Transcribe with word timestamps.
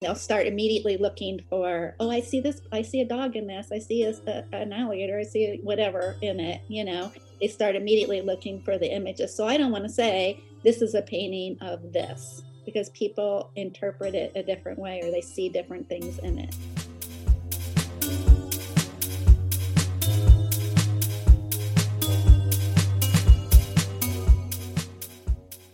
they'll 0.00 0.14
start 0.14 0.46
immediately 0.46 0.96
looking 0.96 1.44
for 1.50 1.94
oh 2.00 2.10
i 2.10 2.22
see 2.22 2.40
this 2.40 2.62
i 2.72 2.80
see 2.80 3.02
a 3.02 3.04
dog 3.04 3.36
in 3.36 3.46
this 3.46 3.70
i 3.70 3.78
see 3.78 4.02
a, 4.04 4.14
a, 4.26 4.44
an 4.54 4.72
alligator 4.72 5.18
i 5.18 5.22
see 5.22 5.60
whatever 5.62 6.16
in 6.22 6.40
it 6.40 6.62
you 6.68 6.84
know? 6.84 7.12
They 7.38 7.48
start 7.48 7.76
immediately 7.76 8.22
looking 8.22 8.62
for 8.62 8.78
the 8.78 8.90
images. 8.90 9.34
So 9.36 9.46
i 9.46 9.58
don't 9.58 9.70
want 9.70 9.84
to 9.84 9.90
say 9.90 10.40
this 10.64 10.80
is 10.80 10.94
a 10.94 11.02
painting 11.02 11.58
of 11.60 11.92
this 11.92 12.42
because 12.64 12.88
people 12.90 13.50
interpret 13.56 14.14
it 14.14 14.32
a 14.34 14.42
different 14.42 14.78
way 14.78 15.02
or 15.02 15.10
they 15.10 15.20
see 15.20 15.50
different 15.50 15.86
things 15.86 16.18
in 16.20 16.38
it. 16.38 16.56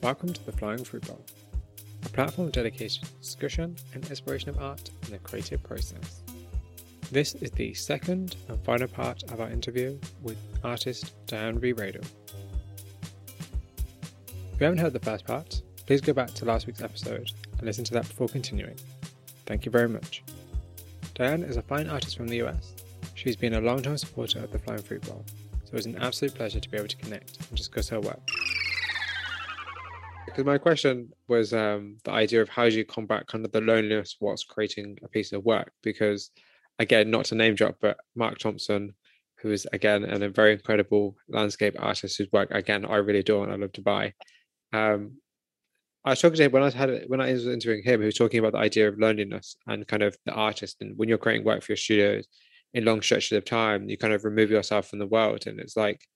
Welcome 0.02 0.32
to 0.32 0.46
the 0.46 0.52
Flying 0.52 0.82
Fruit 0.82 1.06
Bowl 1.06 1.24
platform 2.16 2.50
dedicated 2.50 3.02
to 3.02 3.12
discussion 3.20 3.76
and 3.92 4.02
exploration 4.10 4.48
of 4.48 4.58
art 4.58 4.90
and 5.02 5.12
the 5.12 5.18
creative 5.18 5.62
process. 5.62 6.22
This 7.12 7.34
is 7.34 7.50
the 7.50 7.74
second 7.74 8.36
and 8.48 8.58
final 8.64 8.88
part 8.88 9.22
of 9.24 9.38
our 9.38 9.50
interview 9.50 9.98
with 10.22 10.38
artist 10.64 11.12
Diane. 11.26 11.60
Radel. 11.60 12.06
If 14.54 14.60
you 14.60 14.64
haven't 14.64 14.78
heard 14.78 14.94
the 14.94 15.00
first 15.00 15.26
part, 15.26 15.60
please 15.84 16.00
go 16.00 16.14
back 16.14 16.32
to 16.32 16.46
last 16.46 16.66
week's 16.66 16.80
episode 16.80 17.32
and 17.58 17.62
listen 17.66 17.84
to 17.84 17.92
that 17.92 18.08
before 18.08 18.28
continuing. 18.28 18.76
Thank 19.44 19.66
you 19.66 19.70
very 19.70 19.88
much. 19.88 20.24
Diane 21.14 21.42
is 21.42 21.58
a 21.58 21.62
fine 21.62 21.86
artist 21.86 22.16
from 22.16 22.28
the 22.28 22.42
US. 22.44 22.72
She's 23.14 23.36
been 23.36 23.52
a 23.54 23.60
long-time 23.60 23.98
supporter 23.98 24.38
of 24.38 24.52
the 24.52 24.58
Flying 24.58 24.80
Fruit 24.80 25.02
Bowl, 25.02 25.22
so 25.64 25.68
it 25.68 25.74
was 25.74 25.84
an 25.84 25.98
absolute 25.98 26.34
pleasure 26.34 26.60
to 26.60 26.70
be 26.70 26.78
able 26.78 26.88
to 26.88 26.96
connect 26.96 27.46
and 27.46 27.58
discuss 27.58 27.90
her 27.90 28.00
work 28.00 28.22
because 30.26 30.44
my 30.44 30.58
question 30.58 31.10
was 31.28 31.54
um, 31.54 31.96
the 32.04 32.10
idea 32.10 32.42
of 32.42 32.48
how 32.48 32.68
do 32.68 32.76
you 32.76 32.84
combat 32.84 33.26
kind 33.26 33.44
of 33.44 33.52
the 33.52 33.60
loneliness 33.60 34.16
whilst 34.20 34.48
creating 34.48 34.98
a 35.02 35.08
piece 35.08 35.32
of 35.32 35.44
work? 35.44 35.72
Because 35.82 36.30
again 36.78 37.10
not 37.10 37.24
to 37.26 37.34
name 37.34 37.54
drop 37.54 37.76
but 37.80 37.96
mark 38.14 38.38
thompson 38.38 38.94
who 39.38 39.50
is 39.50 39.66
again 39.72 40.04
an, 40.04 40.22
a 40.22 40.28
very 40.28 40.52
incredible 40.52 41.16
landscape 41.28 41.74
artist 41.78 42.18
whose 42.18 42.30
work 42.32 42.50
again 42.50 42.84
i 42.84 42.96
really 42.96 43.20
adore 43.20 43.44
and 43.44 43.52
i 43.52 43.56
love 43.56 43.72
to 43.72 43.82
buy. 43.82 44.12
Um, 44.72 45.18
i 46.04 46.10
was 46.10 46.20
talking 46.20 46.36
to 46.36 46.44
him 46.44 46.52
when 46.52 46.62
i 46.62 46.70
had 46.70 47.04
when 47.08 47.20
i 47.20 47.32
was 47.32 47.46
interviewing 47.46 47.82
him 47.82 48.00
he 48.00 48.06
was 48.06 48.16
talking 48.16 48.38
about 48.38 48.52
the 48.52 48.58
idea 48.58 48.88
of 48.88 48.98
loneliness 48.98 49.56
and 49.66 49.86
kind 49.86 50.02
of 50.02 50.16
the 50.26 50.32
artist 50.32 50.76
and 50.80 50.96
when 50.96 51.08
you're 51.08 51.18
creating 51.18 51.46
work 51.46 51.62
for 51.62 51.72
your 51.72 51.76
studios 51.76 52.26
in 52.74 52.84
long 52.84 53.00
stretches 53.00 53.36
of 53.36 53.44
time 53.44 53.88
you 53.88 53.96
kind 53.96 54.12
of 54.12 54.24
remove 54.24 54.50
yourself 54.50 54.88
from 54.88 54.98
the 54.98 55.06
world 55.06 55.46
and 55.46 55.60
it's 55.60 55.76
like 55.76 56.06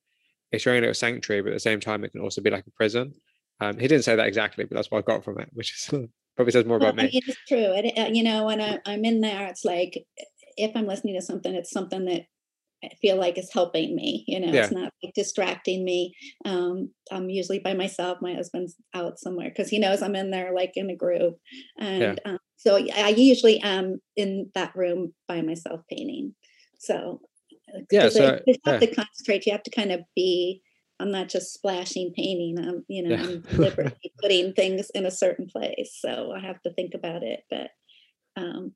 it's 0.52 0.64
your 0.64 0.74
own 0.74 0.80
little 0.80 0.94
sanctuary 0.94 1.42
but 1.42 1.50
at 1.50 1.54
the 1.54 1.60
same 1.60 1.80
time 1.80 2.04
it 2.04 2.12
can 2.12 2.20
also 2.20 2.40
be 2.40 2.50
like 2.50 2.66
a 2.66 2.70
prison 2.72 3.12
um, 3.60 3.78
he 3.78 3.88
didn't 3.88 4.04
say 4.04 4.16
that 4.16 4.26
exactly, 4.26 4.64
but 4.64 4.74
that's 4.74 4.90
what 4.90 4.98
I 4.98 5.02
got 5.02 5.24
from 5.24 5.38
it, 5.38 5.48
which 5.52 5.72
is 5.72 5.88
probably 6.36 6.52
says 6.52 6.64
more 6.64 6.78
well, 6.78 6.90
about 6.90 7.04
me. 7.04 7.10
It's 7.12 7.36
true. 7.46 7.58
It, 7.58 7.98
uh, 7.98 8.10
you 8.12 8.22
know, 8.22 8.46
when 8.46 8.60
I, 8.60 8.78
I'm 8.86 9.04
in 9.04 9.20
there, 9.20 9.46
it's 9.46 9.64
like 9.64 10.04
if 10.56 10.72
I'm 10.74 10.86
listening 10.86 11.14
to 11.14 11.22
something, 11.22 11.54
it's 11.54 11.70
something 11.70 12.04
that 12.06 12.22
I 12.82 12.88
feel 13.02 13.16
like 13.16 13.36
is 13.36 13.52
helping 13.52 13.94
me. 13.94 14.24
You 14.26 14.40
know, 14.40 14.52
yeah. 14.52 14.62
it's 14.62 14.72
not 14.72 14.92
like 15.02 15.12
distracting 15.14 15.84
me. 15.84 16.14
Um, 16.44 16.90
I'm 17.12 17.28
usually 17.28 17.58
by 17.58 17.74
myself. 17.74 18.18
My 18.20 18.34
husband's 18.34 18.76
out 18.94 19.18
somewhere 19.18 19.50
because 19.50 19.68
he 19.68 19.78
knows 19.78 20.02
I'm 20.02 20.16
in 20.16 20.30
there, 20.30 20.54
like 20.54 20.72
in 20.74 20.88
a 20.88 20.96
group. 20.96 21.36
And 21.78 22.20
yeah. 22.24 22.32
um, 22.32 22.38
so 22.56 22.76
I 22.76 23.08
usually 23.08 23.60
am 23.60 24.00
in 24.16 24.50
that 24.54 24.74
room 24.74 25.12
by 25.28 25.42
myself 25.42 25.82
painting. 25.90 26.34
So 26.78 27.20
yeah, 27.90 28.08
so 28.08 28.40
you 28.46 28.54
have 28.64 28.80
yeah. 28.82 28.88
to 28.88 28.94
concentrate. 28.94 29.46
You 29.46 29.52
have 29.52 29.62
to 29.64 29.70
kind 29.70 29.92
of 29.92 30.00
be 30.16 30.62
I'm 31.00 31.10
not 31.10 31.28
just 31.28 31.52
splashing 31.52 32.12
painting. 32.14 32.58
I'm, 32.58 32.84
you 32.88 33.02
know, 33.02 33.16
yeah. 33.16 33.22
I'm 33.22 33.40
deliberately 33.50 34.12
putting 34.20 34.52
things 34.52 34.90
in 34.94 35.06
a 35.06 35.10
certain 35.10 35.46
place. 35.46 35.96
So 36.00 36.32
I 36.36 36.40
have 36.40 36.60
to 36.62 36.72
think 36.72 36.92
about 36.94 37.22
it. 37.22 37.40
But 37.50 37.70
um, 38.36 38.74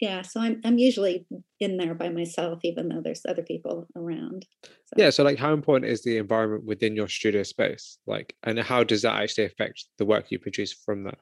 yeah, 0.00 0.22
so 0.22 0.40
I'm 0.40 0.60
I'm 0.64 0.78
usually 0.78 1.26
in 1.58 1.78
there 1.78 1.94
by 1.94 2.10
myself, 2.10 2.60
even 2.64 2.88
though 2.88 3.00
there's 3.02 3.22
other 3.26 3.42
people 3.42 3.86
around. 3.96 4.46
So. 4.64 4.70
Yeah. 4.96 5.10
So 5.10 5.24
like, 5.24 5.38
how 5.38 5.52
important 5.52 5.90
is 5.90 6.02
the 6.02 6.18
environment 6.18 6.64
within 6.64 6.96
your 6.96 7.08
studio 7.08 7.42
space? 7.42 7.98
Like, 8.06 8.34
and 8.42 8.58
how 8.58 8.84
does 8.84 9.02
that 9.02 9.20
actually 9.22 9.44
affect 9.44 9.84
the 9.98 10.04
work 10.04 10.30
you 10.30 10.38
produce 10.38 10.72
from 10.72 11.04
that? 11.04 11.18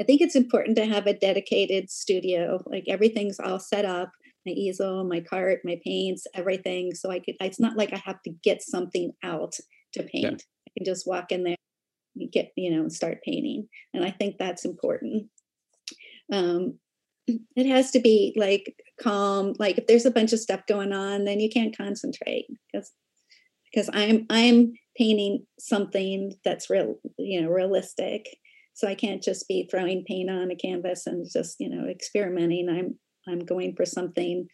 I 0.00 0.04
think 0.04 0.20
it's 0.20 0.36
important 0.36 0.76
to 0.76 0.86
have 0.86 1.06
a 1.06 1.14
dedicated 1.14 1.90
studio. 1.90 2.62
Like 2.66 2.84
everything's 2.86 3.40
all 3.40 3.58
set 3.58 3.84
up 3.84 4.12
my 4.48 4.54
easel, 4.54 5.04
my 5.04 5.20
cart, 5.20 5.60
my 5.64 5.78
paints, 5.84 6.26
everything. 6.34 6.94
So 6.94 7.10
I 7.10 7.18
could, 7.18 7.34
it's 7.40 7.60
not 7.60 7.76
like 7.76 7.92
I 7.92 8.00
have 8.04 8.22
to 8.22 8.30
get 8.42 8.62
something 8.62 9.12
out 9.22 9.54
to 9.92 10.02
paint. 10.02 10.24
Yeah. 10.24 10.30
I 10.30 10.70
can 10.76 10.84
just 10.84 11.06
walk 11.06 11.32
in 11.32 11.44
there, 11.44 11.56
get, 12.32 12.52
you 12.56 12.70
know, 12.70 12.88
start 12.88 13.18
painting. 13.22 13.68
And 13.92 14.04
I 14.04 14.10
think 14.10 14.36
that's 14.38 14.64
important. 14.64 15.26
Um, 16.32 16.78
it 17.56 17.66
has 17.66 17.90
to 17.90 18.00
be 18.00 18.34
like 18.36 18.74
calm. 19.00 19.54
Like 19.58 19.78
if 19.78 19.86
there's 19.86 20.06
a 20.06 20.10
bunch 20.10 20.32
of 20.32 20.40
stuff 20.40 20.60
going 20.66 20.92
on, 20.92 21.24
then 21.24 21.40
you 21.40 21.50
can't 21.50 21.76
concentrate 21.76 22.46
because 22.72 22.90
because 23.70 23.90
I'm 23.92 24.24
I'm 24.30 24.72
painting 24.96 25.46
something 25.58 26.32
that's 26.42 26.70
real, 26.70 26.96
you 27.18 27.42
know, 27.42 27.48
realistic. 27.50 28.26
So 28.72 28.88
I 28.88 28.94
can't 28.94 29.22
just 29.22 29.46
be 29.46 29.68
throwing 29.70 30.04
paint 30.06 30.30
on 30.30 30.50
a 30.50 30.56
canvas 30.56 31.06
and 31.06 31.28
just, 31.30 31.56
you 31.58 31.68
know, 31.68 31.86
experimenting. 31.86 32.68
I'm 32.68 32.98
I'm 33.28 33.44
going 33.44 33.74
for 33.76 33.84
something 33.84 34.48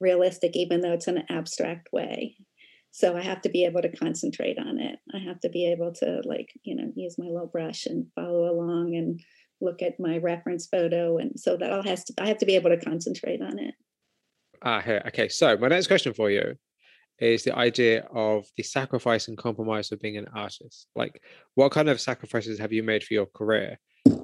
realistic, 0.00 0.56
even 0.56 0.80
though 0.80 0.92
it's 0.92 1.08
an 1.08 1.24
abstract 1.28 1.92
way. 1.92 2.36
So 2.90 3.16
I 3.16 3.22
have 3.22 3.40
to 3.42 3.48
be 3.48 3.64
able 3.64 3.80
to 3.82 3.96
concentrate 3.96 4.58
on 4.58 4.78
it. 4.78 4.98
I 5.14 5.18
have 5.18 5.40
to 5.40 5.48
be 5.48 5.70
able 5.72 5.92
to, 5.94 6.20
like, 6.24 6.50
you 6.62 6.74
know, 6.74 6.92
use 6.94 7.16
my 7.18 7.26
little 7.26 7.46
brush 7.46 7.86
and 7.86 8.06
follow 8.14 8.50
along 8.50 8.94
and 8.94 9.20
look 9.62 9.80
at 9.80 9.98
my 9.98 10.18
reference 10.18 10.66
photo. 10.66 11.16
And 11.16 11.38
so 11.40 11.56
that 11.56 11.72
all 11.72 11.82
has 11.82 12.04
to, 12.04 12.14
I 12.18 12.28
have 12.28 12.38
to 12.38 12.46
be 12.46 12.56
able 12.56 12.70
to 12.70 12.76
concentrate 12.76 13.40
on 13.40 13.58
it. 13.58 13.74
Ah, 14.62 14.80
here. 14.80 15.02
Okay. 15.06 15.28
So 15.28 15.56
my 15.56 15.68
next 15.68 15.86
question 15.86 16.12
for 16.12 16.30
you 16.30 16.56
is 17.18 17.44
the 17.44 17.56
idea 17.56 18.04
of 18.14 18.44
the 18.56 18.62
sacrifice 18.62 19.28
and 19.28 19.38
compromise 19.38 19.90
of 19.90 20.00
being 20.00 20.18
an 20.18 20.28
artist. 20.34 20.88
Like, 20.94 21.22
what 21.54 21.72
kind 21.72 21.88
of 21.88 22.00
sacrifices 22.00 22.58
have 22.58 22.72
you 22.72 22.82
made 22.82 23.04
for 23.04 23.14
your 23.14 23.26
career? 23.26 23.78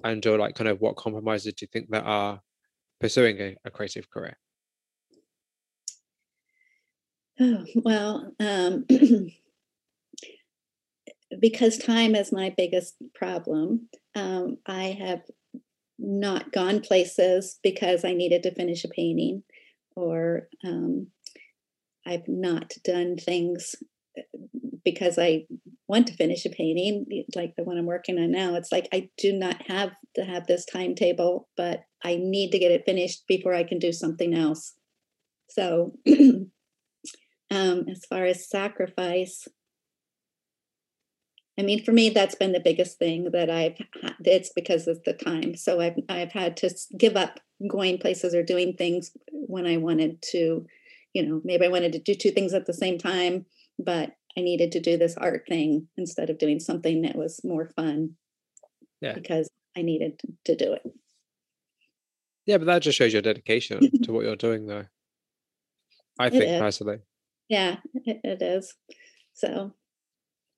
And 0.04 0.24
or 0.26 0.38
like 0.38 0.56
kind 0.56 0.68
of 0.68 0.80
what 0.80 0.96
compromises 0.96 1.54
do 1.54 1.64
you 1.64 1.68
think 1.72 1.88
there 1.88 2.04
are 2.04 2.40
pursuing 3.00 3.40
a, 3.40 3.56
a 3.64 3.70
creative 3.70 4.10
career? 4.10 4.36
Oh, 7.40 7.64
well, 7.76 8.32
um, 8.40 8.84
because 11.40 11.78
time 11.78 12.14
is 12.14 12.32
my 12.32 12.52
biggest 12.56 12.96
problem, 13.14 13.88
um, 14.16 14.58
I 14.66 14.96
have 14.98 15.22
not 15.98 16.52
gone 16.52 16.80
places 16.80 17.58
because 17.62 18.04
I 18.04 18.12
needed 18.12 18.42
to 18.44 18.54
finish 18.54 18.84
a 18.84 18.88
painting, 18.88 19.42
or 19.94 20.48
um, 20.64 21.08
I've 22.06 22.26
not 22.26 22.72
done 22.82 23.16
things 23.16 23.76
uh, 24.18 24.22
because 24.84 25.18
I 25.18 25.46
want 25.86 26.06
to 26.08 26.14
finish 26.14 26.44
a 26.44 26.50
painting, 26.50 27.24
like 27.36 27.54
the 27.56 27.64
one 27.64 27.78
I'm 27.78 27.86
working 27.86 28.18
on 28.18 28.32
now. 28.32 28.54
It's 28.54 28.72
like 28.72 28.88
I 28.92 29.10
do 29.18 29.32
not 29.32 29.62
have 29.68 29.90
to 30.14 30.24
have 30.24 30.46
this 30.46 30.64
timetable, 30.64 31.48
but 31.56 31.82
I 32.02 32.16
need 32.16 32.50
to 32.52 32.58
get 32.58 32.70
it 32.70 32.84
finished 32.86 33.26
before 33.26 33.54
I 33.54 33.64
can 33.64 33.78
do 33.78 33.92
something 33.92 34.34
else. 34.34 34.74
So, 35.48 35.94
um, 36.08 36.50
as 37.50 38.04
far 38.08 38.24
as 38.24 38.48
sacrifice, 38.48 39.48
I 41.58 41.62
mean, 41.62 41.84
for 41.84 41.90
me, 41.90 42.10
that's 42.10 42.36
been 42.36 42.52
the 42.52 42.60
biggest 42.60 42.98
thing 42.98 43.30
that 43.32 43.50
I've. 43.50 43.76
Had. 44.00 44.14
It's 44.24 44.52
because 44.54 44.86
of 44.86 45.02
the 45.04 45.12
time. 45.12 45.56
So 45.56 45.80
I've 45.80 45.96
I've 46.08 46.30
had 46.30 46.56
to 46.58 46.70
give 46.96 47.16
up 47.16 47.40
going 47.68 47.98
places 47.98 48.32
or 48.34 48.44
doing 48.44 48.74
things 48.74 49.10
when 49.32 49.66
I 49.66 49.76
wanted 49.76 50.22
to. 50.30 50.66
You 51.14 51.26
know, 51.26 51.40
maybe 51.42 51.66
I 51.66 51.70
wanted 51.70 51.92
to 51.92 51.98
do 51.98 52.14
two 52.14 52.30
things 52.30 52.54
at 52.54 52.66
the 52.66 52.74
same 52.74 52.96
time, 52.96 53.46
but 53.78 54.12
I 54.36 54.42
needed 54.42 54.70
to 54.72 54.80
do 54.80 54.96
this 54.96 55.16
art 55.16 55.44
thing 55.48 55.88
instead 55.96 56.30
of 56.30 56.38
doing 56.38 56.60
something 56.60 57.02
that 57.02 57.16
was 57.16 57.40
more 57.42 57.70
fun. 57.74 58.14
Yeah. 59.00 59.14
Because 59.14 59.50
I 59.76 59.82
needed 59.82 60.20
to 60.44 60.54
do 60.54 60.74
it. 60.74 60.82
Yeah, 62.48 62.56
but 62.56 62.64
that 62.64 62.80
just 62.80 62.96
shows 62.96 63.12
your 63.12 63.20
dedication 63.20 63.90
to 64.04 64.12
what 64.12 64.24
you're 64.24 64.34
doing, 64.34 64.66
though. 64.66 64.86
I 66.18 66.30
think 66.30 66.58
personally. 66.58 67.00
Yeah, 67.50 67.76
it, 68.06 68.20
it 68.24 68.42
is. 68.42 68.74
So, 69.34 69.74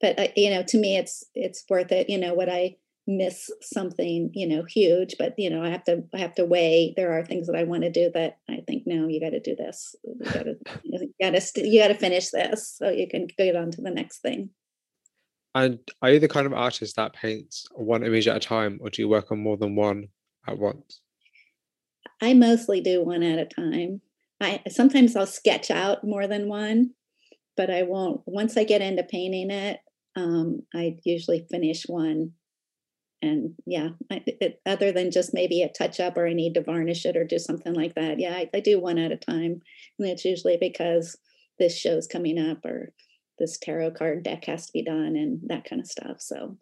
but 0.00 0.16
uh, 0.16 0.28
you 0.37 0.50
know, 0.50 0.62
to 0.69 0.78
me, 0.78 0.96
it's 0.96 1.25
it's 1.34 1.64
worth 1.69 1.90
it. 1.90 2.08
You 2.08 2.19
know, 2.19 2.32
what 2.32 2.48
I 2.48 2.76
miss 3.08 3.50
something, 3.60 4.31
you 4.34 4.46
know, 4.46 4.62
huge, 4.62 5.16
but 5.19 5.34
you 5.37 5.50
know, 5.50 5.64
I 5.64 5.70
have 5.70 5.82
to 5.84 6.04
I 6.14 6.19
have 6.19 6.37
to 6.37 6.44
weigh. 6.44 6.94
There 6.96 7.12
are 7.12 7.25
things 7.25 7.48
that 7.48 7.56
I 7.56 7.64
want 7.64 7.82
to 7.82 7.90
do 7.90 8.08
that 8.14 8.38
I 8.48 8.62
think 8.69 8.84
no, 8.86 9.08
you 9.08 9.19
got 9.19 9.31
to 9.31 9.40
do 9.40 9.56
this. 9.56 9.96
You 10.04 10.25
got 10.25 10.44
to 10.44 10.56
you 10.84 11.12
got 11.20 11.34
to 11.34 11.69
you 11.69 11.81
got 11.81 11.88
to 11.88 11.94
finish 11.94 12.31
this 12.31 12.76
so 12.78 12.88
you 12.88 13.08
can 13.08 13.26
get 13.36 13.56
on 13.56 13.72
to 13.72 13.82
the 13.82 13.90
next 13.90 14.20
thing. 14.20 14.50
And 15.56 15.81
are 16.02 16.12
you 16.12 16.20
the 16.20 16.28
kind 16.28 16.46
of 16.46 16.52
artist 16.52 16.94
that 16.94 17.14
paints 17.14 17.66
one 17.75 18.04
image 18.04 18.28
at 18.28 18.36
a 18.36 18.40
time, 18.40 18.78
or 18.81 18.90
do 18.90 19.02
you 19.02 19.08
work 19.08 19.32
on 19.32 19.40
more 19.40 19.56
than 19.56 19.75
one 19.75 20.06
at 20.46 20.56
once? 20.56 21.00
I 22.20 22.34
mostly 22.34 22.81
do 22.81 23.05
one 23.05 23.22
at 23.22 23.38
a 23.38 23.46
time. 23.46 24.00
I 24.40 24.62
sometimes 24.69 25.17
I'll 25.17 25.26
sketch 25.26 25.70
out 25.70 26.05
more 26.05 26.26
than 26.26 26.49
one, 26.49 26.90
but 27.56 27.70
I 27.70 27.82
won't. 27.82 28.22
Once 28.26 28.56
I 28.56 28.64
get 28.64 28.82
into 28.82 29.02
painting 29.02 29.50
it, 29.50 29.81
um, 30.17 30.62
I 30.75 30.96
usually 31.05 31.46
finish 31.50 31.84
one 31.87 32.32
and 33.22 33.55
yeah, 33.67 33.90
I, 34.11 34.22
it, 34.26 34.61
other 34.64 34.93
than 34.93 35.11
just 35.11 35.34
maybe 35.34 35.62
a 35.62 35.69
touch 35.69 36.00
up 36.00 36.17
or 36.17 36.26
I 36.26 36.32
need 36.32 36.55
to 36.55 36.62
varnish 36.62 37.05
it 37.05 37.17
or 37.17 37.25
do 37.25 37.38
something 37.38 37.75
like 37.75 37.94
that, 37.94 38.19
yeah, 38.19 38.34
I, 38.34 38.49
I 38.55 38.61
do 38.61 38.81
one 38.81 38.99
at 38.99 39.12
a 39.12 39.17
time, 39.17 39.61
and 39.99 40.08
it's 40.08 40.25
usually 40.25 40.56
because 40.58 41.17
this 41.58 41.76
show's 41.76 42.06
coming 42.06 42.38
up 42.38 42.64
or 42.64 42.93
this 43.38 43.58
tarot 43.58 43.93
card 43.93 44.22
deck 44.22 44.44
has 44.46 44.67
to 44.67 44.72
be 44.72 44.82
done 44.82 45.17
and 45.17 45.40
that 45.49 45.64
kind 45.64 45.81
of 45.81 45.87
stuff. 45.87 46.17
So 46.20 46.56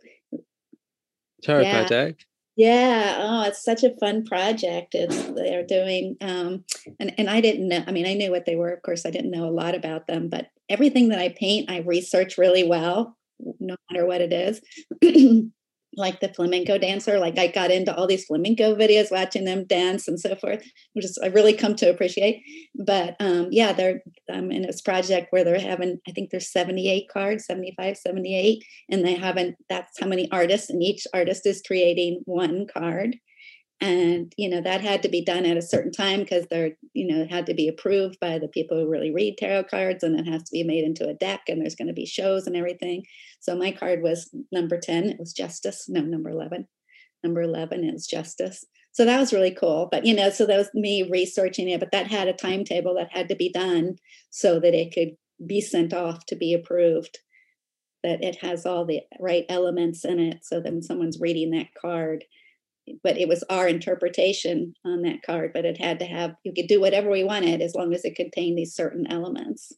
tarot 1.42 1.62
yeah. 1.62 1.72
card 1.72 1.88
deck. 1.88 2.14
Yeah. 2.58 3.18
Oh, 3.20 3.42
it's 3.48 3.62
such 3.64 3.84
a 3.84 3.94
fun 4.00 4.24
project. 4.24 4.96
It's 4.96 5.16
they're 5.30 5.64
doing 5.64 6.16
um 6.20 6.64
and, 6.98 7.14
and 7.16 7.30
I 7.30 7.40
didn't 7.40 7.68
know, 7.68 7.84
I 7.86 7.92
mean, 7.92 8.04
I 8.06 8.14
knew 8.14 8.32
what 8.32 8.46
they 8.46 8.56
were. 8.56 8.70
Of 8.70 8.82
course, 8.82 9.06
I 9.06 9.10
didn't 9.10 9.30
know 9.30 9.48
a 9.48 9.50
lot 9.50 9.76
about 9.76 10.08
them, 10.08 10.28
but 10.28 10.48
everything 10.68 11.10
that 11.10 11.20
I 11.20 11.28
paint, 11.28 11.70
I 11.70 11.78
research 11.78 12.36
really 12.36 12.64
well, 12.66 13.16
no 13.60 13.76
matter 13.90 14.06
what 14.06 14.20
it 14.22 14.32
is. 14.32 14.60
like 15.98 16.20
the 16.20 16.32
flamenco 16.32 16.78
dancer. 16.78 17.18
Like 17.18 17.38
I 17.38 17.48
got 17.48 17.70
into 17.70 17.94
all 17.94 18.06
these 18.06 18.24
flamenco 18.24 18.74
videos, 18.74 19.10
watching 19.10 19.44
them 19.44 19.66
dance 19.66 20.08
and 20.08 20.18
so 20.18 20.34
forth, 20.36 20.64
which 20.94 21.04
is 21.04 21.18
I 21.22 21.26
really 21.26 21.52
come 21.52 21.74
to 21.76 21.90
appreciate. 21.90 22.42
But 22.74 23.16
um, 23.20 23.48
yeah, 23.50 23.72
they're 23.72 24.00
I'm 24.30 24.50
in 24.50 24.62
this 24.62 24.80
project 24.80 25.28
where 25.30 25.44
they're 25.44 25.58
having, 25.58 25.98
I 26.08 26.12
think 26.12 26.30
there's 26.30 26.52
78 26.52 27.08
cards, 27.12 27.46
75, 27.46 27.96
78, 27.96 28.64
and 28.90 29.04
they 29.04 29.14
haven't, 29.14 29.56
that's 29.68 29.98
how 29.98 30.06
many 30.06 30.30
artists, 30.30 30.70
and 30.70 30.82
each 30.82 31.06
artist 31.12 31.46
is 31.46 31.62
creating 31.66 32.22
one 32.24 32.66
card 32.66 33.16
and 33.80 34.32
you 34.36 34.48
know 34.48 34.60
that 34.60 34.80
had 34.80 35.02
to 35.02 35.08
be 35.08 35.24
done 35.24 35.46
at 35.46 35.56
a 35.56 35.62
certain 35.62 35.92
time 35.92 36.20
because 36.20 36.46
they're 36.48 36.72
you 36.94 37.06
know 37.06 37.22
it 37.22 37.30
had 37.30 37.46
to 37.46 37.54
be 37.54 37.68
approved 37.68 38.18
by 38.20 38.38
the 38.38 38.48
people 38.48 38.76
who 38.76 38.88
really 38.88 39.12
read 39.12 39.36
tarot 39.38 39.64
cards 39.64 40.02
and 40.02 40.18
it 40.18 40.26
has 40.30 40.42
to 40.42 40.52
be 40.52 40.64
made 40.64 40.84
into 40.84 41.08
a 41.08 41.14
deck 41.14 41.42
and 41.48 41.60
there's 41.60 41.76
going 41.76 41.88
to 41.88 41.94
be 41.94 42.06
shows 42.06 42.46
and 42.46 42.56
everything. 42.56 43.04
So 43.40 43.56
my 43.56 43.70
card 43.70 44.02
was 44.02 44.34
number 44.50 44.78
10 44.78 45.04
it 45.04 45.18
was 45.18 45.32
justice 45.32 45.88
no 45.88 46.00
number 46.00 46.30
11 46.30 46.66
number 47.22 47.42
11 47.42 47.84
is 47.84 48.06
justice. 48.06 48.64
So 48.92 49.04
that 49.04 49.20
was 49.20 49.32
really 49.32 49.52
cool 49.52 49.88
but 49.90 50.04
you 50.04 50.14
know 50.14 50.30
so 50.30 50.44
that 50.46 50.58
was 50.58 50.70
me 50.74 51.08
researching 51.08 51.68
it 51.68 51.78
but 51.78 51.92
that 51.92 52.08
had 52.08 52.26
a 52.26 52.32
timetable 52.32 52.94
that 52.96 53.12
had 53.12 53.28
to 53.28 53.36
be 53.36 53.50
done 53.50 53.96
so 54.30 54.58
that 54.58 54.74
it 54.74 54.92
could 54.92 55.16
be 55.46 55.60
sent 55.60 55.92
off 55.92 56.26
to 56.26 56.36
be 56.36 56.52
approved. 56.52 57.18
That 58.02 58.22
it 58.22 58.38
has 58.42 58.66
all 58.66 58.84
the 58.84 59.02
right 59.20 59.44
elements 59.48 60.04
in 60.04 60.18
it 60.18 60.44
so 60.44 60.60
that 60.60 60.72
when 60.72 60.82
someone's 60.82 61.20
reading 61.20 61.50
that 61.50 61.74
card 61.80 62.24
but 63.02 63.18
it 63.18 63.28
was 63.28 63.44
our 63.50 63.68
interpretation 63.68 64.74
on 64.84 65.02
that 65.02 65.22
card 65.22 65.52
but 65.52 65.64
it 65.64 65.78
had 65.78 65.98
to 65.98 66.04
have 66.04 66.34
you 66.44 66.52
could 66.54 66.66
do 66.66 66.80
whatever 66.80 67.10
we 67.10 67.24
wanted 67.24 67.60
as 67.60 67.74
long 67.74 67.92
as 67.94 68.04
it 68.04 68.16
contained 68.16 68.58
these 68.58 68.74
certain 68.74 69.06
elements. 69.10 69.72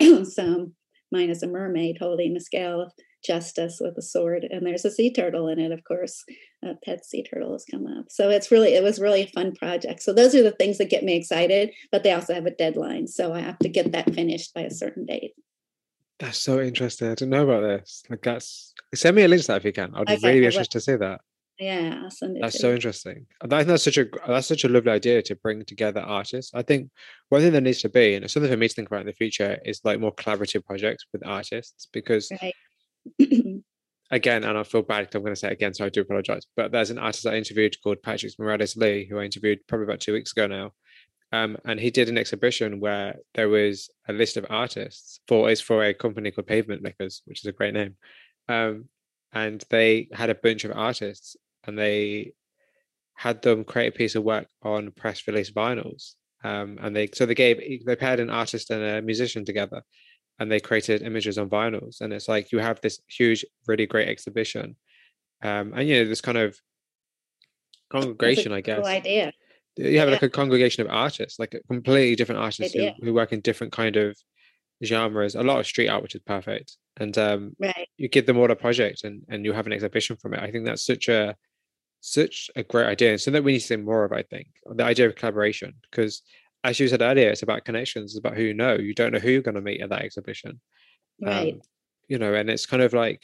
So 0.24 0.70
mine 1.10 1.30
is 1.30 1.42
a 1.42 1.48
mermaid 1.48 1.96
holding 1.98 2.36
a 2.36 2.40
scale 2.40 2.80
of 2.80 2.92
justice 3.24 3.78
with 3.80 3.98
a 3.98 4.02
sword 4.02 4.46
and 4.48 4.64
there's 4.64 4.84
a 4.84 4.90
sea 4.90 5.12
turtle 5.12 5.48
in 5.48 5.58
it 5.58 5.72
of 5.72 5.84
course. 5.84 6.24
A 6.62 6.74
pet 6.84 7.04
sea 7.04 7.22
turtle 7.22 7.52
has 7.52 7.64
come 7.70 7.86
up. 7.86 8.06
So 8.10 8.30
it's 8.30 8.50
really 8.50 8.74
it 8.74 8.82
was 8.82 9.00
really 9.00 9.22
a 9.22 9.26
fun 9.26 9.54
project. 9.54 10.02
So 10.02 10.12
those 10.12 10.34
are 10.34 10.42
the 10.42 10.52
things 10.52 10.78
that 10.78 10.90
get 10.90 11.04
me 11.04 11.16
excited 11.16 11.72
but 11.90 12.02
they 12.02 12.12
also 12.12 12.34
have 12.34 12.46
a 12.46 12.50
deadline 12.50 13.06
so 13.06 13.32
i 13.32 13.40
have 13.40 13.58
to 13.60 13.68
get 13.68 13.92
that 13.92 14.14
finished 14.14 14.54
by 14.54 14.62
a 14.62 14.70
certain 14.70 15.06
date. 15.06 15.32
That's 16.20 16.38
so 16.38 16.60
interesting. 16.60 17.08
I 17.08 17.14
didn't 17.14 17.30
know 17.30 17.48
about 17.48 17.62
this. 17.62 18.02
Like 18.10 18.22
that's 18.22 18.74
send 18.94 19.16
me 19.16 19.22
a 19.22 19.28
link 19.28 19.42
to 19.42 19.48
that 19.48 19.56
if 19.58 19.64
you 19.64 19.72
can. 19.72 19.94
I'd 19.94 20.02
okay, 20.02 20.18
really 20.22 20.44
interested 20.44 20.70
to 20.72 20.80
see 20.80 20.96
that 20.96 21.22
yeah 21.60 22.08
that's 22.40 22.58
so 22.58 22.72
interesting 22.72 23.26
i 23.42 23.46
think 23.46 23.68
that's 23.68 23.84
such 23.84 23.98
a 23.98 24.06
that's 24.26 24.46
such 24.46 24.64
a 24.64 24.68
lovely 24.68 24.90
idea 24.90 25.20
to 25.20 25.36
bring 25.36 25.62
together 25.64 26.00
artists 26.00 26.50
i 26.54 26.62
think 26.62 26.90
one 27.28 27.42
thing 27.42 27.52
there 27.52 27.60
needs 27.60 27.82
to 27.82 27.88
be 27.88 28.14
and 28.14 28.24
it's 28.24 28.32
something 28.32 28.50
for 28.50 28.56
me 28.56 28.66
to 28.66 28.74
think 28.74 28.88
about 28.88 29.02
in 29.02 29.06
the 29.06 29.12
future 29.12 29.58
is 29.64 29.80
like 29.84 30.00
more 30.00 30.14
collaborative 30.14 30.64
projects 30.64 31.04
with 31.12 31.24
artists 31.26 31.86
because 31.92 32.32
right. 32.42 32.54
again 34.10 34.42
and 34.42 34.56
i 34.56 34.62
feel 34.62 34.82
bad 34.82 35.02
because 35.02 35.16
i'm 35.16 35.22
going 35.22 35.34
to 35.34 35.38
say 35.38 35.48
it 35.48 35.52
again 35.52 35.74
so 35.74 35.84
i 35.84 35.90
do 35.90 36.00
apologize 36.00 36.46
but 36.56 36.72
there's 36.72 36.90
an 36.90 36.98
artist 36.98 37.26
i 37.26 37.36
interviewed 37.36 37.76
called 37.82 38.02
patrick 38.02 38.32
morales 38.38 38.76
lee 38.76 39.06
who 39.08 39.18
i 39.18 39.24
interviewed 39.24 39.58
probably 39.68 39.84
about 39.84 40.00
two 40.00 40.14
weeks 40.14 40.32
ago 40.32 40.46
now 40.46 40.72
um, 41.32 41.56
and 41.64 41.78
he 41.78 41.92
did 41.92 42.08
an 42.08 42.18
exhibition 42.18 42.80
where 42.80 43.14
there 43.34 43.48
was 43.48 43.88
a 44.08 44.12
list 44.12 44.36
of 44.36 44.46
artists 44.50 45.20
for 45.28 45.48
is 45.48 45.60
for 45.60 45.84
a 45.84 45.94
company 45.94 46.30
called 46.30 46.46
pavement 46.46 46.82
makers 46.82 47.22
which 47.26 47.40
is 47.40 47.46
a 47.46 47.52
great 47.52 47.74
name 47.74 47.96
um, 48.48 48.86
and 49.32 49.64
they 49.70 50.08
had 50.12 50.30
a 50.30 50.34
bunch 50.34 50.64
of 50.64 50.72
artists 50.72 51.36
and 51.66 51.78
they 51.78 52.32
had 53.20 53.42
them 53.42 53.64
create 53.64 53.88
a 53.88 53.98
piece 53.98 54.14
of 54.14 54.24
work 54.24 54.46
on 54.62 54.92
press 54.92 55.26
release 55.26 55.50
vinyls. 55.50 56.14
Um, 56.42 56.78
and 56.80 56.96
they 56.96 57.08
so 57.12 57.26
they 57.26 57.34
gave 57.34 57.84
they 57.84 57.96
paired 57.96 58.18
an 58.18 58.30
artist 58.30 58.70
and 58.70 58.82
a 58.82 59.02
musician 59.02 59.44
together, 59.44 59.82
and 60.38 60.50
they 60.50 60.58
created 60.58 61.02
images 61.02 61.36
on 61.36 61.50
vinyls. 61.50 62.00
And 62.00 62.14
it's 62.14 62.28
like 62.28 62.50
you 62.50 62.60
have 62.60 62.80
this 62.80 62.98
huge, 63.08 63.44
really 63.66 63.84
great 63.84 64.08
exhibition, 64.08 64.76
um, 65.42 65.74
and 65.74 65.86
you 65.86 65.96
know 65.96 66.08
this 66.08 66.22
kind 66.22 66.38
of 66.38 66.58
congregation, 67.92 68.52
I 68.52 68.62
guess. 68.62 68.78
Cool 68.78 68.86
idea. 68.86 69.32
You 69.76 69.98
have 69.98 70.08
yeah. 70.08 70.14
like 70.14 70.22
a 70.22 70.30
congregation 70.30 70.84
of 70.86 70.90
artists, 70.90 71.38
like 71.38 71.54
completely 71.68 72.16
different 72.16 72.40
artists 72.40 72.74
who, 72.74 72.88
who 73.02 73.14
work 73.14 73.32
in 73.32 73.40
different 73.40 73.72
kind 73.72 73.96
of 73.96 74.16
genres. 74.82 75.34
A 75.34 75.42
lot 75.42 75.60
of 75.60 75.66
street 75.66 75.88
art, 75.88 76.02
which 76.02 76.14
is 76.14 76.22
perfect, 76.24 76.78
and 76.96 77.16
um, 77.18 77.54
right. 77.60 77.86
you 77.98 78.08
give 78.08 78.24
them 78.24 78.38
all 78.38 78.50
a 78.50 78.56
project, 78.56 79.04
and 79.04 79.24
and 79.28 79.44
you 79.44 79.52
have 79.52 79.66
an 79.66 79.74
exhibition 79.74 80.16
from 80.16 80.32
it. 80.32 80.40
I 80.40 80.50
think 80.50 80.64
that's 80.64 80.86
such 80.86 81.08
a 81.08 81.36
such 82.00 82.50
a 82.56 82.62
great 82.62 82.86
idea 82.86 83.10
and 83.10 83.20
something 83.20 83.44
we 83.44 83.52
need 83.52 83.60
to 83.60 83.66
see 83.66 83.76
more 83.76 84.04
of 84.04 84.12
i 84.12 84.22
think 84.22 84.48
the 84.74 84.84
idea 84.84 85.06
of 85.06 85.14
collaboration 85.14 85.74
because 85.90 86.22
as 86.64 86.80
you 86.80 86.88
said 86.88 87.02
earlier 87.02 87.28
it's 87.30 87.42
about 87.42 87.64
connections 87.64 88.12
it's 88.12 88.18
about 88.18 88.36
who 88.36 88.42
you 88.42 88.54
know 88.54 88.74
you 88.74 88.94
don't 88.94 89.12
know 89.12 89.18
who 89.18 89.30
you're 89.30 89.42
going 89.42 89.54
to 89.54 89.60
meet 89.60 89.80
at 89.80 89.90
that 89.90 90.02
exhibition. 90.02 90.60
Right. 91.20 91.54
um, 91.54 91.60
you 92.08 92.18
know 92.18 92.34
and 92.34 92.48
it's 92.48 92.66
kind 92.66 92.82
of 92.82 92.94
like 92.94 93.22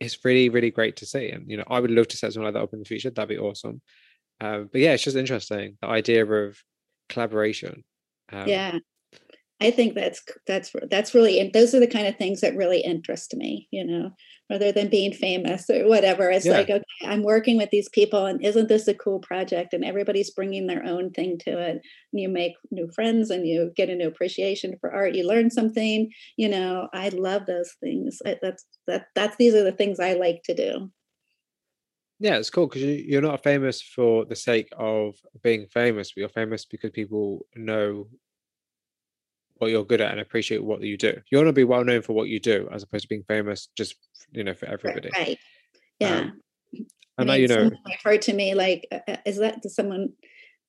it's 0.00 0.24
really 0.24 0.48
really 0.48 0.70
great 0.70 0.96
to 0.96 1.06
see 1.06 1.28
and 1.28 1.50
you 1.50 1.56
know 1.56 1.64
i 1.68 1.78
would 1.78 1.90
love 1.90 2.08
to 2.08 2.16
set 2.16 2.32
something 2.32 2.44
like 2.44 2.54
that 2.54 2.62
up 2.62 2.72
in 2.72 2.78
the 2.78 2.84
future 2.84 3.10
that'd 3.10 3.28
be 3.28 3.38
awesome. 3.38 3.80
Um, 4.40 4.68
but 4.70 4.80
yeah 4.80 4.92
it's 4.92 5.02
just 5.02 5.16
interesting 5.16 5.76
the 5.82 5.88
idea 5.88 6.24
of 6.24 6.58
collaboration 7.08 7.84
um, 8.32 8.48
yeah 8.48 8.78
I 9.60 9.72
think 9.72 9.94
that's 9.94 10.22
that's 10.46 10.72
that's 10.88 11.14
really 11.14 11.40
and 11.40 11.52
those 11.52 11.74
are 11.74 11.80
the 11.80 11.88
kind 11.88 12.06
of 12.06 12.16
things 12.16 12.40
that 12.42 12.56
really 12.56 12.80
interest 12.80 13.34
me, 13.34 13.66
you 13.72 13.84
know, 13.84 14.12
rather 14.48 14.70
than 14.70 14.88
being 14.88 15.12
famous 15.12 15.68
or 15.68 15.88
whatever. 15.88 16.30
It's 16.30 16.46
yeah. 16.46 16.52
like, 16.52 16.70
okay, 16.70 16.84
I'm 17.04 17.24
working 17.24 17.56
with 17.56 17.70
these 17.70 17.88
people, 17.88 18.24
and 18.24 18.44
isn't 18.44 18.68
this 18.68 18.86
a 18.86 18.94
cool 18.94 19.18
project? 19.18 19.74
And 19.74 19.84
everybody's 19.84 20.30
bringing 20.30 20.68
their 20.68 20.84
own 20.84 21.10
thing 21.10 21.38
to 21.40 21.58
it. 21.58 21.82
And 22.12 22.20
you 22.20 22.28
make 22.28 22.52
new 22.70 22.88
friends, 22.94 23.30
and 23.30 23.46
you 23.48 23.72
get 23.74 23.90
a 23.90 23.96
new 23.96 24.06
appreciation 24.06 24.76
for 24.80 24.92
art. 24.92 25.14
You 25.14 25.26
learn 25.26 25.50
something. 25.50 26.10
You 26.36 26.48
know, 26.48 26.88
I 26.92 27.08
love 27.08 27.46
those 27.46 27.72
things. 27.80 28.20
That's 28.24 28.64
that 28.86 29.06
that's 29.16 29.36
these 29.38 29.54
are 29.54 29.64
the 29.64 29.72
things 29.72 29.98
I 29.98 30.14
like 30.14 30.42
to 30.44 30.54
do. 30.54 30.90
Yeah, 32.20 32.36
it's 32.36 32.50
cool 32.50 32.66
because 32.66 32.82
you, 32.82 33.18
are 33.18 33.22
not 33.22 33.44
famous 33.44 33.80
for 33.80 34.24
the 34.24 34.34
sake 34.34 34.68
of 34.76 35.16
being 35.42 35.66
famous, 35.66 36.12
but 36.12 36.20
you're 36.20 36.28
famous 36.28 36.64
because 36.64 36.90
people 36.90 37.46
know 37.54 38.08
what 39.58 39.70
you're 39.70 39.84
good 39.84 40.00
at 40.00 40.12
and 40.12 40.20
appreciate 40.20 40.64
what 40.64 40.80
you 40.82 40.96
do. 40.96 41.20
You 41.30 41.38
want 41.38 41.48
to 41.48 41.52
be 41.52 41.64
well 41.64 41.84
known 41.84 42.02
for 42.02 42.12
what 42.12 42.28
you 42.28 42.40
do, 42.40 42.68
as 42.72 42.82
opposed 42.82 43.02
to 43.02 43.08
being 43.08 43.24
famous 43.24 43.68
just 43.76 43.96
you 44.32 44.44
know 44.44 44.54
for 44.54 44.66
everybody. 44.66 45.10
Right. 45.16 45.38
Yeah. 45.98 46.18
Um, 46.18 46.40
and 47.18 47.30
I 47.30 47.38
mean, 47.38 47.40
you 47.42 47.48
know, 47.48 47.70
heard 48.04 48.22
to 48.22 48.32
me 48.32 48.54
like, 48.54 48.86
uh, 48.92 49.00
uh 49.08 49.16
is 49.26 49.38
that 49.38 49.68
someone 49.70 50.10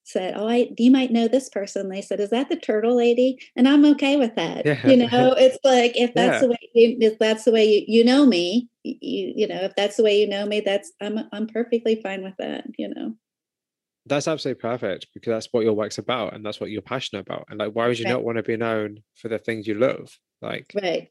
said, 0.04 0.34
"Oh, 0.36 0.48
I 0.48 0.70
you 0.78 0.90
might 0.90 1.12
know 1.12 1.28
this 1.28 1.50
person." 1.50 1.90
They 1.90 2.02
said, 2.02 2.20
"Is 2.20 2.32
that 2.32 2.50
the 2.50 2.56
turtle 2.56 2.96
lady?" 2.96 3.38
And 3.56 3.68
I'm 3.68 3.86
okay 3.86 4.18
with 4.18 4.36
that. 4.36 4.66
Yeah. 4.66 4.88
You 4.88 4.98
know, 4.98 5.34
it's 5.38 5.60
like 5.64 5.96
if 5.96 6.14
that's 6.16 6.36
yeah. 6.36 6.40
the 6.40 6.48
way 6.50 6.70
you, 6.74 6.98
if 7.02 7.20
that's 7.20 7.44
the 7.44 7.52
way 7.52 7.66
you, 7.66 7.86
you 7.88 8.04
know 8.04 8.26
me, 8.26 8.68
you 8.84 9.34
you 9.36 9.48
know, 9.48 9.62
if 9.62 9.76
that's 9.76 9.98
the 9.98 10.04
way 10.04 10.20
you 10.20 10.28
know 10.28 10.46
me, 10.46 10.62
that's 10.62 10.92
I'm 11.02 11.20
I'm 11.32 11.48
perfectly 11.48 12.02
fine 12.02 12.24
with 12.24 12.36
that. 12.40 12.66
You 12.78 12.90
know 12.96 13.16
that's 14.10 14.28
absolutely 14.28 14.62
perfect 14.62 15.08
because 15.14 15.32
that's 15.32 15.48
what 15.52 15.64
your 15.64 15.74
work's 15.74 15.98
about 15.98 16.34
and 16.34 16.46
that's 16.46 16.60
what 16.60 16.70
you're 16.70 16.82
passionate 16.82 17.22
about. 17.22 17.46
And 17.50 17.60
like, 17.60 17.74
why 17.74 17.88
would 17.88 18.00
you 18.00 18.06
right. 18.06 18.12
not 18.12 18.24
want 18.24 18.38
to 18.38 18.44
be 18.44 18.58
known 18.58 19.00
for 19.16 19.28
the 19.28 19.38
things 19.38 19.68
you 19.68 19.76
love? 19.76 20.10
Like, 20.42 20.72
right. 20.76 21.10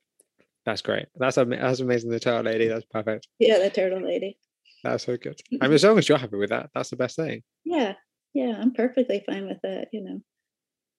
That's 0.65 0.83
great. 0.83 1.07
That's 1.17 1.37
that's 1.37 1.81
amazing. 1.81 2.11
The 2.11 2.21
turtle 2.21 2.43
lady. 2.43 2.69
That's 2.69 2.85
perfect. 2.85 3.27
Yeah, 3.39 3.59
the 3.59 3.71
turtle 3.71 4.03
lady. 4.03 4.37
That's 4.85 5.07
so 5.07 5.17
good. 5.17 5.41
I 5.63 5.67
mean, 5.67 5.75
as 5.75 5.85
long 5.85 5.97
as 5.97 6.09
you're 6.09 6.19
happy 6.19 6.37
with 6.37 6.51
that, 6.51 6.69
that's 6.75 6.91
the 6.91 6.97
best 6.97 7.17
thing. 7.17 7.43
Yeah, 7.65 7.95
yeah, 8.35 8.59
I'm 8.61 8.75
perfectly 8.75 9.23
fine 9.25 9.47
with 9.47 9.59
that. 9.63 9.89
You 9.93 10.05
know. 10.05 10.21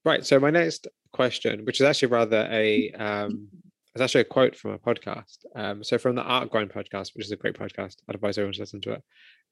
Right. 0.04 0.26
So 0.26 0.40
my 0.40 0.50
next 0.50 0.88
question, 1.14 1.66
which 1.66 1.80
is 1.80 1.86
actually 1.86 2.08
rather 2.08 2.48
a, 2.50 2.90
um, 2.92 3.50
it's 3.94 4.02
actually 4.02 4.22
a 4.22 4.26
quote 4.26 4.56
from 4.56 4.72
a 4.72 4.80
podcast. 4.80 5.46
Um, 5.56 5.84
so 5.84 5.98
from 5.98 6.16
the 6.16 6.24
Art 6.24 6.50
Grind 6.50 6.72
podcast, 6.72 7.12
which 7.16 7.26
is 7.26 7.32
a 7.32 7.36
great 7.36 7.58
podcast, 7.58 7.98
I'd 8.08 8.16
advise 8.16 8.38
everyone 8.38 8.54
to 8.54 8.62
listen 8.62 8.82
to 8.82 8.94
it. 8.94 9.04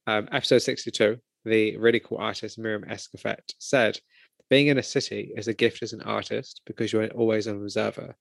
Um, 0.08 0.30
episode 0.32 0.60
62, 0.60 1.18
the 1.48 1.78
really 1.78 2.00
cool 2.00 2.18
artist 2.18 2.60
Miriam 2.60 2.84
Escofet 2.84 3.40
said, 3.60 4.00
being 4.50 4.68
in 4.68 4.78
a 4.78 4.84
city 4.84 5.32
is 5.36 5.48
a 5.48 5.54
gift 5.54 5.84
as 5.84 5.94
an 5.94 6.02
artist 6.02 6.62
because 6.66 6.94
you're 6.94 7.08
always 7.10 7.48
an 7.48 7.62
observer. 7.62 8.16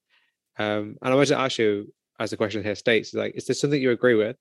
Um, 0.59 0.97
and 1.03 1.13
I 1.13 1.15
wanted 1.15 1.29
to 1.29 1.39
ask 1.39 1.59
you, 1.59 1.93
as 2.19 2.31
the 2.31 2.37
question 2.37 2.63
here 2.63 2.75
states, 2.75 3.15
like, 3.15 3.35
is 3.37 3.47
this 3.47 3.61
something 3.61 3.81
you 3.81 3.91
agree 3.91 4.15
with? 4.15 4.37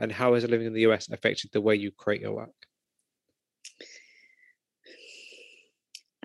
And 0.00 0.10
how 0.10 0.34
has 0.34 0.44
living 0.44 0.66
in 0.66 0.72
the 0.72 0.86
US 0.86 1.08
affected 1.08 1.50
the 1.52 1.60
way 1.60 1.74
you 1.74 1.90
create 1.90 2.22
your 2.22 2.32
work? 2.32 2.50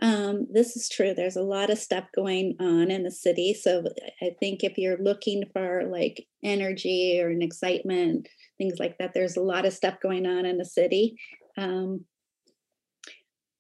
Um, 0.01 0.47
this 0.51 0.75
is 0.75 0.89
true. 0.89 1.13
There's 1.13 1.37
a 1.37 1.41
lot 1.41 1.69
of 1.69 1.77
stuff 1.77 2.05
going 2.13 2.57
on 2.59 2.91
in 2.91 3.03
the 3.03 3.11
city. 3.11 3.53
So 3.53 3.85
I 4.21 4.31
think 4.37 4.63
if 4.63 4.77
you're 4.77 4.97
looking 4.97 5.45
for 5.53 5.85
like 5.85 6.27
energy 6.43 7.21
or 7.21 7.29
an 7.29 7.41
excitement, 7.41 8.27
things 8.57 8.79
like 8.79 8.97
that, 8.97 9.13
there's 9.13 9.37
a 9.37 9.41
lot 9.41 9.65
of 9.65 9.71
stuff 9.71 10.01
going 10.01 10.25
on 10.25 10.45
in 10.45 10.57
the 10.57 10.65
city. 10.65 11.17
Um, 11.57 12.05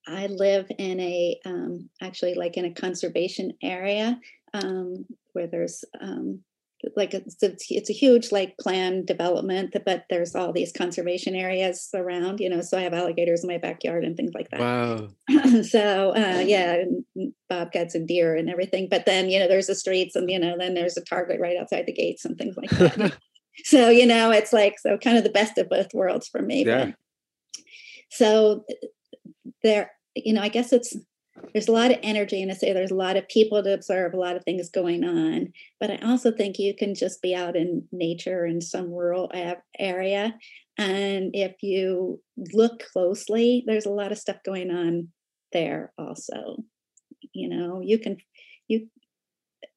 I 0.07 0.27
live 0.27 0.67
in 0.77 0.99
a 0.99 1.39
um, 1.45 1.89
actually 2.01 2.33
like 2.35 2.57
in 2.57 2.65
a 2.65 2.73
conservation 2.73 3.53
area 3.61 4.19
um, 4.53 5.05
where 5.31 5.47
there's 5.47 5.85
um, 6.01 6.43
like 6.95 7.13
it's 7.13 7.41
a, 7.41 7.55
it's 7.69 7.89
a 7.89 7.93
huge 7.93 8.31
like 8.31 8.57
planned 8.57 9.05
development 9.05 9.75
but 9.85 10.03
there's 10.09 10.35
all 10.35 10.51
these 10.51 10.71
conservation 10.71 11.35
areas 11.35 11.89
around 11.93 12.39
you 12.39 12.49
know 12.49 12.61
so 12.61 12.77
i 12.77 12.81
have 12.81 12.93
alligators 12.93 13.43
in 13.43 13.47
my 13.47 13.57
backyard 13.57 14.03
and 14.03 14.17
things 14.17 14.33
like 14.33 14.49
that. 14.49 14.59
Wow. 14.59 15.07
So 15.63 16.13
uh, 16.15 16.43
yeah 16.45 16.83
bobcats 17.49 17.95
and 17.95 18.07
deer 18.07 18.35
and 18.35 18.49
everything 18.49 18.87
but 18.89 19.05
then 19.05 19.29
you 19.29 19.39
know 19.39 19.47
there's 19.47 19.67
the 19.67 19.75
streets 19.75 20.15
and 20.15 20.29
you 20.29 20.39
know 20.39 20.57
then 20.57 20.73
there's 20.73 20.97
a 20.97 21.03
target 21.03 21.39
right 21.39 21.57
outside 21.57 21.85
the 21.85 21.93
gates 21.93 22.25
and 22.25 22.37
things 22.37 22.57
like 22.57 22.69
that. 22.71 23.17
So 23.65 23.91
you 23.91 24.07
know 24.07 24.31
it's 24.31 24.51
like 24.51 24.79
so 24.79 24.97
kind 24.97 25.15
of 25.15 25.23
the 25.23 25.29
best 25.29 25.59
of 25.59 25.69
both 25.69 25.93
worlds 25.93 26.27
for 26.27 26.41
me 26.41 26.65
yeah. 26.65 26.85
But, 26.85 26.95
so 28.13 28.63
there 29.63 29.91
you 30.15 30.33
know 30.33 30.41
i 30.41 30.49
guess 30.49 30.71
it's 30.71 30.95
there's 31.51 31.67
a 31.67 31.73
lot 31.73 31.91
of 31.91 31.97
energy 32.03 32.41
and 32.41 32.51
I 32.51 32.55
say 32.55 32.73
there's 32.73 32.91
a 32.91 32.95
lot 32.95 33.17
of 33.17 33.27
people 33.27 33.61
to 33.61 33.73
observe, 33.73 34.13
a 34.13 34.19
lot 34.19 34.35
of 34.35 34.43
things 34.43 34.69
going 34.69 35.03
on. 35.03 35.51
But 35.79 35.91
I 35.91 35.97
also 35.97 36.31
think 36.31 36.57
you 36.57 36.75
can 36.75 36.95
just 36.95 37.21
be 37.21 37.35
out 37.35 37.55
in 37.55 37.87
nature 37.91 38.45
in 38.45 38.61
some 38.61 38.91
rural 38.91 39.31
area. 39.79 40.35
And 40.77 41.31
if 41.33 41.61
you 41.61 42.21
look 42.53 42.83
closely, 42.91 43.63
there's 43.65 43.85
a 43.85 43.91
lot 43.91 44.11
of 44.11 44.17
stuff 44.17 44.37
going 44.45 44.71
on 44.71 45.09
there 45.51 45.91
also. 45.97 46.63
You 47.33 47.49
know, 47.49 47.81
you 47.81 47.99
can, 47.99 48.17
you, 48.67 48.87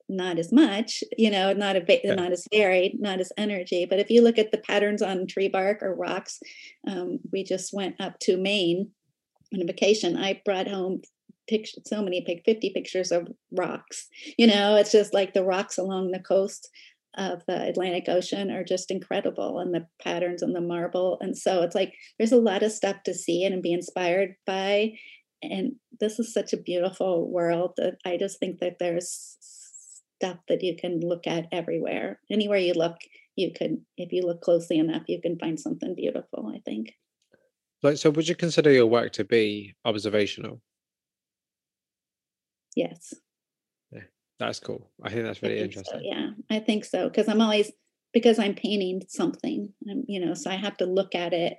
not 0.09 0.39
as 0.39 0.53
much, 0.53 1.03
you 1.17 1.31
know, 1.31 1.53
not 1.53 1.77
a 1.77 2.01
yeah. 2.05 2.15
not 2.15 2.33
as 2.33 2.47
varied, 2.53 3.01
not 3.01 3.21
as 3.21 3.33
energy. 3.37 3.87
But 3.89 3.99
if 3.99 4.11
you 4.11 4.23
look 4.23 4.39
at 4.39 4.53
the 4.53 4.59
patterns 4.59 5.03
on 5.03 5.27
tree 5.27 5.49
bark 5.49 5.83
or 5.83 5.95
rocks, 5.95 6.41
um, 6.87 7.19
we 7.33 7.43
just 7.43 7.73
went 7.73 8.01
up 8.01 8.19
to 8.21 8.37
Maine 8.37 8.91
on 9.53 9.63
a 9.63 9.65
vacation. 9.65 10.17
I 10.17 10.41
brought 10.45 10.69
home 10.69 11.03
picture 11.49 11.81
so 11.85 12.03
many 12.03 12.23
pick 12.23 12.43
50 12.45 12.71
pictures 12.71 13.13
of 13.13 13.29
rocks 13.53 14.09
you 14.37 14.49
know 14.49 14.75
it's 14.75 14.91
just 14.91 15.15
like 15.15 15.33
the 15.33 15.45
rocks 15.45 15.79
along 15.79 16.11
the 16.11 16.19
coast 16.19 16.69
of 17.17 17.43
the 17.47 17.69
atlantic 17.69 18.09
ocean 18.09 18.51
are 18.51 18.65
just 18.65 18.91
incredible 18.91 19.59
and 19.61 19.73
the 19.73 19.87
patterns 20.03 20.43
and 20.43 20.55
the 20.55 20.61
marble 20.61 21.19
and 21.21 21.37
so 21.37 21.63
it's 21.63 21.75
like 21.75 21.95
there's 22.19 22.33
a 22.33 22.37
lot 22.37 22.63
of 22.63 22.73
stuff 22.73 22.97
to 23.05 23.15
see 23.15 23.45
and 23.45 23.63
be 23.63 23.73
inspired 23.73 24.35
by 24.47 24.93
and 25.43 25.77
this 26.01 26.19
is 26.19 26.33
such 26.33 26.53
a 26.53 26.59
beautiful 26.59 27.31
world 27.31 27.73
that 27.77 27.97
i 28.05 28.17
just 28.17 28.39
think 28.39 28.59
that 28.59 28.79
there's 28.79 29.37
stuff 30.17 30.39
that 30.49 30.63
you 30.63 30.77
can 30.77 31.01
look 31.01 31.27
at 31.27 31.47
everywhere 31.53 32.21
anywhere 32.31 32.59
you 32.59 32.73
look 32.75 32.97
you 33.37 33.53
can 33.55 33.85
if 33.97 34.13
you 34.13 34.23
look 34.23 34.41
closely 34.41 34.79
enough 34.79 35.03
you 35.09 35.21
can 35.21 35.39
find 35.39 35.59
something 35.61 35.95
beautiful 35.95 36.53
i 36.55 36.59
think 36.65 36.93
like 37.83 37.97
so 37.97 38.11
would 38.11 38.29
you 38.29 38.35
consider 38.35 38.73
your 38.73 38.87
work 38.87 39.13
to 39.13 39.25
be 39.25 39.75
observational 39.85 40.61
Yes. 42.77 43.15
Yeah, 43.91 44.03
that's 44.39 44.61
cool. 44.61 44.91
I 45.03 45.11
think 45.11 45.25
that's 45.25 45.43
really 45.43 45.57
think 45.57 45.69
interesting. 45.69 45.99
So, 45.99 46.05
yeah, 46.05 46.31
I 46.51 46.61
think 46.61 46.85
so 46.85 47.09
because 47.09 47.27
I'm 47.27 47.41
always 47.41 47.73
because 48.13 48.39
I'm 48.39 48.55
painting 48.55 49.03
something, 49.09 49.73
I'm, 49.91 50.05
you 50.07 50.25
know, 50.25 50.35
so 50.35 50.51
I 50.51 50.55
have 50.55 50.77
to 50.77 50.87
look 50.87 51.15
at 51.17 51.33
it. 51.33 51.57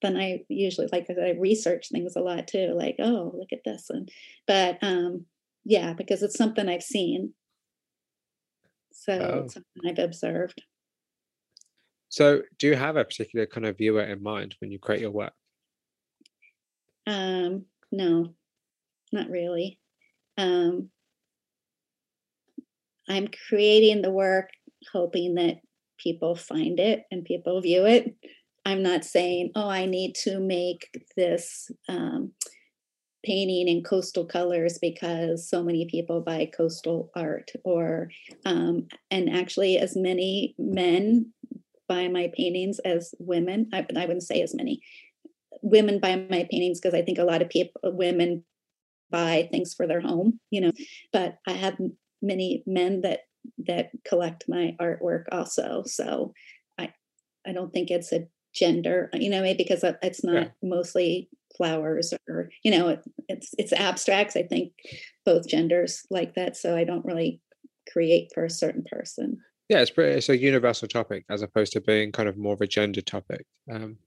Then 0.00 0.16
I 0.16 0.44
usually 0.48 0.88
like 0.92 1.06
I 1.10 1.34
research 1.40 1.88
things 1.90 2.14
a 2.14 2.20
lot 2.20 2.46
too, 2.46 2.74
like 2.76 2.96
oh 3.00 3.32
look 3.34 3.52
at 3.52 3.64
this, 3.64 3.90
and 3.90 4.08
but 4.46 4.78
um 4.82 5.24
yeah, 5.64 5.94
because 5.94 6.22
it's 6.22 6.38
something 6.38 6.68
I've 6.68 6.82
seen, 6.82 7.32
so 9.08 9.18
oh. 9.18 9.38
it's 9.44 9.54
something 9.54 9.82
I've 9.86 10.04
observed. 10.04 10.62
So, 12.10 12.42
do 12.58 12.66
you 12.66 12.76
have 12.76 12.96
a 12.96 13.04
particular 13.04 13.46
kind 13.46 13.66
of 13.66 13.78
viewer 13.78 14.02
in 14.02 14.22
mind 14.22 14.54
when 14.60 14.70
you 14.70 14.78
create 14.78 15.00
your 15.00 15.10
work? 15.10 15.32
Um, 17.06 17.64
no, 17.90 18.34
not 19.12 19.30
really. 19.30 19.78
Um, 20.36 20.90
I'm 23.08 23.28
creating 23.48 24.02
the 24.02 24.10
work 24.10 24.50
hoping 24.92 25.36
that 25.36 25.56
people 25.98 26.34
find 26.36 26.78
it 26.78 27.04
and 27.10 27.24
people 27.24 27.60
view 27.60 27.86
it. 27.86 28.14
I'm 28.64 28.82
not 28.82 29.04
saying, 29.04 29.52
oh, 29.54 29.68
I 29.68 29.86
need 29.86 30.14
to 30.24 30.38
make 30.38 30.90
this 31.16 31.70
um, 31.88 32.32
painting 33.28 33.68
in 33.68 33.82
coastal 33.82 34.24
colors 34.24 34.78
because 34.78 35.46
so 35.48 35.62
many 35.62 35.84
people 35.84 36.22
buy 36.22 36.50
coastal 36.56 37.10
art, 37.14 37.50
or 37.62 38.10
um, 38.46 38.88
and 39.10 39.28
actually, 39.28 39.76
as 39.76 39.94
many 39.94 40.54
men 40.58 41.30
buy 41.88 42.08
my 42.08 42.32
paintings 42.34 42.78
as 42.80 43.14
women. 43.18 43.68
I, 43.72 43.86
I 43.96 44.06
wouldn't 44.06 44.22
say 44.22 44.40
as 44.40 44.54
many 44.54 44.80
women 45.60 46.00
buy 46.00 46.16
my 46.16 46.46
paintings 46.50 46.80
because 46.80 46.94
I 46.94 47.02
think 47.02 47.18
a 47.18 47.24
lot 47.24 47.42
of 47.42 47.50
people, 47.50 47.80
women 47.84 48.44
buy 49.10 49.48
things 49.50 49.74
for 49.74 49.86
their 49.86 50.00
home, 50.00 50.40
you 50.50 50.62
know. 50.62 50.72
But 51.12 51.36
I 51.46 51.52
have 51.52 51.76
many 52.22 52.62
men 52.66 53.02
that 53.02 53.20
that 53.66 53.90
collect 54.06 54.44
my 54.48 54.74
artwork 54.80 55.24
also. 55.30 55.82
So 55.84 56.32
I 56.78 56.94
I 57.46 57.52
don't 57.52 57.72
think 57.74 57.90
it's 57.90 58.12
a 58.12 58.26
gender, 58.54 59.10
you 59.12 59.28
know, 59.28 59.42
maybe 59.42 59.58
because 59.58 59.84
it's 60.02 60.24
not 60.24 60.34
yeah. 60.34 60.48
mostly 60.62 61.28
flowers 61.56 62.12
or 62.28 62.50
you 62.62 62.70
know 62.70 62.88
it, 62.88 63.02
it's 63.28 63.54
it's 63.58 63.72
abstracts. 63.72 64.36
I 64.36 64.42
think 64.42 64.72
both 65.24 65.48
genders 65.48 66.06
like 66.10 66.34
that. 66.34 66.56
So 66.56 66.76
I 66.76 66.84
don't 66.84 67.04
really 67.04 67.40
create 67.92 68.30
for 68.34 68.44
a 68.44 68.50
certain 68.50 68.84
person. 68.90 69.38
Yeah, 69.68 69.80
it's 69.80 69.90
pretty, 69.90 70.16
it's 70.16 70.28
a 70.30 70.38
universal 70.38 70.88
topic 70.88 71.24
as 71.28 71.42
opposed 71.42 71.72
to 71.72 71.80
being 71.80 72.10
kind 72.10 72.28
of 72.28 72.38
more 72.38 72.54
of 72.54 72.60
a 72.62 72.66
gender 72.66 73.02
topic. 73.02 73.44
Um, 73.70 73.98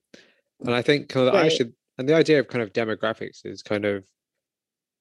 and 0.62 0.74
I 0.74 0.82
think 0.82 1.10
kind 1.10 1.28
of 1.28 1.34
right. 1.34 1.46
I 1.46 1.50
should 1.50 1.74
and 1.98 2.08
the 2.08 2.16
idea 2.16 2.40
of 2.40 2.48
kind 2.48 2.64
of 2.64 2.74
demographics 2.74 3.46
is 3.46 3.62
kind 3.62 3.86
of 3.86 4.06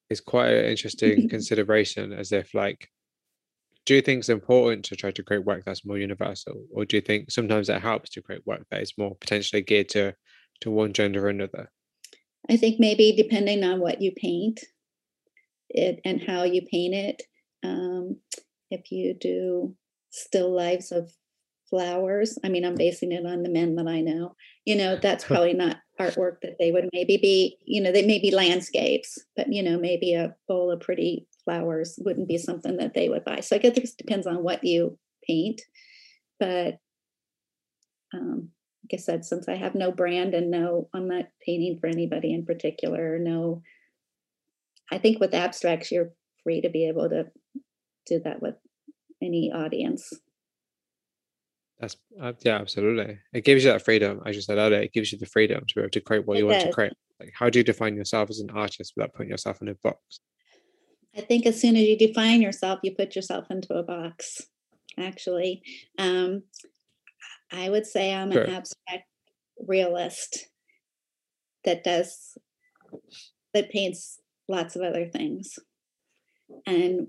is 0.09 0.21
quite 0.21 0.49
an 0.49 0.65
interesting 0.65 1.29
consideration 1.35 2.13
as 2.13 2.31
if 2.31 2.53
like 2.53 2.89
do 3.85 3.95
you 3.95 4.01
think 4.01 4.19
it's 4.19 4.29
important 4.29 4.85
to 4.85 4.95
try 4.95 5.09
to 5.09 5.23
create 5.23 5.45
work 5.45 5.63
that's 5.65 5.85
more 5.85 5.97
universal 5.97 6.63
or 6.71 6.85
do 6.85 6.97
you 6.97 7.01
think 7.01 7.31
sometimes 7.31 7.69
it 7.69 7.81
helps 7.81 8.09
to 8.11 8.21
create 8.21 8.45
work 8.45 8.65
that 8.69 8.81
is 8.81 8.93
more 8.97 9.15
potentially 9.15 9.61
geared 9.61 9.89
to 9.89 10.13
to 10.59 10.69
one 10.69 10.93
gender 10.93 11.25
or 11.25 11.29
another 11.29 11.69
i 12.51 12.57
think 12.57 12.79
maybe 12.79 13.13
depending 13.15 13.63
on 13.63 13.79
what 13.79 14.01
you 14.01 14.11
paint 14.11 14.61
it 15.69 15.99
and 16.05 16.21
how 16.21 16.43
you 16.43 16.61
paint 16.69 16.93
it 16.93 17.23
um, 17.63 18.17
if 18.69 18.91
you 18.91 19.13
do 19.13 19.75
still 20.09 20.53
lives 20.53 20.91
of 20.91 21.11
flowers 21.69 22.37
i 22.43 22.49
mean 22.49 22.65
i'm 22.65 22.75
basing 22.75 23.11
it 23.11 23.25
on 23.25 23.43
the 23.43 23.49
men 23.49 23.75
that 23.75 23.87
i 23.87 24.01
know 24.01 24.35
you 24.65 24.75
know 24.75 24.97
that's 24.97 25.23
probably 25.23 25.53
not 25.53 25.77
artwork 26.01 26.41
that 26.41 26.57
they 26.59 26.71
would 26.71 26.89
maybe 26.93 27.17
be, 27.17 27.57
you 27.65 27.81
know, 27.81 27.91
they 27.91 28.05
may 28.05 28.19
be 28.19 28.31
landscapes, 28.31 29.19
but 29.35 29.51
you 29.51 29.63
know, 29.63 29.77
maybe 29.77 30.13
a 30.13 30.35
bowl 30.47 30.71
of 30.71 30.79
pretty 30.79 31.27
flowers 31.43 31.97
wouldn't 32.03 32.27
be 32.27 32.37
something 32.37 32.77
that 32.77 32.93
they 32.93 33.09
would 33.09 33.23
buy. 33.23 33.39
So 33.39 33.55
I 33.55 33.59
guess 33.59 33.77
it 33.77 33.97
depends 33.97 34.27
on 34.27 34.43
what 34.43 34.63
you 34.63 34.97
paint. 35.27 35.61
But 36.39 36.77
um, 38.13 38.49
I 38.93 38.97
said, 38.97 39.25
since 39.25 39.47
I 39.47 39.55
have 39.55 39.75
no 39.75 39.91
brand 39.91 40.33
and 40.33 40.51
no, 40.51 40.89
I'm 40.93 41.07
not 41.07 41.25
painting 41.45 41.77
for 41.79 41.87
anybody 41.87 42.33
in 42.33 42.45
particular, 42.45 43.17
no, 43.19 43.61
I 44.91 44.97
think 44.97 45.19
with 45.19 45.33
abstracts, 45.33 45.91
you're 45.91 46.13
free 46.43 46.61
to 46.61 46.69
be 46.69 46.87
able 46.87 47.09
to 47.09 47.27
do 48.05 48.19
that 48.23 48.41
with 48.41 48.55
any 49.21 49.51
audience. 49.51 50.11
That's 51.79 51.95
uh, 52.21 52.33
yeah, 52.41 52.57
absolutely. 52.57 53.17
It 53.33 53.43
gives 53.43 53.63
you 53.63 53.71
that 53.71 53.83
freedom. 53.83 54.21
As 54.25 54.35
you 54.35 54.41
said 54.41 54.57
earlier, 54.57 54.81
it 54.81 54.93
gives 54.93 55.11
you 55.11 55.17
the 55.17 55.25
freedom 55.25 55.63
to 55.67 55.75
be 55.75 55.81
able 55.81 55.89
to 55.89 56.01
create 56.01 56.27
what 56.27 56.37
it 56.37 56.41
you 56.41 56.47
does. 56.47 56.57
want 56.57 56.67
to 56.67 56.73
create. 56.73 56.93
Like, 57.19 57.31
how 57.33 57.49
do 57.49 57.59
you 57.59 57.63
define 57.63 57.95
yourself 57.95 58.29
as 58.29 58.39
an 58.39 58.51
artist 58.51 58.93
without 58.95 59.13
putting 59.13 59.31
yourself 59.31 59.61
in 59.61 59.69
a 59.69 59.75
box? 59.83 60.19
I 61.17 61.21
think 61.21 61.45
as 61.45 61.59
soon 61.59 61.75
as 61.75 61.83
you 61.83 61.97
define 61.97 62.41
yourself, 62.41 62.79
you 62.83 62.95
put 62.95 63.15
yourself 63.15 63.49
into 63.49 63.73
a 63.73 63.83
box. 63.83 64.41
Actually, 64.99 65.63
um, 65.97 66.43
I 67.51 67.69
would 67.69 67.85
say 67.85 68.13
I'm 68.13 68.31
sure. 68.31 68.43
an 68.43 68.51
abstract 68.51 69.07
realist 69.67 70.47
that 71.65 71.83
does 71.83 72.37
that 73.53 73.69
paints 73.71 74.19
lots 74.47 74.75
of 74.75 74.81
other 74.81 75.07
things, 75.07 75.59
and 76.65 77.07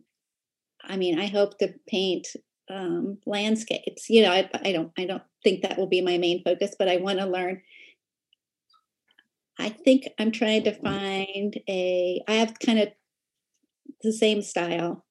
I 0.84 0.96
mean, 0.96 1.18
I 1.18 1.26
hope 1.26 1.58
to 1.58 1.74
paint 1.88 2.26
um, 2.70 3.18
landscapes. 3.26 4.08
You 4.08 4.22
know, 4.22 4.32
I, 4.32 4.50
I 4.64 4.72
don't 4.72 4.92
I 4.98 5.04
don't 5.04 5.22
think 5.44 5.62
that 5.62 5.78
will 5.78 5.88
be 5.88 6.00
my 6.00 6.18
main 6.18 6.42
focus, 6.44 6.74
but 6.78 6.88
I 6.88 6.96
want 6.96 7.18
to 7.18 7.26
learn. 7.26 7.62
I 9.58 9.68
think 9.68 10.04
I'm 10.18 10.32
trying 10.32 10.64
to 10.64 10.74
find 10.74 11.58
a. 11.68 12.22
I 12.26 12.34
have 12.34 12.58
kind 12.58 12.78
of 12.78 12.88
the 14.02 14.12
same 14.12 14.42
style. 14.42 15.04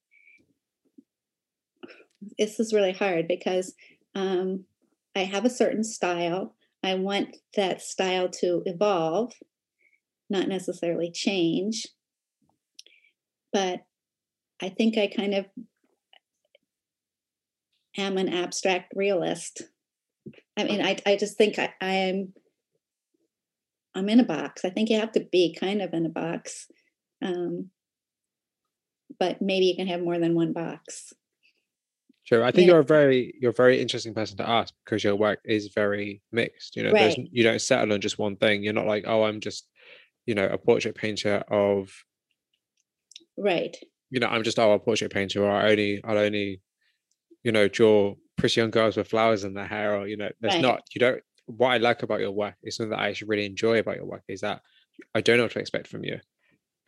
This 2.38 2.60
is 2.60 2.74
really 2.74 2.94
hard 2.94 3.28
because 3.28 3.74
um, 4.14 4.66
I 5.16 5.22
have 5.26 5.46
a 5.46 5.50
certain 5.50 5.84
style. 5.84 6.56
I 6.84 6.96
want 6.96 7.38
that 7.56 7.82
style 7.82 8.30
to 8.42 8.64
evolve, 8.66 9.34
not 10.30 10.48
necessarily 10.48 11.12
change. 11.12 11.88
but 13.54 13.82
I 14.62 14.70
think 14.70 14.98
I 14.98 15.08
kind 15.08 15.34
of 15.34 15.46
am 17.98 18.18
an 18.18 18.30
abstract 18.30 18.94
realist. 18.96 19.64
I 20.58 20.64
mean, 20.64 20.82
I 20.82 20.98
I 21.06 21.16
just 21.16 21.38
think 21.38 21.58
I, 21.60 21.74
I'm 21.82 22.34
I'm 23.96 24.10
in 24.10 24.20
a 24.20 24.24
box. 24.26 24.64
I 24.64 24.70
think 24.70 24.90
you 24.90 25.00
have 25.00 25.12
to 25.14 25.26
be 25.32 25.56
kind 25.60 25.82
of 25.82 25.94
in 25.94 26.06
a 26.06 26.10
box. 26.10 26.68
Um, 27.22 27.70
but 29.20 29.42
maybe 29.42 29.66
you 29.66 29.76
can 29.76 29.88
have 29.88 30.02
more 30.02 30.18
than 30.20 30.36
one 30.36 30.54
box. 30.54 31.14
Sure. 32.32 32.46
I 32.46 32.52
think 32.52 32.68
yeah. 32.68 32.74
you're 32.74 32.82
a 32.82 32.86
very 32.86 33.34
you're 33.42 33.52
a 33.52 33.54
very 33.54 33.82
interesting 33.82 34.14
person 34.14 34.38
to 34.38 34.48
ask 34.48 34.74
because 34.86 35.04
your 35.04 35.16
work 35.16 35.40
is 35.44 35.72
very 35.76 36.22
mixed. 36.32 36.78
You 36.78 36.84
know, 36.84 36.92
right. 36.92 37.16
there's 37.16 37.18
you 37.32 37.44
don't 37.44 37.60
settle 37.60 37.94
on 37.94 38.00
just 38.00 38.18
one 38.18 38.38
thing. 38.38 38.64
You're 38.64 38.74
not 38.74 38.88
like, 38.88 39.04
oh, 39.06 39.24
I'm 39.24 39.42
just, 39.42 39.68
you 40.26 40.34
know, 40.34 40.48
a 40.48 40.58
portrait 40.58 40.96
painter 40.96 41.44
of 41.50 41.92
Right. 43.38 43.76
You 44.10 44.20
know, 44.20 44.28
I'm 44.28 44.44
just 44.44 44.60
oh 44.60 44.72
a 44.72 44.80
portrait 44.80 45.12
painter 45.12 45.44
or 45.44 45.52
I 45.52 45.72
only 45.72 46.02
I'll 46.06 46.18
only, 46.18 46.62
you 47.44 47.52
know, 47.52 47.68
draw 47.68 48.16
pretty 48.38 48.62
young 48.62 48.72
girls 48.72 48.96
with 48.96 49.10
flowers 49.10 49.44
in 49.44 49.54
their 49.54 49.68
hair 49.68 49.98
or 49.98 50.08
you 50.08 50.16
know, 50.16 50.30
there's 50.40 50.54
right. 50.56 50.62
not 50.62 50.84
you 50.96 51.00
don't 51.00 51.22
what 51.48 51.72
I 51.72 51.78
like 51.78 52.02
about 52.04 52.22
your 52.22 52.32
work 52.32 52.56
is 52.64 52.78
something 52.78 52.92
that 52.92 53.00
I 53.00 53.10
actually 53.10 53.28
really 53.28 53.46
enjoy 53.46 53.80
about 53.80 53.98
your 53.98 54.06
work 54.06 54.24
is 54.30 54.40
that 54.40 54.62
I 55.14 55.20
don't 55.20 55.36
know 55.36 55.44
what 55.44 55.52
to 55.54 55.60
expect 55.60 55.88
from 55.88 56.06
you. 56.06 56.20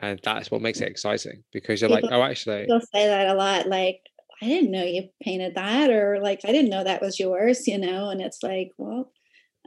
And 0.00 0.20
that's 0.22 0.50
what 0.50 0.62
makes 0.62 0.80
it 0.80 0.86
mm. 0.86 0.90
exciting 0.90 1.44
because 1.52 1.80
you're 1.80 1.90
people, 1.90 2.08
like, 2.08 2.18
oh, 2.18 2.22
actually. 2.22 2.62
People 2.62 2.80
say 2.80 3.06
that 3.06 3.28
a 3.28 3.34
lot. 3.34 3.68
Like, 3.68 4.00
I 4.42 4.46
didn't 4.46 4.70
know 4.70 4.84
you 4.84 5.08
painted 5.22 5.54
that, 5.54 5.90
or 5.90 6.18
like, 6.20 6.40
I 6.44 6.52
didn't 6.52 6.70
know 6.70 6.84
that 6.84 7.02
was 7.02 7.18
yours, 7.18 7.66
you 7.66 7.78
know? 7.78 8.10
And 8.10 8.20
it's 8.20 8.42
like, 8.42 8.70
well, 8.78 9.12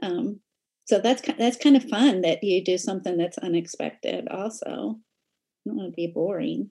um, 0.02 0.40
so 0.86 0.98
that's 0.98 1.20
that's 1.36 1.58
kind 1.58 1.76
of 1.76 1.84
fun 1.84 2.22
that 2.22 2.42
you 2.42 2.64
do 2.64 2.78
something 2.78 3.18
that's 3.18 3.36
unexpected 3.38 4.26
also. 4.28 4.64
I 4.66 5.68
don't 5.68 5.76
want 5.76 5.92
to 5.92 5.96
be 5.96 6.06
boring 6.06 6.70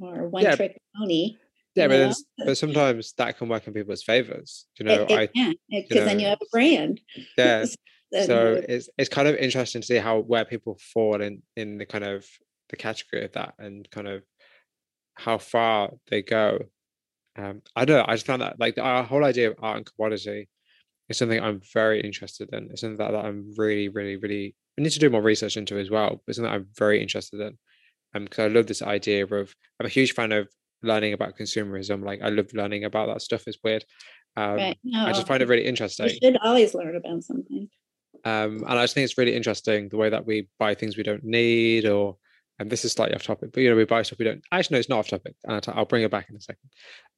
or 0.00 0.28
one 0.28 0.44
yeah. 0.44 0.56
trick 0.56 0.80
pony. 0.96 1.36
Yeah, 1.74 1.88
but, 1.88 2.16
but 2.38 2.56
sometimes 2.56 3.12
that 3.18 3.36
can 3.36 3.50
work 3.50 3.66
in 3.66 3.74
people's 3.74 4.02
favors. 4.02 4.66
You 4.78 4.86
know, 4.86 5.02
it, 5.02 5.10
it 5.10 5.30
I 5.36 5.54
because 5.68 6.06
then 6.06 6.18
you 6.18 6.28
have 6.28 6.38
a 6.40 6.46
brand. 6.50 7.00
Yeah. 7.36 7.66
so 8.24 8.62
it's 8.66 8.88
it's 8.96 9.10
kind 9.10 9.28
of 9.28 9.36
interesting 9.36 9.82
to 9.82 9.86
see 9.86 9.96
how 9.96 10.20
where 10.20 10.46
people 10.46 10.78
fall 10.94 11.20
in 11.20 11.42
in 11.56 11.76
the 11.76 11.84
kind 11.84 12.04
of 12.04 12.26
the 12.70 12.76
category 12.76 13.24
of 13.24 13.32
that 13.32 13.54
and 13.58 13.88
kind 13.90 14.08
of 14.08 14.22
how 15.14 15.36
far 15.36 15.90
they 16.08 16.22
go. 16.22 16.60
Um, 17.36 17.62
I 17.74 17.84
don't 17.84 17.98
know. 17.98 18.04
I 18.08 18.14
just 18.14 18.26
found 18.26 18.42
that 18.42 18.58
like 18.58 18.76
the 18.76 19.02
whole 19.02 19.24
idea 19.24 19.50
of 19.50 19.56
art 19.60 19.76
and 19.76 19.86
commodity 19.86 20.48
is 21.08 21.18
something 21.18 21.40
I'm 21.40 21.60
very 21.72 22.00
interested 22.00 22.48
in. 22.52 22.68
It's 22.70 22.80
something 22.80 22.98
that, 22.98 23.12
that 23.12 23.24
I'm 23.24 23.52
really, 23.56 23.88
really, 23.88 24.16
really. 24.16 24.54
I 24.78 24.82
need 24.82 24.90
to 24.90 24.98
do 24.98 25.10
more 25.10 25.22
research 25.22 25.56
into 25.56 25.78
as 25.78 25.90
well. 25.90 26.22
But 26.26 26.34
something 26.34 26.52
I'm 26.52 26.68
very 26.76 27.00
interested 27.00 27.40
in, 27.40 27.58
because 28.24 28.46
um, 28.46 28.50
I 28.50 28.54
love 28.54 28.66
this 28.66 28.82
idea 28.82 29.24
of. 29.26 29.54
I'm 29.78 29.86
a 29.86 29.90
huge 29.90 30.12
fan 30.12 30.32
of 30.32 30.48
learning 30.82 31.12
about 31.12 31.36
consumerism. 31.36 32.04
Like 32.04 32.22
I 32.22 32.28
love 32.28 32.52
learning 32.54 32.84
about 32.84 33.08
that 33.08 33.22
stuff. 33.22 33.44
It's 33.46 33.58
weird. 33.62 33.84
Um, 34.36 34.56
right. 34.56 34.78
no, 34.84 35.06
I 35.06 35.12
just 35.12 35.26
find 35.26 35.42
it 35.42 35.48
really 35.48 35.64
interesting. 35.64 36.08
You 36.08 36.18
should 36.22 36.38
always 36.42 36.74
learn 36.74 36.96
about 36.96 37.22
something. 37.22 37.68
Um, 38.24 38.64
and 38.66 38.78
I 38.78 38.84
just 38.84 38.94
think 38.94 39.04
it's 39.04 39.18
really 39.18 39.34
interesting 39.34 39.88
the 39.88 39.96
way 39.96 40.10
that 40.10 40.26
we 40.26 40.48
buy 40.58 40.74
things 40.74 40.96
we 40.96 41.02
don't 41.02 41.24
need, 41.24 41.86
or 41.86 42.16
and 42.58 42.70
this 42.70 42.84
is 42.84 42.92
slightly 42.92 43.14
off 43.14 43.22
topic, 43.22 43.50
but 43.52 43.62
you 43.62 43.70
know 43.70 43.76
we 43.76 43.84
buy 43.84 44.02
stuff 44.02 44.18
we 44.18 44.24
don't. 44.24 44.42
Actually, 44.50 44.76
no, 44.76 44.78
it's 44.80 44.88
not 44.88 44.98
off 44.98 45.08
topic. 45.08 45.34
I'll 45.46 45.84
bring 45.84 46.04
it 46.04 46.10
back 46.10 46.28
in 46.30 46.36
a 46.36 46.40
second. 46.40 46.70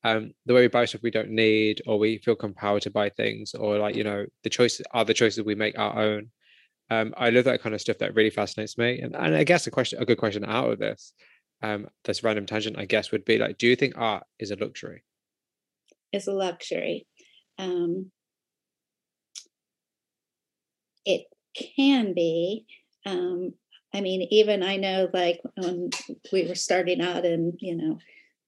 Um, 0.04 0.32
the 0.46 0.54
way 0.54 0.62
we 0.62 0.68
buy 0.68 0.84
stuff 0.84 1.02
we 1.02 1.10
don't 1.10 1.30
need, 1.30 1.82
or 1.86 1.98
we 1.98 2.18
feel 2.18 2.36
compelled 2.36 2.82
to 2.82 2.90
buy 2.90 3.10
things, 3.10 3.54
or 3.54 3.78
like 3.78 3.94
you 3.94 4.04
know 4.04 4.26
the 4.42 4.50
choices 4.50 4.86
are 4.92 5.04
the 5.04 5.14
choices 5.14 5.44
we 5.44 5.54
make 5.54 5.78
our 5.78 5.98
own. 5.98 6.30
Um, 6.90 7.14
I 7.16 7.30
love 7.30 7.44
that 7.44 7.60
kind 7.60 7.74
of 7.74 7.80
stuff. 7.80 7.98
That 7.98 8.14
really 8.14 8.30
fascinates 8.30 8.78
me. 8.78 9.00
And, 9.00 9.14
and 9.14 9.36
I 9.36 9.44
guess 9.44 9.66
a 9.66 9.70
question, 9.70 10.00
a 10.00 10.06
good 10.06 10.16
question 10.16 10.44
out 10.44 10.70
of 10.70 10.78
this 10.78 11.12
um, 11.62 11.88
this 12.04 12.22
random 12.22 12.46
tangent, 12.46 12.78
I 12.78 12.84
guess, 12.84 13.10
would 13.10 13.24
be 13.24 13.38
like, 13.38 13.58
do 13.58 13.66
you 13.66 13.76
think 13.76 13.94
art 13.96 14.24
is 14.38 14.50
a 14.50 14.56
luxury? 14.56 15.02
It's 16.12 16.26
a 16.26 16.32
luxury. 16.32 17.06
Um, 17.58 18.10
it 21.04 21.26
can 21.84 22.14
be. 22.14 22.66
Um, 23.04 23.54
I 23.98 24.00
mean, 24.00 24.28
even 24.30 24.62
I 24.62 24.76
know, 24.76 25.08
like 25.12 25.40
when 25.56 25.90
we 26.32 26.46
were 26.46 26.54
starting 26.54 27.00
out, 27.00 27.24
and 27.24 27.54
you 27.60 27.76
know, 27.76 27.98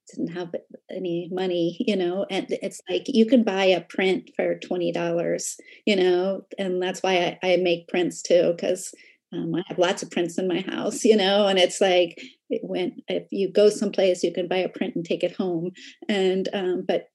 didn't 0.08 0.32
have 0.34 0.54
any 0.90 1.28
money, 1.32 1.76
you 1.80 1.96
know, 1.96 2.24
and 2.30 2.46
it's 2.50 2.80
like 2.88 3.04
you 3.06 3.26
can 3.26 3.42
buy 3.42 3.64
a 3.64 3.80
print 3.80 4.30
for 4.36 4.58
twenty 4.60 4.92
dollars, 4.92 5.56
you 5.86 5.96
know, 5.96 6.46
and 6.58 6.80
that's 6.80 7.02
why 7.02 7.38
I, 7.42 7.54
I 7.54 7.56
make 7.56 7.88
prints 7.88 8.22
too, 8.22 8.52
because 8.56 8.94
um, 9.32 9.54
I 9.54 9.62
have 9.66 9.78
lots 9.78 10.02
of 10.02 10.10
prints 10.10 10.38
in 10.38 10.46
my 10.48 10.60
house, 10.60 11.04
you 11.10 11.16
know, 11.16 11.48
and 11.48 11.58
it's 11.58 11.80
like 11.80 12.20
when 12.62 12.96
if 13.08 13.24
you 13.32 13.50
go 13.50 13.68
someplace, 13.68 14.22
you 14.22 14.32
can 14.32 14.48
buy 14.48 14.58
a 14.58 14.68
print 14.68 14.94
and 14.94 15.04
take 15.04 15.24
it 15.24 15.36
home. 15.36 15.72
And 16.08 16.48
um, 16.52 16.84
but 16.86 17.08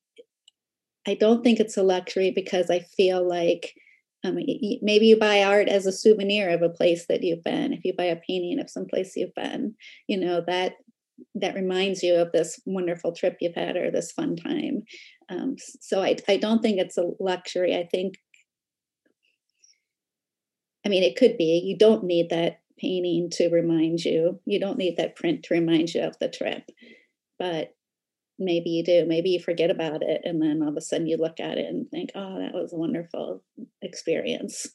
I 1.07 1.13
don't 1.13 1.43
think 1.43 1.59
it's 1.59 1.77
a 1.77 1.83
luxury 1.83 2.31
because 2.35 2.69
I 2.69 2.79
feel 2.79 3.27
like 3.27 3.73
um, 4.25 4.35
maybe 4.81 5.05
you 5.05 5.17
buy 5.17 5.43
art 5.43 5.67
as 5.67 5.85
a 5.85 5.91
souvenir 5.91 6.49
of 6.49 6.61
a 6.61 6.69
place 6.69 7.05
that 7.07 7.23
you've 7.23 7.43
been. 7.43 7.73
If 7.73 7.85
you 7.85 7.93
buy 7.95 8.05
a 8.05 8.15
painting 8.15 8.59
of 8.59 8.69
some 8.69 8.85
place 8.85 9.15
you've 9.15 9.35
been, 9.35 9.75
you 10.07 10.17
know 10.17 10.43
that 10.47 10.73
that 11.35 11.55
reminds 11.55 12.03
you 12.03 12.15
of 12.15 12.31
this 12.31 12.59
wonderful 12.65 13.13
trip 13.13 13.37
you've 13.39 13.55
had 13.55 13.77
or 13.77 13.89
this 13.89 14.11
fun 14.11 14.35
time. 14.35 14.83
Um, 15.29 15.55
so 15.79 16.01
I, 16.01 16.17
I 16.27 16.37
don't 16.37 16.61
think 16.61 16.77
it's 16.77 16.97
a 16.97 17.11
luxury. 17.19 17.75
I 17.75 17.87
think 17.89 18.15
I 20.85 20.89
mean, 20.89 21.03
it 21.03 21.15
could 21.15 21.37
be. 21.37 21.61
You 21.65 21.77
don't 21.77 22.03
need 22.03 22.29
that 22.29 22.59
painting 22.77 23.29
to 23.31 23.49
remind 23.49 24.05
you. 24.05 24.39
You 24.45 24.59
don't 24.59 24.77
need 24.77 24.97
that 24.97 25.15
print 25.15 25.43
to 25.43 25.53
remind 25.55 25.93
you 25.93 26.03
of 26.03 26.17
the 26.19 26.29
trip. 26.29 26.69
But 27.39 27.73
maybe 28.39 28.69
you 28.69 28.83
do. 28.83 29.05
Maybe 29.05 29.29
you 29.29 29.39
forget 29.39 29.69
about 29.69 30.01
it. 30.01 30.21
And 30.23 30.41
then 30.41 30.61
all 30.61 30.69
of 30.69 30.77
a 30.77 30.81
sudden 30.81 31.07
you 31.07 31.17
look 31.17 31.39
at 31.39 31.57
it 31.57 31.65
and 31.65 31.89
think, 31.89 32.11
oh, 32.15 32.39
that 32.39 32.53
was 32.53 32.73
a 32.73 32.77
wonderful 32.77 33.43
experience. 33.81 34.67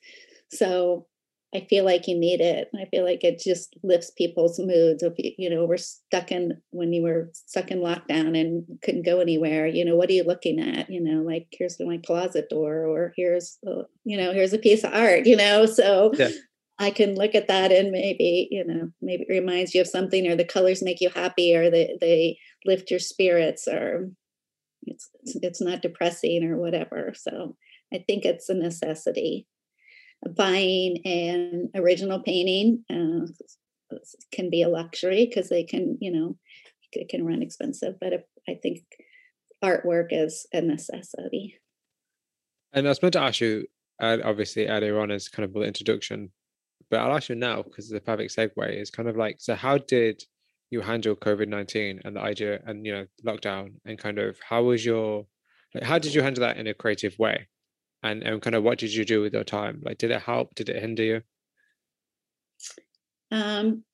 So 0.51 1.07
I 1.55 1.67
feel 1.69 1.85
like 1.85 2.07
you 2.07 2.17
need 2.17 2.41
it. 2.41 2.71
I 2.81 2.85
feel 2.87 3.05
like 3.05 3.25
it 3.25 3.41
just 3.41 3.75
lifts 3.83 4.11
people's 4.11 4.59
moods. 4.61 5.03
If 5.03 5.15
you, 5.19 5.33
you 5.37 5.51
know, 5.51 5.65
we're 5.65 5.79
stuck 5.79 6.31
in 6.31 6.61
when 6.71 6.93
you 6.93 7.03
were 7.03 7.31
stuck 7.33 7.73
in 7.73 7.81
lockdown 7.81 8.41
and 8.41 8.65
couldn't 8.83 9.05
go 9.05 9.19
anywhere. 9.19 9.67
You 9.67 9.85
know, 9.85 9.97
what 9.97 10.11
are 10.11 10.13
you 10.13 10.23
looking 10.23 10.61
at? 10.61 10.89
You 10.89 11.01
know, 11.03 11.23
like 11.23 11.49
here's 11.51 11.81
my 11.81 11.99
closet 11.99 12.49
door, 12.51 12.87
or 12.87 13.13
here's 13.17 13.59
uh, 13.67 13.83
you 14.05 14.17
know, 14.17 14.33
here's 14.33 14.53
a 14.53 14.59
piece 14.59 14.85
of 14.85 14.95
art. 14.95 15.27
You 15.27 15.37
know, 15.37 15.67
so 15.67 16.13
yeah. 16.15 16.29
I 16.79 16.93
can 16.93 17.17
look 17.17 17.35
at 17.35 17.49
that 17.49 17.73
and 17.73 17.91
maybe 17.91 18.47
you 18.53 18.65
know, 18.65 18.91
maybe 19.03 19.25
it 19.29 19.33
reminds 19.33 19.75
you 19.75 19.81
of 19.81 19.89
something, 19.89 20.29
or 20.29 20.37
the 20.37 20.45
colors 20.45 20.85
make 20.85 21.01
you 21.01 21.11
happy, 21.11 21.57
or 21.57 21.69
they 21.69 21.97
they 22.01 22.39
lift 22.65 22.91
your 22.91 23.01
spirits, 23.01 23.67
or 23.69 24.11
it's 24.83 25.11
it's 25.25 25.61
not 25.61 25.83
depressing 25.83 26.45
or 26.45 26.57
whatever. 26.57 27.13
So 27.15 27.57
I 27.93 28.05
think 28.07 28.25
it's 28.25 28.49
a 28.49 28.55
necessity 28.55 29.47
buying 30.37 30.99
an 31.05 31.71
original 31.75 32.21
painting 32.21 32.85
uh, 32.91 33.97
can 34.33 34.51
be 34.51 34.63
a 34.63 34.69
luxury 34.69 35.27
because 35.27 35.49
they 35.49 35.65
can, 35.65 35.97
you 36.01 36.13
know, 36.13 36.37
it 36.93 37.09
can 37.09 37.25
run 37.25 37.43
expensive. 37.43 37.95
But 38.01 38.13
if, 38.13 38.23
I 38.49 38.59
think 38.63 38.81
artwork 39.65 40.09
is 40.11 40.47
a 40.53 40.61
necessity. 40.61 41.57
And 42.73 42.87
I 42.87 42.91
was 42.91 43.03
meant 43.03 43.15
to 43.15 43.21
ask 43.21 43.41
you, 43.41 43.67
uh, 44.01 44.19
obviously 44.25 44.67
earlier 44.67 44.99
on 45.01 45.11
as 45.11 45.29
kind 45.29 45.45
of 45.45 45.53
the 45.53 45.61
introduction, 45.63 46.31
but 46.91 47.01
I'll 47.01 47.17
ask 47.17 47.29
you 47.29 47.35
now 47.35 47.63
because 47.63 47.89
the 47.89 48.01
perfect 48.01 48.35
segue 48.35 48.81
is 48.81 48.91
kind 48.91 49.09
of 49.09 49.17
like, 49.17 49.37
so 49.41 49.55
how 49.55 49.79
did 49.79 50.23
you 50.71 50.81
handle 50.81 51.17
COVID 51.17 51.49
nineteen 51.49 52.01
and 52.05 52.17
the 52.17 52.21
idea 52.21 52.61
and 52.67 52.87
you 52.87 52.93
know 52.93 53.07
lockdown 53.25 53.75
and 53.85 53.99
kind 53.99 54.19
of 54.19 54.39
how 54.49 54.63
was 54.63 54.85
your 54.85 55.27
like 55.75 55.85
how 55.85 55.99
did 55.99 56.15
you 56.15 56.23
handle 56.23 56.43
that 56.43 56.57
in 56.57 56.67
a 56.67 56.75
creative 56.75 57.19
way? 57.19 57.49
and, 58.03 58.23
and 58.23 58.41
kind 58.41 58.57
of 58.57 58.63
what 58.63 58.79
did 58.79 58.95
you 58.95 59.05
do 59.05 59.21
with 59.21 59.35
your 59.35 59.45
time? 59.45 59.83
Like 59.85 59.99
did 59.99 60.11
it 60.11 60.23
help? 60.23 60.55
Did 60.55 60.71
it 60.71 60.81
hinder 60.81 61.03
you? 61.03 61.23
Um, 63.31 63.85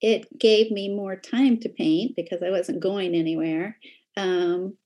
it 0.00 0.38
gave 0.38 0.70
me 0.70 0.94
more 0.94 1.16
time 1.16 1.58
to 1.58 1.68
paint 1.68 2.14
because 2.16 2.42
i 2.42 2.50
wasn't 2.50 2.80
going 2.80 3.14
anywhere 3.14 3.76
um, 4.16 4.76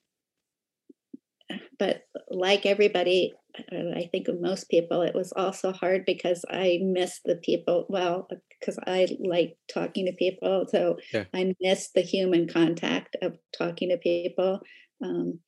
but 1.78 2.02
like 2.30 2.66
everybody 2.66 3.32
i 3.70 4.08
think 4.10 4.26
most 4.40 4.70
people 4.70 5.02
it 5.02 5.14
was 5.14 5.32
also 5.32 5.72
hard 5.72 6.04
because 6.06 6.44
i 6.50 6.78
miss 6.82 7.20
the 7.24 7.36
people 7.36 7.86
well 7.88 8.28
because 8.62 8.78
i 8.86 9.06
like 9.20 9.56
talking 9.72 10.06
to 10.06 10.12
people 10.12 10.66
so 10.68 10.96
yeah. 11.12 11.24
i 11.34 11.54
miss 11.60 11.90
the 11.94 12.00
human 12.00 12.48
contact 12.48 13.16
of 13.22 13.36
talking 13.56 13.90
to 13.90 13.96
people 13.96 14.60
um, 15.04 15.38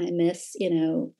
i 0.00 0.10
miss 0.10 0.54
you 0.56 0.70
know 0.70 1.12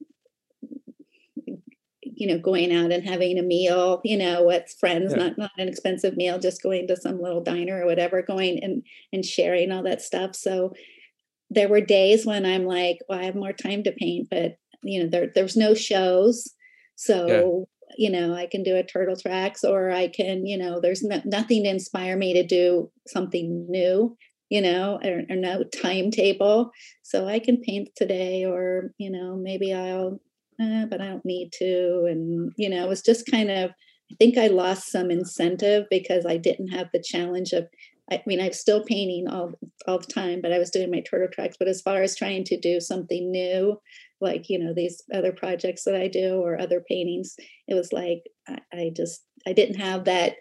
you 2.19 2.27
know 2.27 2.39
going 2.39 2.75
out 2.75 2.91
and 2.91 3.05
having 3.05 3.39
a 3.39 3.43
meal 3.43 4.01
you 4.05 4.17
know 4.17 4.45
with 4.45 4.75
friends 4.79 5.13
yeah. 5.13 5.25
not 5.25 5.39
not 5.39 5.51
an 5.59 5.69
expensive 5.69 6.17
meal 6.17 6.39
just 6.39 6.63
going 6.63 6.87
to 6.87 6.97
some 6.97 7.21
little 7.21 7.43
diner 7.43 7.83
or 7.83 7.87
whatever 7.87 8.23
going 8.23 8.63
and 8.63 8.83
and 9.13 9.25
sharing 9.25 9.71
all 9.71 9.83
that 9.83 10.03
stuff 10.03 10.35
so 10.35 10.73
there 11.51 11.69
were 11.69 11.81
days 11.81 12.27
when 12.27 12.45
i'm 12.45 12.65
like 12.65 12.99
well 13.09 13.19
i 13.19 13.25
have 13.25 13.35
more 13.35 13.53
time 13.53 13.83
to 13.83 13.93
paint 13.93 14.29
but 14.31 14.57
you 14.83 15.03
know 15.03 15.09
there 15.09 15.31
there's 15.35 15.57
no 15.57 15.75
shows 15.75 16.49
so 16.97 17.27
yeah. 17.27 17.78
You 17.97 18.11
know 18.11 18.35
i 18.35 18.47
can 18.47 18.63
do 18.63 18.77
a 18.77 18.83
turtle 18.83 19.17
tracks 19.17 19.65
or 19.65 19.91
i 19.91 20.09
can 20.09 20.47
you 20.47 20.59
know 20.59 20.81
there's 20.81 21.03
no, 21.03 21.21
nothing 21.25 21.65
to 21.65 21.71
inspire 21.71 22.17
me 22.17 22.33
to 22.33 22.47
do 22.47 22.91
something 23.07 23.67
new 23.69 24.17
you 24.51 24.63
know, 24.63 24.99
or, 25.05 25.23
or 25.29 25.37
no 25.37 25.65
timetable. 25.65 26.71
So 27.03 27.29
I 27.29 27.39
can 27.39 27.61
paint 27.61 27.91
today, 27.97 28.45
or, 28.45 28.93
you 28.99 29.11
know, 29.11 29.37
maybe 29.37 29.75
I'll, 29.75 30.21
eh, 30.61 30.87
but 30.87 31.01
I 31.01 31.09
don't 31.09 31.25
need 31.25 31.53
to. 31.59 32.07
And, 32.09 32.53
you 32.57 32.69
know, 32.69 32.85
it 32.85 32.89
was 32.89 33.03
just 33.03 33.31
kind 33.31 33.51
of, 33.51 33.71
I 34.11 34.15
think 34.19 34.39
I 34.39 34.47
lost 34.47 34.91
some 34.91 35.11
incentive 35.11 35.87
because 35.91 36.25
I 36.25 36.39
didn't 36.39 36.69
have 36.69 36.89
the 36.93 37.03
challenge 37.03 37.53
of, 37.53 37.67
I 38.11 38.23
mean, 38.27 38.41
I'm 38.41 38.53
still 38.53 38.85
painting 38.85 39.29
all 39.29 39.53
all 39.87 39.99
the 39.99 40.07
time, 40.07 40.41
but 40.41 40.53
I 40.53 40.59
was 40.59 40.71
doing 40.71 40.91
my 40.91 41.01
turtle 41.01 41.29
tracks. 41.33 41.57
But 41.59 41.69
as 41.69 41.83
far 41.83 42.03
as 42.03 42.17
trying 42.17 42.45
to 42.45 42.59
do 42.59 42.81
something 42.81 43.31
new, 43.31 43.79
like 44.21 44.49
you 44.49 44.59
know 44.59 44.73
these 44.75 45.03
other 45.13 45.33
projects 45.33 45.85
that 45.85 45.95
I 45.95 46.09
do 46.09 46.41
or 46.41 46.61
other 46.61 46.83
paintings, 46.89 47.37
it 47.67 47.75
was 47.75 47.93
like 47.93 48.23
I, 48.49 48.59
I 48.73 48.93
just 48.95 49.25
I 49.47 49.53
didn't 49.53 49.81
have 49.81 50.05
that 50.05 50.37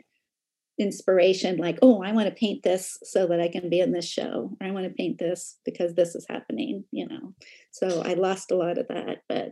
inspiration 0.80 1.58
like 1.58 1.80
oh 1.82 2.04
i 2.04 2.12
want 2.12 2.28
to 2.28 2.36
paint 2.36 2.62
this 2.62 3.00
so 3.02 3.26
that 3.26 3.40
i 3.40 3.48
can 3.48 3.68
be 3.68 3.80
in 3.80 3.92
this 3.92 4.08
show 4.08 4.56
or 4.62 4.68
i 4.68 4.70
want 4.70 4.86
to 4.86 4.94
paint 4.94 5.18
this 5.18 5.58
because 5.66 5.96
this 5.96 6.14
is 6.14 6.26
happening 6.30 6.84
you 6.92 7.08
know 7.08 7.34
so 7.72 8.04
i 8.04 8.14
lost 8.14 8.52
a 8.52 8.56
lot 8.56 8.78
of 8.78 8.88
that 8.88 9.18
but 9.28 9.50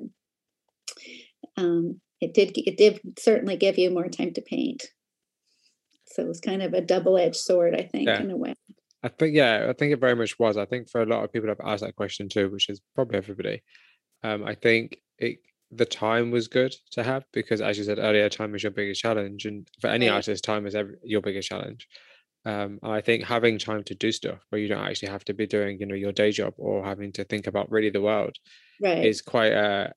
um 1.58 2.00
it 2.22 2.36
did 2.36 2.52
it 2.56 2.78
did 2.78 3.00
certainly 3.18 3.58
give 3.58 3.78
you 3.80 3.90
more 3.90 4.08
time 4.08 4.34
to 4.34 4.42
paint 4.42 4.84
so 6.16 6.24
it 6.24 6.28
was 6.28 6.40
kind 6.40 6.62
of 6.62 6.74
a 6.74 6.82
double-edged 6.82 7.36
sword 7.36 7.76
i 7.76 7.84
think 7.84 8.08
yeah. 8.08 8.22
in 8.22 8.32
a 8.32 8.38
way 8.38 8.54
i 9.04 9.08
think 9.08 9.36
yeah 9.36 9.68
i 9.70 9.74
think 9.74 9.92
it 9.92 10.00
very 10.00 10.16
much 10.16 10.40
was 10.40 10.58
i 10.58 10.66
think 10.66 10.90
for 10.90 11.02
a 11.02 11.06
lot 11.06 11.24
of 11.24 11.32
people 11.32 11.50
I've 11.50 11.58
asked 11.64 11.84
that 11.84 11.96
question 11.96 12.30
too 12.30 12.50
which 12.50 12.70
is 12.70 12.82
probably 12.96 13.18
everybody 13.18 13.62
um 14.24 14.44
i 14.46 14.56
think 14.56 14.98
it 15.18 15.40
the 15.72 15.86
time 15.86 16.32
was 16.32 16.48
good 16.48 16.74
to 16.92 17.04
have 17.04 17.26
because 17.34 17.60
as 17.62 17.78
you 17.78 17.84
said 17.84 18.00
earlier 18.00 18.30
time 18.30 18.56
is 18.56 18.64
your 18.64 18.72
biggest 18.72 19.02
challenge 19.02 19.46
and 19.46 19.68
for 19.82 19.88
any 19.88 20.08
right. 20.08 20.16
artist 20.16 20.44
time 20.44 20.66
is 20.66 20.76
every, 20.76 20.96
your 21.04 21.22
biggest 21.22 21.50
challenge 21.50 21.88
um, 22.46 22.80
i 22.84 23.02
think 23.02 23.24
having 23.24 23.58
time 23.58 23.84
to 23.84 23.96
do 23.96 24.12
stuff 24.12 24.40
where 24.50 24.62
you 24.62 24.68
don't 24.68 24.86
actually 24.86 25.10
have 25.10 25.26
to 25.26 25.34
be 25.34 25.48
doing 25.48 25.78
you 25.80 25.86
know 25.86 25.96
your 25.96 26.12
day 26.12 26.32
job 26.32 26.54
or 26.58 26.86
having 26.86 27.12
to 27.12 27.24
think 27.26 27.48
about 27.48 27.70
really 27.72 27.90
the 27.90 28.02
world 28.02 28.36
right. 28.82 29.06
is 29.06 29.22
quite 29.22 29.52
a, 29.52 29.92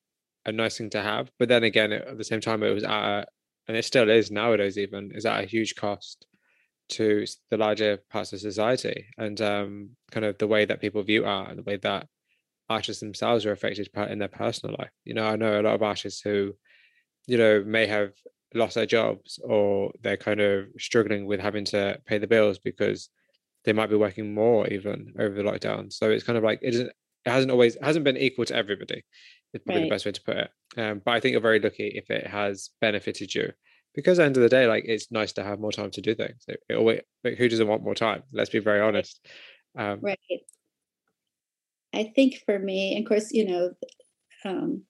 a 0.47 0.53
nice 0.53 0.79
thing 0.79 0.91
to 0.91 1.03
have 1.03 1.31
but 1.39 1.49
then 1.49 1.63
again 1.63 1.93
at 1.93 2.17
the 2.17 2.25
same 2.25 2.41
time 2.41 2.63
it 2.63 2.73
was 2.73 2.85
at 2.85 2.91
a, 2.91 3.27
and 3.69 3.77
it 3.77 3.85
still 3.85 4.09
is 4.09 4.31
nowadays 4.31 4.79
even 4.79 5.13
is 5.15 5.27
at 5.27 5.45
a 5.45 5.47
huge 5.47 5.77
cost 5.77 6.27
to 6.89 7.27
the 7.51 7.57
larger 7.57 7.99
parts 8.11 8.33
of 8.33 8.41
society 8.41 9.07
and 9.19 9.41
um, 9.43 9.91
kind 10.11 10.25
of 10.25 10.39
the 10.39 10.47
way 10.47 10.65
that 10.65 10.81
people 10.81 11.03
view 11.03 11.25
art 11.25 11.51
and 11.51 11.59
the 11.59 11.63
way 11.63 11.77
that 11.77 12.07
artists 12.71 13.01
themselves 13.01 13.45
are 13.47 13.53
affected 13.53 13.89
in 14.11 14.19
their 14.19 14.29
personal 14.29 14.77
life. 14.79 14.91
You 15.05 15.15
know, 15.15 15.27
I 15.27 15.37
know 15.37 15.61
a 15.61 15.63
lot 15.63 15.75
of 15.75 15.83
artists 15.83 16.21
who, 16.21 16.55
you 17.27 17.37
know, 17.37 17.63
may 17.65 17.87
have 17.87 18.13
lost 18.55 18.75
their 18.75 18.87
jobs 18.87 19.39
or 19.45 19.93
they're 20.03 20.17
kind 20.17 20.41
of 20.41 20.67
struggling 20.79 21.27
with 21.27 21.41
having 21.41 21.65
to 21.67 22.01
pay 22.07 22.19
the 22.19 22.27
bills 22.27 22.59
because 22.59 23.11
they 23.65 23.73
might 23.73 23.91
be 23.91 23.97
working 23.97 24.33
more 24.33 24.67
even 24.69 25.13
over 25.19 25.35
the 25.35 25.43
lockdown. 25.43 25.93
So 25.93 26.11
it's 26.11 26.25
kind 26.25 26.39
of 26.39 26.45
like 26.45 26.61
it 26.63 26.75
isn't 26.75 26.91
it 27.25 27.31
hasn't 27.31 27.51
always 27.51 27.77
hasn't 27.83 28.05
been 28.05 28.17
equal 28.17 28.47
to 28.47 28.57
everybody. 28.57 29.05
It's 29.53 29.65
probably 29.65 29.83
right. 29.83 29.89
the 29.89 29.95
best 29.95 30.07
way 30.07 30.13
to 30.13 30.23
put 30.23 30.37
it. 30.37 30.51
Um, 30.77 31.03
but 31.05 31.13
I 31.13 31.21
think 31.21 31.33
you're 31.33 31.41
very 31.41 31.61
lucky 31.61 31.93
if 31.95 32.11
it 32.11 32.27
has 32.27 32.71
benefited 32.81 33.35
you. 33.35 33.53
Because 33.95 34.19
at 34.19 34.23
the 34.23 34.27
end 34.27 34.37
of 34.37 34.43
the 34.43 34.49
day, 34.49 34.67
like 34.67 34.85
it's 34.87 35.11
nice 35.11 35.33
to 35.33 35.43
have 35.43 35.59
more 35.59 35.73
time 35.73 35.91
to 35.93 36.01
do 36.01 36.15
things. 36.15 36.45
It, 36.47 36.61
it 36.69 36.75
always, 36.75 37.01
like, 37.25 37.37
who 37.39 37.49
doesn't 37.49 37.67
want 37.67 37.83
more 37.83 37.95
time? 37.95 38.23
Let's 38.33 38.51
be 38.51 38.59
very 38.59 38.81
honest. 38.81 39.27
Um, 39.77 40.01
right. 40.03 40.19
I 41.95 42.13
think 42.15 42.43
for 42.45 42.59
me, 42.59 42.99
of 42.99 43.09
course, 43.09 43.33
you 43.33 43.47
know, 43.47 43.71
um, 44.45 44.83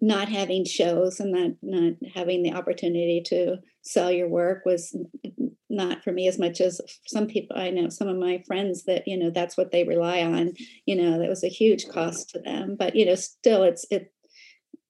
not 0.00 0.28
having 0.28 0.64
shows 0.64 1.20
and 1.20 1.32
not 1.32 1.50
not 1.62 1.92
having 2.14 2.42
the 2.42 2.52
opportunity 2.52 3.22
to 3.26 3.58
sell 3.82 4.10
your 4.10 4.28
work 4.28 4.64
was 4.64 4.96
not 5.70 6.02
for 6.02 6.12
me 6.12 6.26
as 6.28 6.38
much 6.38 6.60
as 6.60 6.80
some 7.06 7.26
people 7.26 7.56
I 7.56 7.70
know 7.70 7.88
some 7.88 8.08
of 8.08 8.16
my 8.16 8.42
friends 8.46 8.84
that 8.84 9.06
you 9.06 9.16
know 9.16 9.30
that's 9.30 9.56
what 9.56 9.70
they 9.70 9.84
rely 9.84 10.22
on 10.22 10.52
you 10.84 10.96
know 10.96 11.18
that 11.18 11.28
was 11.28 11.44
a 11.44 11.48
huge 11.48 11.88
cost 11.88 12.30
to 12.30 12.40
them 12.40 12.76
but 12.78 12.96
you 12.96 13.06
know 13.06 13.14
still 13.14 13.62
it's 13.62 13.86
it 13.90 14.12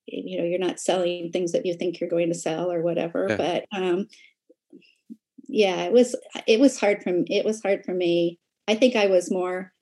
you 0.07 0.39
know 0.39 0.45
you're 0.45 0.59
not 0.59 0.81
selling 0.81 1.31
things 1.31 1.53
that 1.53 1.67
you 1.67 1.75
think 1.75 2.01
you're 2.01 2.11
going 2.11 2.31
to 2.31 2.39
sell 2.39 2.73
or 2.73 2.83
whatever 2.83 3.27
yeah. 3.29 3.37
but 3.37 3.65
um 3.79 4.09
yeah 5.49 5.83
it 5.83 5.93
was 5.93 6.17
it 6.47 6.59
was 6.59 6.81
hard 6.81 7.03
from 7.03 7.25
it 7.27 7.45
was 7.45 7.63
hard 7.63 7.85
for 7.85 7.93
me 7.93 8.39
I 8.67 8.75
think 8.75 8.97
I 8.97 9.07
was 9.07 9.31
more 9.31 9.73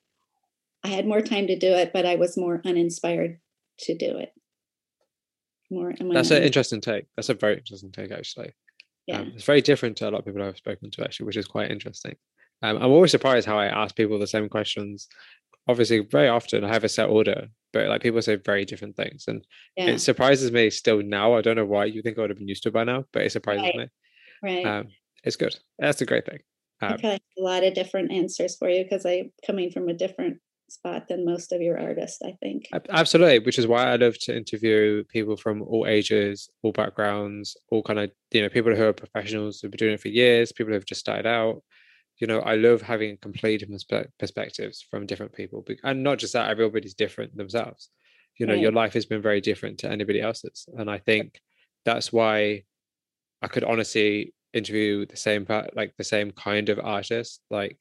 I 0.84 0.88
had 0.88 1.06
more 1.06 1.20
time 1.20 1.46
to 1.48 1.58
do 1.58 1.72
it, 1.72 1.92
but 1.92 2.06
I 2.06 2.16
was 2.16 2.37
more 2.37 2.62
uninspired 2.64 3.38
to 3.80 3.96
do 3.96 4.16
it. 4.16 4.32
More. 5.70 5.92
That's 5.98 6.30
an 6.30 6.42
interesting 6.42 6.80
take. 6.80 7.06
That's 7.16 7.28
a 7.28 7.34
very 7.34 7.58
interesting 7.58 7.92
take, 7.92 8.11
actually. 8.11 8.52
Yeah. 9.08 9.20
Um, 9.20 9.32
it's 9.34 9.44
very 9.44 9.62
different 9.62 9.96
to 9.96 10.08
a 10.08 10.10
lot 10.10 10.18
of 10.18 10.26
people 10.26 10.42
I've 10.42 10.58
spoken 10.58 10.90
to, 10.90 11.02
actually, 11.02 11.26
which 11.26 11.38
is 11.38 11.46
quite 11.46 11.70
interesting. 11.70 12.14
Um, 12.62 12.76
I'm 12.76 12.90
always 12.90 13.10
surprised 13.10 13.46
how 13.46 13.58
I 13.58 13.66
ask 13.66 13.96
people 13.96 14.18
the 14.18 14.26
same 14.26 14.48
questions. 14.50 15.08
Obviously, 15.66 16.00
very 16.00 16.28
often 16.28 16.62
I 16.62 16.68
have 16.68 16.84
a 16.84 16.90
set 16.90 17.08
order, 17.08 17.48
but 17.72 17.88
like 17.88 18.02
people 18.02 18.20
say 18.20 18.36
very 18.36 18.66
different 18.66 18.96
things, 18.96 19.24
and 19.26 19.46
yeah. 19.76 19.86
it 19.86 20.00
surprises 20.00 20.52
me 20.52 20.68
still 20.68 21.02
now. 21.02 21.34
I 21.34 21.40
don't 21.40 21.56
know 21.56 21.64
why. 21.64 21.86
You 21.86 22.02
think 22.02 22.18
I 22.18 22.20
would 22.20 22.30
have 22.30 22.38
been 22.38 22.48
used 22.48 22.64
to 22.64 22.70
by 22.70 22.84
now, 22.84 23.04
but 23.12 23.22
it 23.22 23.32
surprises 23.32 23.62
right. 23.62 23.76
me. 23.76 23.88
Right. 24.42 24.66
Um, 24.66 24.88
it's 25.24 25.36
good. 25.36 25.56
That's 25.78 26.02
a 26.02 26.06
great 26.06 26.26
thing. 26.26 26.40
Um, 26.82 26.96
I 27.02 27.18
a 27.38 27.42
lot 27.42 27.64
of 27.64 27.74
different 27.74 28.12
answers 28.12 28.56
for 28.56 28.68
you 28.68 28.84
because 28.84 29.06
I'm 29.06 29.32
coming 29.46 29.70
from 29.70 29.88
a 29.88 29.94
different 29.94 30.38
spot 30.70 31.09
than 31.09 31.24
most 31.24 31.52
of 31.52 31.61
your 31.61 31.78
artists, 31.78 32.20
I 32.24 32.33
think. 32.42 32.68
Absolutely, 32.90 33.40
which 33.40 33.59
is 33.59 33.66
why 33.66 33.85
I 33.85 33.96
love 33.96 34.18
to 34.20 34.37
interview 34.37 35.04
people 35.04 35.37
from 35.37 35.62
all 35.62 35.87
ages, 35.87 36.48
all 36.62 36.72
backgrounds, 36.72 37.57
all 37.70 37.83
kind 37.83 37.98
of, 37.98 38.11
you 38.33 38.42
know, 38.42 38.48
people 38.48 38.74
who 38.74 38.85
are 38.85 38.92
professionals 38.92 39.61
who've 39.61 39.70
been 39.70 39.78
doing 39.78 39.94
it 39.94 40.00
for 40.00 40.09
years, 40.09 40.52
people 40.52 40.72
who've 40.72 40.85
just 40.85 41.00
started 41.00 41.26
out. 41.26 41.62
You 42.18 42.26
know, 42.26 42.40
I 42.40 42.57
love 42.57 42.83
having 42.83 43.16
complete 43.18 43.64
perspectives 44.18 44.85
from 44.90 45.07
different 45.07 45.33
people. 45.33 45.64
And 45.85 46.02
not 46.02 46.18
just 46.18 46.33
that, 46.33 46.50
everybody's 46.50 46.94
different 46.94 47.37
themselves. 47.37 47.90
You 48.38 48.46
know, 48.46 48.54
right. 48.54 48.62
your 48.62 48.72
life 48.72 48.92
has 48.94 49.07
been 49.07 49.22
very 49.22 49.40
different 49.40 49.78
to 49.78 49.90
anybody 49.90 50.20
else's. 50.20 50.68
And 50.76 50.90
I 50.90 50.98
think 50.98 51.40
that's 51.85 52.12
why 52.12 52.64
I 53.40 53.48
could 53.48 53.64
honestly 53.64 54.35
interview 54.52 55.07
the 55.07 55.16
same 55.16 55.46
part, 55.46 55.76
like 55.76 55.94
the 55.96 56.04
same 56.04 56.33
kind 56.33 56.68
of 56.68 56.81
artist, 56.83 57.40
like 57.50 57.78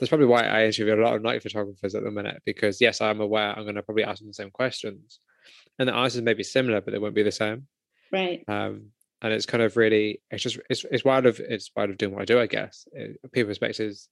that's 0.00 0.08
probably 0.08 0.26
why 0.26 0.42
I 0.42 0.64
interview 0.64 0.94
a 0.94 1.04
lot 1.04 1.14
of 1.14 1.22
night 1.22 1.42
photographers 1.42 1.94
at 1.94 2.02
the 2.02 2.10
minute 2.10 2.42
because 2.46 2.80
yes, 2.80 3.02
I'm 3.02 3.20
aware 3.20 3.56
I'm 3.56 3.64
going 3.64 3.74
to 3.74 3.82
probably 3.82 4.04
ask 4.04 4.18
them 4.18 4.28
the 4.28 4.34
same 4.34 4.50
questions, 4.50 5.20
and 5.78 5.88
the 5.88 5.94
answers 5.94 6.22
may 6.22 6.34
be 6.34 6.42
similar, 6.42 6.80
but 6.80 6.92
they 6.92 6.98
won't 6.98 7.14
be 7.14 7.22
the 7.22 7.30
same. 7.30 7.66
Right. 8.10 8.42
Um, 8.48 8.86
and 9.22 9.32
it's 9.32 9.46
kind 9.46 9.62
of 9.62 9.76
really 9.76 10.22
it's 10.30 10.42
just 10.42 10.58
it's 10.70 10.84
it's 10.90 11.04
wild 11.04 11.26
of 11.26 11.38
it's 11.38 11.70
wild 11.76 11.90
of 11.90 11.98
doing 11.98 12.12
what 12.12 12.22
I 12.22 12.24
do, 12.24 12.40
I 12.40 12.46
guess. 12.46 12.86
It, 12.92 13.18
people's 13.32 13.58
perspectives, 13.58 14.08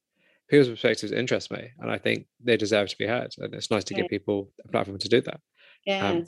people's 0.50 0.68
perspectives 0.68 1.12
interest 1.12 1.50
me, 1.50 1.70
and 1.78 1.90
I 1.90 1.96
think 1.96 2.26
they 2.44 2.58
deserve 2.58 2.88
to 2.90 2.98
be 2.98 3.06
heard, 3.06 3.34
and 3.38 3.54
it's 3.54 3.70
nice 3.70 3.84
to 3.84 3.94
right. 3.94 4.02
give 4.02 4.10
people 4.10 4.50
a 4.64 4.68
platform 4.68 4.98
to 4.98 5.08
do 5.08 5.22
that. 5.22 5.40
Yeah. 5.86 6.08
Um, 6.08 6.24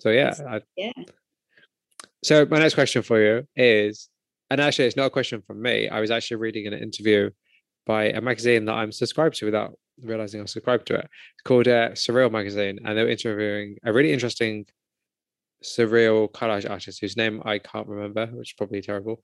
so 0.00 0.10
yeah, 0.10 0.34
I, 0.48 0.60
yeah. 0.76 0.92
So 2.24 2.46
my 2.50 2.58
next 2.58 2.74
question 2.74 3.02
for 3.02 3.20
you 3.20 3.46
is, 3.54 4.08
and 4.50 4.60
actually, 4.60 4.86
it's 4.86 4.96
not 4.96 5.06
a 5.06 5.10
question 5.10 5.42
from 5.46 5.60
me. 5.60 5.88
I 5.88 6.00
was 6.00 6.10
actually 6.10 6.38
reading 6.38 6.66
an 6.66 6.72
interview 6.72 7.30
by 7.86 8.06
a 8.10 8.20
magazine 8.20 8.64
that 8.66 8.74
I'm 8.74 8.92
subscribed 8.92 9.36
to 9.36 9.46
without 9.46 9.78
realizing 10.02 10.40
I'm 10.40 10.46
subscribed 10.46 10.86
to 10.88 10.96
it. 10.96 11.04
It's 11.34 11.42
called 11.44 11.68
uh, 11.68 11.90
Surreal 11.90 12.30
Magazine, 12.30 12.80
and 12.84 12.98
they 12.98 13.02
were 13.02 13.08
interviewing 13.08 13.78
a 13.84 13.92
really 13.92 14.12
interesting 14.12 14.66
surreal 15.64 16.30
collage 16.30 16.68
artist 16.68 17.00
whose 17.00 17.16
name 17.16 17.42
I 17.44 17.58
can't 17.58 17.88
remember, 17.88 18.26
which 18.26 18.50
is 18.50 18.54
probably 18.54 18.82
terrible. 18.82 19.22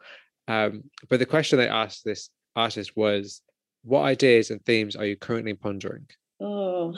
Um, 0.48 0.84
but 1.08 1.18
the 1.18 1.26
question 1.26 1.58
they 1.58 1.68
asked 1.68 2.04
this 2.04 2.30
artist 2.56 2.96
was, 2.96 3.42
"What 3.84 4.02
ideas 4.02 4.50
and 4.50 4.64
themes 4.64 4.96
are 4.96 5.04
you 5.04 5.16
currently 5.16 5.54
pondering?" 5.54 6.06
Oh, 6.40 6.96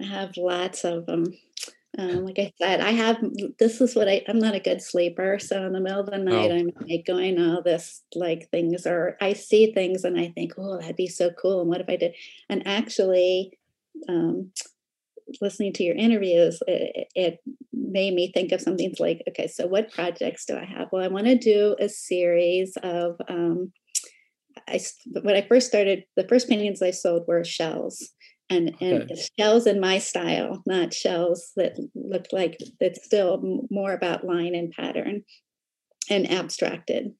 I 0.00 0.04
have 0.04 0.36
lots 0.36 0.84
of 0.84 1.06
them. 1.06 1.26
Um, 1.96 2.24
like 2.24 2.38
I 2.38 2.52
said, 2.60 2.80
I 2.80 2.90
have 2.90 3.22
this 3.58 3.80
is 3.80 3.94
what 3.94 4.08
I 4.08 4.22
I'm 4.28 4.38
not 4.38 4.54
a 4.54 4.60
good 4.60 4.82
sleeper. 4.82 5.38
So 5.38 5.64
in 5.64 5.72
the 5.72 5.80
middle 5.80 6.00
of 6.00 6.06
the 6.06 6.18
night, 6.18 6.50
oh. 6.50 6.56
I'm 6.56 6.70
like 6.88 7.06
going 7.06 7.40
all 7.40 7.62
this 7.62 8.02
like 8.14 8.48
things, 8.50 8.86
or 8.86 9.16
I 9.20 9.32
see 9.32 9.72
things 9.72 10.04
and 10.04 10.18
I 10.18 10.32
think, 10.34 10.52
oh, 10.58 10.78
that'd 10.78 10.96
be 10.96 11.06
so 11.06 11.30
cool. 11.30 11.60
And 11.60 11.68
what 11.68 11.80
if 11.80 11.88
I 11.88 11.96
did? 11.96 12.14
And 12.48 12.66
actually, 12.66 13.58
um, 14.08 14.50
listening 15.40 15.72
to 15.74 15.84
your 15.84 15.94
interviews, 15.94 16.60
it, 16.66 17.08
it 17.14 17.38
made 17.72 18.14
me 18.14 18.32
think 18.32 18.52
of 18.52 18.60
something 18.60 18.92
like, 18.98 19.22
okay, 19.28 19.46
so 19.46 19.66
what 19.66 19.92
projects 19.92 20.46
do 20.46 20.56
I 20.56 20.64
have? 20.64 20.88
Well, 20.90 21.04
I 21.04 21.08
want 21.08 21.26
to 21.26 21.38
do 21.38 21.76
a 21.78 21.88
series 21.88 22.76
of. 22.82 23.16
Um, 23.28 23.72
I 24.68 24.80
when 25.22 25.34
I 25.34 25.46
first 25.46 25.66
started, 25.66 26.04
the 26.16 26.26
first 26.28 26.48
paintings 26.48 26.80
I 26.80 26.92
sold 26.92 27.24
were 27.26 27.44
shells 27.44 28.13
and 28.50 28.74
okay. 28.74 28.92
and 28.92 29.10
shells 29.38 29.66
in 29.66 29.80
my 29.80 29.98
style, 29.98 30.62
not 30.66 30.92
shells 30.92 31.52
that 31.56 31.78
look 31.94 32.26
like 32.32 32.58
it's 32.80 33.04
still 33.04 33.66
more 33.70 33.92
about 33.92 34.26
line 34.26 34.54
and 34.54 34.72
pattern 34.72 35.24
and 36.10 36.30
abstracted. 36.30 37.14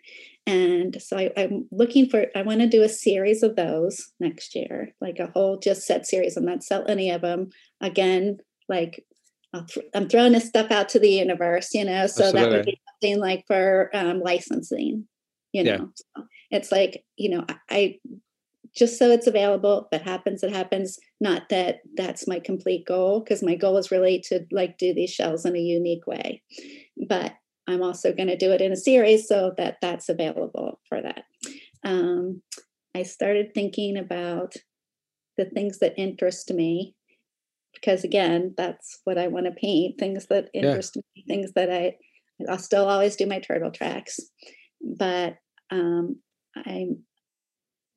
And 0.46 1.00
so 1.00 1.16
I, 1.16 1.32
am 1.36 1.66
looking 1.70 2.08
for, 2.08 2.26
I 2.36 2.42
want 2.42 2.60
to 2.60 2.66
do 2.66 2.82
a 2.82 2.88
series 2.88 3.42
of 3.42 3.56
those 3.56 4.12
next 4.20 4.54
year, 4.54 4.94
like 5.00 5.18
a 5.18 5.28
whole 5.28 5.58
just 5.58 5.86
set 5.86 6.06
series. 6.06 6.36
I'm 6.36 6.44
not 6.44 6.62
sell 6.62 6.84
any 6.86 7.10
of 7.10 7.22
them. 7.22 7.48
Again, 7.80 8.38
like 8.68 9.04
th- 9.54 9.86
I'm 9.94 10.08
throwing 10.08 10.32
this 10.32 10.46
stuff 10.46 10.70
out 10.70 10.90
to 10.90 10.98
the 10.98 11.10
universe, 11.10 11.72
you 11.72 11.84
know, 11.84 12.06
so 12.06 12.24
Absolutely. 12.24 12.40
that 12.40 12.50
would 12.50 12.66
be 12.66 12.80
something 12.90 13.20
like 13.20 13.44
for 13.46 13.90
um, 13.94 14.20
licensing, 14.20 15.08
you 15.52 15.64
know. 15.64 15.90
Yeah. 16.16 16.18
So 16.18 16.26
it's 16.50 16.70
like, 16.70 17.04
you 17.16 17.30
know, 17.30 17.46
I, 17.70 17.98
just 18.76 18.98
so 18.98 19.10
it's 19.10 19.26
available. 19.26 19.88
If 19.90 20.00
it 20.00 20.04
happens, 20.04 20.42
it 20.42 20.52
happens. 20.52 20.98
Not 21.20 21.48
that 21.50 21.80
that's 21.96 22.26
my 22.26 22.40
complete 22.40 22.86
goal, 22.86 23.20
because 23.20 23.42
my 23.42 23.54
goal 23.54 23.76
is 23.76 23.90
really 23.90 24.22
to 24.28 24.44
like 24.50 24.78
do 24.78 24.92
these 24.92 25.10
shells 25.10 25.44
in 25.44 25.56
a 25.56 25.60
unique 25.60 26.06
way. 26.06 26.42
But 27.08 27.34
I'm 27.66 27.82
also 27.82 28.12
going 28.12 28.28
to 28.28 28.36
do 28.36 28.52
it 28.52 28.60
in 28.60 28.72
a 28.72 28.76
series 28.76 29.28
so 29.28 29.52
that 29.56 29.76
that's 29.80 30.08
available 30.08 30.80
for 30.88 31.00
that. 31.00 31.24
Um, 31.84 32.42
I 32.94 33.02
started 33.02 33.54
thinking 33.54 33.96
about 33.96 34.54
the 35.36 35.46
things 35.46 35.78
that 35.78 35.98
interest 35.98 36.52
me 36.52 36.94
because 37.74 38.04
again 38.04 38.54
that's 38.56 39.00
what 39.04 39.18
i 39.18 39.26
want 39.26 39.46
to 39.46 39.52
paint 39.52 39.98
things 39.98 40.26
that 40.26 40.48
interest 40.54 40.96
yeah. 40.96 41.02
me 41.16 41.24
things 41.26 41.52
that 41.54 41.70
i 41.70 41.94
i'll 42.48 42.58
still 42.58 42.88
always 42.88 43.16
do 43.16 43.26
my 43.26 43.40
turtle 43.40 43.70
tracks 43.70 44.20
but 44.80 45.36
um 45.70 46.16
i'm 46.66 47.02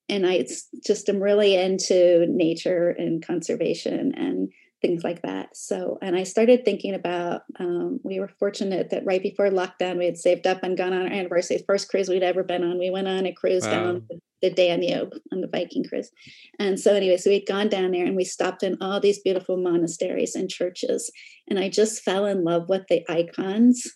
and 0.09 0.25
i 0.25 0.45
just 0.85 1.09
am 1.09 1.21
really 1.21 1.55
into 1.55 2.25
nature 2.27 2.89
and 2.89 3.25
conservation 3.25 4.13
and 4.15 4.49
things 4.81 5.03
like 5.03 5.21
that. 5.23 5.55
So, 5.55 5.97
and 6.01 6.15
I 6.15 6.23
started 6.23 6.63
thinking 6.63 6.93
about, 6.93 7.41
um, 7.59 7.99
we 8.03 8.19
were 8.19 8.27
fortunate 8.27 8.91
that 8.91 9.05
right 9.05 9.21
before 9.21 9.49
lockdown, 9.49 9.97
we 9.97 10.05
had 10.05 10.17
saved 10.17 10.45
up 10.45 10.59
and 10.63 10.77
gone 10.77 10.93
on 10.93 11.01
our 11.01 11.11
anniversary, 11.11 11.63
first 11.65 11.89
cruise 11.89 12.09
we'd 12.09 12.23
ever 12.23 12.43
been 12.43 12.63
on. 12.63 12.77
We 12.77 12.91
went 12.91 13.07
on 13.07 13.25
a 13.25 13.33
cruise 13.33 13.65
wow. 13.65 13.71
down 13.71 14.07
the, 14.09 14.19
the 14.41 14.49
Danube 14.51 15.13
on 15.31 15.41
the 15.41 15.47
Viking 15.47 15.83
cruise. 15.83 16.11
And 16.59 16.79
so, 16.79 16.93
anyway, 16.93 17.17
so 17.17 17.29
we'd 17.29 17.47
gone 17.47 17.69
down 17.69 17.91
there 17.91 18.05
and 18.05 18.15
we 18.15 18.23
stopped 18.23 18.61
in 18.61 18.77
all 18.79 18.99
these 18.99 19.19
beautiful 19.19 19.57
monasteries 19.57 20.35
and 20.35 20.49
churches. 20.49 21.11
And 21.47 21.57
I 21.57 21.69
just 21.69 22.03
fell 22.03 22.25
in 22.25 22.43
love 22.43 22.69
with 22.69 22.85
the 22.87 23.03
icons 23.09 23.87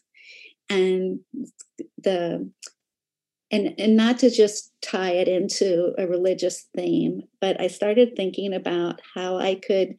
and 0.69 1.19
the 1.97 2.49
and 3.51 3.73
and 3.77 3.95
not 3.95 4.19
to 4.19 4.29
just 4.29 4.71
tie 4.81 5.11
it 5.11 5.27
into 5.27 5.93
a 5.97 6.07
religious 6.07 6.67
theme 6.75 7.23
but 7.39 7.59
i 7.59 7.67
started 7.67 8.15
thinking 8.15 8.53
about 8.53 9.01
how 9.13 9.37
i 9.37 9.55
could 9.55 9.95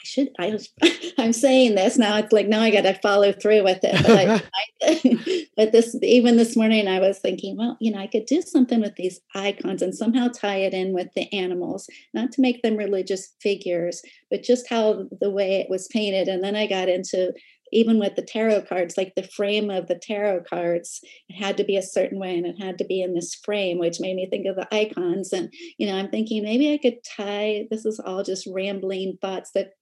I 0.00 0.06
should, 0.06 0.28
I 0.38 0.50
was, 0.50 0.70
I'm 1.18 1.32
saying 1.32 1.74
this 1.74 1.98
now. 1.98 2.16
It's 2.16 2.32
like, 2.32 2.48
now 2.48 2.62
I 2.62 2.70
got 2.70 2.82
to 2.82 2.94
follow 2.94 3.32
through 3.32 3.64
with 3.64 3.80
it. 3.82 4.02
But, 4.02 4.42
I, 4.82 4.82
I, 4.82 5.46
but 5.56 5.72
this, 5.72 5.94
even 6.02 6.36
this 6.36 6.56
morning, 6.56 6.88
I 6.88 7.00
was 7.00 7.18
thinking, 7.18 7.56
well, 7.56 7.76
you 7.80 7.92
know, 7.92 7.98
I 7.98 8.06
could 8.06 8.24
do 8.26 8.40
something 8.40 8.80
with 8.80 8.96
these 8.96 9.20
icons 9.34 9.82
and 9.82 9.94
somehow 9.94 10.28
tie 10.28 10.58
it 10.58 10.72
in 10.72 10.94
with 10.94 11.08
the 11.14 11.30
animals, 11.34 11.88
not 12.14 12.32
to 12.32 12.40
make 12.40 12.62
them 12.62 12.76
religious 12.76 13.34
figures, 13.42 14.02
but 14.30 14.42
just 14.42 14.68
how 14.70 15.06
the 15.20 15.30
way 15.30 15.60
it 15.60 15.68
was 15.68 15.88
painted. 15.88 16.28
And 16.28 16.42
then 16.42 16.56
I 16.56 16.66
got 16.66 16.88
into 16.88 17.34
even 17.72 17.98
with 17.98 18.16
the 18.16 18.22
tarot 18.22 18.62
cards, 18.62 18.96
like 18.96 19.14
the 19.14 19.22
frame 19.22 19.70
of 19.70 19.86
the 19.86 19.98
tarot 20.00 20.44
cards, 20.48 21.00
it 21.28 21.34
had 21.34 21.56
to 21.56 21.64
be 21.64 21.76
a 21.76 21.82
certain 21.82 22.18
way 22.18 22.36
and 22.36 22.46
it 22.46 22.60
had 22.60 22.78
to 22.78 22.84
be 22.84 23.00
in 23.00 23.14
this 23.14 23.34
frame, 23.34 23.78
which 23.78 24.00
made 24.00 24.16
me 24.16 24.28
think 24.28 24.46
of 24.46 24.56
the 24.56 24.72
icons. 24.74 25.32
And, 25.32 25.52
you 25.78 25.86
know, 25.86 25.94
I'm 25.94 26.10
thinking 26.10 26.42
maybe 26.42 26.72
I 26.72 26.78
could 26.78 26.98
tie 27.04 27.66
this 27.70 27.84
is 27.84 28.00
all 28.00 28.22
just 28.22 28.48
rambling 28.50 29.18
thoughts 29.20 29.50
that 29.54 29.72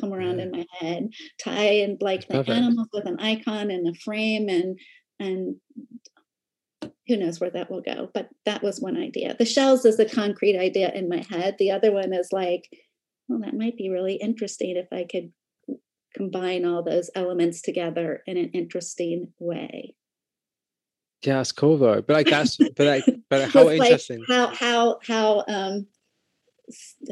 come 0.00 0.12
around 0.12 0.38
yeah. 0.38 0.44
in 0.44 0.50
my 0.52 0.66
head 0.78 1.08
tie 1.42 1.80
and 1.80 2.00
like 2.00 2.28
the 2.28 2.38
animals 2.50 2.88
with 2.92 3.06
an 3.06 3.18
icon 3.20 3.70
and 3.70 3.88
a 3.88 3.98
frame 3.98 4.48
and 4.48 4.78
and 5.18 5.56
who 7.08 7.16
knows 7.16 7.40
where 7.40 7.50
that 7.50 7.70
will 7.70 7.80
go 7.80 8.08
but 8.14 8.28
that 8.44 8.62
was 8.62 8.80
one 8.80 8.96
idea 8.96 9.34
the 9.38 9.44
shells 9.44 9.84
is 9.84 9.98
a 9.98 10.04
concrete 10.04 10.58
idea 10.58 10.92
in 10.92 11.08
my 11.08 11.24
head 11.30 11.56
the 11.58 11.70
other 11.70 11.90
one 11.90 12.12
is 12.12 12.28
like 12.32 12.68
well 13.28 13.40
that 13.40 13.56
might 13.56 13.76
be 13.76 13.90
really 13.90 14.14
interesting 14.14 14.76
if 14.76 14.86
i 14.92 15.04
could 15.10 15.32
combine 16.18 16.64
all 16.64 16.82
those 16.82 17.10
elements 17.14 17.62
together 17.62 18.22
in 18.26 18.36
an 18.36 18.50
interesting 18.52 19.32
way. 19.38 19.94
Yeah 21.24 21.40
it's 21.40 21.52
cool 21.52 21.78
though. 21.78 22.02
But 22.02 22.12
like 22.14 22.26
that's 22.28 22.56
but 22.56 22.86
like 22.86 23.04
but 23.30 23.50
how 23.50 23.70
interesting. 23.70 24.24
how 24.28 24.54
how 24.54 24.98
how 25.06 25.44
um 25.48 25.86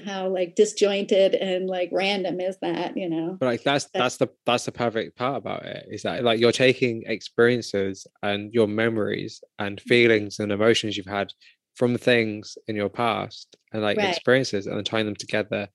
how 0.05 0.29
like 0.29 0.55
disjointed 0.55 1.35
and 1.35 1.66
like 1.66 1.88
random 1.92 2.40
is 2.40 2.59
that 2.61 2.97
you 2.97 3.09
know? 3.09 3.37
But 3.38 3.47
like 3.47 3.62
that's 3.62 3.87
that's 3.95 4.16
the 4.16 4.29
that's 4.45 4.64
the 4.64 4.73
perfect 4.73 5.16
part 5.16 5.37
about 5.37 5.64
it 5.64 5.87
is 5.90 6.03
that 6.03 6.25
like 6.25 6.40
you're 6.40 6.53
taking 6.53 7.05
experiences 7.07 8.07
and 8.23 8.53
your 8.53 8.66
memories 8.66 9.42
and 9.59 9.79
mm-hmm. 9.79 9.88
feelings 9.88 10.38
and 10.40 10.53
emotions 10.53 10.97
you've 10.97 11.07
had 11.07 11.33
from 11.77 11.97
things 11.97 12.57
in 12.69 12.75
your 12.75 12.88
past 12.88 13.57
and 13.73 13.83
like 13.83 13.99
right. 13.99 14.09
experiences 14.09 14.66
and 14.66 14.85
tying 14.85 15.07
them 15.07 15.14
together 15.14 15.69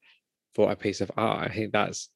for 0.56 0.72
a 0.72 0.76
piece 0.76 1.02
of 1.02 1.12
art. 1.18 1.50
I 1.50 1.54
think 1.54 1.72
that's 1.72 2.10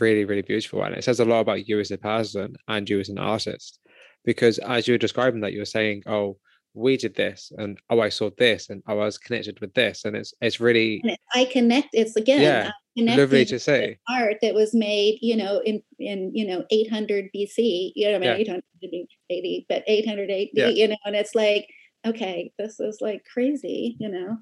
really 0.00 0.24
really 0.24 0.42
beautiful 0.42 0.82
and 0.82 0.94
it 0.94 1.04
says 1.04 1.20
a 1.20 1.24
lot 1.24 1.40
about 1.40 1.68
you 1.68 1.78
as 1.80 1.90
a 1.90 1.98
person 1.98 2.54
and 2.68 2.88
you 2.88 2.98
as 3.00 3.08
an 3.08 3.18
artist 3.18 3.78
because 4.24 4.58
as 4.58 4.86
you 4.86 4.94
were 4.94 4.98
describing 4.98 5.40
that 5.40 5.52
you 5.52 5.58
were 5.58 5.64
saying 5.64 6.02
oh 6.06 6.36
we 6.74 6.96
did 6.96 7.14
this 7.14 7.52
and 7.58 7.78
oh 7.90 8.00
i 8.00 8.08
saw 8.08 8.30
this 8.38 8.70
and 8.70 8.82
oh, 8.86 8.92
i 8.92 9.04
was 9.04 9.18
connected 9.18 9.60
with 9.60 9.74
this. 9.74 10.04
And 10.04 10.16
it's 10.16 10.32
it's 10.40 10.60
really 10.60 11.02
i 11.34 11.44
connect 11.44 11.88
it's 11.92 12.16
again 12.16 12.40
yeah 12.40 12.70
lovely 12.96 13.44
to 13.46 13.58
say 13.58 13.98
art 14.08 14.36
that 14.42 14.54
was 14.54 14.74
made 14.74 15.18
you 15.20 15.36
know 15.36 15.60
in 15.64 15.82
in 15.98 16.30
you 16.34 16.46
know 16.46 16.64
800 16.70 17.30
bc 17.34 17.92
you 17.94 18.08
know 18.08 18.16
I 18.16 18.18
mean, 18.18 18.28
yeah. 18.28 18.56
880 18.80 19.66
but 19.68 19.82
880 19.86 20.50
yeah. 20.54 20.68
you 20.68 20.88
know 20.88 20.96
and 21.04 21.16
it's 21.16 21.34
like 21.34 21.68
okay 22.06 22.52
this 22.58 22.80
is 22.80 22.98
like 23.00 23.24
crazy 23.30 23.96
you 23.98 24.08
know? 24.08 24.36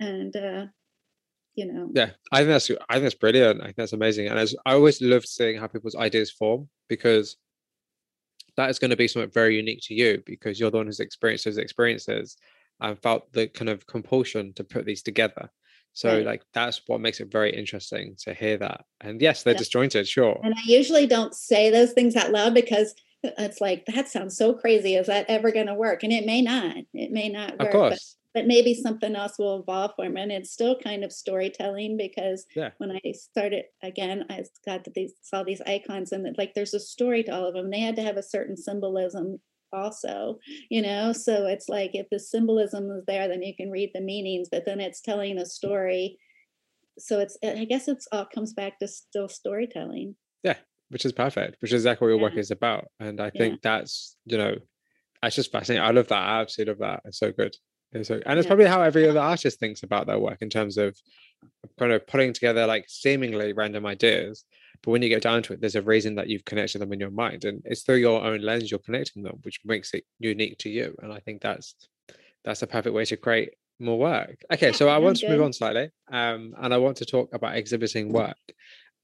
And 0.00 0.34
uh 0.36 0.66
you 1.54 1.66
know 1.66 1.88
yeah 1.94 2.10
i 2.32 2.38
think 2.38 2.48
that's 2.48 2.70
i 2.88 2.94
think 2.94 3.04
that's 3.04 3.14
brilliant 3.14 3.60
i 3.60 3.64
think 3.64 3.76
that's 3.76 3.92
amazing 3.92 4.26
and 4.26 4.38
as 4.38 4.54
i 4.66 4.72
always 4.72 5.00
love 5.00 5.24
seeing 5.24 5.56
how 5.56 5.66
people's 5.66 5.94
ideas 5.94 6.30
form 6.30 6.68
because 6.88 7.36
that 8.56 8.70
is 8.70 8.78
going 8.78 8.90
to 8.90 8.96
be 8.96 9.08
something 9.08 9.30
very 9.30 9.56
unique 9.56 9.80
to 9.82 9.94
you 9.94 10.22
because 10.26 10.58
you're 10.58 10.70
the 10.70 10.76
one 10.76 10.86
who's 10.86 11.00
experienced 11.00 11.44
those 11.44 11.58
experiences 11.58 12.36
and 12.80 12.98
felt 12.98 13.32
the 13.32 13.48
kind 13.48 13.68
of 13.68 13.86
compulsion 13.86 14.52
to 14.54 14.64
put 14.64 14.84
these 14.84 15.02
together. 15.02 15.50
So 15.92 16.16
right. 16.16 16.26
like 16.26 16.42
that's 16.52 16.82
what 16.86 17.00
makes 17.00 17.20
it 17.20 17.30
very 17.30 17.54
interesting 17.54 18.16
to 18.20 18.34
hear 18.34 18.56
that. 18.58 18.84
And 19.00 19.20
yes, 19.20 19.42
they're 19.42 19.54
yeah. 19.54 19.58
disjointed, 19.58 20.08
sure. 20.08 20.40
And 20.42 20.54
I 20.54 20.62
usually 20.64 21.06
don't 21.06 21.34
say 21.34 21.70
those 21.70 21.92
things 21.92 22.16
out 22.16 22.32
loud 22.32 22.52
because 22.52 22.94
it's 23.22 23.60
like 23.60 23.86
that 23.86 24.08
sounds 24.08 24.36
so 24.36 24.54
crazy. 24.54 24.96
Is 24.96 25.06
that 25.06 25.26
ever 25.28 25.52
going 25.52 25.68
to 25.68 25.74
work? 25.74 26.02
And 26.02 26.12
it 26.12 26.26
may 26.26 26.42
not. 26.42 26.76
It 26.92 27.12
may 27.12 27.28
not 27.28 27.52
work. 27.58 27.68
Of 27.68 27.70
course 27.70 28.16
but 28.34 28.46
maybe 28.46 28.74
something 28.74 29.14
else 29.14 29.38
will 29.38 29.60
evolve 29.60 29.92
for 29.96 30.08
me. 30.08 30.20
And 30.20 30.32
it's 30.32 30.52
still 30.52 30.76
kind 30.76 31.04
of 31.04 31.12
storytelling 31.12 31.96
because 31.96 32.44
yeah. 32.56 32.70
when 32.78 32.90
I 32.90 33.12
started 33.12 33.66
again, 33.82 34.24
I 34.28 34.42
got 34.66 34.84
to 34.84 34.92
these 34.94 35.12
saw 35.22 35.44
these 35.44 35.62
icons 35.66 36.10
and 36.12 36.26
it, 36.26 36.34
like 36.36 36.54
there's 36.54 36.74
a 36.74 36.80
story 36.80 37.22
to 37.24 37.32
all 37.32 37.46
of 37.46 37.54
them. 37.54 37.70
They 37.70 37.80
had 37.80 37.96
to 37.96 38.02
have 38.02 38.16
a 38.16 38.22
certain 38.22 38.56
symbolism 38.56 39.38
also, 39.72 40.38
you 40.68 40.82
know. 40.82 41.12
So 41.12 41.46
it's 41.46 41.68
like 41.68 41.92
if 41.94 42.06
the 42.10 42.18
symbolism 42.18 42.90
is 42.90 43.04
there, 43.06 43.28
then 43.28 43.42
you 43.42 43.54
can 43.56 43.70
read 43.70 43.90
the 43.94 44.00
meanings, 44.00 44.48
but 44.50 44.64
then 44.66 44.80
it's 44.80 45.00
telling 45.00 45.38
a 45.38 45.46
story. 45.46 46.18
So 46.98 47.20
it's 47.20 47.38
I 47.44 47.64
guess 47.64 47.88
it's 47.88 48.08
all 48.10 48.26
comes 48.26 48.52
back 48.52 48.80
to 48.80 48.88
still 48.88 49.28
storytelling. 49.28 50.16
Yeah, 50.42 50.56
which 50.88 51.04
is 51.04 51.12
perfect, 51.12 51.62
which 51.62 51.72
is 51.72 51.82
exactly 51.82 52.06
what 52.06 52.10
your 52.10 52.18
yeah. 52.18 52.22
work 52.22 52.36
is 52.36 52.50
about. 52.50 52.86
And 52.98 53.20
I 53.20 53.30
think 53.30 53.54
yeah. 53.54 53.58
that's, 53.62 54.16
you 54.24 54.38
know, 54.38 54.56
that's 55.22 55.36
just 55.36 55.52
fascinating. 55.52 55.84
I 55.84 55.90
love 55.90 56.08
that. 56.08 56.18
I 56.18 56.40
absolutely 56.40 56.72
love 56.72 56.80
that. 56.80 57.08
It's 57.08 57.18
so 57.18 57.32
good. 57.32 57.56
So, 58.02 58.20
and 58.26 58.38
it's 58.38 58.46
yeah. 58.46 58.48
probably 58.48 58.66
how 58.66 58.82
every 58.82 59.08
other 59.08 59.20
artist 59.20 59.60
thinks 59.60 59.82
about 59.82 60.06
their 60.06 60.18
work 60.18 60.38
in 60.40 60.50
terms 60.50 60.76
of 60.76 60.96
kind 61.78 61.92
of 61.92 62.06
putting 62.06 62.32
together 62.32 62.66
like 62.66 62.86
seemingly 62.88 63.52
random 63.52 63.86
ideas. 63.86 64.44
But 64.82 64.90
when 64.90 65.02
you 65.02 65.08
get 65.08 65.22
down 65.22 65.42
to 65.44 65.52
it, 65.52 65.60
there's 65.60 65.76
a 65.76 65.82
reason 65.82 66.16
that 66.16 66.28
you've 66.28 66.44
connected 66.44 66.80
them 66.80 66.92
in 66.92 67.00
your 67.00 67.10
mind, 67.10 67.44
and 67.44 67.62
it's 67.64 67.82
through 67.82 67.96
your 67.96 68.22
own 68.22 68.40
lens 68.40 68.70
you're 68.70 68.80
connecting 68.80 69.22
them, 69.22 69.38
which 69.42 69.60
makes 69.64 69.94
it 69.94 70.04
unique 70.18 70.58
to 70.58 70.68
you. 70.68 70.96
And 71.02 71.12
I 71.12 71.20
think 71.20 71.40
that's 71.40 71.74
that's 72.44 72.62
a 72.62 72.66
perfect 72.66 72.94
way 72.94 73.04
to 73.06 73.16
create 73.16 73.50
more 73.78 73.98
work. 73.98 74.36
Okay, 74.52 74.72
so 74.72 74.88
I 74.88 74.98
want 74.98 75.18
to 75.18 75.28
move 75.28 75.42
on 75.42 75.52
slightly, 75.52 75.90
um, 76.10 76.54
and 76.58 76.74
I 76.74 76.78
want 76.78 76.96
to 76.98 77.06
talk 77.06 77.32
about 77.32 77.56
exhibiting 77.56 78.12
work 78.12 78.36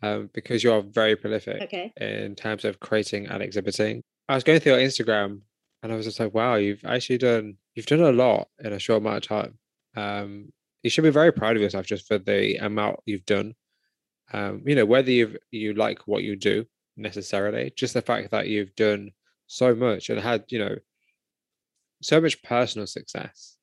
um, 0.03 0.31
because 0.33 0.63
you 0.63 0.73
are 0.73 0.83
very 0.83 1.17
prolific 1.17 1.63
okay. 1.63 1.93
in 1.97 2.35
terms 2.35 2.65
of 2.65 2.81
creating 2.81 3.27
and 3.27 3.43
exhibiting. 3.43 4.03
I 4.29 4.35
was 4.35 4.45
going 4.45 4.61
through 4.61 4.73
your 4.73 4.81
Instagram, 4.81 5.41
and 5.83 5.93
I 5.93 5.97
was 5.97 6.07
just 6.07 6.21
like, 6.21 6.35
wow, 6.35 6.57
you've 6.57 6.85
actually 6.85 7.19
done 7.19 7.57
you've 7.75 7.87
done 7.87 8.01
a 8.01 8.13
lot 8.13 8.49
in 8.63 8.73
a 8.73 8.79
short 8.79 9.03
amount 9.03 9.25
of 9.25 9.29
time. 9.29 9.59
Um, 9.97 10.53
you 10.83 10.91
should 10.91 11.05
be 11.05 11.11
very 11.11 11.33
proud 11.33 11.57
of 11.57 11.63
yourself 11.63 11.87
just 11.87 12.07
for 12.07 12.19
the 12.19 12.57
amount 12.57 13.01
you've 13.07 13.27
done. 13.27 13.55
Um, 14.33 14.63
you 14.67 14.75
know, 14.75 14.87
whether 14.87 15.11
you 15.11 15.39
you 15.51 15.75
like 15.75 16.07
what 16.07 16.23
you 16.23 16.37
do 16.37 16.67
necessarily, 16.97 17.73
just 17.77 17.95
the 17.95 18.03
fact 18.03 18.31
that 18.31 18.49
you've 18.49 18.75
done 18.77 19.11
so 19.47 19.75
much 19.75 20.09
and 20.09 20.21
had, 20.21 20.45
you 20.49 20.59
know, 20.59 20.77
so 22.03 22.21
much 22.21 22.43
personal 22.43 22.87
success. 22.87 23.57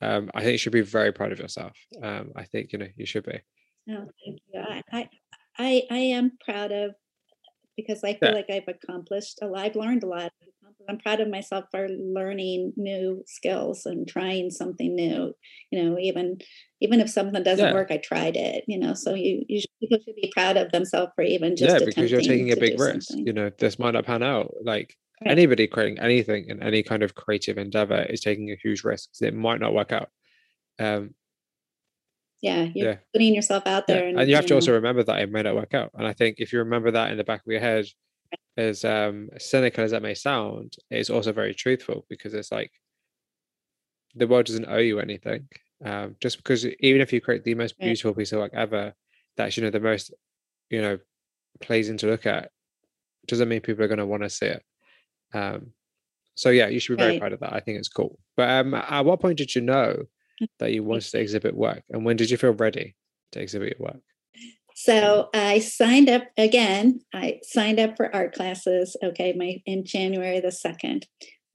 Um, 0.00 0.30
I 0.34 0.40
think 0.40 0.52
you 0.52 0.58
should 0.58 0.72
be 0.72 0.82
very 0.82 1.12
proud 1.12 1.32
of 1.32 1.38
yourself. 1.38 1.76
Um, 2.02 2.32
I 2.36 2.44
think 2.44 2.72
you 2.72 2.78
know 2.78 2.88
you 2.96 3.06
should 3.06 3.24
be. 3.24 3.40
No, 3.86 4.08
thank 4.24 4.40
you. 4.52 4.82
I 4.92 5.08
I 5.58 5.82
I 5.90 5.98
am 5.98 6.32
proud 6.44 6.72
of 6.72 6.94
because 7.76 8.02
I 8.04 8.14
feel 8.14 8.30
yeah. 8.30 8.34
like 8.34 8.50
I've 8.50 8.68
accomplished 8.68 9.38
a 9.42 9.46
lot. 9.46 9.64
I've 9.64 9.76
learned 9.76 10.02
a 10.02 10.06
lot. 10.06 10.32
I'm 10.88 10.98
proud 10.98 11.20
of 11.20 11.28
myself 11.28 11.66
for 11.70 11.88
learning 11.88 12.72
new 12.76 13.22
skills 13.26 13.86
and 13.86 14.06
trying 14.06 14.50
something 14.50 14.94
new. 14.94 15.32
You 15.70 15.82
know, 15.82 15.98
even 15.98 16.38
even 16.80 17.00
if 17.00 17.08
something 17.08 17.42
doesn't 17.42 17.66
yeah. 17.66 17.72
work, 17.72 17.90
I 17.90 17.98
tried 17.98 18.36
it. 18.36 18.64
You 18.66 18.78
know, 18.78 18.94
so 18.94 19.14
you, 19.14 19.44
you 19.48 19.60
should, 19.60 19.70
people 19.80 19.98
should 20.04 20.16
be 20.16 20.32
proud 20.34 20.56
of 20.56 20.72
themselves 20.72 21.12
for 21.14 21.22
even 21.22 21.56
just 21.56 21.80
yeah, 21.80 21.86
because 21.86 22.10
you're 22.10 22.20
taking 22.20 22.52
a 22.52 22.56
big 22.56 22.78
risk. 22.78 23.08
Something. 23.08 23.26
You 23.26 23.32
know, 23.32 23.50
this 23.58 23.78
might 23.78 23.92
not 23.92 24.06
pan 24.06 24.22
out. 24.22 24.52
Like 24.62 24.96
right. 25.24 25.30
anybody 25.30 25.66
creating 25.66 25.98
anything 25.98 26.46
in 26.48 26.62
any 26.62 26.82
kind 26.82 27.02
of 27.02 27.14
creative 27.14 27.58
endeavor 27.58 28.02
is 28.02 28.20
taking 28.20 28.50
a 28.50 28.56
huge 28.62 28.82
risk. 28.82 29.10
It 29.20 29.34
might 29.34 29.60
not 29.60 29.74
work 29.74 29.92
out. 29.92 30.08
Um, 30.78 31.14
yeah 32.42 32.68
you're 32.74 32.90
yeah. 32.90 32.96
putting 33.14 33.34
yourself 33.34 33.66
out 33.66 33.86
there 33.86 34.02
yeah. 34.02 34.08
and, 34.10 34.20
and, 34.20 34.28
you 34.28 34.34
have 34.34 34.44
you 34.44 34.48
to 34.48 34.54
know. 34.54 34.58
also 34.58 34.72
remember 34.72 35.02
that 35.02 35.20
it 35.20 35.30
may 35.30 35.42
not 35.42 35.54
work 35.54 35.72
out 35.72 35.90
and 35.94 36.06
i 36.06 36.12
think 36.12 36.36
if 36.38 36.52
you 36.52 36.58
remember 36.58 36.90
that 36.90 37.10
in 37.10 37.16
the 37.16 37.24
back 37.24 37.40
of 37.40 37.50
your 37.50 37.60
head 37.60 37.86
as 38.56 38.84
um 38.84 39.30
cynical 39.38 39.84
as 39.84 39.92
that 39.92 40.02
may 40.02 40.14
sound 40.14 40.74
it's 40.90 41.08
also 41.08 41.32
very 41.32 41.54
truthful 41.54 42.04
because 42.10 42.34
it's 42.34 42.52
like 42.52 42.70
the 44.14 44.26
world 44.26 44.44
doesn't 44.44 44.68
owe 44.68 44.76
you 44.76 44.98
anything 45.00 45.48
um 45.84 46.16
just 46.20 46.36
because 46.36 46.66
even 46.80 47.00
if 47.00 47.12
you 47.12 47.20
create 47.20 47.44
the 47.44 47.54
most 47.54 47.78
beautiful 47.78 48.10
right. 48.10 48.18
piece 48.18 48.32
of 48.32 48.40
work 48.40 48.52
ever 48.54 48.92
that's 49.36 49.56
you 49.56 49.62
know 49.62 49.70
the 49.70 49.80
most 49.80 50.12
you 50.68 50.82
know 50.82 50.98
pleasing 51.60 51.96
to 51.96 52.06
look 52.06 52.26
at 52.26 52.50
doesn't 53.26 53.48
mean 53.48 53.60
people 53.60 53.84
are 53.84 53.88
going 53.88 53.98
to 53.98 54.06
want 54.06 54.22
to 54.22 54.30
see 54.30 54.46
it 54.46 54.62
um 55.32 55.72
so 56.34 56.50
yeah 56.50 56.66
you 56.66 56.80
should 56.80 56.96
be 56.96 57.02
very 57.02 57.12
right. 57.12 57.20
proud 57.20 57.32
of 57.32 57.40
that 57.40 57.52
i 57.52 57.60
think 57.60 57.78
it's 57.78 57.88
cool 57.88 58.18
but 58.36 58.48
um 58.50 58.74
at 58.74 59.04
what 59.04 59.20
point 59.20 59.38
did 59.38 59.54
you 59.54 59.60
know 59.62 59.96
that 60.58 60.72
you 60.72 60.82
wanted 60.82 61.10
to 61.10 61.20
exhibit 61.20 61.54
work 61.54 61.82
and 61.90 62.04
when 62.04 62.16
did 62.16 62.30
you 62.30 62.36
feel 62.36 62.52
ready 62.52 62.94
to 63.32 63.40
exhibit 63.40 63.76
your 63.78 63.88
work? 63.88 64.00
So 64.74 65.28
i 65.34 65.58
signed 65.58 66.08
up 66.08 66.24
again 66.36 67.00
i 67.12 67.40
signed 67.42 67.78
up 67.78 67.96
for 67.96 68.14
art 68.14 68.34
classes 68.34 68.96
okay 69.02 69.32
my 69.32 69.62
in 69.66 69.84
january 69.84 70.40
the 70.40 70.48
2nd 70.48 71.04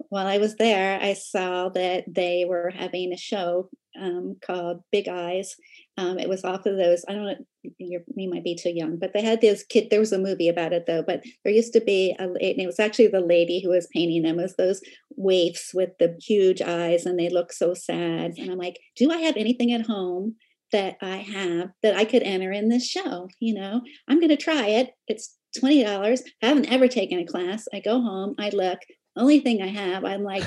while 0.10 0.28
i 0.28 0.38
was 0.38 0.56
there 0.56 1.00
i 1.02 1.13
saw 1.13 1.70
that 1.70 2.04
they 2.08 2.46
were 2.48 2.70
having 2.70 3.12
a 3.12 3.18
show 3.18 3.70
um, 4.00 4.38
called 4.46 4.84
big 4.92 5.08
eyes. 5.08 5.56
Um, 5.98 6.20
it 6.20 6.30
was 6.30 6.44
off 6.44 6.68
of 6.68 6.78
those 6.78 7.04
i 7.10 7.13
don't 7.13 7.26
know 7.26 7.36
you 7.78 8.30
might 8.30 8.44
be 8.44 8.56
too 8.56 8.70
young 8.70 8.98
but 8.98 9.14
they 9.14 9.22
had 9.22 9.42
this 9.42 9.64
kid 9.64 9.88
there 9.90 10.00
was 10.00 10.12
a 10.12 10.20
movie 10.20 10.50
about 10.50 10.74
it 10.74 10.86
though 10.86 11.04
but 11.06 11.24
there 11.44 11.54
used 11.54 11.74
to 11.74 11.82
be 11.82 12.16
a 12.20 12.28
it 12.40 12.66
was 12.66 12.80
actually 12.80 13.08
the 13.08 13.20
lady 13.20 13.62
who 13.62 13.70
was 13.70 13.88
painting 13.94 14.24
them 14.24 14.38
was 14.38 14.56
those 14.56 14.82
waifs 15.18 15.74
with 15.74 15.90
the 16.00 16.18
huge 16.22 16.62
eyes 16.62 17.06
and 17.06 17.20
they 17.20 17.30
look 17.30 17.52
so 17.52 17.74
sad 17.74 18.34
and 18.38 18.52
i'm 18.52 18.58
like 18.58 18.80
do 18.96 19.12
i 19.12 19.18
have 19.18 19.38
anything 19.38 19.72
at 19.72 19.86
home 19.86 20.36
that 20.72 20.98
i 21.02 21.18
have 21.18 21.70
that 21.82 21.96
i 21.96 22.06
could 22.06 22.24
enter 22.24 22.52
in 22.52 22.70
this 22.70 22.86
show 22.86 23.28
you 23.40 23.54
know? 23.54 23.82
I'm 24.08 24.20
going 24.20 24.30
to 24.30 24.38
try 24.38 24.68
it. 24.68 24.92
It's 25.08 25.36
$20 25.58 26.22
i 26.44 26.46
haven't 26.46 26.72
ever 26.72 26.88
taken 26.88 27.20
a 27.20 27.26
class. 27.26 27.68
I 27.74 27.80
go 27.80 28.02
home. 28.02 28.36
I 28.38 28.50
look. 28.50 28.80
Only 29.16 29.40
thing 29.40 29.64
i 29.64 29.68
have 29.68 30.06
i'm 30.06 30.24
like 30.24 30.44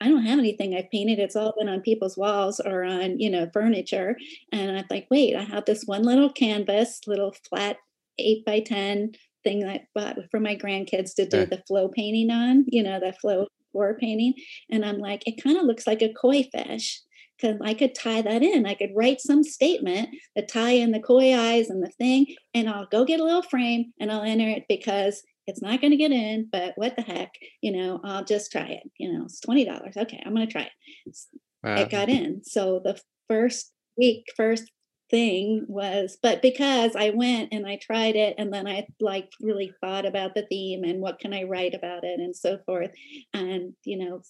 I 0.00 0.08
don't 0.08 0.26
have 0.26 0.38
anything 0.38 0.74
I've 0.74 0.90
painted. 0.90 1.18
It's 1.18 1.36
all 1.36 1.54
been 1.58 1.68
on 1.68 1.80
people's 1.80 2.16
walls 2.16 2.60
or 2.60 2.84
on, 2.84 3.18
you 3.18 3.30
know, 3.30 3.48
furniture. 3.52 4.16
And 4.52 4.78
I'm 4.78 4.84
like, 4.90 5.06
wait, 5.10 5.34
I 5.34 5.42
have 5.42 5.64
this 5.64 5.84
one 5.84 6.02
little 6.02 6.30
canvas, 6.30 7.00
little 7.06 7.34
flat 7.48 7.78
eight 8.18 8.44
by 8.44 8.60
10 8.60 9.12
thing 9.44 9.60
that 9.60 9.70
I 9.70 9.86
bought 9.94 10.16
for 10.30 10.40
my 10.40 10.56
grandkids 10.56 11.14
to 11.14 11.26
do 11.26 11.38
yeah. 11.38 11.44
the 11.46 11.62
flow 11.66 11.88
painting 11.88 12.30
on, 12.30 12.64
you 12.68 12.82
know, 12.82 13.00
the 13.00 13.12
flow 13.12 13.46
floor 13.72 13.96
painting. 13.98 14.34
And 14.70 14.84
I'm 14.84 14.98
like, 14.98 15.22
it 15.26 15.42
kind 15.42 15.56
of 15.56 15.64
looks 15.64 15.86
like 15.86 16.02
a 16.02 16.12
koi 16.12 16.44
fish. 16.44 17.00
Because 17.38 17.58
I 17.62 17.74
could 17.74 17.94
tie 17.94 18.22
that 18.22 18.42
in. 18.42 18.64
I 18.64 18.72
could 18.72 18.92
write 18.94 19.20
some 19.20 19.44
statement 19.44 20.08
that 20.34 20.48
tie 20.48 20.70
in 20.70 20.92
the 20.92 21.00
koi 21.00 21.36
eyes 21.36 21.68
and 21.68 21.82
the 21.82 21.90
thing, 21.90 22.34
and 22.54 22.66
I'll 22.66 22.86
go 22.86 23.04
get 23.04 23.20
a 23.20 23.24
little 23.24 23.42
frame 23.42 23.92
and 24.00 24.10
I'll 24.10 24.22
enter 24.22 24.48
it 24.48 24.64
because 24.70 25.22
it's 25.46 25.62
not 25.62 25.80
going 25.80 25.92
to 25.92 25.96
get 25.96 26.12
in, 26.12 26.48
but 26.50 26.72
what 26.76 26.96
the 26.96 27.02
heck, 27.02 27.32
you 27.60 27.72
know, 27.72 28.00
I'll 28.04 28.24
just 28.24 28.50
try 28.50 28.66
it. 28.66 28.90
You 28.98 29.12
know, 29.12 29.24
it's 29.24 29.40
$20. 29.40 29.96
Okay, 29.96 30.22
I'm 30.24 30.34
going 30.34 30.46
to 30.46 30.52
try 30.52 30.62
it. 30.62 31.16
Wow. 31.62 31.76
It 31.76 31.90
got 31.90 32.08
in. 32.08 32.42
So 32.44 32.80
the 32.82 33.00
first 33.28 33.72
week, 33.96 34.24
first 34.36 34.70
thing 35.10 35.64
was, 35.68 36.18
but 36.22 36.42
because 36.42 36.96
I 36.96 37.10
went 37.10 37.50
and 37.52 37.66
I 37.66 37.78
tried 37.80 38.16
it 38.16 38.34
and 38.38 38.52
then 38.52 38.66
I 38.66 38.86
like 39.00 39.28
really 39.40 39.72
thought 39.80 40.04
about 40.04 40.34
the 40.34 40.46
theme 40.48 40.82
and 40.84 41.00
what 41.00 41.20
can 41.20 41.32
I 41.32 41.44
write 41.44 41.74
about 41.74 42.04
it 42.04 42.18
and 42.18 42.34
so 42.34 42.58
forth. 42.66 42.90
And, 43.32 43.74
you 43.84 43.98
know, 43.98 44.22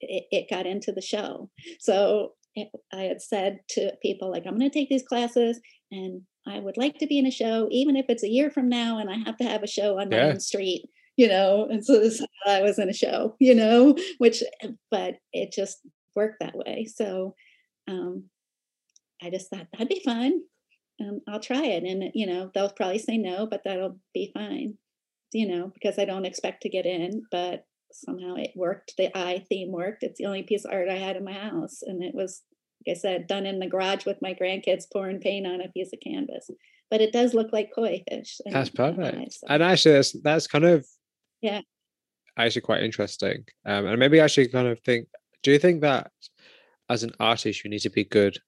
it, 0.00 0.24
it 0.30 0.50
got 0.50 0.66
into 0.66 0.92
the 0.92 1.00
show. 1.00 1.50
So 1.80 2.32
it, 2.54 2.68
I 2.92 3.02
had 3.02 3.22
said 3.22 3.60
to 3.70 3.92
people, 4.02 4.30
like, 4.30 4.44
I'm 4.46 4.58
going 4.58 4.70
to 4.70 4.78
take 4.78 4.90
these 4.90 5.06
classes 5.06 5.58
and 5.90 6.22
I 6.46 6.58
would 6.58 6.76
like 6.76 6.98
to 6.98 7.06
be 7.06 7.18
in 7.18 7.26
a 7.26 7.30
show, 7.30 7.68
even 7.70 7.96
if 7.96 8.06
it's 8.08 8.22
a 8.22 8.28
year 8.28 8.50
from 8.50 8.68
now 8.68 8.98
and 8.98 9.10
I 9.10 9.16
have 9.24 9.36
to 9.38 9.44
have 9.44 9.62
a 9.62 9.68
show 9.68 9.98
on 9.98 10.10
my 10.10 10.20
own 10.20 10.40
street, 10.40 10.84
you 11.16 11.26
know. 11.26 11.66
And 11.70 11.84
so 11.84 11.98
this, 12.00 12.24
I 12.46 12.60
was 12.60 12.78
in 12.78 12.88
a 12.90 12.94
show, 12.94 13.34
you 13.40 13.54
know, 13.54 13.96
which, 14.18 14.42
but 14.90 15.14
it 15.32 15.52
just 15.52 15.78
worked 16.14 16.36
that 16.40 16.56
way. 16.56 16.86
So 16.94 17.34
um, 17.88 18.24
I 19.22 19.30
just 19.30 19.48
thought 19.48 19.68
that'd 19.72 19.88
be 19.88 20.02
fun. 20.04 20.40
Um, 21.00 21.20
I'll 21.26 21.40
try 21.40 21.64
it. 21.64 21.84
And, 21.84 22.10
you 22.14 22.26
know, 22.26 22.50
they'll 22.54 22.70
probably 22.70 22.98
say 22.98 23.16
no, 23.16 23.46
but 23.46 23.62
that'll 23.64 23.98
be 24.12 24.30
fine, 24.34 24.76
you 25.32 25.48
know, 25.48 25.72
because 25.72 25.98
I 25.98 26.04
don't 26.04 26.26
expect 26.26 26.62
to 26.62 26.68
get 26.68 26.86
in, 26.86 27.22
but 27.30 27.64
somehow 27.90 28.34
it 28.34 28.50
worked. 28.54 28.94
The 28.98 29.16
eye 29.16 29.44
theme 29.48 29.72
worked. 29.72 30.02
It's 30.02 30.18
the 30.18 30.26
only 30.26 30.42
piece 30.42 30.64
of 30.64 30.72
art 30.72 30.88
I 30.88 30.96
had 30.96 31.16
in 31.16 31.24
my 31.24 31.32
house. 31.32 31.80
And 31.82 32.02
it 32.02 32.14
was 32.14 32.42
like 32.86 32.96
I 32.96 32.98
said, 32.98 33.26
done 33.26 33.46
in 33.46 33.58
the 33.58 33.66
garage 33.66 34.04
with 34.04 34.18
my 34.20 34.34
grandkids 34.34 34.84
pouring 34.92 35.20
paint 35.20 35.46
on 35.46 35.60
a 35.60 35.68
piece 35.68 35.92
of 35.92 36.00
canvas. 36.00 36.50
But 36.90 37.00
it 37.00 37.12
does 37.12 37.34
look 37.34 37.52
like 37.52 37.70
koi 37.74 38.02
fish. 38.08 38.40
That's 38.46 38.70
perfect. 38.70 39.32
So. 39.32 39.46
And 39.48 39.62
actually, 39.62 39.94
that's 39.94 40.12
that's 40.22 40.46
kind 40.46 40.64
of 40.64 40.86
yeah, 41.40 41.62
actually 42.36 42.62
quite 42.62 42.82
interesting. 42.82 43.44
Um, 43.64 43.86
and 43.86 43.98
maybe 43.98 44.20
I 44.20 44.26
should 44.26 44.52
kind 44.52 44.68
of 44.68 44.80
think. 44.80 45.08
Do 45.42 45.52
you 45.52 45.58
think 45.58 45.82
that 45.82 46.10
as 46.88 47.02
an 47.02 47.12
artist, 47.20 47.64
you 47.64 47.70
need 47.70 47.80
to 47.80 47.90
be 47.90 48.04
good, 48.04 48.38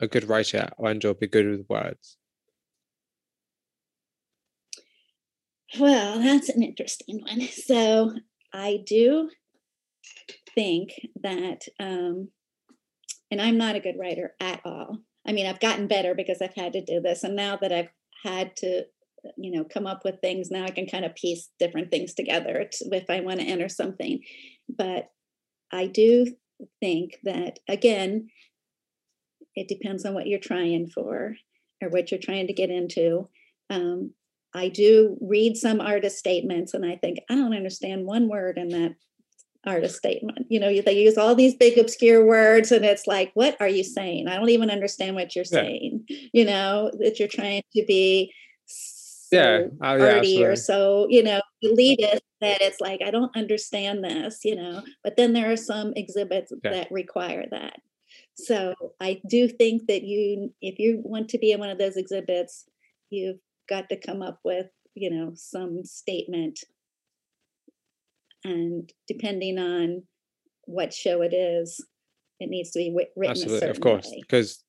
a 0.00 0.08
good 0.08 0.28
writer, 0.28 0.68
and 0.78 1.04
or 1.04 1.14
be 1.14 1.26
good 1.26 1.46
with 1.46 1.66
words? 1.68 2.16
Well, 5.78 6.18
that's 6.18 6.50
an 6.50 6.62
interesting 6.62 7.20
one. 7.22 7.40
So 7.48 8.12
I 8.52 8.82
do 8.86 9.30
think 10.54 10.90
that 11.22 11.62
um, 11.80 12.28
and 13.32 13.40
I'm 13.40 13.56
not 13.56 13.76
a 13.76 13.80
good 13.80 13.98
writer 13.98 14.34
at 14.40 14.60
all. 14.62 14.98
I 15.26 15.32
mean, 15.32 15.46
I've 15.46 15.58
gotten 15.58 15.88
better 15.88 16.14
because 16.14 16.42
I've 16.42 16.54
had 16.54 16.74
to 16.74 16.84
do 16.84 17.00
this. 17.00 17.24
And 17.24 17.34
now 17.34 17.56
that 17.62 17.72
I've 17.72 17.88
had 18.22 18.54
to, 18.56 18.82
you 19.38 19.50
know, 19.50 19.64
come 19.64 19.86
up 19.86 20.02
with 20.04 20.20
things, 20.20 20.50
now 20.50 20.64
I 20.64 20.70
can 20.70 20.86
kind 20.86 21.06
of 21.06 21.14
piece 21.14 21.48
different 21.58 21.90
things 21.90 22.12
together 22.12 22.68
if 22.70 23.08
I 23.08 23.20
want 23.20 23.40
to 23.40 23.46
enter 23.46 23.70
something. 23.70 24.20
But 24.68 25.10
I 25.72 25.86
do 25.86 26.26
think 26.80 27.20
that, 27.24 27.58
again, 27.68 28.28
it 29.56 29.66
depends 29.66 30.04
on 30.04 30.12
what 30.12 30.26
you're 30.26 30.38
trying 30.38 30.88
for 30.88 31.34
or 31.82 31.88
what 31.88 32.10
you're 32.10 32.20
trying 32.20 32.48
to 32.48 32.52
get 32.52 32.68
into. 32.68 33.30
Um, 33.70 34.12
I 34.54 34.68
do 34.68 35.16
read 35.22 35.56
some 35.56 35.80
artist 35.80 36.18
statements 36.18 36.74
and 36.74 36.84
I 36.84 36.96
think, 36.96 37.20
I 37.30 37.34
don't 37.34 37.56
understand 37.56 38.04
one 38.04 38.28
word 38.28 38.58
in 38.58 38.68
that 38.68 38.94
artist 39.66 39.96
statement. 39.96 40.46
You 40.48 40.60
know, 40.60 40.80
they 40.80 41.00
use 41.00 41.16
all 41.16 41.34
these 41.34 41.54
big 41.54 41.78
obscure 41.78 42.24
words, 42.24 42.72
and 42.72 42.84
it's 42.84 43.06
like, 43.06 43.30
what 43.34 43.56
are 43.60 43.68
you 43.68 43.84
saying? 43.84 44.28
I 44.28 44.36
don't 44.36 44.50
even 44.50 44.70
understand 44.70 45.14
what 45.14 45.34
you're 45.34 45.44
yeah. 45.50 45.60
saying. 45.60 46.06
You 46.32 46.44
know, 46.44 46.90
that 46.98 47.18
you're 47.18 47.28
trying 47.28 47.62
to 47.74 47.84
be 47.86 48.32
so 48.66 49.36
yeah, 49.38 49.62
oh, 49.80 50.00
arty 50.00 50.44
or 50.44 50.56
so, 50.56 51.06
you 51.08 51.22
know, 51.22 51.40
elitist 51.64 52.20
that 52.42 52.60
it's 52.60 52.80
like, 52.80 53.00
I 53.02 53.10
don't 53.10 53.34
understand 53.34 54.04
this, 54.04 54.44
you 54.44 54.54
know. 54.54 54.82
But 55.02 55.16
then 55.16 55.32
there 55.32 55.50
are 55.50 55.56
some 55.56 55.94
exhibits 55.96 56.52
yeah. 56.62 56.70
that 56.70 56.92
require 56.92 57.46
that. 57.50 57.76
So 58.34 58.74
I 59.00 59.22
do 59.26 59.48
think 59.48 59.86
that 59.86 60.02
you, 60.02 60.52
if 60.60 60.78
you 60.78 61.00
want 61.02 61.30
to 61.30 61.38
be 61.38 61.52
in 61.52 61.60
one 61.60 61.70
of 61.70 61.78
those 61.78 61.96
exhibits, 61.96 62.66
you've 63.08 63.38
got 63.68 63.88
to 63.88 63.96
come 63.96 64.20
up 64.20 64.38
with, 64.44 64.66
you 64.94 65.10
know, 65.10 65.32
some 65.34 65.82
statement 65.84 66.60
and 68.44 68.90
depending 69.06 69.58
on 69.58 70.02
what 70.64 70.92
show 70.92 71.22
it 71.22 71.34
is, 71.34 71.84
it 72.40 72.48
needs 72.48 72.70
to 72.72 72.78
be 72.78 72.94
written. 73.16 73.30
Absolutely, 73.30 73.68
of 73.68 73.80
course, 73.80 74.08
way. 74.08 74.20
because 74.20 74.62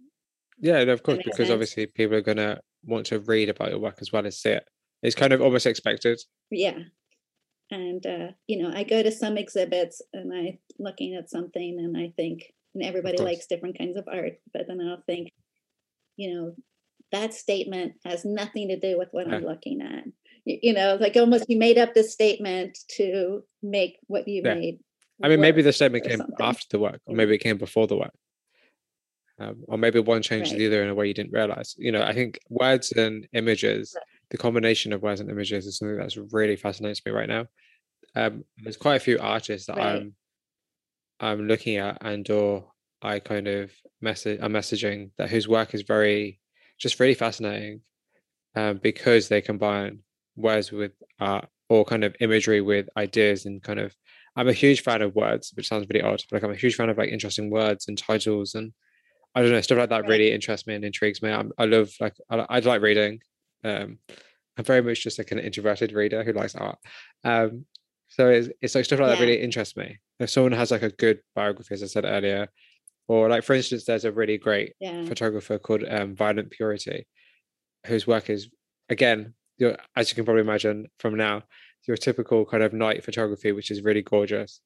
yeah, 0.60 0.80
of 0.80 1.04
course, 1.04 1.18
because 1.18 1.38
sense. 1.38 1.50
obviously 1.50 1.88
people 1.88 2.16
are 2.16 2.22
gonna 2.22 2.60
want 2.86 3.06
to 3.08 3.20
read 3.20 3.50
about 3.50 3.70
your 3.70 3.80
work 3.80 3.98
as 4.02 4.12
well 4.12 4.26
as 4.26 4.40
see 4.40 4.52
it. 4.52 4.64
It's 5.02 5.16
kind 5.16 5.34
of 5.34 5.42
almost 5.42 5.66
expected. 5.66 6.20
Yeah, 6.50 6.80
and 7.72 8.06
uh, 8.06 8.28
you 8.48 8.62
know, 8.62 8.72
I 8.74 8.84
go 8.84 9.02
to 9.02 9.12
some 9.12 9.38
exhibits 9.38 10.02
and 10.14 10.32
I'm 10.34 10.60
looking 10.80 11.16
at 11.16 11.30
something 11.30 11.78
and 11.80 11.98
I 11.98 12.14
think, 12.16 12.52
and 12.76 12.84
everybody 12.84 13.18
likes 13.18 13.48
different 13.48 13.78
kinds 13.78 13.98
of 13.98 14.08
art, 14.12 14.34
but 14.54 14.68
then 14.68 14.80
I'll 14.82 15.02
think, 15.08 15.30
you 16.16 16.34
know, 16.34 16.56
that 17.12 17.34
statement 17.34 17.94
has 18.06 18.26
nothing 18.26 18.70
to 18.70 18.80
do 18.80 18.98
with 18.98 19.10
what 19.12 19.28
yeah. 19.28 19.36
I'm 19.36 19.46
looking 19.46 19.82
at 19.82 20.04
you 20.46 20.74
know 20.74 20.98
like 21.00 21.16
almost 21.16 21.46
you 21.48 21.58
made 21.58 21.78
up 21.78 21.94
this 21.94 22.12
statement 22.12 22.78
to 22.90 23.44
make 23.62 23.98
what 24.08 24.28
you 24.28 24.42
yeah. 24.44 24.54
made 24.54 24.80
i 25.24 25.28
mean 25.28 25.40
maybe 25.40 25.62
the 25.62 25.74
statement 25.74 26.04
came 26.04 26.18
something. 26.18 26.36
after 26.40 26.66
the 26.70 26.80
work 26.80 27.00
or 27.06 27.16
maybe 27.16 27.36
it 27.36 27.40
came 27.40 27.58
before 27.58 27.88
the 27.88 27.96
work 27.96 28.14
um, 29.40 29.64
or 29.68 29.78
maybe 29.78 30.00
one 30.00 30.22
changed 30.22 30.52
right. 30.52 30.60
the 30.60 30.68
other 30.68 30.84
in 30.84 30.90
a 30.90 30.96
way 30.96 31.08
you 31.08 31.14
didn't 31.14 31.32
realize 31.32 31.76
you 31.78 31.92
know 31.92 32.04
i 32.04 32.14
think 32.14 32.40
words 32.50 32.92
and 32.92 33.28
images 33.34 33.94
right. 33.96 34.04
the 34.30 34.38
combination 34.38 34.94
of 34.94 35.02
words 35.02 35.22
and 35.22 35.30
images 35.30 35.66
is 35.66 35.78
something 35.78 35.98
that's 35.98 36.18
really 36.18 36.56
fascinates 36.56 37.02
me 37.06 37.12
right 37.12 37.30
now 37.30 37.46
um, 38.16 38.44
there's 38.64 38.78
quite 38.78 38.98
a 38.98 39.00
few 39.00 39.18
artists 39.20 39.68
that 39.68 39.78
right. 39.78 39.96
i'm 39.96 40.16
i'm 41.20 41.48
looking 41.48 41.78
at 41.78 41.98
and 42.02 42.30
or 42.30 42.66
i 43.02 43.20
kind 43.20 43.48
of 43.48 43.72
message 44.02 44.40
i'm 44.42 44.54
messaging 44.54 45.10
that 45.18 45.30
whose 45.30 45.48
work 45.48 45.74
is 45.74 45.84
very 45.84 46.40
just 46.78 47.00
really 47.00 47.14
fascinating 47.14 47.82
um, 48.56 48.78
because 48.78 49.30
they 49.30 49.42
combine 49.42 50.00
words 50.36 50.72
with 50.72 50.92
uh, 51.20 51.42
or 51.70 51.86
kind 51.86 52.04
of 52.04 52.16
imagery 52.20 52.62
with 52.62 52.88
ideas 52.98 53.46
and 53.46 53.62
kind 53.62 53.80
of 53.80 53.96
I'm 54.36 54.48
a 54.48 54.54
huge 54.54 54.82
fan 54.82 55.02
of 55.02 55.16
words, 55.16 55.52
which 55.56 55.68
sounds 55.68 55.86
really 55.90 56.04
odd, 56.04 56.22
but 56.30 56.38
like 56.38 56.44
I'm 56.44 56.52
a 56.52 56.60
huge 56.60 56.76
fan 56.76 56.90
of 56.90 56.98
like 56.98 57.10
interesting 57.10 57.52
words 57.52 57.88
and 57.88 57.98
titles 57.98 58.56
and 58.56 58.74
I 59.36 59.42
don't 59.42 59.52
know 59.52 59.62
stuff 59.62 59.78
like 59.78 59.90
that 59.90 60.08
really 60.08 60.32
interests 60.32 60.68
me 60.68 60.76
and 60.76 60.86
intrigues 60.86 61.22
me. 61.22 61.32
I'm, 61.32 61.52
i 61.58 61.66
love 61.66 61.90
like 62.00 62.16
I, 62.30 62.46
I 62.50 62.60
like 62.60 62.82
reading. 62.82 63.20
Um, 63.64 63.98
I'm 64.58 64.64
very 64.64 64.82
much 64.82 65.02
just 65.02 65.18
like 65.18 65.32
an 65.32 65.40
introverted 65.40 65.92
reader 65.92 66.24
who 66.24 66.34
likes 66.34 66.56
art. 66.56 66.78
Um, 67.24 67.66
so 68.10 68.30
it's, 68.30 68.50
it's 68.62 68.76
like 68.76 68.86
stuff 68.86 69.00
like 69.00 69.10
yeah. 69.10 69.16
that 69.16 69.22
really 69.22 69.42
interests 69.42 69.76
me. 69.76 69.98
If 70.20 70.30
someone 70.30 70.52
has 70.52 70.70
like 70.70 70.84
a 70.84 70.90
good 70.92 71.22
biography, 71.36 71.74
as 71.74 71.82
I 71.82 71.88
said 71.88 72.06
earlier, 72.06 72.48
or 73.08 73.30
like 73.30 73.44
for 73.44 73.54
instance, 73.54 73.86
there's 73.86 74.06
a 74.06 74.12
really 74.12 74.38
great 74.38 74.74
yeah. 74.80 75.06
photographer 75.06 75.58
called 75.58 75.84
um, 75.90 76.16
Violent 76.16 76.52
Purity, 76.52 77.08
whose 77.88 78.06
work 78.06 78.30
is 78.30 78.50
again, 78.90 79.34
as 79.96 80.10
you 80.10 80.16
can 80.16 80.26
probably 80.26 80.42
imagine 80.42 80.88
from 81.00 81.16
now, 81.16 81.44
your 81.88 81.98
typical 81.98 82.46
kind 82.46 82.64
of 82.64 82.74
night 82.74 83.04
photography, 83.04 83.52
which 83.52 83.72
is 83.72 83.84
really 83.84 84.02
gorgeous. 84.02 84.62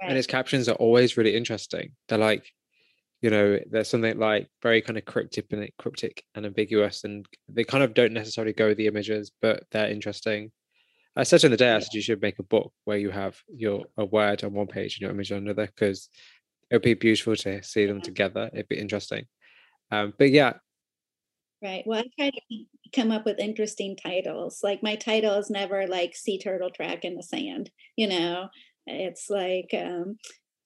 Right. 0.00 0.08
And 0.08 0.16
his 0.16 0.26
captions 0.26 0.68
are 0.68 0.76
always 0.76 1.16
really 1.16 1.36
interesting. 1.36 1.92
They're 2.08 2.18
like, 2.18 2.50
you 3.20 3.30
know, 3.30 3.58
there's 3.70 3.88
something 3.88 4.18
like 4.18 4.48
very 4.62 4.82
kind 4.82 4.98
of 4.98 5.04
cryptic 5.04 5.46
and 5.50 5.68
cryptic 5.78 6.24
and 6.34 6.44
ambiguous, 6.44 7.04
and 7.04 7.26
they 7.48 7.64
kind 7.64 7.82
of 7.82 7.94
don't 7.94 8.12
necessarily 8.12 8.52
go 8.52 8.68
with 8.68 8.76
the 8.76 8.86
images, 8.86 9.32
but 9.40 9.64
they're 9.70 9.90
interesting. 9.90 10.52
I 11.16 11.22
said 11.22 11.44
in 11.44 11.52
the 11.52 11.56
day, 11.56 11.72
I 11.72 11.78
said 11.78 11.94
you 11.94 12.02
should 12.02 12.20
make 12.20 12.38
a 12.38 12.42
book 12.42 12.72
where 12.84 12.98
you 12.98 13.10
have 13.10 13.40
your 13.48 13.84
a 13.96 14.04
word 14.04 14.42
on 14.42 14.52
one 14.52 14.66
page 14.66 14.96
and 14.96 15.02
your 15.02 15.10
image 15.10 15.30
on 15.30 15.38
another 15.38 15.66
because 15.66 16.08
it 16.70 16.74
would 16.74 16.82
be 16.82 16.94
beautiful 16.94 17.36
to 17.36 17.62
see 17.62 17.86
them 17.86 18.00
together. 18.00 18.50
It'd 18.52 18.68
be 18.68 18.78
interesting. 18.78 19.26
Um, 19.90 20.12
but 20.18 20.30
yeah. 20.30 20.54
Right. 21.62 21.84
Well, 21.86 22.00
I 22.00 22.10
try 22.18 22.30
to 22.30 22.40
come 22.94 23.10
up 23.10 23.24
with 23.24 23.38
interesting 23.38 23.96
titles. 23.96 24.60
Like 24.62 24.82
my 24.82 24.96
title 24.96 25.34
is 25.34 25.50
never 25.50 25.86
like 25.86 26.14
sea 26.14 26.38
turtle 26.38 26.70
track 26.70 27.04
in 27.04 27.16
the 27.16 27.22
sand. 27.22 27.70
You 27.96 28.08
know, 28.08 28.48
it's 28.86 29.28
like 29.30 29.70
um, 29.74 30.18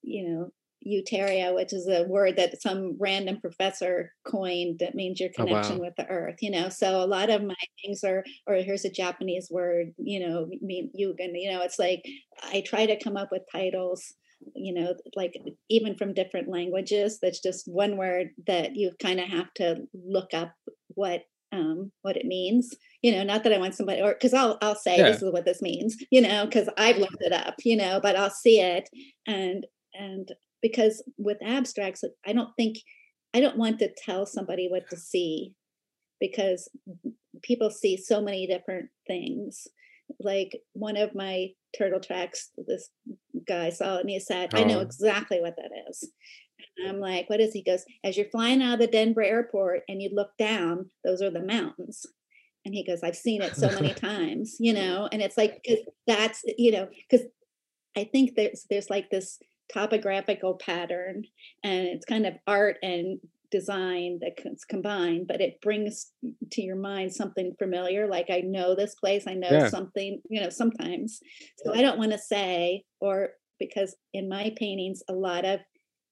you 0.02 0.28
know 0.28 0.50
Eutierria, 0.86 1.54
which 1.54 1.72
is 1.72 1.88
a 1.88 2.04
word 2.04 2.36
that 2.36 2.62
some 2.62 2.96
random 2.98 3.40
professor 3.40 4.12
coined 4.24 4.78
that 4.78 4.94
means 4.94 5.18
your 5.18 5.30
connection 5.30 5.76
oh, 5.76 5.78
wow. 5.78 5.84
with 5.86 5.96
the 5.96 6.06
earth, 6.08 6.36
you 6.40 6.50
know. 6.50 6.68
So 6.68 7.02
a 7.02 7.06
lot 7.06 7.30
of 7.30 7.42
my 7.42 7.54
things 7.82 8.04
are, 8.04 8.24
or 8.46 8.54
here's 8.56 8.84
a 8.84 8.90
Japanese 8.90 9.48
word, 9.50 9.92
you 9.98 10.20
know, 10.20 10.48
mean 10.60 10.90
you 10.94 11.14
can, 11.18 11.34
you 11.34 11.50
know, 11.50 11.62
it's 11.62 11.78
like 11.78 12.04
I 12.42 12.62
try 12.66 12.86
to 12.86 13.02
come 13.02 13.16
up 13.16 13.30
with 13.32 13.42
titles, 13.50 14.14
you 14.54 14.72
know, 14.72 14.94
like 15.16 15.34
even 15.68 15.96
from 15.96 16.14
different 16.14 16.48
languages. 16.48 17.18
That's 17.20 17.40
just 17.40 17.66
one 17.66 17.96
word 17.96 18.28
that 18.46 18.76
you 18.76 18.92
kind 19.02 19.20
of 19.20 19.28
have 19.28 19.52
to 19.54 19.82
look 19.92 20.32
up 20.32 20.52
what 20.94 21.22
um 21.52 21.90
what 22.02 22.16
it 22.16 22.26
means 22.26 22.74
you 23.02 23.12
know 23.12 23.22
not 23.22 23.42
that 23.42 23.52
i 23.52 23.58
want 23.58 23.74
somebody 23.74 24.00
or 24.00 24.12
because 24.12 24.34
i'll 24.34 24.58
i'll 24.60 24.74
say 24.74 24.98
yeah. 24.98 25.10
this 25.10 25.22
is 25.22 25.32
what 25.32 25.44
this 25.44 25.62
means 25.62 25.96
you 26.10 26.20
know 26.20 26.44
because 26.44 26.68
i've 26.76 26.98
looked 26.98 27.20
it 27.20 27.32
up 27.32 27.54
you 27.64 27.76
know 27.76 28.00
but 28.02 28.16
i'll 28.16 28.30
see 28.30 28.60
it 28.60 28.88
and 29.26 29.66
and 29.94 30.32
because 30.60 31.02
with 31.16 31.38
abstracts 31.42 32.04
i 32.26 32.32
don't 32.32 32.50
think 32.56 32.78
i 33.34 33.40
don't 33.40 33.56
want 33.56 33.78
to 33.78 33.90
tell 34.04 34.26
somebody 34.26 34.68
what 34.68 34.88
to 34.90 34.96
see 34.96 35.54
because 36.20 36.68
people 37.42 37.70
see 37.70 37.96
so 37.96 38.20
many 38.20 38.46
different 38.46 38.90
things 39.06 39.66
like 40.20 40.58
one 40.72 40.96
of 40.96 41.14
my 41.14 41.48
turtle 41.76 42.00
tracks 42.00 42.50
this 42.66 42.90
guy 43.46 43.70
saw 43.70 43.96
it 43.96 44.00
and 44.00 44.10
he 44.10 44.20
said 44.20 44.50
oh. 44.54 44.58
i 44.58 44.64
know 44.64 44.78
oh. 44.78 44.82
exactly 44.82 45.40
what 45.40 45.56
that 45.56 45.70
is 45.88 46.10
and 46.76 46.88
i'm 46.88 47.00
like 47.00 47.28
what 47.28 47.40
is 47.40 47.52
he 47.52 47.62
goes 47.62 47.84
as 48.04 48.16
you're 48.16 48.26
flying 48.30 48.62
out 48.62 48.74
of 48.74 48.80
the 48.80 48.86
denver 48.86 49.22
airport 49.22 49.82
and 49.88 50.02
you 50.02 50.10
look 50.12 50.36
down 50.38 50.86
those 51.04 51.22
are 51.22 51.30
the 51.30 51.40
mountains. 51.40 52.06
And 52.64 52.74
he 52.74 52.84
goes 52.84 53.00
i've 53.02 53.16
seen 53.16 53.42
it 53.42 53.56
so 53.56 53.68
many 53.70 53.94
times 53.94 54.56
you 54.60 54.72
know? 54.72 55.08
And 55.10 55.22
it's 55.22 55.36
like 55.36 55.60
because 55.62 55.84
that's 56.06 56.44
you 56.58 56.72
know 56.72 56.88
because 57.08 57.26
i 57.96 58.04
think 58.04 58.34
there's 58.36 58.66
there's 58.68 58.90
like 58.90 59.10
this 59.10 59.38
topographical 59.72 60.54
pattern 60.54 61.24
and 61.62 61.86
it's 61.86 62.06
kind 62.06 62.26
of 62.26 62.34
art 62.46 62.76
and 62.82 63.20
design 63.50 64.20
that's 64.20 64.64
combined 64.64 65.26
but 65.26 65.40
it 65.40 65.60
brings 65.62 66.12
to 66.50 66.62
your 66.62 66.76
mind 66.76 67.12
something 67.12 67.54
familiar 67.58 68.06
like 68.06 68.26
i 68.30 68.40
know 68.40 68.74
this 68.74 68.94
place 68.94 69.24
i 69.26 69.34
know 69.34 69.48
yeah. 69.50 69.68
something 69.68 70.20
you 70.28 70.40
know 70.40 70.50
sometimes. 70.50 71.20
So 71.64 71.74
i 71.74 71.80
don't 71.80 71.98
want 71.98 72.12
to 72.12 72.18
say 72.18 72.84
or 73.00 73.30
because 73.58 73.96
in 74.12 74.28
my 74.28 74.52
paintings 74.56 75.02
a 75.08 75.12
lot 75.12 75.44
of 75.44 75.60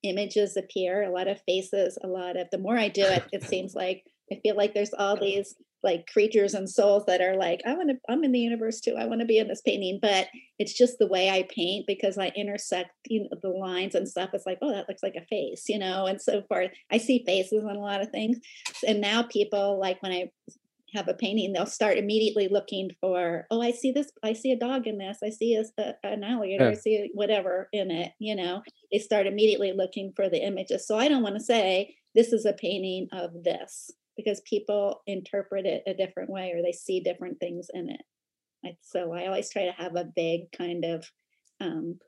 images 0.06 0.56
appear 0.56 1.02
a 1.02 1.10
lot 1.10 1.28
of 1.28 1.40
faces 1.46 1.98
a 2.02 2.06
lot 2.06 2.36
of 2.36 2.48
the 2.50 2.58
more 2.58 2.76
i 2.76 2.88
do 2.88 3.04
it 3.04 3.24
it 3.32 3.42
seems 3.42 3.74
like 3.76 4.04
i 4.32 4.36
feel 4.42 4.56
like 4.56 4.74
there's 4.74 4.94
all 4.94 5.18
these 5.18 5.54
like 5.82 6.06
creatures 6.12 6.54
and 6.54 6.68
souls 6.68 7.04
that 7.06 7.20
are 7.20 7.36
like 7.36 7.60
i 7.66 7.74
want 7.74 7.90
to 7.90 7.96
i'm 8.08 8.24
in 8.24 8.32
the 8.32 8.40
universe 8.40 8.80
too 8.80 8.96
i 8.98 9.04
want 9.04 9.20
to 9.20 9.26
be 9.26 9.38
in 9.38 9.46
this 9.46 9.60
painting 9.60 9.98
but 10.00 10.26
it's 10.58 10.72
just 10.72 10.98
the 10.98 11.06
way 11.06 11.30
i 11.30 11.46
paint 11.54 11.86
because 11.86 12.18
i 12.18 12.32
intersect 12.34 12.90
you 13.06 13.22
know, 13.22 13.28
the 13.42 13.48
lines 13.48 13.94
and 13.94 14.08
stuff 14.08 14.30
it's 14.32 14.46
like 14.46 14.58
oh 14.62 14.72
that 14.72 14.88
looks 14.88 15.02
like 15.02 15.14
a 15.16 15.24
face 15.26 15.64
you 15.68 15.78
know 15.78 16.06
and 16.06 16.20
so 16.20 16.42
forth. 16.48 16.70
I 16.90 16.98
see 16.98 17.22
faces 17.24 17.62
on 17.62 17.76
a 17.76 17.80
lot 17.80 18.02
of 18.02 18.10
things 18.10 18.38
and 18.86 19.00
now 19.00 19.22
people 19.22 19.78
like 19.78 20.02
when 20.02 20.12
i 20.12 20.30
have 20.96 21.08
a 21.08 21.14
painting 21.14 21.52
they'll 21.52 21.66
start 21.66 21.98
immediately 21.98 22.48
looking 22.50 22.90
for 23.00 23.46
oh 23.50 23.60
i 23.62 23.70
see 23.70 23.92
this 23.92 24.10
i 24.22 24.32
see 24.32 24.52
a 24.52 24.58
dog 24.58 24.86
in 24.86 24.98
this 24.98 25.18
i 25.22 25.30
see 25.30 25.54
a, 25.54 25.94
an 26.02 26.24
alligator 26.24 26.64
yeah. 26.64 26.70
i 26.70 26.74
see 26.74 27.10
whatever 27.14 27.68
in 27.72 27.90
it 27.90 28.12
you 28.18 28.34
know 28.34 28.62
they 28.90 28.98
start 28.98 29.26
immediately 29.26 29.72
looking 29.72 30.12
for 30.16 30.28
the 30.28 30.42
images 30.42 30.86
so 30.86 30.98
i 30.98 31.08
don't 31.08 31.22
want 31.22 31.34
to 31.34 31.42
say 31.42 31.94
this 32.14 32.32
is 32.32 32.46
a 32.46 32.54
painting 32.54 33.08
of 33.12 33.30
this 33.44 33.90
because 34.16 34.40
people 34.46 35.02
interpret 35.06 35.66
it 35.66 35.82
a 35.86 35.94
different 35.94 36.30
way 36.30 36.52
or 36.52 36.62
they 36.62 36.72
see 36.72 37.00
different 37.00 37.38
things 37.38 37.68
in 37.74 37.90
it. 37.90 38.00
So 38.80 39.12
I 39.12 39.26
always 39.26 39.50
try 39.50 39.66
to 39.66 39.72
have 39.72 39.94
a 39.94 40.10
big 40.16 40.50
kind 40.56 40.84
of. 40.84 41.08
Um, 41.60 41.98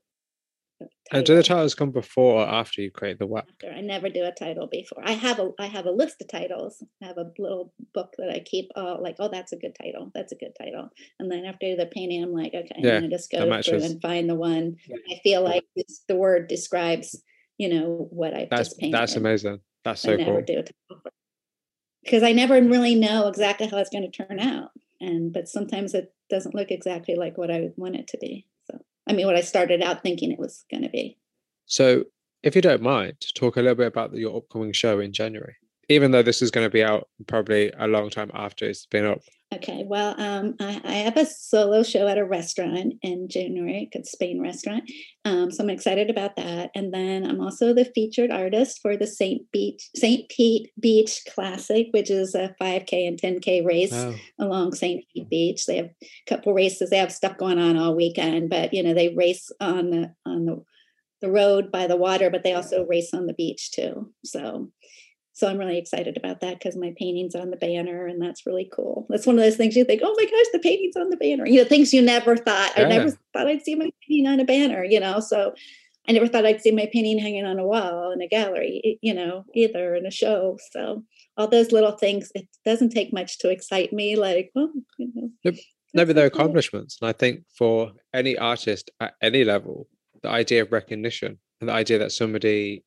and 1.10 1.24
do 1.24 1.34
the 1.34 1.42
titles 1.42 1.74
come 1.74 1.90
before 1.90 2.42
or 2.42 2.46
after 2.46 2.82
you 2.82 2.90
create 2.90 3.18
the 3.18 3.26
work? 3.26 3.46
After. 3.48 3.72
I 3.72 3.80
never 3.80 4.08
do 4.08 4.24
a 4.24 4.32
title 4.32 4.66
before. 4.66 5.02
I 5.04 5.12
have 5.12 5.38
a 5.38 5.50
I 5.58 5.66
have 5.66 5.86
a 5.86 5.90
list 5.90 6.20
of 6.20 6.28
titles. 6.28 6.82
I 7.02 7.06
have 7.06 7.18
a 7.18 7.30
little 7.38 7.72
book 7.94 8.14
that 8.18 8.30
I 8.30 8.40
keep. 8.40 8.70
Uh, 8.76 8.96
like, 9.00 9.16
oh, 9.18 9.28
that's 9.28 9.52
a 9.52 9.56
good 9.56 9.74
title. 9.74 10.10
That's 10.14 10.32
a 10.32 10.36
good 10.36 10.52
title. 10.58 10.90
And 11.18 11.30
then 11.30 11.44
after 11.44 11.76
the 11.76 11.86
painting, 11.86 12.22
I'm 12.22 12.32
like, 12.32 12.54
okay, 12.54 12.68
yeah, 12.78 12.96
I'm 12.96 13.02
gonna 13.02 13.16
just 13.16 13.30
go 13.30 13.38
through 13.62 13.82
and 13.82 14.02
find 14.02 14.28
the 14.28 14.34
one 14.34 14.76
I 15.10 15.20
feel 15.22 15.42
like 15.42 15.64
the 16.08 16.16
word 16.16 16.48
describes. 16.48 17.22
You 17.56 17.68
know 17.70 18.06
what 18.10 18.34
I 18.34 18.46
that's, 18.50 18.68
just 18.68 18.80
painted. 18.80 19.00
That's 19.00 19.16
amazing. 19.16 19.60
That's 19.84 20.02
so 20.02 20.14
I 20.14 20.16
cool. 20.16 20.42
do 20.42 20.58
a 20.58 20.62
title 20.62 21.12
because 22.08 22.22
I 22.22 22.32
never 22.32 22.54
really 22.54 22.94
know 22.94 23.28
exactly 23.28 23.66
how 23.66 23.78
it's 23.78 23.90
going 23.90 24.10
to 24.10 24.24
turn 24.24 24.40
out. 24.40 24.70
And 25.00 25.32
but 25.32 25.48
sometimes 25.48 25.94
it 25.94 26.12
doesn't 26.30 26.54
look 26.54 26.70
exactly 26.70 27.14
like 27.14 27.38
what 27.38 27.50
I 27.50 27.70
want 27.76 27.96
it 27.96 28.08
to 28.08 28.18
be. 28.18 28.46
I 29.08 29.12
mean, 29.12 29.26
what 29.26 29.36
I 29.36 29.40
started 29.40 29.82
out 29.82 30.02
thinking 30.02 30.30
it 30.30 30.38
was 30.38 30.64
going 30.70 30.82
to 30.82 30.88
be. 30.88 31.18
So, 31.66 32.04
if 32.42 32.54
you 32.54 32.62
don't 32.62 32.82
mind, 32.82 33.16
talk 33.34 33.56
a 33.56 33.60
little 33.60 33.74
bit 33.74 33.88
about 33.88 34.14
your 34.14 34.36
upcoming 34.36 34.72
show 34.72 35.00
in 35.00 35.12
January 35.12 35.56
even 35.88 36.10
though 36.10 36.22
this 36.22 36.42
is 36.42 36.50
going 36.50 36.66
to 36.66 36.70
be 36.70 36.84
out 36.84 37.08
probably 37.26 37.72
a 37.78 37.86
long 37.86 38.10
time 38.10 38.30
after 38.34 38.66
it's 38.66 38.86
been 38.86 39.06
up. 39.06 39.20
Okay, 39.54 39.82
well, 39.86 40.14
um, 40.20 40.56
I, 40.60 40.78
I, 40.84 40.92
have 40.92 41.16
a 41.16 41.24
solo 41.24 41.82
show 41.82 42.06
at 42.06 42.18
a 42.18 42.24
restaurant 42.24 42.92
in 43.00 43.30
January, 43.30 43.88
called 43.90 44.04
Spain 44.04 44.42
Restaurant. 44.42 44.84
Um, 45.24 45.50
so 45.50 45.64
I'm 45.64 45.70
excited 45.70 46.10
about 46.10 46.36
that. 46.36 46.70
And 46.74 46.92
then 46.92 47.24
I'm 47.24 47.40
also 47.40 47.72
the 47.72 47.86
featured 47.94 48.30
artist 48.30 48.80
for 48.82 48.94
the 48.94 49.06
St. 49.06 49.50
Beach 49.50 49.88
St. 49.96 50.28
Pete 50.28 50.70
Beach 50.78 51.22
Classic, 51.32 51.86
which 51.92 52.10
is 52.10 52.34
a 52.34 52.54
5K 52.60 53.08
and 53.08 53.18
10K 53.18 53.64
race 53.64 53.94
oh. 53.94 54.14
along 54.38 54.74
St. 54.74 55.02
Pete 55.14 55.30
Beach. 55.30 55.64
They 55.64 55.78
have 55.78 55.86
a 56.02 56.06
couple 56.26 56.52
races. 56.52 56.90
They 56.90 56.98
have 56.98 57.10
stuff 57.10 57.38
going 57.38 57.58
on 57.58 57.78
all 57.78 57.96
weekend, 57.96 58.50
but 58.50 58.74
you 58.74 58.82
know 58.82 58.92
they 58.92 59.14
race 59.14 59.50
on 59.60 59.88
the 59.88 60.12
on 60.26 60.44
the 60.44 60.62
the 61.20 61.30
road 61.30 61.72
by 61.72 61.86
the 61.86 61.96
water, 61.96 62.30
but 62.30 62.44
they 62.44 62.54
also 62.54 62.86
race 62.86 63.12
on 63.12 63.26
the 63.26 63.32
beach 63.32 63.72
too. 63.72 64.12
So 64.24 64.70
so 65.38 65.46
I'm 65.46 65.56
really 65.56 65.78
excited 65.78 66.16
about 66.16 66.40
that 66.40 66.58
because 66.58 66.76
my 66.76 66.92
painting's 66.98 67.36
on 67.36 67.50
the 67.50 67.56
banner 67.56 68.06
and 68.06 68.20
that's 68.20 68.44
really 68.44 68.68
cool. 68.74 69.06
That's 69.08 69.24
one 69.24 69.38
of 69.38 69.44
those 69.44 69.56
things 69.56 69.76
you 69.76 69.84
think, 69.84 70.02
oh 70.04 70.12
my 70.18 70.24
gosh, 70.24 70.46
the 70.52 70.58
painting's 70.58 70.96
on 70.96 71.10
the 71.10 71.16
banner. 71.16 71.46
You 71.46 71.62
know, 71.62 71.64
things 71.64 71.92
you 71.92 72.02
never 72.02 72.36
thought. 72.36 72.72
Yeah. 72.76 72.86
I 72.86 72.88
never 72.88 73.10
thought 73.32 73.46
I'd 73.46 73.62
see 73.62 73.76
my 73.76 73.88
painting 74.02 74.26
on 74.26 74.40
a 74.40 74.44
banner, 74.44 74.82
you 74.82 74.98
know. 74.98 75.20
So 75.20 75.54
I 76.08 76.12
never 76.12 76.26
thought 76.26 76.44
I'd 76.44 76.60
see 76.60 76.72
my 76.72 76.90
painting 76.92 77.20
hanging 77.20 77.44
on 77.44 77.60
a 77.60 77.64
wall 77.64 78.10
in 78.10 78.20
a 78.20 78.26
gallery, 78.26 78.98
you 79.00 79.14
know, 79.14 79.44
either 79.54 79.94
in 79.94 80.06
a 80.06 80.10
show. 80.10 80.58
So 80.72 81.04
all 81.36 81.46
those 81.46 81.70
little 81.70 81.92
things, 81.92 82.32
it 82.34 82.48
doesn't 82.64 82.90
take 82.90 83.12
much 83.12 83.38
to 83.38 83.48
excite 83.48 83.92
me. 83.92 84.16
Like, 84.16 84.50
well, 84.56 84.72
you 84.98 85.12
know. 85.14 85.30
Yep. 85.44 85.54
No, 85.94 86.04
but 86.04 86.16
they're 86.16 86.26
accomplishments. 86.26 86.98
And 87.00 87.08
I 87.08 87.12
think 87.12 87.44
for 87.56 87.92
any 88.12 88.36
artist 88.36 88.90
at 88.98 89.14
any 89.22 89.44
level, 89.44 89.86
the 90.22 90.30
idea 90.30 90.62
of 90.62 90.72
recognition 90.72 91.38
and 91.60 91.68
the 91.68 91.74
idea 91.74 91.98
that 91.98 92.10
somebody 92.10 92.82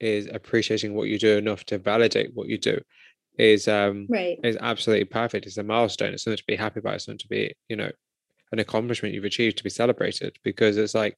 is 0.00 0.28
appreciating 0.32 0.94
what 0.94 1.08
you 1.08 1.18
do 1.18 1.38
enough 1.38 1.64
to 1.64 1.78
validate 1.78 2.30
what 2.34 2.48
you 2.48 2.58
do 2.58 2.78
is 3.38 3.68
um 3.68 4.06
right. 4.08 4.38
is 4.44 4.56
absolutely 4.60 5.04
perfect. 5.04 5.46
It's 5.46 5.58
a 5.58 5.62
milestone. 5.62 6.14
It's 6.14 6.24
something 6.24 6.38
to 6.38 6.44
be 6.46 6.56
happy 6.56 6.80
about. 6.80 6.94
It's 6.94 7.04
something 7.04 7.18
to 7.18 7.28
be 7.28 7.54
you 7.68 7.76
know 7.76 7.90
an 8.52 8.58
accomplishment 8.58 9.14
you've 9.14 9.24
achieved 9.24 9.58
to 9.58 9.64
be 9.64 9.70
celebrated 9.70 10.36
because 10.44 10.76
it's 10.76 10.94
like 10.94 11.16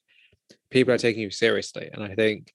people 0.70 0.92
are 0.94 0.98
taking 0.98 1.22
you 1.22 1.30
seriously 1.30 1.88
and 1.92 2.02
i 2.02 2.14
think 2.14 2.52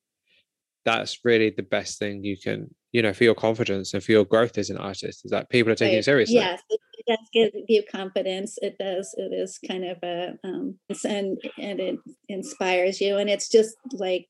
that's 0.86 1.20
really 1.24 1.50
the 1.50 1.64
best 1.64 2.00
thing 2.00 2.24
you 2.24 2.38
can 2.38 2.74
you 2.92 3.02
know 3.02 3.14
for 3.14 3.24
your 3.24 3.36
confidence 3.36 3.94
and 3.94 4.04
for 4.04 4.12
your 4.12 4.26
growth 4.26 4.58
as 4.58 4.70
an 4.70 4.78
artist 4.78 5.26
is 5.26 5.32
that 5.32 5.50
people 5.50 5.72
are 5.72 5.76
taking 5.76 5.94
right. 5.94 5.98
you 5.98 6.04
seriously. 6.04 6.36
Yes. 6.36 6.62
It, 6.70 6.80
it 7.00 7.06
does 7.08 7.30
give 7.34 7.64
you 7.68 7.84
confidence. 7.92 8.58
It 8.62 8.78
does. 8.78 9.14
It 9.18 9.34
is 9.34 9.60
kind 9.68 9.86
of 9.86 9.98
a 10.04 10.34
um 10.44 10.78
and 11.06 11.38
and 11.60 11.80
it 11.80 12.00
inspires 12.30 13.02
you 13.02 13.18
and 13.18 13.30
it's 13.30 13.50
just 13.50 13.76
like 13.94 14.28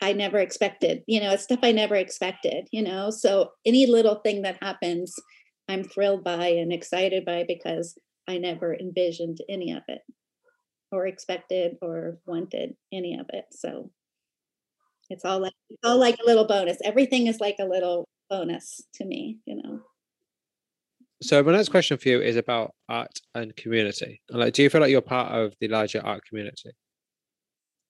I 0.00 0.12
never 0.12 0.38
expected. 0.38 1.02
You 1.06 1.20
know, 1.20 1.32
it's 1.32 1.44
stuff 1.44 1.60
I 1.62 1.72
never 1.72 1.94
expected, 1.94 2.68
you 2.72 2.82
know. 2.82 3.10
So 3.10 3.50
any 3.64 3.86
little 3.86 4.16
thing 4.16 4.42
that 4.42 4.62
happens, 4.62 5.14
I'm 5.68 5.84
thrilled 5.84 6.24
by 6.24 6.48
and 6.48 6.72
excited 6.72 7.24
by 7.24 7.44
because 7.46 7.96
I 8.28 8.38
never 8.38 8.74
envisioned 8.74 9.38
any 9.48 9.72
of 9.72 9.82
it 9.88 10.02
or 10.92 11.06
expected 11.06 11.76
or 11.82 12.18
wanted 12.26 12.74
any 12.92 13.18
of 13.18 13.26
it. 13.30 13.44
So 13.52 13.90
it's 15.10 15.24
all 15.24 15.40
like 15.40 15.52
it's 15.70 15.84
all 15.84 15.98
like 15.98 16.16
a 16.22 16.26
little 16.26 16.46
bonus. 16.46 16.78
Everything 16.84 17.26
is 17.26 17.40
like 17.40 17.56
a 17.60 17.66
little 17.66 18.08
bonus 18.30 18.80
to 18.94 19.04
me, 19.04 19.38
you 19.46 19.56
know. 19.62 19.80
So 21.22 21.42
my 21.42 21.52
next 21.52 21.70
question 21.70 21.96
for 21.96 22.08
you 22.08 22.20
is 22.20 22.36
about 22.36 22.74
art 22.88 23.20
and 23.34 23.54
community. 23.56 24.20
Like, 24.28 24.54
do 24.54 24.62
you 24.62 24.70
feel 24.70 24.80
like 24.80 24.90
you're 24.90 25.00
part 25.00 25.32
of 25.32 25.54
the 25.60 25.68
larger 25.68 26.04
art 26.04 26.22
community? 26.28 26.70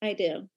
I 0.02 0.12
do. 0.12 0.48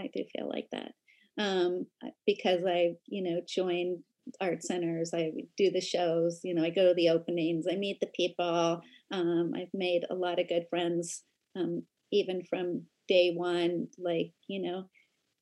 I 0.00 0.10
do 0.14 0.24
feel 0.34 0.48
like 0.48 0.68
that 0.72 0.92
um, 1.38 1.86
because 2.26 2.60
I, 2.66 2.92
you 3.06 3.22
know, 3.22 3.40
join 3.48 4.02
art 4.40 4.62
centers. 4.62 5.12
I 5.14 5.32
do 5.56 5.70
the 5.70 5.80
shows. 5.80 6.40
You 6.44 6.54
know, 6.54 6.62
I 6.62 6.70
go 6.70 6.88
to 6.88 6.94
the 6.94 7.08
openings. 7.08 7.66
I 7.70 7.76
meet 7.76 7.98
the 8.00 8.10
people. 8.14 8.80
Um, 9.10 9.52
I've 9.56 9.72
made 9.74 10.04
a 10.10 10.14
lot 10.14 10.38
of 10.38 10.48
good 10.48 10.66
friends, 10.70 11.22
um, 11.56 11.82
even 12.12 12.42
from 12.48 12.82
day 13.08 13.32
one. 13.34 13.88
Like, 13.98 14.32
you 14.48 14.62
know, 14.62 14.84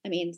I 0.06 0.08
mean, 0.08 0.34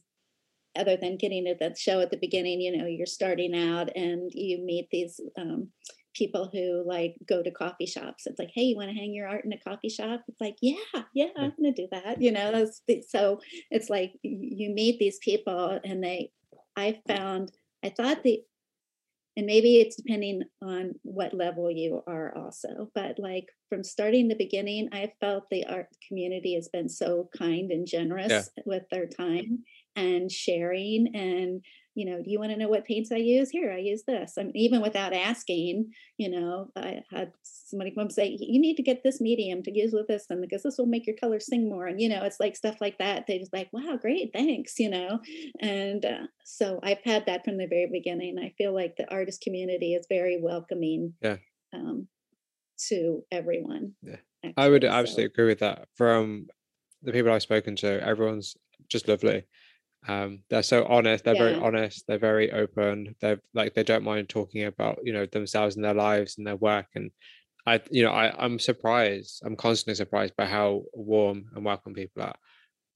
other 0.77 0.97
than 0.97 1.18
getting 1.18 1.45
to 1.45 1.55
that 1.61 1.79
show 1.79 2.01
at 2.01 2.11
the 2.11 2.16
beginning, 2.16 2.61
you 2.61 2.77
know, 2.77 2.87
you're 2.87 3.07
starting 3.07 3.55
out 3.55 3.91
and 3.95 4.31
you 4.33 4.64
meet 4.64 4.89
these 4.91 5.21
um, 5.39 5.68
people 6.15 6.51
who 6.53 6.85
like 6.87 7.15
go 7.29 7.43
to 7.43 7.51
coffee 7.51 7.87
shops. 7.87 8.27
It's 8.27 8.39
like, 8.39 8.51
hey, 8.55 8.63
you 8.63 8.77
want 8.77 8.91
to 8.91 8.97
hang 8.97 9.15
your 9.15 9.29
art 9.29 9.45
in 9.45 9.53
a 9.53 9.59
coffee 9.59 9.89
shop? 9.89 10.23
It's 10.29 10.41
like, 10.41 10.57
yeah, 10.61 11.03
yeah, 11.15 11.29
I'm 11.37 11.53
gonna 11.57 11.73
do 11.73 11.89
that. 11.93 12.21
You 12.21 12.33
know, 12.33 12.67
so 13.09 13.41
it's 13.71 13.91
like 13.91 14.13
you 14.23 14.71
meet 14.71 14.99
these 14.99 15.19
people, 15.19 15.79
and 15.85 16.03
they. 16.03 16.33
I 16.77 17.01
found 17.07 17.51
I 17.85 17.91
thought 17.91 18.23
the, 18.23 18.41
and 19.37 19.47
maybe 19.47 19.77
it's 19.77 19.97
depending 19.97 20.43
on 20.63 20.93
what 21.03 21.33
level 21.35 21.71
you 21.71 22.03
are 22.07 22.37
also, 22.37 22.91
but 22.95 23.19
like 23.19 23.47
from 23.69 23.85
starting 23.85 24.29
the 24.29 24.35
beginning, 24.35 24.89
I 24.93 25.13
felt 25.21 25.45
the 25.51 25.65
art 25.67 25.89
community 26.07 26.55
has 26.57 26.69
been 26.69 26.89
so 26.89 27.31
kind 27.37 27.71
and 27.71 27.87
generous 27.87 28.31
yeah. 28.31 28.63
with 28.67 28.83
their 28.91 29.07
time 29.07 29.61
and 29.97 30.31
sharing 30.31 31.15
and 31.15 31.63
you 31.95 32.09
know, 32.09 32.22
do 32.22 32.30
you 32.30 32.38
want 32.38 32.53
to 32.53 32.57
know 32.57 32.68
what 32.68 32.84
paints 32.84 33.11
I 33.12 33.16
use? 33.16 33.51
Here, 33.51 33.72
I 33.72 33.78
use 33.78 34.05
this. 34.07 34.34
I 34.38 34.45
mean, 34.45 34.57
even 34.57 34.80
without 34.80 35.12
asking, 35.12 35.91
you 36.18 36.30
know, 36.30 36.70
I 36.76 37.01
had 37.11 37.32
somebody 37.43 37.93
come 37.93 38.11
say, 38.11 38.36
you 38.38 38.61
need 38.61 38.76
to 38.76 38.82
get 38.82 39.03
this 39.03 39.20
medium 39.20 39.62
to 39.64 39.76
use 39.76 39.93
with 39.93 40.07
this, 40.07 40.26
and 40.30 40.41
because 40.41 40.62
this 40.62 40.76
will 40.78 40.86
make 40.86 41.07
your 41.07 41.16
colors 41.16 41.47
sing 41.47 41.68
more. 41.68 41.86
And, 41.86 42.01
you 42.01 42.09
know, 42.09 42.22
it's 42.22 42.41
like 42.41 42.57
stuff 42.57 42.76
like 42.80 42.99
that. 42.99 43.26
They 43.26 43.38
just 43.38 43.53
like, 43.53 43.68
wow, 43.72 43.99
great, 44.01 44.30
thanks, 44.32 44.78
you 44.78 44.88
know. 44.88 45.18
And 45.61 46.05
uh, 46.05 46.26
so 46.45 46.78
I've 46.82 47.03
had 47.05 47.26
that 47.26 47.45
from 47.45 47.59
the 47.59 47.66
very 47.66 47.88
beginning. 47.91 48.38
I 48.38 48.55
feel 48.57 48.74
like 48.74 48.95
the 48.97 49.11
artist 49.12 49.41
community 49.41 49.95
is 49.95 50.07
very 50.09 50.41
welcoming 50.41 51.14
yeah. 51.20 51.36
um, 51.72 52.07
to 52.88 53.22
everyone. 53.32 53.93
Yeah. 54.03 54.16
Actually, 54.45 54.64
I 54.64 54.68
would 54.68 54.84
absolutely 54.84 55.24
so. 55.24 55.32
agree 55.32 55.47
with 55.47 55.59
that. 55.59 55.88
From 55.97 56.47
the 57.03 57.12
people 57.12 57.32
I've 57.32 57.43
spoken 57.43 57.76
to, 57.76 58.03
everyone's 58.03 58.57
just 58.88 59.09
lovely 59.09 59.45
um 60.09 60.41
they're 60.49 60.63
so 60.63 60.85
honest 60.87 61.25
they're 61.25 61.35
yeah. 61.35 61.43
very 61.43 61.55
honest 61.57 62.05
they're 62.07 62.19
very 62.19 62.51
open 62.53 63.15
they're 63.21 63.41
like 63.53 63.75
they 63.75 63.83
don't 63.83 64.05
mind 64.05 64.29
talking 64.29 64.65
about 64.65 64.99
you 65.05 65.13
know 65.13 65.27
themselves 65.27 65.77
and 65.77 65.85
their 65.85 65.95
lives 65.95 66.39
and 66.39 66.47
their 66.47 66.57
work 66.57 66.87
and 66.95 67.11
i 67.67 67.79
you 67.91 68.03
know 68.03 68.11
i 68.11 68.33
i'm 68.43 68.59
surprised 68.59 69.43
i'm 69.45 69.57
constantly 69.57 69.95
surprised 69.95 70.35
by 70.37 70.47
how 70.47 70.83
warm 70.95 71.45
and 71.55 71.65
welcome 71.65 71.93
people 71.93 72.23
are. 72.23 72.37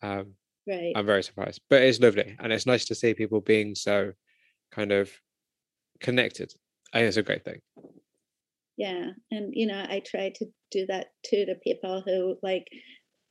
Um 0.03 0.35
right. 0.67 0.93
I'm 0.97 1.07
very 1.07 1.23
surprised 1.23 1.61
but 1.69 1.83
it's 1.83 2.01
lovely 2.01 2.37
and 2.41 2.53
it's 2.53 2.67
nice 2.67 2.87
to 2.87 2.95
see 2.95 3.13
people 3.13 3.41
being 3.43 3.75
so 3.75 4.13
kind 4.73 4.91
of 4.91 5.11
connected 6.01 6.55
i 6.95 6.99
think 6.99 7.09
it's 7.09 7.17
a 7.19 7.23
great 7.23 7.45
thing. 7.45 7.61
Yeah 8.79 9.11
and 9.31 9.53
you 9.53 9.67
know 9.67 9.85
i 9.89 10.01
try 10.05 10.33
to 10.37 10.47
do 10.71 10.87
that 10.87 11.09
too 11.23 11.45
to 11.45 11.55
people 11.57 12.03
who 12.05 12.37
like 12.43 12.67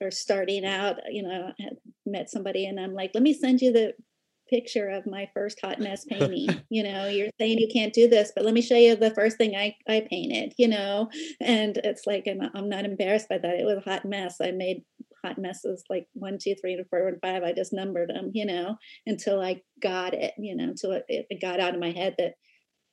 are 0.03 0.11
starting 0.11 0.65
out, 0.65 0.97
you 1.09 1.23
know, 1.23 1.51
I 1.59 1.69
met 2.05 2.29
somebody 2.29 2.65
and 2.65 2.79
I'm 2.79 2.93
like, 2.93 3.11
let 3.13 3.23
me 3.23 3.33
send 3.33 3.61
you 3.61 3.71
the 3.71 3.93
picture 4.49 4.89
of 4.89 5.05
my 5.07 5.27
first 5.33 5.59
hot 5.61 5.79
mess 5.79 6.05
painting. 6.09 6.61
you 6.69 6.83
know, 6.83 7.07
you're 7.07 7.29
saying 7.39 7.57
you 7.57 7.69
can't 7.71 7.93
do 7.93 8.07
this, 8.07 8.31
but 8.35 8.45
let 8.45 8.53
me 8.53 8.61
show 8.61 8.75
you 8.75 8.95
the 8.95 9.13
first 9.15 9.37
thing 9.37 9.55
I, 9.55 9.75
I 9.87 10.05
painted, 10.09 10.53
you 10.57 10.67
know, 10.67 11.09
and 11.41 11.77
it's 11.77 12.05
like, 12.05 12.25
I'm, 12.27 12.41
I'm 12.53 12.69
not 12.69 12.85
embarrassed 12.85 13.29
by 13.29 13.37
that. 13.37 13.59
It 13.59 13.65
was 13.65 13.77
a 13.77 13.89
hot 13.89 14.05
mess. 14.05 14.37
I 14.41 14.51
made 14.51 14.83
hot 15.23 15.37
messes 15.37 15.83
like 15.89 16.07
one, 16.13 16.37
two, 16.41 16.55
three, 16.55 16.73
and 16.73 16.87
four, 16.89 17.07
and 17.07 17.21
five. 17.21 17.43
I 17.43 17.53
just 17.53 17.73
numbered 17.73 18.09
them, 18.09 18.31
you 18.33 18.45
know, 18.45 18.77
until 19.05 19.41
I 19.41 19.61
got 19.81 20.13
it, 20.13 20.33
you 20.37 20.55
know, 20.55 20.65
until 20.65 20.91
it, 20.91 21.05
it 21.07 21.41
got 21.41 21.59
out 21.59 21.73
of 21.73 21.79
my 21.79 21.91
head 21.91 22.15
that 22.17 22.33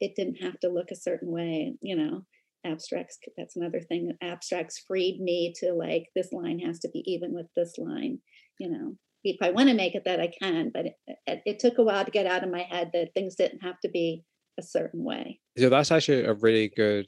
it 0.01 0.15
didn't 0.17 0.43
have 0.43 0.59
to 0.61 0.71
look 0.71 0.91
a 0.91 0.97
certain 0.97 1.31
way, 1.31 1.75
you 1.83 1.97
know 1.97 2.25
abstracts 2.65 3.19
that's 3.37 3.57
another 3.57 3.81
thing 3.81 4.13
abstracts 4.23 4.83
freed 4.87 5.21
me 5.21 5.53
to 5.57 5.73
like 5.73 6.07
this 6.15 6.33
line 6.33 6.59
has 6.59 6.79
to 6.79 6.89
be 6.91 7.03
even 7.07 7.33
with 7.33 7.47
this 7.57 7.75
line 7.79 8.19
you 8.59 8.69
know? 8.69 8.95
If 9.25 9.37
i 9.43 9.51
want 9.51 9.69
to 9.69 9.75
make 9.75 9.95
it 9.95 10.05
that 10.05 10.21
i 10.21 10.31
can 10.41 10.71
but 10.73 10.87
it, 10.87 10.95
it, 11.27 11.43
it, 11.47 11.59
took 11.59 11.79
a 11.79 11.83
while 11.83 12.05
to 12.05 12.11
get 12.11 12.27
out 12.27 12.45
of 12.45 12.51
my 12.51 12.63
head 12.63 12.91
that 12.93 13.15
things 13.15 13.35
didn't 13.35 13.63
have 13.63 13.81
to 13.81 13.89
be 13.89 14.25
a 14.59 14.63
certain 14.63 15.05
way. 15.05 15.41
So 15.57 15.69
that's 15.69 15.91
actually 15.91 16.25
a 16.25 16.35
really 16.35 16.69
good 16.69 17.07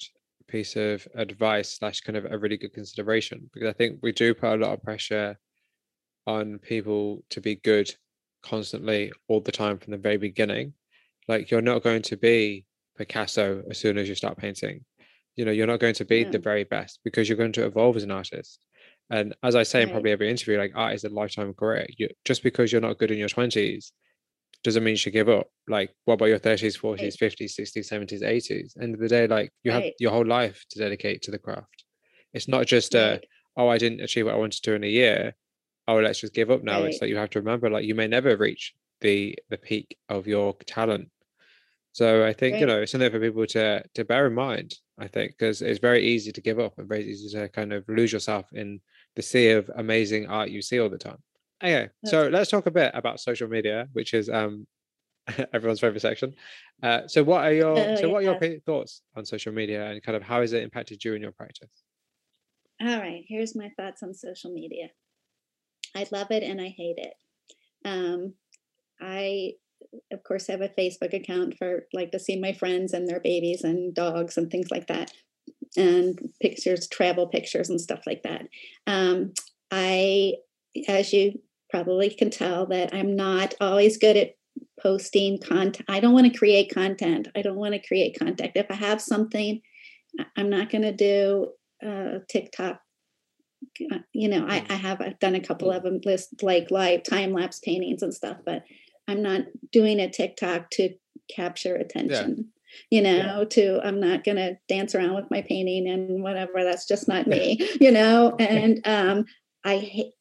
piece 0.49 0.77
of 0.77 1.07
advice 1.15 1.79
slash 1.79 2.01
kind 2.01 2.17
of 2.17 2.27
a 2.27 2.39
really 2.39 2.57
good 2.57 2.75
consideration 2.75 3.49
because 3.55 3.69
i 3.69 3.73
think 3.73 3.99
we 4.03 4.13
do 4.13 4.35
put 4.35 4.55
a 4.55 4.57
lot 4.57 4.75
of 4.75 4.83
pressure 4.83 5.39
on 6.27 6.59
people 6.59 7.23
to 7.31 7.41
be 7.41 7.57
good 7.57 7.91
constantly 8.43 9.13
all 9.29 9.41
the 9.41 9.53
time 9.53 9.79
from 9.79 9.93
the 9.93 9.99
very 9.99 10.17
beginning. 10.17 10.75
Like 11.29 11.51
you're 11.51 11.63
not 11.63 11.83
going 11.83 12.03
to 12.03 12.17
be 12.17 12.67
picasso 12.97 13.63
as 13.71 13.79
soon 13.79 13.97
as 13.97 14.09
you 14.09 14.15
start 14.15 14.37
painting 14.37 14.85
you 15.37 15.45
know 15.45 15.51
you're 15.51 15.67
not 15.67 15.81
going 15.81 15.95
to 15.95 16.05
be 16.05 16.21
yeah. 16.21 16.31
the 16.31 16.39
very 16.39 16.65
best 16.65 17.01
because 17.05 17.29
you're 17.29 17.39
going 17.39 17.53
to 17.53 17.65
evolve 17.65 17.97
as 17.97 18.03
an 18.03 18.11
artist. 18.11 18.65
And 19.11 19.35
as 19.43 19.55
i 19.55 19.63
say 19.63 19.81
right. 19.81 19.89
in 19.89 19.93
probably 19.93 20.13
every 20.13 20.31
interview 20.31 20.59
like 20.59 20.73
art 20.75 20.95
is 20.95 21.05
a 21.05 21.09
lifetime 21.09 21.53
career. 21.55 21.87
You, 21.97 22.09
just 22.25 22.43
because 22.43 22.73
you're 22.73 22.81
not 22.81 22.99
good 22.99 23.11
in 23.11 23.19
your 23.19 23.29
20s 23.29 23.93
doesn't 24.63 24.85
mean 24.85 24.93
you 24.93 24.97
should 24.97 25.13
give 25.13 25.29
up. 25.29 25.49
Like 25.69 25.91
what 26.05 26.15
about 26.15 26.27
your 26.27 26.39
30s 26.39 26.79
40s 26.79 27.01
right. 27.01 27.13
50s 27.13 27.59
60s 27.59 27.93
70s 27.93 28.23
80s 28.23 28.81
end 28.81 28.95
of 28.95 29.01
the 29.01 29.09
day 29.09 29.27
like 29.27 29.53
you 29.63 29.73
right. 29.73 29.85
have 29.85 29.93
your 29.99 30.13
whole 30.13 30.27
life 30.27 30.65
to 30.71 30.79
dedicate 30.79 31.23
to 31.23 31.31
the 31.31 31.39
craft. 31.39 31.85
It's 32.33 32.49
not 32.49 32.67
just 32.67 32.95
a 32.95 33.21
oh 33.57 33.69
i 33.69 33.77
didn't 33.77 34.01
achieve 34.01 34.25
what 34.25 34.35
i 34.35 34.39
wanted 34.39 34.63
to 34.63 34.71
do 34.71 34.75
in 34.75 34.85
a 34.85 34.89
year. 34.89 35.35
Oh 35.89 35.97
let's 35.97 36.21
just 36.21 36.35
give 36.35 36.51
up 36.51 36.63
now. 36.63 36.83
It's 36.83 37.01
like 37.01 37.11
you 37.11 37.17
have 37.17 37.31
to 37.31 37.41
remember 37.41 37.69
like 37.69 37.85
you 37.85 37.95
may 37.95 38.07
never 38.07 38.37
reach 38.37 38.75
the 39.01 39.37
the 39.51 39.59
peak 39.59 39.99
of 40.09 40.27
your 40.27 40.55
talent 40.65 41.09
so 41.93 42.25
I 42.25 42.33
think 42.33 42.59
you 42.59 42.67
know 42.67 42.81
it's 42.81 42.93
something 42.93 43.11
for 43.11 43.21
people 43.21 43.47
to 43.49 43.83
to 43.95 44.05
bear 44.05 44.27
in 44.27 44.35
mind. 44.35 44.75
I 44.99 45.09
think 45.09 45.33
because 45.33 45.63
it's 45.63 45.79
very 45.79 46.05
easy 46.05 46.33
to 46.33 46.41
give 46.41 46.59
up 46.59 46.79
and 46.79 46.89
very 46.89 47.05
easy 47.05 47.29
to 47.39 47.49
kind 47.49 47.73
of 47.73 47.85
lose 47.89 48.13
yourself 48.13 48.47
in 48.53 48.81
the 49.15 49.23
sea 49.23 49.51
of 49.51 49.71
amazing 49.77 50.27
art 50.27 50.51
you 50.51 50.63
see 50.63 50.81
all 50.81 50.89
the 50.89 50.99
time. 50.99 51.19
Okay, 51.63 51.91
so 52.05 52.29
let's 52.29 52.51
talk 52.51 52.67
a 52.67 52.71
bit 52.71 52.91
about 52.95 53.21
social 53.21 53.49
media, 53.49 53.89
which 53.93 54.15
is 54.15 54.29
um 54.31 54.67
everyone's 55.53 55.81
favorite 55.81 56.01
section. 56.01 56.35
Uh, 56.83 57.07
so 57.07 57.23
what 57.23 57.45
are 57.45 57.53
your 57.53 57.79
oh, 57.79 57.97
so 57.97 58.09
what 58.09 58.25
yeah. 58.25 58.31
are 58.31 58.45
your 58.45 58.61
thoughts 58.61 59.03
on 59.15 59.25
social 59.25 59.53
media 59.53 59.91
and 59.91 60.03
kind 60.03 60.17
of 60.17 60.23
how 60.23 60.41
has 60.41 60.53
it 60.53 60.63
impacted 60.63 61.05
you 61.05 61.15
in 61.15 61.23
your 61.23 61.33
practice? 61.33 61.85
All 62.81 62.99
right, 62.99 63.23
here's 63.29 63.55
my 63.55 63.71
thoughts 63.77 64.03
on 64.03 64.15
social 64.15 64.53
media. 64.53 64.89
I 65.95 66.07
love 66.11 66.31
it 66.31 66.43
and 66.43 66.61
I 66.61 66.69
hate 66.69 66.97
it. 66.99 67.15
Um, 67.85 68.35
I 69.01 69.53
of 70.13 70.23
course 70.25 70.49
I 70.49 70.53
have 70.53 70.61
a 70.61 70.69
facebook 70.69 71.15
account 71.15 71.57
for 71.59 71.87
like 71.93 72.13
to 72.13 72.19
see 72.19 72.39
my 72.39 72.53
friends 72.53 72.93
and 72.93 73.09
their 73.09 73.21
babies 73.21 73.65
and 73.65 73.95
dogs 73.95 74.37
and 74.37 74.51
things 74.51 74.71
like 74.71 74.87
that 74.89 75.13
and 75.77 76.19
pictures 76.41 76.87
travel 76.89 77.27
pictures 77.27 77.71
and 77.71 77.81
stuff 77.81 78.01
like 78.07 78.23
that. 78.23 78.47
Um, 78.87 79.33
i 79.73 80.35
as 80.87 81.13
you 81.13 81.41
probably 81.71 82.11
can 82.11 82.31
tell 82.31 82.67
that 82.67 82.95
i'm 82.95 83.17
not 83.17 83.55
always 83.61 83.97
good 83.97 84.17
at 84.17 84.37
posting 84.81 85.39
content 85.39 85.85
i 85.89 85.99
don't 85.99 86.13
want 86.13 86.31
to 86.31 86.39
create 86.39 86.73
content. 86.73 87.29
I 87.35 87.43
don't 87.43 87.57
want 87.57 87.75
to 87.75 87.87
create 87.87 88.19
content 88.19 88.53
if 88.55 88.67
i 88.71 88.75
have 88.75 89.01
something 89.01 89.61
i'm 90.37 90.51
not 90.51 90.71
going 90.71 90.83
to 90.83 90.93
do 90.93 91.53
uh, 91.85 92.19
tiktok 92.29 92.81
uh, 93.93 93.99
you 94.13 94.29
know 94.29 94.47
I, 94.47 94.65
I 94.69 94.75
have 94.75 95.01
i've 95.01 95.19
done 95.19 95.35
a 95.35 95.41
couple 95.41 95.71
of 95.71 95.83
them 95.83 96.01
list 96.05 96.43
like 96.43 96.71
live 96.71 97.03
time 97.03 97.33
lapse 97.33 97.61
paintings 97.61 98.03
and 98.03 98.13
stuff 98.13 98.37
but 98.45 98.63
I'm 99.09 99.23
not 99.23 99.43
doing 99.71 100.01
a 100.01 100.11
TikTok 100.11 100.71
to 100.73 100.95
capture 101.35 101.77
attention. 101.77 102.37
Yeah. 102.39 102.45
You 102.91 103.03
know, 103.03 103.39
yeah. 103.41 103.45
to 103.51 103.81
I'm 103.87 104.01
not 104.01 104.25
gonna 104.25 104.53
dance 104.69 104.95
around 104.95 105.15
with 105.15 105.31
my 105.31 105.43
painting 105.43 105.89
and 105.89 106.23
whatever. 106.23 106.65
That's 106.65 106.87
just 106.87 107.07
not 107.07 107.27
me. 107.27 107.59
you 107.81 107.91
know, 107.91 108.35
and 108.41 108.81
um, 108.87 109.27
I 109.65 110.13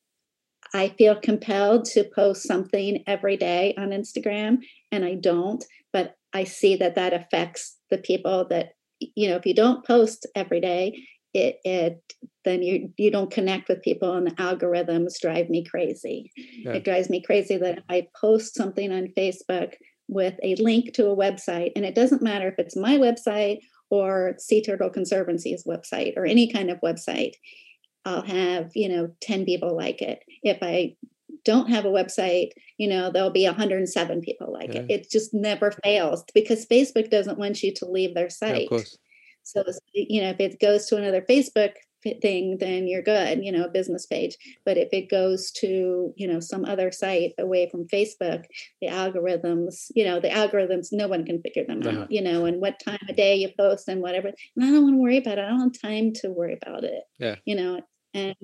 I 0.73 0.89
feel 0.89 1.15
compelled 1.15 1.85
to 1.85 2.03
post 2.03 2.43
something 2.43 3.03
every 3.07 3.37
day 3.37 3.73
on 3.77 3.89
Instagram, 3.89 4.59
and 4.91 5.05
I 5.05 5.15
don't. 5.15 5.63
But 5.93 6.15
I 6.33 6.43
see 6.43 6.75
that 6.77 6.95
that 6.95 7.13
affects 7.13 7.77
the 7.89 7.97
people 7.97 8.47
that 8.49 8.73
you 8.99 9.29
know. 9.29 9.37
If 9.37 9.45
you 9.45 9.53
don't 9.53 9.85
post 9.85 10.27
every 10.35 10.59
day, 10.59 11.01
it, 11.33 11.59
it 11.63 12.13
then 12.43 12.61
you 12.61 12.91
you 12.97 13.11
don't 13.11 13.31
connect 13.31 13.69
with 13.69 13.81
people 13.81 14.13
and 14.13 14.27
the 14.27 14.31
algorithms 14.31 15.19
drive 15.19 15.49
me 15.49 15.63
crazy. 15.63 16.31
Yeah. 16.35 16.73
it 16.73 16.83
drives 16.83 17.09
me 17.09 17.21
crazy 17.21 17.57
that 17.57 17.83
i 17.89 18.07
post 18.19 18.55
something 18.55 18.91
on 18.91 19.13
facebook 19.17 19.73
with 20.07 20.35
a 20.43 20.55
link 20.55 20.93
to 20.93 21.07
a 21.07 21.15
website 21.15 21.71
and 21.75 21.85
it 21.85 21.95
doesn't 21.95 22.21
matter 22.21 22.49
if 22.49 22.59
it's 22.59 22.75
my 22.75 22.97
website 22.97 23.59
or 23.89 24.35
sea 24.39 24.61
turtle 24.61 24.89
conservancy's 24.89 25.65
website 25.65 26.17
or 26.17 26.25
any 26.25 26.51
kind 26.51 26.71
of 26.71 26.79
website. 26.81 27.33
I'll 28.03 28.23
have 28.23 28.71
you 28.73 28.89
know 28.89 29.11
10 29.21 29.45
people 29.45 29.75
like 29.75 30.01
it. 30.01 30.23
If 30.43 30.57
i 30.61 30.95
don't 31.45 31.69
have 31.69 31.85
a 31.85 31.89
website 31.89 32.49
you 32.77 32.87
know 32.87 33.09
there'll 33.09 33.31
be 33.31 33.45
107 33.45 34.21
people 34.21 34.51
like 34.51 34.73
yeah. 34.73 34.81
it 34.81 34.91
it 34.91 35.09
just 35.09 35.33
never 35.33 35.71
fails 35.83 36.23
because 36.35 36.67
facebook 36.67 37.09
doesn't 37.09 37.39
want 37.39 37.63
you 37.63 37.73
to 37.73 37.85
leave 37.85 38.13
their 38.13 38.29
site. 38.29 38.67
yeah, 38.69 38.77
so, 39.43 39.63
you 39.93 40.21
know, 40.21 40.29
if 40.29 40.39
it 40.39 40.59
goes 40.59 40.85
to 40.87 40.97
another 40.97 41.21
Facebook 41.21 41.73
thing, 42.21 42.57
then 42.59 42.87
you're 42.87 43.01
good, 43.01 43.43
you 43.43 43.51
know, 43.51 43.65
a 43.65 43.69
business 43.69 44.05
page. 44.05 44.35
But 44.65 44.77
if 44.77 44.89
it 44.91 45.09
goes 45.09 45.51
to, 45.57 46.13
you 46.15 46.27
know, 46.27 46.39
some 46.39 46.65
other 46.65 46.91
site 46.91 47.33
away 47.37 47.69
from 47.69 47.87
Facebook, 47.87 48.45
the 48.81 48.87
algorithms, 48.87 49.91
you 49.95 50.03
know, 50.03 50.19
the 50.19 50.29
algorithms, 50.29 50.87
no 50.91 51.07
one 51.07 51.25
can 51.25 51.41
figure 51.41 51.65
them 51.65 51.81
uh-huh. 51.85 52.01
out, 52.01 52.11
you 52.11 52.21
know, 52.21 52.45
and 52.45 52.59
what 52.61 52.81
time 52.83 52.99
of 53.07 53.15
day 53.15 53.35
you 53.35 53.49
post 53.57 53.87
and 53.87 54.01
whatever. 54.01 54.29
And 54.29 54.65
I 54.65 54.71
don't 54.71 54.83
want 54.83 54.95
to 54.95 55.01
worry 55.01 55.17
about 55.17 55.37
it. 55.37 55.45
I 55.45 55.49
don't 55.49 55.59
have 55.59 55.81
time 55.81 56.13
to 56.21 56.29
worry 56.29 56.57
about 56.61 56.83
it. 56.83 57.03
Yeah. 57.19 57.35
You 57.45 57.55
know, 57.55 57.81
and 58.13 58.35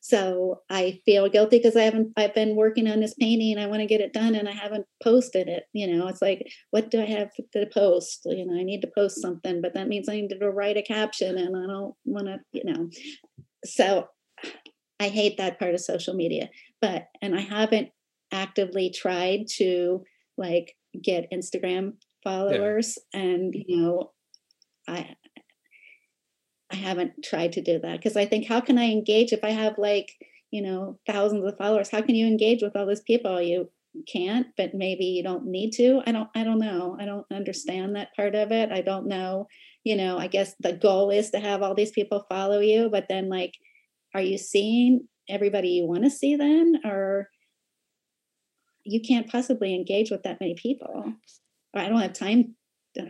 so 0.00 0.60
i 0.70 1.00
feel 1.04 1.28
guilty 1.28 1.58
because 1.58 1.76
i 1.76 1.82
haven't 1.82 2.12
i've 2.16 2.34
been 2.34 2.56
working 2.56 2.88
on 2.88 3.00
this 3.00 3.14
painting 3.14 3.58
i 3.58 3.66
want 3.66 3.80
to 3.80 3.86
get 3.86 4.00
it 4.00 4.12
done 4.12 4.34
and 4.34 4.48
i 4.48 4.52
haven't 4.52 4.86
posted 5.02 5.48
it 5.48 5.64
you 5.72 5.86
know? 5.86 6.06
It's 6.08 6.22
like 6.22 6.50
what 6.70 6.90
do 6.90 7.00
i 7.00 7.06
have 7.06 7.30
to 7.52 7.66
post? 7.66 8.22
You 8.24 8.46
know 8.46 8.58
i 8.58 8.62
need 8.62 8.80
to 8.82 8.90
post 8.94 9.20
something 9.20 9.60
but 9.60 9.74
that 9.74 9.88
means 9.88 10.08
i 10.08 10.14
need 10.20 10.28
to 10.28 10.50
write 10.50 10.76
a 10.76 10.82
caption 10.82 11.38
and 11.38 11.56
i 11.56 11.66
don't 11.66 11.94
want 12.04 12.26
to 12.26 12.38
you 12.52 12.64
know? 12.64 12.90
So 13.64 14.08
i 15.00 15.08
hate 15.08 15.36
that 15.38 15.58
part 15.58 15.74
of 15.74 15.80
social 15.80 16.14
media 16.14 16.48
but 16.80 17.08
and 17.22 17.34
i 17.34 17.40
haven't 17.40 17.90
actively 18.32 18.90
tried 18.90 19.46
to 19.48 20.04
like 20.36 20.76
get 21.02 21.30
instagram 21.32 21.94
followers 22.22 22.98
yeah. 23.12 23.20
and 23.20 23.54
you 23.54 23.76
know 23.76 24.12
i 24.88 25.14
I 26.72 26.76
haven't 26.76 27.22
tried 27.22 27.52
to 27.52 27.62
do 27.62 27.78
that 27.80 27.98
because 27.98 28.16
I 28.16 28.26
think 28.26 28.46
how 28.46 28.60
can 28.60 28.78
I 28.78 28.90
engage 28.90 29.32
if 29.32 29.44
I 29.44 29.50
have 29.50 29.78
like, 29.78 30.10
you 30.50 30.62
know, 30.62 30.98
thousands 31.06 31.44
of 31.44 31.56
followers? 31.58 31.90
How 31.90 32.02
can 32.02 32.14
you 32.14 32.26
engage 32.26 32.62
with 32.62 32.74
all 32.76 32.86
those 32.86 33.02
people? 33.02 33.40
You 33.40 33.70
can't, 34.10 34.48
but 34.56 34.74
maybe 34.74 35.04
you 35.04 35.22
don't 35.22 35.46
need 35.46 35.72
to. 35.72 36.02
I 36.06 36.12
don't 36.12 36.28
I 36.34 36.44
don't 36.44 36.58
know. 36.58 36.96
I 36.98 37.04
don't 37.04 37.26
understand 37.32 37.94
that 37.94 38.14
part 38.16 38.34
of 38.34 38.50
it. 38.50 38.72
I 38.72 38.80
don't 38.80 39.06
know, 39.06 39.46
you 39.84 39.96
know, 39.96 40.18
I 40.18 40.26
guess 40.26 40.54
the 40.60 40.72
goal 40.72 41.10
is 41.10 41.30
to 41.30 41.40
have 41.40 41.62
all 41.62 41.74
these 41.74 41.92
people 41.92 42.26
follow 42.28 42.60
you, 42.60 42.88
but 42.90 43.06
then 43.08 43.28
like 43.28 43.54
are 44.14 44.22
you 44.22 44.38
seeing 44.38 45.06
everybody 45.28 45.68
you 45.68 45.86
want 45.86 46.04
to 46.04 46.10
see 46.10 46.36
then 46.36 46.80
or 46.84 47.28
you 48.84 49.00
can't 49.00 49.30
possibly 49.30 49.74
engage 49.74 50.10
with 50.10 50.22
that 50.24 50.40
many 50.40 50.54
people. 50.54 51.14
I 51.74 51.88
don't 51.88 52.00
have 52.00 52.12
time. 52.12 52.54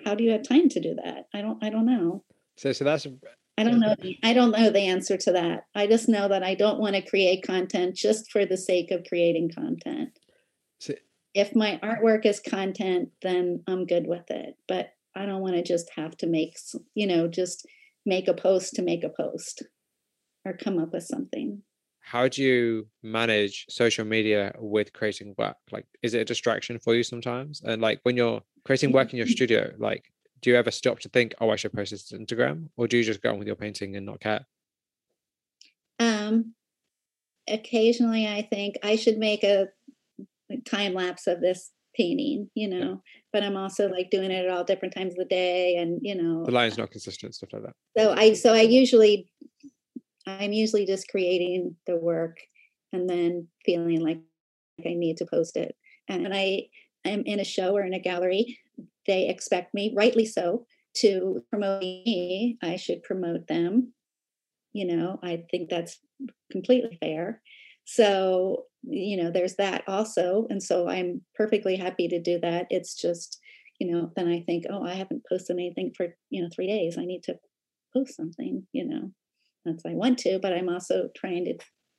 How 0.05 0.15
do 0.15 0.25
you 0.25 0.31
have 0.31 0.43
time 0.43 0.69
to 0.71 0.81
do 0.81 0.95
that? 1.03 1.27
I 1.35 1.41
don't 1.41 1.63
I 1.63 1.71
don't 1.71 1.87
know. 1.87 2.25
So 2.57 2.73
so 2.73 2.85
that's 2.85 3.07
I 3.57 3.65
don't 3.65 3.79
know. 3.79 3.95
I 4.23 4.33
don't 4.33 4.51
know 4.51 4.71
the 4.71 4.81
answer 4.81 5.17
to 5.17 5.33
that. 5.33 5.67
I 5.75 5.87
just 5.87 6.09
know 6.09 6.29
that 6.29 6.43
I 6.43 6.55
don't 6.55 6.81
want 6.81 6.97
to 6.97 7.03
create 7.03 7.47
content 7.47 7.95
just 7.95 8.31
for 8.33 8.45
the 8.45 8.57
sake 8.57 8.91
of 8.91 9.05
creating 9.09 9.53
content. 9.55 10.19
So, 10.81 10.95
if 11.35 11.55
my 11.55 11.79
artwork 11.83 12.27
is 12.27 12.41
content, 12.41 13.11
then 13.23 13.63
I'm 13.69 13.87
good 13.87 14.07
with 14.07 14.29
it. 14.31 14.57
But 14.67 14.91
I 15.15 15.27
don't 15.27 15.41
want 15.41 15.55
to 15.55 15.63
just 15.63 15.91
have 15.95 16.17
to 16.19 16.27
make, 16.27 16.57
you 16.95 17.07
know, 17.07 17.29
just 17.29 17.67
make 18.05 18.27
a 18.27 18.35
post 18.35 18.75
to 18.75 18.83
make 18.83 19.05
a 19.05 19.09
post 19.09 19.63
or 20.45 20.55
come 20.55 20.79
up 20.79 20.93
with 20.93 21.05
something. 21.05 21.63
How 22.01 22.29
do 22.29 22.43
you 22.43 22.87
manage 23.03 23.67
social 23.71 24.05
media 24.05 24.53
with 24.59 24.93
creating 24.93 25.35
work? 25.39 25.57
Like, 25.71 25.87
is 26.03 26.13
it 26.13 26.21
a 26.21 26.25
distraction 26.25 26.79
for 26.79 26.95
you 26.95 27.03
sometimes? 27.03 27.63
And 27.65 27.81
like 27.81 28.01
when 28.03 28.17
you're 28.17 28.43
creating 28.65 28.93
work 28.93 29.13
in 29.13 29.17
your 29.17 29.27
mm-hmm. 29.27 29.33
studio, 29.33 29.73
like 29.79 30.13
do 30.45 30.51
you 30.51 30.57
ever 30.57 30.71
stop 30.71 31.01
to 31.01 31.09
think, 31.09 31.35
oh, 31.41 31.49
I 31.49 31.57
should 31.57 31.73
post 31.73 31.91
this 31.91 32.05
to 32.09 32.19
Instagram, 32.19 32.69
or 32.77 32.87
do 32.87 32.99
you 32.99 33.03
just 33.03 33.23
go 33.23 33.31
on 33.31 33.39
with 33.39 33.47
your 33.47 33.57
painting 33.57 33.97
and 33.97 34.05
not 34.05 34.21
care? 34.21 34.45
Um, 35.99 36.53
occasionally, 37.49 38.29
I 38.29 38.43
think 38.43 38.77
I 38.83 38.97
should 38.97 39.17
make 39.17 39.43
a 39.43 39.69
time 40.67 40.93
lapse 40.93 41.27
of 41.27 41.41
this 41.41 41.71
painting, 41.97 42.51
you 42.55 42.69
know, 42.69 42.77
yeah. 42.77 42.95
but 43.33 43.43
I'm 43.43 43.57
also 43.57 43.89
like 43.89 44.11
doing 44.11 44.31
it 44.31 44.45
at 44.45 44.51
all 44.51 44.65
different 44.65 44.95
times 44.95 45.15
of 45.15 45.17
the 45.17 45.25
day, 45.25 45.77
and 45.77 45.99
you 46.03 46.15
know, 46.15 46.45
the 46.45 46.53
line's 46.53 46.77
not 46.77 46.91
consistent, 46.91 47.35
stuff 47.35 47.49
like 47.55 47.63
that. 47.63 47.75
So 47.97 48.13
I, 48.13 48.35
so 48.35 48.53
I 48.53 48.61
usually, 48.61 49.31
I'm 50.27 50.53
usually 50.53 50.85
just 50.85 51.09
creating 51.09 51.75
the 51.87 51.97
work 51.97 52.37
and 52.93 53.09
then 53.09 53.49
feeling 53.65 54.01
like 54.01 54.21
I 54.81 54.93
need 54.93 55.17
to 55.19 55.25
post 55.25 55.57
it, 55.57 55.75
and 56.07 56.35
I 56.35 56.67
am 57.07 57.23
in 57.25 57.41
a 57.41 57.45
show 57.45 57.75
or 57.75 57.83
in 57.83 57.95
a 57.95 57.99
gallery 57.99 58.59
they 59.07 59.29
expect 59.29 59.75
me, 59.75 59.93
rightly 59.97 60.27
so, 60.27 60.67
to 60.97 61.43
promote 61.51 61.81
me. 61.81 62.59
I 62.63 62.77
should 62.77 63.03
promote 63.03 63.47
them. 63.47 63.93
You 64.73 64.87
know, 64.87 65.19
I 65.23 65.45
think 65.51 65.71
that's 65.71 65.99
completely 66.51 66.99
fair. 67.01 67.41
So, 67.85 68.65
you 68.83 69.23
know, 69.23 69.31
there's 69.31 69.57
that 69.57 69.85
also. 69.87 70.47
And 70.51 70.63
so 70.63 70.89
I'm 70.89 71.23
perfectly 71.35 71.77
happy 71.77 72.09
to 72.09 72.21
do 72.21 72.39
that. 72.41 72.67
It's 72.71 72.95
just, 72.95 73.39
you 73.79 73.91
know, 73.91 74.11
then 74.17 74.29
I 74.29 74.41
think, 74.41 74.65
oh, 74.71 74.85
I 74.85 74.95
haven't 74.95 75.27
posted 75.29 75.57
anything 75.57 75.93
for, 75.97 76.09
you 76.31 76.43
know, 76.43 76.49
three 76.55 76.67
days. 76.67 76.97
I 76.99 77.05
need 77.05 77.23
to 77.25 77.37
post 77.93 78.17
something, 78.17 78.67
you 78.73 78.87
know. 78.87 79.11
That's 79.65 79.85
I 79.87 79.95
want 79.95 80.19
to, 80.19 80.39
but 80.41 80.53
I'm 80.53 80.69
also 80.69 81.09
trying 81.17 81.45
to 81.47 81.55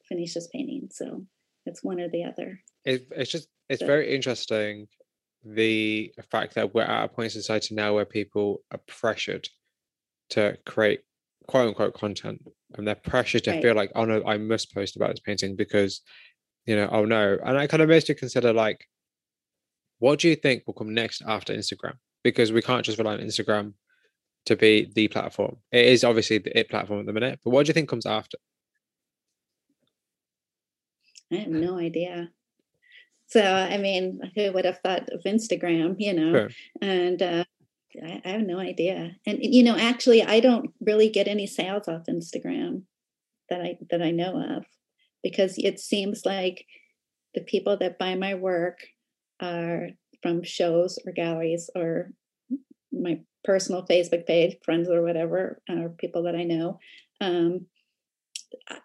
finish 0.07 0.33
this 0.33 0.47
painting. 0.53 0.89
So 0.91 1.25
it's 1.65 1.83
one 1.83 1.99
or 1.99 2.09
the 2.09 2.23
other. 2.23 2.59
It, 2.83 3.07
it's 3.11 3.31
just 3.31 3.47
it's 3.69 3.79
so. 3.79 3.87
very 3.87 4.13
interesting 4.13 4.87
the 5.45 6.11
fact 6.31 6.55
that 6.55 6.73
we're 6.73 6.81
at 6.81 7.05
a 7.05 7.07
point 7.07 7.25
in 7.25 7.41
society 7.41 7.75
now 7.75 7.93
where 7.93 8.05
people 8.05 8.61
are 8.71 8.79
pressured 8.87 9.47
to 10.31 10.57
create 10.65 11.01
quote 11.47 11.67
unquote 11.67 11.93
content 11.93 12.41
and 12.73 12.87
they're 12.87 12.95
pressured 12.95 13.43
to 13.43 13.51
right. 13.51 13.61
feel 13.61 13.75
like 13.75 13.91
oh 13.93 14.05
no 14.05 14.23
i 14.25 14.37
must 14.37 14.73
post 14.73 14.95
about 14.95 15.11
this 15.11 15.19
painting 15.19 15.55
because 15.55 16.01
you 16.65 16.75
know 16.75 16.89
oh 16.91 17.05
no. 17.05 17.37
And 17.43 17.57
i 17.57 17.67
kind 17.67 17.83
of 17.83 17.89
makes 17.89 18.09
you 18.09 18.15
consider 18.15 18.51
like 18.51 18.85
what 19.99 20.19
do 20.19 20.27
you 20.27 20.35
think 20.35 20.63
will 20.65 20.73
come 20.73 20.93
next 20.93 21.21
after 21.25 21.53
instagram? 21.53 21.93
Because 22.23 22.51
we 22.51 22.61
can't 22.61 22.83
just 22.83 22.97
rely 22.97 23.13
on 23.13 23.19
instagram 23.19 23.73
to 24.45 24.55
be 24.55 24.91
the 24.93 25.07
platform. 25.07 25.57
It 25.71 25.85
is 25.85 26.03
obviously 26.03 26.39
the 26.39 26.59
it 26.59 26.69
platform 26.69 27.01
at 27.01 27.05
the 27.05 27.13
minute 27.13 27.39
but 27.43 27.51
what 27.51 27.65
do 27.65 27.69
you 27.69 27.73
think 27.73 27.87
comes 27.87 28.07
after? 28.07 28.39
I 31.31 31.35
have 31.35 31.47
no 31.49 31.77
idea 31.77 32.31
so, 33.27 33.41
I 33.41 33.77
mean, 33.77 34.19
who 34.35 34.51
would 34.51 34.65
have 34.65 34.79
thought 34.79 35.09
of 35.09 35.23
Instagram, 35.25 35.95
you 35.97 36.13
know? 36.13 36.31
Sure. 36.31 36.49
And 36.81 37.21
uh, 37.21 37.43
I, 38.03 38.21
I, 38.23 38.29
have 38.29 38.41
no 38.41 38.59
idea. 38.59 39.15
And 39.25 39.39
you 39.41 39.63
know, 39.63 39.75
actually, 39.77 40.23
I 40.23 40.39
don't 40.39 40.71
really 40.79 41.09
get 41.09 41.27
any 41.27 41.47
sales 41.47 41.87
off 41.87 42.03
Instagram 42.09 42.83
that 43.49 43.61
I 43.61 43.77
that 43.89 44.01
I 44.01 44.11
know 44.11 44.41
of, 44.57 44.65
because 45.23 45.55
it 45.57 45.79
seems 45.79 46.25
like 46.25 46.65
the 47.33 47.41
people 47.41 47.77
that 47.77 47.99
buy 47.99 48.15
my 48.15 48.35
work 48.35 48.79
are 49.41 49.89
from 50.21 50.43
shows 50.43 50.97
or 51.05 51.11
galleries 51.11 51.69
or 51.75 52.11
my 52.91 53.21
personal 53.43 53.85
Facebook 53.85 54.25
page, 54.25 54.57
friends 54.63 54.89
or 54.89 55.01
whatever, 55.01 55.61
or 55.69 55.89
people 55.89 56.23
that 56.23 56.35
I 56.35 56.43
know. 56.43 56.79
Um, 57.21 57.67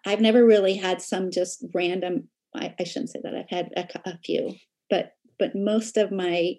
I've 0.05 0.21
never 0.21 0.45
really 0.45 0.75
had 0.75 1.01
some 1.01 1.31
just 1.31 1.65
random 1.73 2.27
I, 2.55 2.73
I 2.79 2.83
shouldn't 2.83 3.11
say 3.11 3.19
that. 3.23 3.35
I've 3.35 3.49
had 3.49 3.71
a, 3.75 4.09
a, 4.09 4.17
few, 4.23 4.55
but 4.89 5.13
but 5.39 5.55
most 5.55 5.97
of 5.97 6.11
my, 6.11 6.55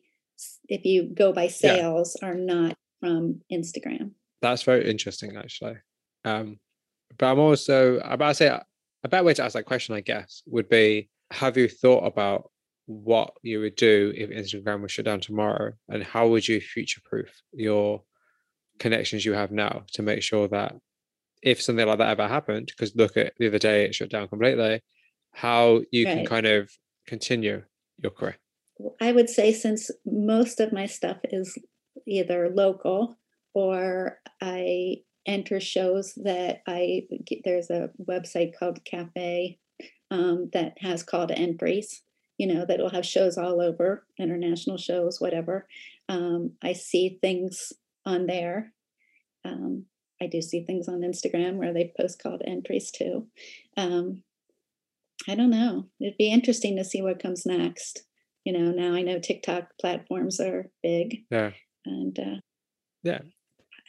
if 0.68 0.84
you 0.84 1.12
go 1.14 1.32
by 1.32 1.48
sales, 1.48 2.16
yeah. 2.20 2.28
are 2.28 2.34
not 2.34 2.76
from 3.00 3.40
Instagram. 3.52 4.12
That's 4.40 4.62
very 4.62 4.90
interesting, 4.90 5.36
actually. 5.36 5.76
Um, 6.24 6.58
but 7.18 7.26
I'm 7.26 7.38
also 7.38 7.98
about 7.98 8.28
to 8.28 8.34
say 8.34 8.46
a 8.46 9.08
better 9.08 9.24
way 9.24 9.34
to 9.34 9.44
ask 9.44 9.54
that 9.54 9.64
question, 9.64 9.94
I 9.94 10.00
guess, 10.00 10.42
would 10.46 10.68
be: 10.68 11.10
Have 11.30 11.56
you 11.56 11.68
thought 11.68 12.06
about 12.06 12.50
what 12.86 13.34
you 13.42 13.60
would 13.60 13.76
do 13.76 14.12
if 14.16 14.30
Instagram 14.30 14.82
was 14.82 14.92
shut 14.92 15.04
down 15.04 15.20
tomorrow, 15.20 15.72
and 15.88 16.02
how 16.02 16.28
would 16.28 16.46
you 16.46 16.60
future-proof 16.60 17.30
your 17.52 18.02
connections 18.78 19.24
you 19.24 19.32
have 19.32 19.52
now 19.52 19.84
to 19.92 20.02
make 20.02 20.22
sure 20.22 20.48
that 20.48 20.74
if 21.42 21.60
something 21.60 21.86
like 21.86 21.98
that 21.98 22.10
ever 22.10 22.28
happened, 22.28 22.66
because 22.66 22.94
look 22.96 23.16
at 23.16 23.32
the 23.38 23.48
other 23.48 23.58
day 23.58 23.84
it 23.84 23.94
shut 23.94 24.10
down 24.10 24.28
completely, 24.28 24.80
how 25.32 25.82
you 25.90 26.06
right. 26.06 26.18
can 26.18 26.26
kind 26.26 26.46
of 26.46 26.70
continue 27.06 27.62
your 27.98 28.10
career? 28.10 28.36
I 29.00 29.12
would 29.12 29.30
say 29.30 29.52
since 29.52 29.90
most 30.04 30.60
of 30.60 30.72
my 30.72 30.86
stuff 30.86 31.18
is 31.24 31.56
either 32.06 32.50
local 32.50 33.16
or 33.54 34.18
I 34.40 34.96
enter 35.26 35.60
shows 35.60 36.14
that 36.24 36.62
I 36.66 37.02
there's 37.44 37.70
a 37.70 37.90
website 38.08 38.52
called 38.58 38.84
Cafe 38.84 39.58
um, 40.10 40.50
that 40.52 40.74
has 40.78 41.02
call 41.02 41.26
to 41.26 41.38
entries. 41.38 42.02
You 42.38 42.46
know 42.48 42.64
that 42.66 42.80
will 42.80 42.90
have 42.90 43.06
shows 43.06 43.38
all 43.38 43.60
over, 43.60 44.06
international 44.18 44.78
shows, 44.78 45.20
whatever. 45.20 45.68
Um, 46.08 46.52
I 46.62 46.72
see 46.72 47.18
things 47.20 47.72
on 48.04 48.26
there. 48.26 48.72
Um, 49.44 49.86
I 50.20 50.26
do 50.26 50.40
see 50.40 50.64
things 50.64 50.88
on 50.88 51.00
Instagram 51.00 51.56
where 51.56 51.72
they 51.72 51.92
post 51.98 52.22
called 52.22 52.42
entries 52.44 52.90
too. 52.90 53.26
Um, 53.76 54.22
I 55.28 55.34
don't 55.34 55.50
know. 55.50 55.86
It'd 56.00 56.16
be 56.18 56.32
interesting 56.32 56.76
to 56.76 56.84
see 56.84 57.02
what 57.02 57.22
comes 57.22 57.46
next. 57.46 58.02
You 58.44 58.52
know, 58.52 58.72
now 58.72 58.94
I 58.94 59.02
know 59.02 59.18
TikTok 59.18 59.68
platforms 59.80 60.40
are 60.40 60.70
big. 60.82 61.18
Yeah. 61.30 61.52
And 61.84 62.18
uh, 62.18 62.40
yeah, 63.02 63.20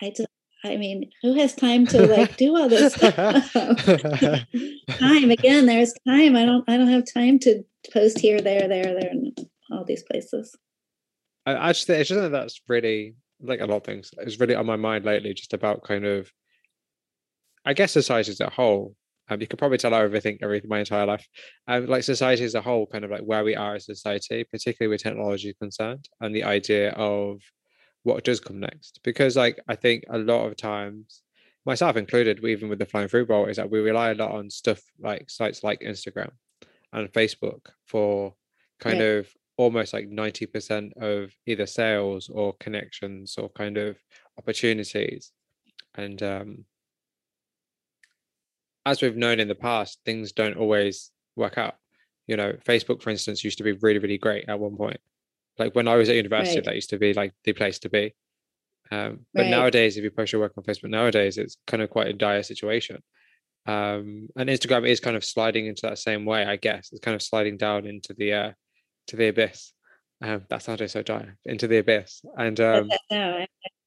I 0.01 0.09
just, 0.09 0.27
I 0.63 0.77
mean, 0.77 1.09
who 1.21 1.33
has 1.35 1.53
time 1.55 1.85
to 1.87 2.07
like 2.07 2.37
do 2.37 2.55
all 2.55 2.69
this 2.69 2.93
time 2.99 4.45
again. 5.31 5.65
There's 5.65 5.93
time. 6.07 6.35
I 6.35 6.45
don't. 6.45 6.63
I 6.67 6.77
don't 6.77 6.87
have 6.87 7.05
time 7.11 7.39
to 7.39 7.63
post 7.91 8.19
here, 8.19 8.39
there, 8.41 8.67
there, 8.67 8.99
there, 8.99 9.09
and 9.09 9.37
all 9.71 9.85
these 9.85 10.03
places. 10.03 10.55
I, 11.45 11.69
I 11.69 11.73
just 11.73 11.89
it's 11.89 12.09
just 12.09 12.31
that's 12.31 12.61
really 12.67 13.15
like 13.41 13.59
a 13.59 13.65
lot 13.65 13.77
of 13.77 13.83
things. 13.83 14.11
It's 14.19 14.39
really 14.39 14.55
on 14.55 14.65
my 14.65 14.77
mind 14.77 15.05
lately, 15.05 15.33
just 15.33 15.53
about 15.53 15.83
kind 15.83 16.05
of, 16.05 16.31
I 17.65 17.73
guess 17.73 17.91
society 17.91 18.31
as 18.31 18.39
a 18.39 18.49
whole. 18.49 18.95
Um, 19.29 19.39
you 19.39 19.47
could 19.47 19.59
probably 19.59 19.77
tell 19.77 19.93
I 19.93 20.01
overthink 20.01 20.39
everything 20.41 20.69
my 20.69 20.79
entire 20.79 21.05
life. 21.05 21.25
Um, 21.67 21.85
like 21.85 22.03
society 22.03 22.43
as 22.43 22.55
a 22.55 22.61
whole, 22.61 22.87
kind 22.87 23.05
of 23.05 23.11
like 23.11 23.21
where 23.21 23.43
we 23.43 23.55
are 23.55 23.75
as 23.75 23.85
society, 23.85 24.43
particularly 24.43 24.93
with 24.93 25.01
technology 25.01 25.53
concerned, 25.53 26.09
and 26.19 26.35
the 26.35 26.43
idea 26.43 26.91
of 26.91 27.41
what 28.03 28.23
does 28.23 28.39
come 28.39 28.59
next. 28.59 28.99
Because 29.03 29.35
like 29.35 29.59
I 29.67 29.75
think 29.75 30.03
a 30.09 30.17
lot 30.17 30.45
of 30.45 30.57
times, 30.57 31.21
myself 31.65 31.95
included, 31.95 32.43
even 32.43 32.67
with 32.67 32.79
the 32.79 32.85
Flying 32.85 33.07
Fruit 33.07 33.27
Bowl, 33.27 33.45
is 33.45 33.57
that 33.57 33.71
we 33.71 33.79
rely 33.79 34.11
a 34.11 34.15
lot 34.15 34.31
on 34.31 34.49
stuff 34.49 34.81
like 34.99 35.29
sites 35.29 35.63
like 35.63 35.79
Instagram 35.79 36.31
and 36.91 37.11
Facebook 37.13 37.67
for 37.85 38.33
kind 38.79 38.99
right. 38.99 39.05
of 39.05 39.27
almost 39.57 39.93
like 39.93 40.09
90% 40.09 40.97
of 40.97 41.31
either 41.45 41.65
sales 41.65 42.29
or 42.29 42.53
connections 42.59 43.37
or 43.37 43.49
kind 43.49 43.77
of 43.77 43.97
opportunities. 44.37 45.31
And 45.95 46.21
um, 46.23 46.65
as 48.85 49.01
we've 49.01 49.15
known 49.15 49.39
in 49.39 49.47
the 49.47 49.55
past, 49.55 49.99
things 50.05 50.31
don't 50.31 50.57
always 50.57 51.11
work 51.35 51.57
out. 51.57 51.75
You 52.27 52.37
know, 52.37 52.53
Facebook, 52.65 53.01
for 53.01 53.09
instance, 53.09 53.43
used 53.43 53.57
to 53.57 53.63
be 53.63 53.73
really, 53.73 53.99
really 53.99 54.17
great 54.17 54.45
at 54.47 54.59
one 54.59 54.77
point. 54.77 54.99
Like 55.57 55.75
when 55.75 55.87
I 55.87 55.95
was 55.95 56.09
at 56.09 56.15
university, 56.15 56.57
right. 56.57 56.65
that 56.65 56.75
used 56.75 56.89
to 56.91 56.97
be 56.97 57.13
like 57.13 57.33
the 57.43 57.53
place 57.53 57.79
to 57.79 57.89
be. 57.89 58.15
Um, 58.91 59.25
but 59.33 59.43
right. 59.43 59.49
nowadays, 59.49 59.97
if 59.97 60.03
you 60.03 60.11
post 60.11 60.31
your 60.31 60.41
work 60.41 60.53
on 60.57 60.63
Facebook 60.63 60.89
nowadays, 60.89 61.37
it's 61.37 61.57
kind 61.67 61.81
of 61.81 61.89
quite 61.89 62.07
a 62.07 62.13
dire 62.13 62.43
situation. 62.43 63.01
Um, 63.65 64.27
and 64.35 64.49
Instagram 64.49 64.87
is 64.87 64.99
kind 64.99 65.15
of 65.15 65.23
sliding 65.23 65.67
into 65.67 65.83
that 65.83 65.97
same 65.97 66.25
way, 66.25 66.45
I 66.45 66.57
guess. 66.57 66.89
It's 66.91 67.01
kind 67.01 67.15
of 67.15 67.21
sliding 67.21 67.57
down 67.57 67.85
into 67.85 68.13
the 68.13 68.33
uh, 68.33 68.51
to 69.07 69.15
the 69.15 69.29
abyss. 69.29 69.73
Um, 70.21 70.45
that 70.49 70.61
sounded 70.63 70.89
so 70.89 71.01
dire 71.01 71.37
into 71.45 71.67
the 71.67 71.79
abyss. 71.79 72.21
And 72.37 72.59
um, 72.61 72.89
no, 73.11 73.45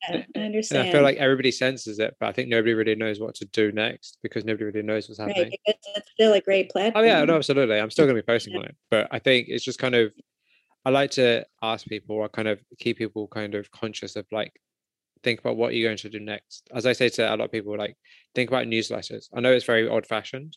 I, 0.08 0.26
I 0.36 0.38
understand. 0.38 0.88
I 0.88 0.92
feel 0.92 1.02
like 1.02 1.16
everybody 1.16 1.50
senses 1.50 1.98
it, 1.98 2.14
but 2.20 2.28
I 2.28 2.32
think 2.32 2.48
nobody 2.48 2.74
really 2.74 2.94
knows 2.94 3.20
what 3.20 3.34
to 3.36 3.46
do 3.46 3.72
next 3.72 4.18
because 4.22 4.44
nobody 4.44 4.64
really 4.64 4.82
knows 4.82 5.08
what's 5.08 5.18
happening. 5.18 5.50
Right, 5.66 5.76
it's 5.96 6.10
still 6.12 6.34
a 6.34 6.40
great 6.40 6.70
platform. 6.70 7.04
Oh 7.04 7.06
yeah, 7.06 7.24
no, 7.24 7.36
absolutely. 7.36 7.78
I'm 7.78 7.90
still 7.90 8.06
going 8.06 8.16
to 8.16 8.22
be 8.22 8.26
posting 8.26 8.54
yeah. 8.54 8.60
on 8.60 8.64
it, 8.66 8.76
but 8.90 9.08
I 9.10 9.18
think 9.18 9.46
it's 9.48 9.64
just 9.64 9.78
kind 9.78 9.94
of. 9.94 10.12
I 10.84 10.90
like 10.90 11.10
to 11.12 11.44
ask 11.62 11.84
people 11.84 12.14
or 12.14 12.28
kind 12.28 12.46
of 12.46 12.60
keep 12.78 12.98
people 12.98 13.26
kind 13.26 13.56
of 13.56 13.68
conscious 13.72 14.14
of 14.14 14.24
like 14.30 14.52
think 15.24 15.40
about 15.40 15.56
what 15.56 15.74
you're 15.74 15.88
going 15.88 15.96
to 15.96 16.08
do 16.08 16.20
next. 16.20 16.68
As 16.72 16.86
I 16.86 16.92
say 16.92 17.08
to 17.08 17.28
a 17.28 17.30
lot 17.30 17.40
of 17.40 17.50
people, 17.50 17.76
like 17.76 17.96
think 18.36 18.50
about 18.50 18.66
newsletters. 18.66 19.26
I 19.34 19.40
know 19.40 19.52
it's 19.52 19.64
very 19.64 19.88
old 19.88 20.06
fashioned, 20.06 20.56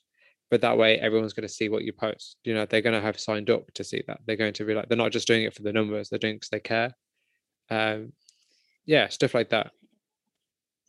but 0.49 0.61
that 0.61 0.77
way 0.77 0.97
everyone's 0.99 1.33
going 1.33 1.47
to 1.47 1.53
see 1.53 1.69
what 1.69 1.83
you 1.83 1.93
post 1.93 2.37
you 2.43 2.53
know 2.53 2.65
they're 2.65 2.81
going 2.81 2.95
to 2.95 3.01
have 3.01 3.19
signed 3.19 3.49
up 3.49 3.71
to 3.73 3.83
see 3.83 4.03
that. 4.07 4.19
They're 4.25 4.35
going 4.35 4.53
to 4.53 4.65
be 4.65 4.73
like 4.73 4.89
they're 4.89 4.97
not 4.97 5.11
just 5.11 5.27
doing 5.27 5.43
it 5.43 5.53
for 5.53 5.63
the 5.63 5.73
numbers 5.73 6.09
they're 6.09 6.19
doing 6.19 6.35
it 6.35 6.37
because 6.37 6.49
they 6.49 6.59
care. 6.59 6.93
Um 7.69 8.13
yeah 8.85 9.09
stuff 9.09 9.33
like 9.33 9.49
that. 9.49 9.71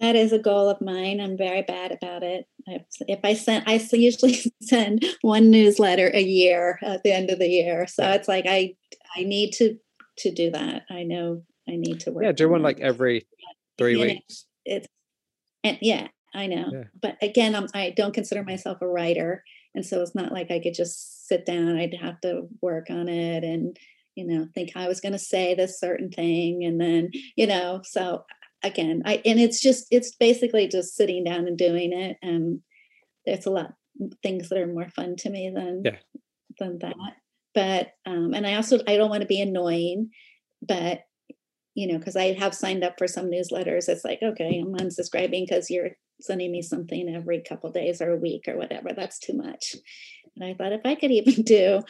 That 0.00 0.16
is 0.16 0.32
a 0.32 0.38
goal 0.38 0.68
of 0.70 0.80
mine 0.80 1.20
i'm 1.20 1.36
very 1.36 1.62
bad 1.62 1.92
about 1.92 2.22
it. 2.22 2.46
If 2.66 3.20
i 3.24 3.34
send 3.34 3.64
i 3.66 3.80
usually 3.92 4.38
send 4.62 5.04
one 5.22 5.50
newsletter 5.50 6.10
a 6.12 6.22
year 6.22 6.78
at 6.82 7.02
the 7.02 7.12
end 7.12 7.30
of 7.30 7.38
the 7.38 7.48
year 7.48 7.86
so 7.86 8.08
it's 8.10 8.28
like 8.28 8.46
i 8.48 8.74
i 9.16 9.22
need 9.22 9.52
to 9.52 9.76
to 10.18 10.30
do 10.30 10.50
that. 10.50 10.82
I 10.90 11.02
know 11.04 11.42
i 11.68 11.76
need 11.76 12.00
to 12.00 12.12
work 12.12 12.24
yeah 12.24 12.32
do 12.32 12.48
one 12.48 12.62
like 12.62 12.80
every 12.80 13.26
three 13.78 13.96
weeks. 13.96 14.46
it's 14.64 14.86
and 15.64 15.78
yeah 15.80 16.08
I 16.34 16.46
know. 16.46 16.70
Yeah. 16.72 16.84
But 17.00 17.16
again, 17.22 17.54
I'm, 17.54 17.66
I 17.74 17.90
don't 17.90 18.14
consider 18.14 18.42
myself 18.42 18.78
a 18.80 18.86
writer. 18.86 19.42
And 19.74 19.84
so 19.84 20.00
it's 20.02 20.14
not 20.14 20.32
like 20.32 20.50
I 20.50 20.60
could 20.60 20.74
just 20.74 21.28
sit 21.28 21.46
down. 21.46 21.76
I'd 21.76 21.94
have 22.00 22.20
to 22.22 22.48
work 22.60 22.90
on 22.90 23.08
it 23.08 23.44
and, 23.44 23.76
you 24.14 24.26
know, 24.26 24.46
think 24.54 24.72
I 24.74 24.88
was 24.88 25.00
going 25.00 25.12
to 25.12 25.18
say 25.18 25.54
this 25.54 25.78
certain 25.78 26.10
thing. 26.10 26.64
And 26.64 26.80
then, 26.80 27.10
you 27.36 27.46
know, 27.46 27.80
so 27.84 28.24
again, 28.62 29.02
I, 29.04 29.22
and 29.24 29.40
it's 29.40 29.60
just, 29.60 29.86
it's 29.90 30.14
basically 30.14 30.68
just 30.68 30.94
sitting 30.94 31.24
down 31.24 31.46
and 31.46 31.56
doing 31.56 31.92
it. 31.92 32.16
And 32.22 32.60
there's 33.26 33.46
a 33.46 33.50
lot 33.50 33.74
things 34.22 34.48
that 34.48 34.58
are 34.58 34.66
more 34.66 34.88
fun 34.88 35.16
to 35.16 35.30
me 35.30 35.52
than, 35.54 35.82
yeah. 35.84 35.96
than 36.58 36.78
that. 36.78 36.94
But, 37.54 37.92
um, 38.06 38.34
and 38.34 38.46
I 38.46 38.54
also, 38.54 38.78
I 38.86 38.96
don't 38.96 39.10
want 39.10 39.22
to 39.22 39.26
be 39.26 39.40
annoying, 39.40 40.10
but 40.62 41.02
you 41.74 41.86
know, 41.86 41.98
because 41.98 42.16
I 42.16 42.32
have 42.32 42.54
signed 42.54 42.84
up 42.84 42.94
for 42.98 43.06
some 43.06 43.30
newsletters. 43.30 43.88
It's 43.88 44.04
like, 44.04 44.20
okay, 44.22 44.60
I'm 44.60 44.74
unsubscribing 44.74 45.46
because 45.46 45.70
you're 45.70 45.90
sending 46.20 46.52
me 46.52 46.62
something 46.62 47.14
every 47.14 47.42
couple 47.42 47.70
days 47.70 48.02
or 48.02 48.10
a 48.10 48.16
week 48.16 48.42
or 48.48 48.56
whatever. 48.56 48.90
That's 48.94 49.18
too 49.18 49.34
much. 49.34 49.76
And 50.36 50.48
I 50.48 50.54
thought 50.54 50.72
if 50.72 50.82
I 50.84 50.94
could 50.94 51.10
even 51.10 51.42
do 51.44 51.82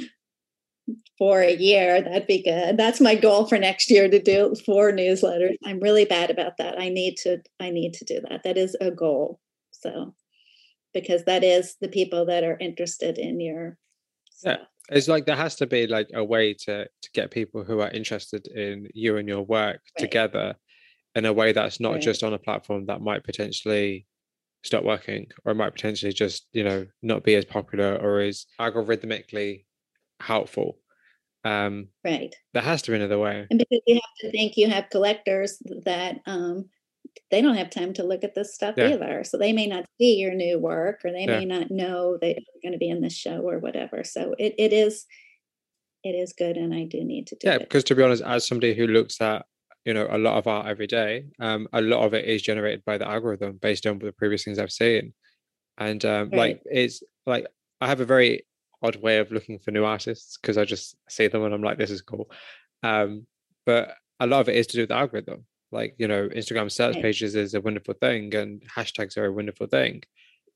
for 1.18 1.40
a 1.40 1.56
year, 1.56 2.02
that'd 2.02 2.26
be 2.26 2.42
good. 2.42 2.76
That's 2.76 3.00
my 3.00 3.14
goal 3.14 3.46
for 3.46 3.58
next 3.58 3.90
year 3.90 4.08
to 4.08 4.20
do 4.20 4.54
four 4.66 4.92
newsletters. 4.92 5.54
I'm 5.64 5.80
really 5.80 6.04
bad 6.04 6.30
about 6.30 6.56
that. 6.58 6.80
I 6.80 6.88
need 6.88 7.16
to 7.22 7.38
I 7.58 7.70
need 7.70 7.94
to 7.94 8.04
do 8.04 8.20
that. 8.28 8.42
That 8.44 8.58
is 8.58 8.76
a 8.80 8.90
goal. 8.90 9.40
So 9.70 10.14
because 10.92 11.24
that 11.24 11.44
is 11.44 11.76
the 11.80 11.88
people 11.88 12.26
that 12.26 12.44
are 12.44 12.58
interested 12.58 13.18
in 13.18 13.40
your 13.40 13.78
stuff. 14.30 14.58
Yeah. 14.60 14.66
It's 14.90 15.08
like 15.08 15.24
there 15.24 15.36
has 15.36 15.56
to 15.56 15.66
be 15.66 15.86
like 15.86 16.08
a 16.14 16.24
way 16.24 16.54
to 16.64 16.84
to 16.84 17.10
get 17.14 17.30
people 17.30 17.64
who 17.64 17.80
are 17.80 17.90
interested 17.90 18.46
in 18.48 18.88
you 18.92 19.16
and 19.16 19.28
your 19.28 19.42
work 19.42 19.80
right. 19.98 19.98
together 19.98 20.56
in 21.14 21.24
a 21.24 21.32
way 21.32 21.52
that's 21.52 21.80
not 21.80 21.94
right. 21.94 22.02
just 22.02 22.22
on 22.22 22.34
a 22.34 22.38
platform 22.38 22.86
that 22.86 23.00
might 23.00 23.24
potentially 23.24 24.06
stop 24.62 24.84
working 24.84 25.26
or 25.44 25.52
it 25.52 25.56
might 25.56 25.72
potentially 25.72 26.12
just 26.12 26.46
you 26.52 26.62
know 26.62 26.86
not 27.02 27.24
be 27.24 27.34
as 27.34 27.44
popular 27.44 27.96
or 27.96 28.20
as 28.20 28.46
algorithmically 28.60 29.64
helpful 30.20 30.78
um 31.44 31.88
right 32.04 32.34
there 32.52 32.62
has 32.62 32.82
to 32.82 32.90
be 32.90 32.96
another 32.96 33.18
way 33.18 33.46
and 33.50 33.58
because 33.58 33.80
you 33.86 33.94
have 33.94 34.02
to 34.20 34.30
think 34.30 34.56
you 34.56 34.68
have 34.68 34.90
collectors 34.90 35.56
that 35.84 36.16
um 36.26 36.68
they 37.30 37.40
don't 37.40 37.56
have 37.56 37.70
time 37.70 37.92
to 37.92 38.02
look 38.02 38.24
at 38.24 38.34
this 38.34 38.54
stuff 38.54 38.74
yeah. 38.76 38.88
either 38.88 39.24
so 39.24 39.36
they 39.36 39.52
may 39.52 39.66
not 39.66 39.84
see 39.98 40.16
your 40.16 40.34
new 40.34 40.58
work 40.58 41.00
or 41.04 41.12
they 41.12 41.24
yeah. 41.24 41.38
may 41.38 41.44
not 41.44 41.70
know 41.70 42.16
that 42.20 42.36
you're 42.36 42.62
going 42.62 42.72
to 42.72 42.78
be 42.78 42.88
in 42.88 43.00
this 43.00 43.14
show 43.14 43.40
or 43.40 43.58
whatever 43.58 44.04
so 44.04 44.34
it, 44.38 44.54
it 44.58 44.72
is 44.72 45.06
it 46.02 46.10
is 46.10 46.32
good 46.32 46.56
and 46.56 46.74
i 46.74 46.84
do 46.84 47.02
need 47.04 47.26
to 47.26 47.36
do 47.36 47.48
yeah 47.48 47.54
it. 47.54 47.60
because 47.60 47.84
to 47.84 47.94
be 47.94 48.02
honest 48.02 48.22
as 48.22 48.46
somebody 48.46 48.74
who 48.74 48.86
looks 48.86 49.20
at 49.20 49.44
you 49.84 49.94
know 49.94 50.06
a 50.10 50.18
lot 50.18 50.36
of 50.36 50.46
art 50.46 50.66
every 50.66 50.86
day 50.86 51.24
um 51.40 51.66
a 51.72 51.80
lot 51.80 52.04
of 52.04 52.14
it 52.14 52.24
is 52.24 52.42
generated 52.42 52.84
by 52.84 52.98
the 52.98 53.08
algorithm 53.08 53.58
based 53.60 53.86
on 53.86 53.98
the 53.98 54.12
previous 54.12 54.44
things 54.44 54.58
i've 54.58 54.72
seen 54.72 55.12
and 55.78 56.04
um 56.04 56.30
right. 56.30 56.38
like 56.38 56.62
it's 56.66 57.02
like 57.26 57.46
i 57.80 57.86
have 57.86 58.00
a 58.00 58.04
very 58.04 58.44
odd 58.82 58.96
way 58.96 59.18
of 59.18 59.30
looking 59.30 59.58
for 59.58 59.70
new 59.70 59.84
artists 59.84 60.38
because 60.40 60.56
i 60.56 60.64
just 60.64 60.96
see 61.08 61.26
them 61.26 61.44
and 61.44 61.54
i'm 61.54 61.62
like 61.62 61.78
this 61.78 61.90
is 61.90 62.02
cool 62.02 62.30
um 62.82 63.26
but 63.66 63.94
a 64.20 64.26
lot 64.26 64.40
of 64.40 64.48
it 64.48 64.56
is 64.56 64.66
to 64.66 64.76
do 64.76 64.82
with 64.82 64.88
the 64.88 64.94
algorithm 64.94 65.44
like 65.72 65.94
you 65.98 66.08
know 66.08 66.28
instagram 66.28 66.70
search 66.70 66.96
pages 66.96 67.34
is 67.34 67.54
a 67.54 67.60
wonderful 67.60 67.94
thing 67.94 68.34
and 68.34 68.62
hashtags 68.68 69.16
are 69.16 69.26
a 69.26 69.32
wonderful 69.32 69.66
thing. 69.66 70.02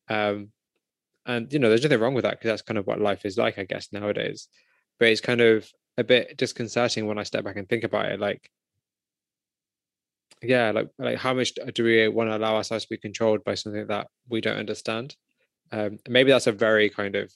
Um 0.08 0.50
and 1.26 1.52
you 1.52 1.58
know 1.58 1.68
there's 1.68 1.82
nothing 1.82 2.00
wrong 2.00 2.14
with 2.14 2.24
that 2.24 2.32
because 2.38 2.48
that's 2.48 2.62
kind 2.62 2.78
of 2.78 2.86
what 2.86 3.00
life 3.00 3.24
is 3.24 3.38
like 3.38 3.58
i 3.58 3.64
guess 3.64 3.88
nowadays. 3.92 4.48
But 4.98 5.08
it's 5.08 5.20
kind 5.20 5.40
of 5.40 5.70
a 5.96 6.04
bit 6.04 6.36
disconcerting 6.36 7.06
when 7.06 7.18
i 7.18 7.22
step 7.22 7.44
back 7.44 7.56
and 7.56 7.68
think 7.68 7.84
about 7.84 8.06
it 8.06 8.20
like 8.20 8.50
yeah 10.42 10.70
like 10.72 10.88
like 10.98 11.18
how 11.18 11.32
much 11.32 11.52
do 11.74 11.84
we 11.84 12.08
want 12.08 12.28
to 12.28 12.36
allow 12.36 12.56
ourselves 12.56 12.84
to 12.84 12.90
be 12.90 12.98
controlled 12.98 13.44
by 13.44 13.54
something 13.54 13.86
that 13.86 14.08
we 14.28 14.40
don't 14.40 14.58
understand? 14.58 15.16
Um 15.72 15.98
maybe 16.08 16.30
that's 16.30 16.46
a 16.46 16.52
very 16.52 16.90
kind 16.90 17.14
of 17.16 17.32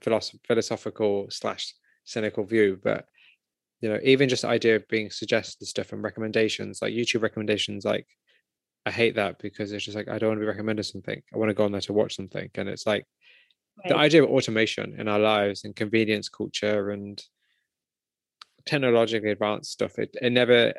philosoph- 0.00 0.40
philosophical 0.46 1.28
slash 1.30 1.74
cynical 2.04 2.44
view 2.44 2.78
but 2.82 3.06
you 3.80 3.88
know 3.88 3.98
even 4.02 4.28
just 4.28 4.42
the 4.42 4.48
idea 4.48 4.76
of 4.76 4.86
being 4.88 5.10
suggested 5.10 5.66
stuff 5.66 5.92
and 5.92 6.02
recommendations 6.02 6.80
like 6.82 6.92
youtube 6.92 7.22
recommendations 7.22 7.84
like 7.84 8.06
i 8.86 8.90
hate 8.90 9.14
that 9.14 9.38
because 9.40 9.72
it's 9.72 9.84
just 9.84 9.96
like 9.96 10.08
i 10.08 10.18
don't 10.18 10.30
want 10.30 10.38
to 10.38 10.44
be 10.44 10.48
recommended 10.48 10.84
something 10.84 11.20
i 11.34 11.38
want 11.38 11.48
to 11.48 11.54
go 11.54 11.64
on 11.64 11.72
there 11.72 11.80
to 11.80 11.92
watch 11.92 12.16
something 12.16 12.48
and 12.54 12.68
it's 12.68 12.86
like 12.86 13.04
right. 13.78 13.88
the 13.88 13.96
idea 13.96 14.22
of 14.22 14.30
automation 14.30 14.94
in 14.98 15.08
our 15.08 15.18
lives 15.18 15.64
and 15.64 15.76
convenience 15.76 16.28
culture 16.28 16.90
and 16.90 17.22
technologically 18.66 19.30
advanced 19.30 19.72
stuff 19.72 19.98
it, 19.98 20.14
it 20.20 20.30
never 20.30 20.72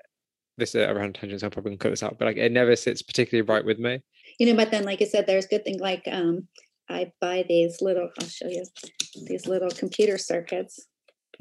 this 0.61 0.75
is 0.75 0.87
around 0.87 1.15
tangents. 1.15 1.43
I'm 1.43 1.49
probably 1.49 1.71
gonna 1.71 1.77
cut 1.79 1.89
this 1.89 2.03
out, 2.03 2.17
but 2.17 2.25
like 2.25 2.37
it 2.37 2.51
never 2.51 2.75
sits 2.75 3.01
particularly 3.01 3.47
right 3.47 3.65
with 3.65 3.79
me. 3.79 4.01
You 4.39 4.47
know, 4.47 4.55
but 4.55 4.71
then 4.71 4.83
like 4.83 5.01
I 5.01 5.05
said, 5.05 5.27
there's 5.27 5.47
good 5.47 5.63
things 5.63 5.81
like 5.81 6.03
um 6.09 6.47
I 6.89 7.11
buy 7.19 7.45
these 7.47 7.81
little 7.81 8.09
I'll 8.19 8.27
show 8.27 8.47
you 8.47 8.63
these 9.25 9.47
little 9.47 9.71
computer 9.71 10.17
circuits. 10.17 10.87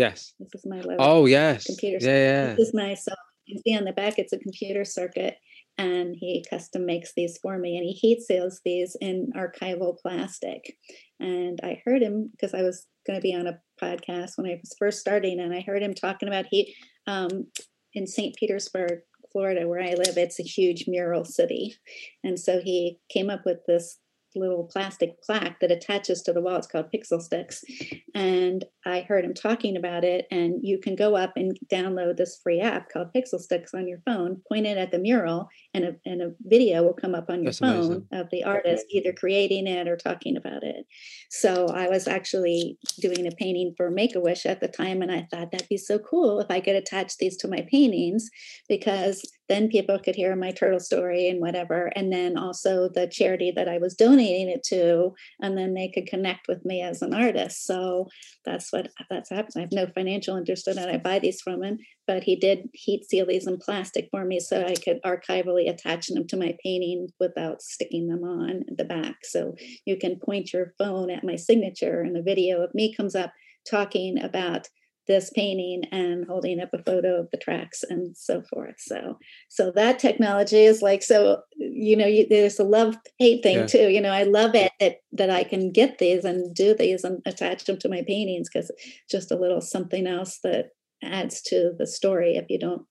Yes. 0.00 0.32
This 0.40 0.48
is 0.54 0.66
my 0.66 0.82
oh 0.98 1.26
yes 1.26 1.66
computer 1.66 1.98
yeah, 2.00 2.16
yeah. 2.16 2.54
This 2.54 2.68
is 2.68 2.74
my 2.74 2.94
so 2.94 3.12
you 3.44 3.54
can 3.54 3.62
see 3.62 3.76
on 3.76 3.84
the 3.84 3.92
back 3.92 4.14
it's 4.18 4.32
a 4.32 4.38
computer 4.38 4.84
circuit 4.84 5.36
and 5.76 6.16
he 6.18 6.44
custom 6.48 6.86
makes 6.86 7.12
these 7.14 7.38
for 7.42 7.58
me 7.58 7.76
and 7.76 7.84
he 7.84 7.92
heat 7.92 8.22
seals 8.22 8.60
these 8.64 8.96
in 9.00 9.30
archival 9.36 9.98
plastic 10.00 10.76
and 11.18 11.58
i 11.62 11.80
heard 11.84 12.02
him 12.02 12.30
because 12.32 12.54
i 12.54 12.62
was 12.62 12.86
going 13.06 13.16
to 13.16 13.22
be 13.22 13.34
on 13.34 13.46
a 13.46 13.58
podcast 13.82 14.32
when 14.36 14.50
i 14.50 14.58
was 14.60 14.74
first 14.78 15.00
starting 15.00 15.40
and 15.40 15.54
i 15.54 15.60
heard 15.60 15.82
him 15.82 15.94
talking 15.94 16.28
about 16.28 16.46
heat 16.50 16.74
um, 17.06 17.46
in 17.94 18.06
st 18.06 18.36
petersburg 18.36 19.00
florida 19.32 19.66
where 19.66 19.82
i 19.82 19.94
live 19.94 20.16
it's 20.16 20.40
a 20.40 20.44
huge 20.44 20.84
mural 20.86 21.24
city 21.24 21.74
and 22.24 22.38
so 22.38 22.60
he 22.60 22.98
came 23.08 23.30
up 23.30 23.42
with 23.46 23.58
this 23.66 23.98
little 24.36 24.64
plastic 24.64 25.22
plaque 25.22 25.60
that 25.60 25.70
attaches 25.70 26.22
to 26.22 26.32
the 26.32 26.40
wall. 26.40 26.56
It's 26.56 26.66
called 26.66 26.90
PixelStix. 26.92 27.62
And 28.14 28.64
I 28.86 29.00
heard 29.00 29.24
him 29.24 29.34
talking 29.34 29.76
about 29.76 30.04
it. 30.04 30.26
And 30.30 30.60
you 30.62 30.78
can 30.78 30.96
go 30.96 31.16
up 31.16 31.32
and 31.36 31.58
download 31.70 32.16
this 32.16 32.38
free 32.42 32.60
app 32.60 32.90
called 32.90 33.12
PixelStix 33.14 33.74
on 33.74 33.88
your 33.88 34.00
phone, 34.06 34.40
point 34.48 34.66
it 34.66 34.78
at 34.78 34.90
the 34.90 34.98
mural, 34.98 35.48
and 35.74 35.84
a, 35.84 35.96
and 36.06 36.22
a 36.22 36.32
video 36.42 36.82
will 36.82 36.94
come 36.94 37.14
up 37.14 37.28
on 37.28 37.42
your 37.42 37.52
That's 37.52 37.58
phone 37.58 37.84
amazing. 37.84 38.06
of 38.12 38.30
the 38.30 38.44
artist 38.44 38.86
either 38.90 39.12
creating 39.12 39.66
it 39.66 39.88
or 39.88 39.96
talking 39.96 40.36
about 40.36 40.62
it. 40.62 40.86
So 41.30 41.66
I 41.66 41.88
was 41.88 42.06
actually 42.08 42.78
doing 43.00 43.26
a 43.26 43.32
painting 43.32 43.74
for 43.76 43.90
Make 43.90 44.14
a 44.14 44.20
Wish 44.20 44.46
at 44.46 44.60
the 44.60 44.68
time. 44.68 45.02
And 45.02 45.10
I 45.10 45.26
thought 45.30 45.50
that'd 45.52 45.68
be 45.68 45.76
so 45.76 45.98
cool 45.98 46.40
if 46.40 46.50
I 46.50 46.60
could 46.60 46.76
attach 46.76 47.16
these 47.16 47.36
to 47.38 47.48
my 47.48 47.66
paintings 47.70 48.28
because 48.68 49.22
then 49.50 49.68
people 49.68 49.98
could 49.98 50.14
hear 50.14 50.36
my 50.36 50.52
turtle 50.52 50.78
story 50.78 51.28
and 51.28 51.40
whatever. 51.40 51.90
And 51.96 52.12
then 52.12 52.38
also 52.38 52.88
the 52.88 53.08
charity 53.08 53.52
that 53.56 53.68
I 53.68 53.78
was 53.78 53.94
donating 53.94 54.48
it 54.48 54.62
to, 54.68 55.12
and 55.42 55.58
then 55.58 55.74
they 55.74 55.90
could 55.92 56.06
connect 56.06 56.46
with 56.46 56.64
me 56.64 56.80
as 56.80 57.02
an 57.02 57.12
artist. 57.12 57.66
So 57.66 58.06
that's 58.44 58.72
what 58.72 58.88
that's 59.10 59.30
happened. 59.30 59.54
I 59.56 59.60
have 59.60 59.72
no 59.72 59.88
financial 59.92 60.36
interest 60.36 60.68
in 60.68 60.78
it. 60.78 60.88
I 60.88 60.98
buy 60.98 61.18
these 61.18 61.40
from 61.40 61.64
him, 61.64 61.78
but 62.06 62.22
he 62.22 62.36
did 62.36 62.68
heat 62.74 63.10
seal 63.10 63.26
these 63.26 63.48
in 63.48 63.58
plastic 63.58 64.08
for 64.12 64.24
me 64.24 64.38
so 64.38 64.64
I 64.64 64.74
could 64.74 65.02
archivally 65.04 65.68
attach 65.68 66.06
them 66.06 66.28
to 66.28 66.36
my 66.36 66.56
painting 66.62 67.08
without 67.18 67.60
sticking 67.60 68.06
them 68.06 68.22
on 68.22 68.62
the 68.76 68.84
back. 68.84 69.16
So 69.24 69.56
you 69.84 69.96
can 69.98 70.20
point 70.24 70.52
your 70.52 70.74
phone 70.78 71.10
at 71.10 71.24
my 71.24 71.34
signature 71.34 72.02
and 72.02 72.14
the 72.14 72.22
video 72.22 72.62
of 72.62 72.72
me 72.72 72.94
comes 72.94 73.16
up 73.16 73.32
talking 73.68 74.22
about 74.22 74.68
this 75.10 75.28
painting 75.30 75.82
and 75.90 76.24
holding 76.24 76.60
up 76.60 76.72
a 76.72 76.80
photo 76.84 77.18
of 77.18 77.28
the 77.32 77.36
tracks 77.36 77.82
and 77.90 78.16
so 78.16 78.40
forth 78.42 78.76
so 78.78 79.18
so 79.48 79.72
that 79.72 79.98
technology 79.98 80.60
is 80.60 80.82
like 80.82 81.02
so 81.02 81.42
you 81.56 81.96
know 81.96 82.06
you, 82.06 82.24
there's 82.30 82.60
a 82.60 82.64
love 82.64 82.96
hate 83.18 83.42
thing 83.42 83.56
yeah. 83.56 83.66
too 83.66 83.88
you 83.88 84.00
know 84.00 84.12
i 84.12 84.22
love 84.22 84.54
it 84.54 84.70
that 84.78 84.98
that 85.10 85.28
i 85.28 85.42
can 85.42 85.72
get 85.72 85.98
these 85.98 86.24
and 86.24 86.54
do 86.54 86.76
these 86.76 87.02
and 87.02 87.20
attach 87.26 87.64
them 87.64 87.76
to 87.76 87.88
my 87.88 88.04
paintings 88.06 88.48
because 88.48 88.70
just 89.10 89.32
a 89.32 89.36
little 89.36 89.60
something 89.60 90.06
else 90.06 90.38
that 90.44 90.66
adds 91.02 91.42
to 91.42 91.72
the 91.76 91.88
story 91.88 92.36
if 92.36 92.44
you 92.48 92.58
don't 92.58 92.82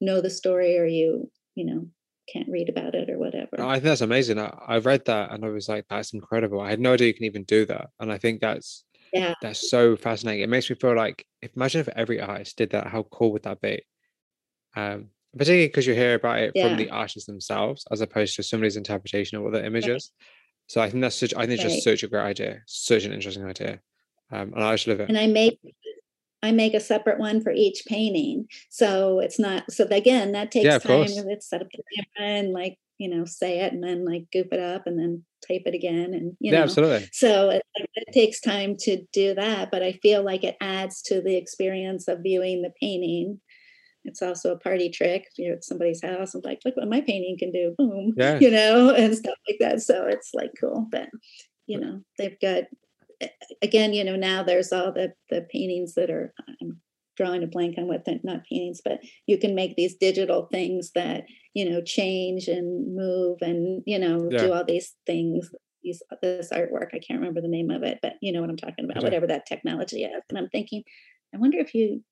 know 0.00 0.22
the 0.22 0.30
story 0.30 0.78
or 0.78 0.86
you 0.86 1.30
you 1.56 1.66
know 1.66 1.86
can't 2.32 2.48
read 2.48 2.68
about 2.68 2.96
it 2.96 3.08
or 3.08 3.18
whatever. 3.18 3.60
I 3.60 3.74
think 3.74 3.84
that's 3.84 4.00
amazing. 4.00 4.40
I, 4.40 4.52
I 4.66 4.78
read 4.78 5.04
that 5.04 5.30
and 5.30 5.44
I 5.44 5.48
was 5.48 5.68
like, 5.68 5.86
that's 5.88 6.12
incredible. 6.12 6.60
I 6.60 6.70
had 6.70 6.80
no 6.80 6.94
idea 6.94 7.06
you 7.06 7.14
can 7.14 7.24
even 7.24 7.44
do 7.44 7.64
that. 7.66 7.90
And 8.00 8.12
I 8.12 8.18
think 8.18 8.40
that's 8.40 8.84
yeah 9.12 9.34
that's 9.42 9.70
so 9.70 9.96
fascinating 9.96 10.42
it 10.42 10.48
makes 10.48 10.68
me 10.68 10.76
feel 10.76 10.94
like 10.94 11.24
if 11.42 11.54
imagine 11.56 11.80
if 11.80 11.88
every 11.88 12.20
artist 12.20 12.56
did 12.56 12.70
that 12.70 12.86
how 12.86 13.02
cool 13.04 13.32
would 13.32 13.42
that 13.42 13.60
be 13.60 13.82
um 14.76 15.08
particularly 15.32 15.66
because 15.66 15.86
you 15.86 15.94
hear 15.94 16.14
about 16.14 16.38
it 16.38 16.52
yeah. 16.54 16.68
from 16.68 16.76
the 16.76 16.90
artists 16.90 17.26
themselves 17.26 17.84
as 17.90 18.00
opposed 18.00 18.36
to 18.36 18.42
somebody's 18.42 18.76
interpretation 18.76 19.36
of 19.36 19.44
what 19.44 19.52
the 19.52 19.64
image 19.64 19.86
is 19.86 20.10
so 20.66 20.80
i 20.80 20.88
think 20.88 21.02
that's 21.02 21.16
such 21.16 21.34
i 21.34 21.46
think 21.46 21.58
right. 21.58 21.66
it's 21.66 21.74
just 21.74 21.84
such 21.84 22.02
a 22.02 22.08
great 22.08 22.22
idea 22.22 22.60
such 22.66 23.04
an 23.04 23.12
interesting 23.12 23.44
idea 23.44 23.80
um 24.32 24.52
and 24.54 24.64
i 24.64 24.74
just 24.74 24.86
love 24.86 25.00
it 25.00 25.08
and 25.08 25.18
i 25.18 25.26
make 25.26 25.58
I 26.42 26.52
make 26.52 26.74
a 26.74 26.80
separate 26.80 27.18
one 27.18 27.40
for 27.40 27.50
each 27.50 27.82
painting. 27.86 28.46
So 28.68 29.20
it's 29.20 29.38
not 29.38 29.70
so 29.70 29.86
again 29.90 30.32
that 30.32 30.52
takes 30.52 30.64
yeah, 30.64 30.78
time. 30.78 31.06
It's 31.08 31.48
set 31.48 31.62
up 31.62 31.68
the 31.72 31.82
camera 31.96 32.38
and 32.38 32.52
like 32.52 32.78
you 32.98 33.08
know 33.08 33.24
say 33.24 33.60
it 33.60 33.72
and 33.72 33.82
then 33.82 34.04
like 34.04 34.24
goof 34.32 34.46
it 34.52 34.60
up 34.60 34.86
and 34.86 34.98
then 34.98 35.24
tape 35.46 35.62
it 35.66 35.74
again 35.74 36.14
and 36.14 36.36
you 36.40 36.50
know. 36.50 36.58
yeah, 36.58 36.64
absolutely. 36.64 37.08
So 37.12 37.50
it, 37.50 37.62
it, 37.74 38.12
takes 38.12 38.40
time 38.40 38.76
to 38.80 39.02
do 39.12 39.34
that 39.34 39.70
but 39.70 39.82
i 39.82 39.92
feel 40.02 40.24
like 40.24 40.42
it 40.42 40.56
adds 40.60 41.02
to 41.02 41.20
the 41.20 41.36
experience 41.36 42.08
of 42.08 42.20
viewing 42.22 42.62
the 42.62 42.72
painting. 42.80 43.40
It's 44.04 44.22
also 44.22 44.52
a 44.52 44.58
party 44.58 44.88
trick 44.88 45.26
if 45.26 45.32
you're 45.36 45.56
at 45.56 45.64
somebody's 45.64 46.02
house 46.02 46.34
and 46.34 46.44
like 46.44 46.60
look 46.64 46.76
what 46.76 46.88
my 46.88 47.00
painting 47.00 47.36
can 47.38 47.50
do 47.50 47.74
boom 47.76 48.14
yeah. 48.16 48.38
you 48.38 48.50
know 48.50 48.94
and 48.94 49.16
stuff 49.16 49.34
like 49.48 49.58
that. 49.60 49.82
So 49.82 50.06
it's 50.06 50.30
like 50.32 50.52
cool 50.60 50.86
but 50.90 51.08
you 51.66 51.78
know 51.78 52.00
they've 52.18 52.38
got 52.40 52.64
again 53.62 53.92
you 53.92 54.04
know 54.04 54.16
now 54.16 54.42
there's 54.42 54.72
all 54.72 54.92
the 54.92 55.12
the 55.30 55.46
paintings 55.50 55.94
that 55.94 56.10
are 56.10 56.32
i'm 56.60 56.80
drawing 57.16 57.42
a 57.42 57.46
blank 57.46 57.76
on 57.78 57.86
what 57.86 58.04
the 58.04 58.20
not 58.22 58.44
paintings 58.44 58.80
but 58.84 59.00
you 59.26 59.38
can 59.38 59.54
make 59.54 59.74
these 59.74 59.96
digital 59.96 60.48
things 60.52 60.90
that 60.94 61.24
you 61.56 61.68
know 61.68 61.80
change 61.80 62.48
and 62.48 62.94
move 62.94 63.38
and 63.40 63.82
you 63.86 63.98
know 63.98 64.28
yeah. 64.30 64.38
do 64.38 64.52
all 64.52 64.62
these 64.62 64.94
things 65.06 65.50
these 65.82 66.02
this 66.20 66.50
artwork 66.52 66.88
i 66.92 66.98
can't 66.98 67.18
remember 67.18 67.40
the 67.40 67.48
name 67.48 67.70
of 67.70 67.82
it 67.82 67.98
but 68.02 68.12
you 68.20 68.30
know 68.30 68.42
what 68.42 68.50
i'm 68.50 68.58
talking 68.58 68.84
about 68.84 69.02
whatever 69.02 69.26
that 69.26 69.46
technology 69.46 70.04
is 70.04 70.22
and 70.28 70.36
i'm 70.38 70.50
thinking 70.50 70.82
i 71.34 71.38
wonder 71.38 71.58
if 71.58 71.74
you 71.74 72.04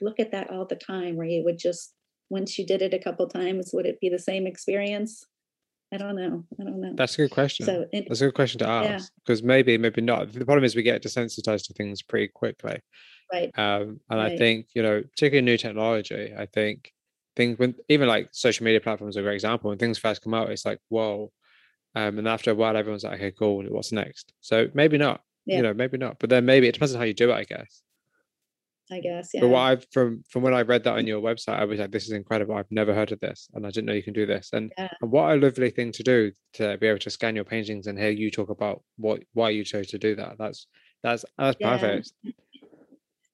look 0.00 0.18
at 0.18 0.32
that 0.32 0.50
all 0.50 0.66
the 0.66 0.74
time 0.74 1.14
where 1.14 1.26
you 1.26 1.44
would 1.44 1.56
just 1.56 1.94
once 2.30 2.58
you 2.58 2.66
did 2.66 2.82
it 2.82 2.92
a 2.92 2.98
couple 2.98 3.28
times 3.28 3.70
would 3.72 3.86
it 3.86 4.00
be 4.00 4.08
the 4.08 4.18
same 4.18 4.46
experience 4.46 5.24
I 5.92 5.96
don't 5.96 6.14
know. 6.14 6.44
I 6.60 6.62
don't 6.62 6.80
know. 6.80 6.92
That's 6.94 7.14
a 7.14 7.22
good 7.22 7.32
question. 7.32 7.66
So 7.66 7.84
it, 7.92 8.04
that's 8.06 8.20
a 8.20 8.26
good 8.26 8.34
question 8.34 8.60
to 8.60 8.68
ask 8.68 9.10
because 9.26 9.40
yeah. 9.40 9.46
maybe, 9.48 9.76
maybe 9.76 10.00
not. 10.00 10.32
The 10.32 10.44
problem 10.44 10.62
is 10.62 10.76
we 10.76 10.84
get 10.84 11.02
desensitized 11.02 11.66
to 11.66 11.72
things 11.72 12.00
pretty 12.00 12.28
quickly. 12.28 12.78
Right. 13.32 13.50
Um, 13.58 13.98
and 14.08 14.20
right. 14.20 14.30
I 14.34 14.36
think 14.36 14.68
you 14.72 14.84
know, 14.84 15.02
particularly 15.02 15.44
new 15.44 15.56
technology, 15.56 16.32
I 16.38 16.46
think 16.46 16.92
things 17.40 17.58
when 17.58 17.74
even 17.88 18.06
like 18.06 18.28
social 18.32 18.64
media 18.64 18.80
platforms 18.80 19.16
are 19.16 19.20
a 19.20 19.22
great 19.22 19.34
example. 19.34 19.70
When 19.70 19.78
things 19.78 19.98
first 19.98 20.22
come 20.22 20.34
out, 20.34 20.50
it's 20.50 20.66
like 20.66 20.78
whoa, 20.88 21.32
um, 21.94 22.18
and 22.18 22.28
after 22.28 22.50
a 22.50 22.54
while, 22.54 22.76
everyone's 22.76 23.04
like, 23.04 23.14
okay, 23.14 23.32
cool. 23.32 23.64
What's 23.64 23.92
next? 23.92 24.32
So 24.40 24.68
maybe 24.74 24.98
not. 24.98 25.22
Yeah. 25.46 25.56
You 25.56 25.62
know, 25.62 25.74
maybe 25.74 25.98
not. 25.98 26.18
But 26.18 26.30
then 26.30 26.44
maybe 26.44 26.68
it 26.68 26.72
depends 26.72 26.94
on 26.94 27.00
how 27.00 27.06
you 27.06 27.14
do 27.14 27.30
it, 27.30 27.34
I 27.34 27.44
guess. 27.44 27.82
I 28.92 29.00
guess. 29.00 29.30
Yeah. 29.32 29.42
But 29.42 29.48
what 29.48 29.60
I've 29.60 29.86
from 29.92 30.22
from 30.30 30.42
when 30.42 30.54
I 30.54 30.62
read 30.62 30.84
that 30.84 30.96
on 30.96 31.06
your 31.06 31.22
website, 31.22 31.58
I 31.58 31.64
was 31.64 31.80
like, 31.80 31.92
this 31.92 32.04
is 32.04 32.12
incredible. 32.12 32.56
I've 32.56 32.70
never 32.70 32.94
heard 32.94 33.12
of 33.12 33.20
this, 33.20 33.48
and 33.54 33.66
I 33.66 33.70
didn't 33.70 33.86
know 33.86 33.92
you 33.92 34.02
can 34.02 34.12
do 34.12 34.26
this. 34.26 34.50
And, 34.52 34.72
yeah. 34.76 34.88
and 35.00 35.10
what 35.10 35.30
a 35.30 35.36
lovely 35.36 35.70
thing 35.70 35.92
to 35.92 36.02
do 36.02 36.32
to 36.54 36.76
be 36.78 36.88
able 36.88 36.98
to 36.98 37.10
scan 37.10 37.36
your 37.36 37.44
paintings 37.44 37.86
and 37.86 37.98
hear 37.98 38.10
you 38.10 38.30
talk 38.30 38.50
about 38.50 38.82
what 38.96 39.22
why 39.32 39.50
you 39.50 39.64
chose 39.64 39.88
to 39.88 39.98
do 39.98 40.16
that. 40.16 40.36
That's 40.38 40.66
that's 41.02 41.24
that's 41.38 41.56
yeah. 41.60 41.78
perfect. 41.78 42.12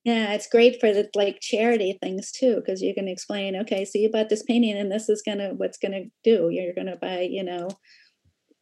Yeah, 0.06 0.34
it's 0.34 0.46
great 0.46 0.78
for 0.78 0.92
the 0.92 1.10
like 1.16 1.40
charity 1.40 1.98
things 2.00 2.30
too, 2.30 2.54
because 2.56 2.80
you 2.80 2.94
can 2.94 3.08
explain, 3.08 3.56
okay, 3.56 3.84
so 3.84 3.98
you 3.98 4.08
bought 4.08 4.28
this 4.28 4.44
painting 4.44 4.78
and 4.78 4.90
this 4.90 5.08
is 5.08 5.20
gonna 5.20 5.54
what's 5.56 5.78
gonna 5.78 6.04
do. 6.22 6.48
You're 6.48 6.74
gonna 6.74 6.94
buy, 6.96 7.22
you 7.22 7.42
know, 7.42 7.68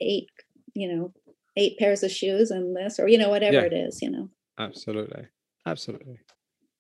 eight, 0.01 0.31
you 0.73 0.89
know, 0.89 1.13
eight 1.59 1.79
pairs 1.79 2.03
of 2.03 2.11
shoes 2.11 2.51
and 2.51 2.75
this, 2.75 2.99
or 2.99 3.09
you 3.09 3.19
know, 3.19 3.29
whatever 3.29 3.59
yeah. 3.59 3.65
it 3.65 3.75
is, 3.75 4.01
you 4.01 4.11
know. 4.11 4.31
Absolutely. 4.59 5.27
Absolutely. 5.67 6.19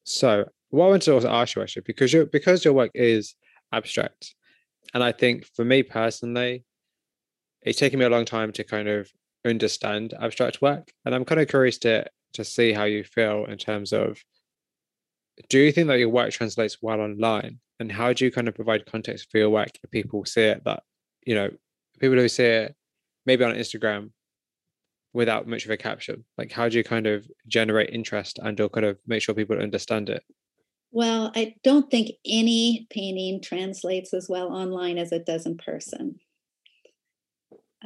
So 0.04 0.46
what 0.70 0.86
I 0.86 0.88
wanted 0.88 1.02
to 1.02 1.14
also 1.14 1.28
ask 1.28 1.56
you 1.56 1.60
actually, 1.60 1.82
because 1.84 2.14
your 2.14 2.24
because 2.24 2.64
your 2.64 2.72
work 2.72 2.90
is 2.94 3.34
abstract, 3.70 4.34
and 4.94 5.04
I 5.04 5.12
think 5.12 5.44
for 5.44 5.66
me 5.66 5.82
personally, 5.82 6.64
it's 7.60 7.78
taken 7.78 7.98
me 7.98 8.06
a 8.06 8.08
long 8.08 8.24
time 8.24 8.50
to 8.52 8.64
kind 8.64 8.88
of 8.88 9.10
understand 9.44 10.14
abstract 10.18 10.62
work. 10.62 10.90
And 11.04 11.14
I'm 11.14 11.26
kind 11.26 11.42
of 11.42 11.48
curious 11.48 11.76
to 11.80 12.06
to 12.32 12.44
see 12.44 12.72
how 12.72 12.84
you 12.84 13.04
feel 13.04 13.44
in 13.44 13.58
terms 13.58 13.92
of 13.92 14.24
do 15.48 15.58
you 15.58 15.72
think 15.72 15.88
that 15.88 15.98
your 15.98 16.08
work 16.08 16.30
translates 16.32 16.78
well 16.80 17.00
online? 17.00 17.58
And 17.80 17.90
how 17.90 18.12
do 18.12 18.24
you 18.24 18.30
kind 18.30 18.48
of 18.48 18.54
provide 18.54 18.86
context 18.86 19.30
for 19.30 19.38
your 19.38 19.50
work 19.50 19.70
if 19.82 19.90
people 19.90 20.24
see 20.24 20.42
it 20.42 20.64
that 20.64 20.82
you 21.26 21.34
know 21.34 21.50
people 21.98 22.16
who 22.16 22.28
see 22.28 22.44
it 22.44 22.74
maybe 23.26 23.44
on 23.44 23.54
instagram 23.54 24.10
without 25.12 25.48
much 25.48 25.64
of 25.64 25.70
a 25.70 25.76
caption? 25.76 26.24
Like 26.38 26.52
how 26.52 26.68
do 26.68 26.76
you 26.76 26.84
kind 26.84 27.06
of 27.06 27.26
generate 27.48 27.90
interest 27.90 28.38
and 28.42 28.60
or 28.60 28.68
kind 28.68 28.86
of 28.86 28.98
make 29.06 29.22
sure 29.22 29.34
people 29.34 29.58
understand 29.58 30.08
it? 30.08 30.22
Well 30.92 31.32
i 31.34 31.56
don't 31.64 31.90
think 31.90 32.12
any 32.24 32.86
painting 32.90 33.40
translates 33.42 34.14
as 34.14 34.28
well 34.28 34.52
online 34.52 34.98
as 34.98 35.10
it 35.10 35.26
does 35.26 35.46
in 35.46 35.56
person 35.56 36.20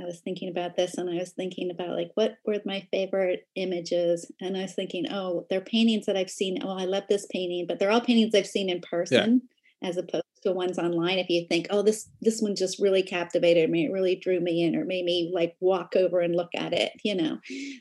I 0.01 0.05
was 0.05 0.21
thinking 0.21 0.49
about 0.49 0.77
this 0.77 0.95
and 0.95 1.11
I 1.11 1.15
was 1.15 1.31
thinking 1.31 1.71
about 1.71 1.97
like 1.97 2.11
what 2.15 2.37
were 2.45 2.59
my 2.65 2.87
favorite 2.91 3.47
images 3.57 4.31
and 4.41 4.57
I 4.57 4.63
was 4.63 4.75
thinking 4.75 5.11
oh 5.11 5.47
they're 5.51 5.61
paintings 5.61 6.07
that 6.07 6.17
I've 6.17 6.31
seen 6.31 6.63
oh 6.63 6.77
I 6.77 6.85
love 6.85 7.05
this 7.09 7.27
painting 7.31 7.67
but 7.67 7.79
they're 7.79 7.91
all 7.91 8.01
paintings 8.01 8.35
I've 8.35 8.47
seen 8.47 8.71
in 8.71 8.81
person 8.81 9.43
yeah. 9.83 9.89
as 9.89 9.97
opposed 9.97 10.25
to 10.45 10.53
ones 10.53 10.79
online 10.79 11.19
if 11.19 11.29
you 11.29 11.47
think 11.49 11.67
oh 11.71 11.83
this 11.83 12.09
this 12.21 12.41
one 12.41 12.55
just 12.55 12.81
really 12.81 13.03
captivated 13.03 13.71
me 13.71 13.87
it 13.87 13.93
really 13.93 14.15
drew 14.17 14.41
me 14.41 14.63
in 14.63 14.77
or 14.77 14.85
made 14.85 15.05
me 15.05 15.33
like 15.35 15.57
walk 15.61 15.95
over 15.97 16.21
and 16.21 16.37
look 16.37 16.51
at 16.55 16.73
it 16.73 16.93
you 17.03 17.15
know 17.15 17.39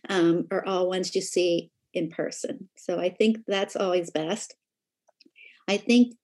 um, 0.09 0.47
are 0.49 0.65
all 0.65 0.89
ones 0.89 1.13
you 1.15 1.22
see 1.22 1.72
in 1.93 2.09
person 2.09 2.68
so 2.78 2.99
I 2.99 3.09
think 3.09 3.39
that's 3.47 3.76
always 3.76 4.09
best 4.09 4.55
I 5.68 5.78
think 5.78 6.15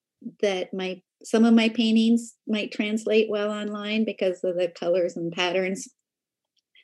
that 0.41 0.73
my 0.73 1.01
some 1.23 1.45
of 1.45 1.53
my 1.53 1.69
paintings 1.69 2.35
might 2.47 2.71
translate 2.71 3.29
well 3.29 3.51
online 3.51 4.05
because 4.05 4.43
of 4.43 4.55
the 4.55 4.67
colors 4.67 5.15
and 5.15 5.31
patterns 5.31 5.87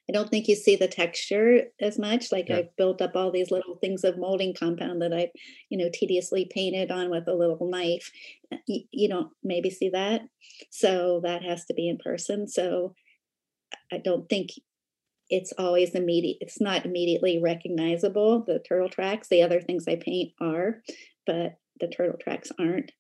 I 0.10 0.12
don't 0.12 0.30
think 0.30 0.48
you 0.48 0.56
see 0.56 0.76
the 0.76 0.88
texture 0.88 1.66
as 1.80 2.00
much. 2.00 2.32
Like 2.32 2.50
Yeah. 2.50 2.58
I've 2.58 2.76
built 2.78 3.00
up 3.00 3.16
all 3.16 3.32
these 3.32 3.52
little 3.52 3.76
things 3.76 4.04
of 4.04 4.18
molding 4.18 4.56
compound 4.56 5.04
that 5.04 5.14
I've, 5.14 5.30
you 5.70 5.78
know, 5.78 5.90
tediously 5.94 6.50
painted 6.52 6.90
on 6.90 7.12
with 7.12 7.28
a 7.28 7.36
little 7.36 7.70
knife. 7.70 8.12
Uh, 8.52 8.58
You, 8.66 8.86
you 8.90 9.08
don't 9.08 9.32
maybe 9.44 9.70
see 9.70 9.90
that. 9.90 10.22
So 10.72 11.22
that 11.24 11.44
has 11.44 11.66
to 11.66 11.76
be 11.76 11.88
in 11.88 12.00
person. 12.00 12.48
So 12.48 12.96
I 13.92 14.00
don't 14.00 14.28
think 14.28 14.50
it's 15.30 15.54
always 15.60 15.94
immediate. 15.94 16.38
It's 16.42 16.60
not 16.60 16.86
immediately 16.86 17.40
recognizable. 17.40 18.44
The 18.44 18.64
turtle 18.68 18.90
tracks, 18.90 19.28
the 19.28 19.44
other 19.44 19.62
things 19.62 19.88
I 19.88 19.98
paint 19.98 20.32
are, 20.42 20.82
but 21.28 21.60
the 21.80 21.88
turtle 21.88 22.18
tracks 22.20 22.52
aren't. 22.58 22.92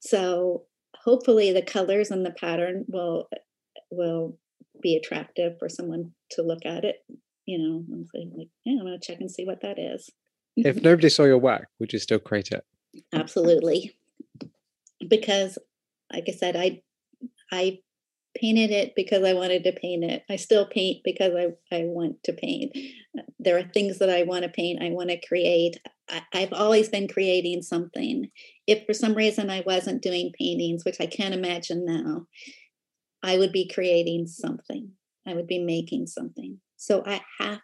So 0.00 0.64
hopefully 1.06 1.52
the 1.52 1.62
colors 1.62 2.10
and 2.10 2.26
the 2.26 2.32
pattern 2.32 2.84
will 2.88 3.28
will 3.90 4.36
be 4.82 4.96
attractive 4.96 5.58
for 5.58 5.68
someone 5.68 6.12
to 6.32 6.42
look 6.42 6.66
at 6.66 6.84
it. 6.84 6.96
You 7.46 7.58
know, 7.58 7.84
and 7.90 8.06
say 8.14 8.28
like, 8.36 8.48
yeah, 8.64 8.80
I'm 8.80 8.86
gonna 8.86 8.98
check 9.00 9.20
and 9.20 9.30
see 9.30 9.46
what 9.46 9.62
that 9.62 9.78
is. 9.78 10.10
If 10.56 10.76
mm-hmm. 10.76 10.84
nobody 10.84 11.08
saw 11.08 11.24
your 11.24 11.38
work, 11.38 11.68
would 11.78 11.92
you 11.92 11.98
still 11.98 12.18
create 12.18 12.50
it? 12.50 12.64
Absolutely. 13.12 13.96
Because 15.08 15.58
like 16.12 16.24
I 16.28 16.32
said, 16.32 16.56
I 16.56 16.82
I 17.52 17.78
painted 18.34 18.70
it 18.70 18.94
because 18.94 19.24
I 19.24 19.32
wanted 19.32 19.64
to 19.64 19.72
paint 19.72 20.04
it. 20.04 20.24
I 20.28 20.36
still 20.36 20.66
paint 20.66 21.02
because 21.04 21.32
I, 21.34 21.74
I 21.74 21.84
want 21.84 22.22
to 22.24 22.32
paint. 22.32 22.76
There 23.38 23.56
are 23.56 23.62
things 23.62 23.98
that 23.98 24.10
I 24.10 24.24
want 24.24 24.42
to 24.42 24.50
paint, 24.50 24.82
I 24.82 24.90
want 24.90 25.10
to 25.10 25.26
create. 25.26 25.78
I've 26.32 26.52
always 26.52 26.88
been 26.88 27.08
creating 27.08 27.62
something. 27.62 28.28
If 28.66 28.84
for 28.86 28.94
some 28.94 29.14
reason 29.14 29.50
I 29.50 29.62
wasn't 29.66 30.02
doing 30.02 30.32
paintings, 30.38 30.84
which 30.84 31.00
I 31.00 31.06
can't 31.06 31.34
imagine 31.34 31.84
now, 31.84 32.26
I 33.22 33.38
would 33.38 33.52
be 33.52 33.68
creating 33.72 34.26
something. 34.28 34.90
I 35.26 35.34
would 35.34 35.46
be 35.46 35.58
making 35.58 36.06
something. 36.06 36.60
So 36.76 37.02
I 37.04 37.20
have 37.40 37.60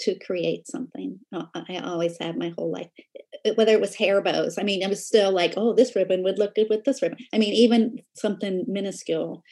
to 0.00 0.18
create 0.18 0.66
something. 0.66 1.20
Uh, 1.32 1.44
I 1.54 1.78
always 1.78 2.16
have 2.20 2.36
my 2.36 2.52
whole 2.56 2.72
life. 2.72 2.90
Whether 3.54 3.72
it 3.72 3.80
was 3.80 3.94
hair 3.94 4.20
bows, 4.22 4.58
I 4.58 4.64
mean, 4.64 4.84
I 4.84 4.88
was 4.88 5.06
still 5.06 5.30
like, 5.30 5.54
oh, 5.56 5.74
this 5.74 5.94
ribbon 5.94 6.24
would 6.24 6.38
look 6.38 6.54
good 6.54 6.66
with 6.68 6.84
this 6.84 7.00
ribbon. 7.00 7.18
I 7.32 7.38
mean, 7.38 7.52
even 7.52 7.98
something 8.16 8.64
minuscule, 8.66 9.42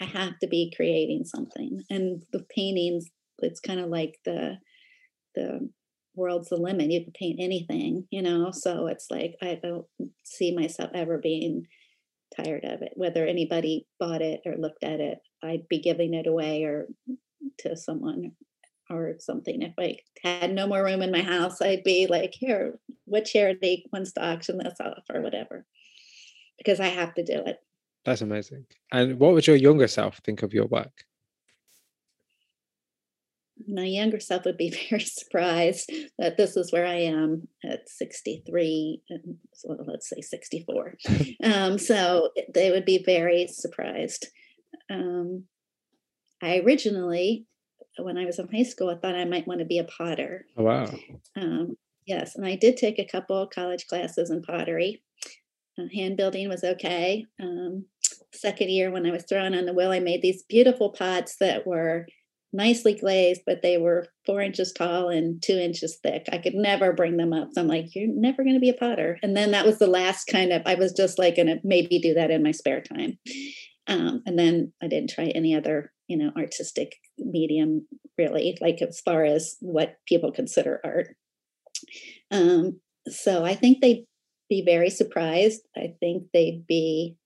I 0.00 0.04
have 0.04 0.38
to 0.38 0.46
be 0.46 0.72
creating 0.74 1.24
something. 1.24 1.82
And 1.90 2.22
the 2.32 2.44
paintings, 2.54 3.10
it's 3.40 3.60
kind 3.60 3.80
of 3.80 3.88
like 3.88 4.18
the 4.24 4.58
the 5.34 5.70
world's 6.14 6.48
the 6.48 6.56
limit. 6.56 6.90
You 6.90 7.04
can 7.04 7.12
paint 7.12 7.40
anything, 7.40 8.06
you 8.10 8.22
know. 8.22 8.50
So 8.50 8.86
it's 8.86 9.06
like 9.10 9.36
I 9.42 9.58
don't 9.62 9.86
see 10.24 10.54
myself 10.54 10.90
ever 10.94 11.18
being 11.18 11.66
tired 12.36 12.64
of 12.64 12.82
it. 12.82 12.92
Whether 12.94 13.26
anybody 13.26 13.86
bought 13.98 14.22
it 14.22 14.40
or 14.46 14.56
looked 14.56 14.84
at 14.84 15.00
it, 15.00 15.18
I'd 15.42 15.68
be 15.68 15.80
giving 15.80 16.14
it 16.14 16.26
away 16.26 16.64
or 16.64 16.86
to 17.58 17.76
someone 17.76 18.32
or 18.88 19.14
something. 19.20 19.62
If 19.62 19.74
I 19.78 19.96
had 20.22 20.52
no 20.52 20.66
more 20.66 20.84
room 20.84 21.02
in 21.02 21.12
my 21.12 21.22
house, 21.22 21.62
I'd 21.62 21.84
be 21.84 22.06
like, 22.08 22.34
here, 22.34 22.78
what 23.04 23.24
charity 23.24 23.86
wants 23.92 24.12
to 24.12 24.24
auction 24.24 24.58
this 24.58 24.74
off 24.80 25.04
or 25.12 25.22
whatever. 25.22 25.64
Because 26.58 26.80
I 26.80 26.88
have 26.88 27.14
to 27.14 27.24
do 27.24 27.40
it. 27.46 27.58
That's 28.04 28.22
amazing. 28.22 28.66
And 28.92 29.18
what 29.18 29.32
would 29.32 29.46
your 29.46 29.56
younger 29.56 29.86
self 29.86 30.18
think 30.24 30.42
of 30.42 30.52
your 30.52 30.66
work? 30.66 31.04
My 33.68 33.84
younger 33.84 34.20
self 34.20 34.44
would 34.44 34.56
be 34.56 34.70
very 34.90 35.02
surprised 35.02 35.90
that 36.18 36.36
this 36.36 36.56
is 36.56 36.72
where 36.72 36.86
I 36.86 37.00
am 37.00 37.48
at 37.64 37.88
63, 37.88 39.02
and 39.10 39.36
so 39.52 39.76
let's 39.86 40.08
say 40.08 40.20
64. 40.20 40.94
um, 41.44 41.78
so 41.78 42.30
they 42.52 42.70
would 42.70 42.84
be 42.84 43.02
very 43.04 43.46
surprised. 43.46 44.28
Um, 44.90 45.44
I 46.42 46.58
originally, 46.58 47.46
when 47.98 48.16
I 48.16 48.24
was 48.24 48.38
in 48.38 48.48
high 48.48 48.62
school, 48.62 48.90
I 48.90 48.96
thought 48.96 49.14
I 49.14 49.24
might 49.24 49.46
want 49.46 49.60
to 49.60 49.66
be 49.66 49.78
a 49.78 49.84
potter. 49.84 50.46
Oh, 50.56 50.64
wow. 50.64 50.92
Um, 51.36 51.76
yes, 52.06 52.36
and 52.36 52.46
I 52.46 52.56
did 52.56 52.76
take 52.76 52.98
a 52.98 53.06
couple 53.06 53.46
college 53.46 53.86
classes 53.86 54.30
in 54.30 54.42
pottery. 54.42 55.02
Uh, 55.78 55.84
hand 55.94 56.16
building 56.16 56.48
was 56.48 56.64
okay. 56.64 57.26
Um, 57.40 57.84
second 58.32 58.70
year, 58.70 58.90
when 58.90 59.06
I 59.06 59.10
was 59.10 59.24
thrown 59.24 59.54
on 59.54 59.66
the 59.66 59.72
wheel, 59.72 59.92
I 59.92 60.00
made 60.00 60.22
these 60.22 60.42
beautiful 60.44 60.90
pots 60.90 61.36
that 61.40 61.66
were 61.66 62.06
nicely 62.52 62.94
glazed, 62.94 63.42
but 63.46 63.62
they 63.62 63.78
were 63.78 64.06
four 64.26 64.40
inches 64.40 64.72
tall 64.72 65.08
and 65.08 65.42
two 65.42 65.56
inches 65.56 65.98
thick. 66.02 66.26
I 66.32 66.38
could 66.38 66.54
never 66.54 66.92
bring 66.92 67.16
them 67.16 67.32
up. 67.32 67.50
So 67.52 67.60
I'm 67.60 67.68
like, 67.68 67.94
you're 67.94 68.12
never 68.12 68.42
going 68.42 68.56
to 68.56 68.60
be 68.60 68.70
a 68.70 68.74
potter. 68.74 69.18
And 69.22 69.36
then 69.36 69.52
that 69.52 69.66
was 69.66 69.78
the 69.78 69.86
last 69.86 70.24
kind 70.26 70.52
of, 70.52 70.62
I 70.66 70.74
was 70.74 70.92
just 70.92 71.18
like 71.18 71.36
going 71.36 71.46
to 71.46 71.60
maybe 71.62 72.00
do 72.00 72.14
that 72.14 72.30
in 72.30 72.42
my 72.42 72.50
spare 72.50 72.80
time. 72.80 73.18
Um, 73.86 74.22
and 74.26 74.38
then 74.38 74.72
I 74.82 74.88
didn't 74.88 75.10
try 75.10 75.26
any 75.26 75.54
other, 75.54 75.92
you 76.08 76.16
know, 76.16 76.32
artistic 76.36 76.96
medium 77.18 77.86
really, 78.18 78.58
like 78.60 78.82
as 78.82 79.00
far 79.00 79.24
as 79.24 79.56
what 79.60 79.96
people 80.06 80.32
consider 80.32 80.80
art. 80.84 81.16
Um, 82.30 82.80
so 83.08 83.44
I 83.44 83.54
think 83.54 83.80
they'd 83.80 84.06
be 84.48 84.62
very 84.64 84.90
surprised. 84.90 85.62
I 85.76 85.94
think 86.00 86.24
they'd 86.32 86.66
be 86.66 87.16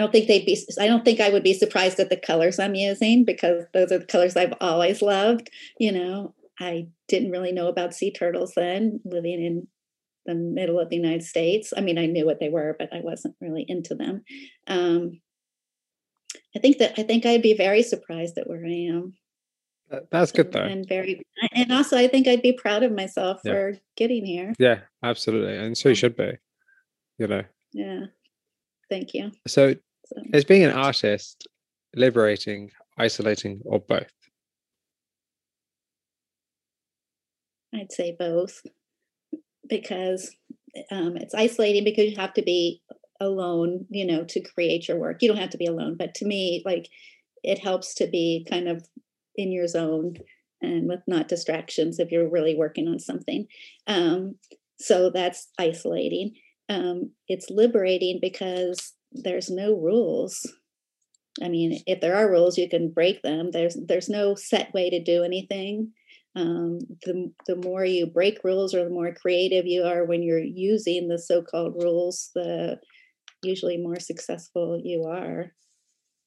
I 0.00 0.02
don't 0.02 0.12
think 0.12 0.28
they'd 0.28 0.46
be 0.46 0.58
I 0.80 0.86
don't 0.86 1.04
think 1.04 1.20
I 1.20 1.28
would 1.28 1.42
be 1.42 1.52
surprised 1.52 2.00
at 2.00 2.08
the 2.08 2.16
colors 2.16 2.58
I'm 2.58 2.74
using 2.74 3.22
because 3.26 3.66
those 3.74 3.92
are 3.92 3.98
the 3.98 4.06
colors 4.06 4.34
I've 4.34 4.54
always 4.58 5.02
loved. 5.02 5.50
You 5.78 5.92
know, 5.92 6.34
I 6.58 6.88
didn't 7.06 7.32
really 7.32 7.52
know 7.52 7.68
about 7.68 7.92
sea 7.94 8.10
turtles 8.10 8.54
then, 8.56 9.00
living 9.04 9.44
in 9.44 9.68
the 10.24 10.34
middle 10.34 10.80
of 10.80 10.88
the 10.88 10.96
United 10.96 11.22
States. 11.22 11.74
I 11.76 11.82
mean, 11.82 11.98
I 11.98 12.06
knew 12.06 12.24
what 12.24 12.40
they 12.40 12.48
were, 12.48 12.76
but 12.78 12.88
I 12.94 13.00
wasn't 13.00 13.34
really 13.42 13.66
into 13.68 13.94
them. 13.94 14.22
Um, 14.68 15.20
I 16.56 16.60
think 16.60 16.78
that 16.78 16.94
I 16.98 17.02
think 17.02 17.26
I'd 17.26 17.42
be 17.42 17.54
very 17.54 17.82
surprised 17.82 18.38
at 18.38 18.48
where 18.48 18.64
I 18.64 18.88
am. 18.88 19.12
That's 20.10 20.32
good 20.32 20.50
though. 20.50 20.62
And 20.62 20.88
very 20.88 21.20
and 21.52 21.70
also 21.72 21.98
I 21.98 22.08
think 22.08 22.26
I'd 22.26 22.40
be 22.40 22.54
proud 22.54 22.82
of 22.84 22.92
myself 22.92 23.42
Yeah. 23.44 23.52
for 23.52 23.78
getting 23.98 24.24
here. 24.24 24.54
Yeah, 24.58 24.78
absolutely. 25.02 25.58
And 25.58 25.76
so 25.76 25.90
you 25.90 25.94
should 25.94 26.16
be, 26.16 26.38
you 27.18 27.26
know. 27.26 27.42
Yeah. 27.74 28.06
Thank 28.88 29.14
you. 29.14 29.30
So 29.46 29.74
So, 30.10 30.22
is 30.32 30.44
being 30.44 30.64
an 30.64 30.72
artist 30.72 31.46
liberating, 31.94 32.70
isolating, 32.98 33.60
or 33.64 33.78
both? 33.78 34.10
I'd 37.72 37.92
say 37.92 38.16
both 38.18 38.62
because 39.68 40.34
um, 40.90 41.16
it's 41.16 41.34
isolating 41.34 41.84
because 41.84 42.10
you 42.10 42.16
have 42.16 42.34
to 42.34 42.42
be 42.42 42.82
alone, 43.20 43.86
you 43.90 44.04
know, 44.04 44.24
to 44.24 44.40
create 44.40 44.88
your 44.88 44.98
work. 44.98 45.22
You 45.22 45.28
don't 45.28 45.36
have 45.40 45.50
to 45.50 45.58
be 45.58 45.66
alone, 45.66 45.96
but 45.96 46.14
to 46.16 46.24
me, 46.24 46.62
like 46.64 46.88
it 47.44 47.58
helps 47.58 47.94
to 47.94 48.08
be 48.08 48.44
kind 48.50 48.66
of 48.66 48.86
in 49.36 49.52
your 49.52 49.68
zone 49.68 50.16
and 50.60 50.88
with 50.88 51.00
not 51.06 51.28
distractions 51.28 52.00
if 52.00 52.10
you're 52.10 52.28
really 52.28 52.56
working 52.56 52.88
on 52.88 52.98
something. 52.98 53.46
Um, 53.86 54.34
so 54.78 55.10
that's 55.10 55.48
isolating. 55.58 56.34
Um, 56.68 57.12
it's 57.28 57.48
liberating 57.50 58.18
because 58.20 58.94
there's 59.12 59.50
no 59.50 59.74
rules. 59.74 60.50
I 61.42 61.48
mean, 61.48 61.80
if 61.86 62.00
there 62.00 62.16
are 62.16 62.30
rules, 62.30 62.58
you 62.58 62.68
can 62.68 62.92
break 62.92 63.22
them. 63.22 63.50
There's 63.52 63.76
there's 63.86 64.08
no 64.08 64.34
set 64.34 64.72
way 64.74 64.90
to 64.90 65.02
do 65.02 65.22
anything 65.22 65.92
um, 66.36 66.78
the, 67.02 67.32
the 67.46 67.56
more 67.56 67.84
you 67.84 68.06
break 68.06 68.38
rules 68.44 68.74
or 68.74 68.84
the 68.84 68.90
more 68.90 69.12
creative 69.12 69.66
you 69.66 69.82
are 69.82 70.04
when 70.04 70.22
you're 70.22 70.38
using 70.38 71.08
the 71.08 71.18
so-called 71.18 71.74
rules 71.82 72.30
the 72.34 72.78
usually 73.42 73.78
more 73.78 73.98
successful 73.98 74.80
you 74.84 75.04
are 75.04 75.52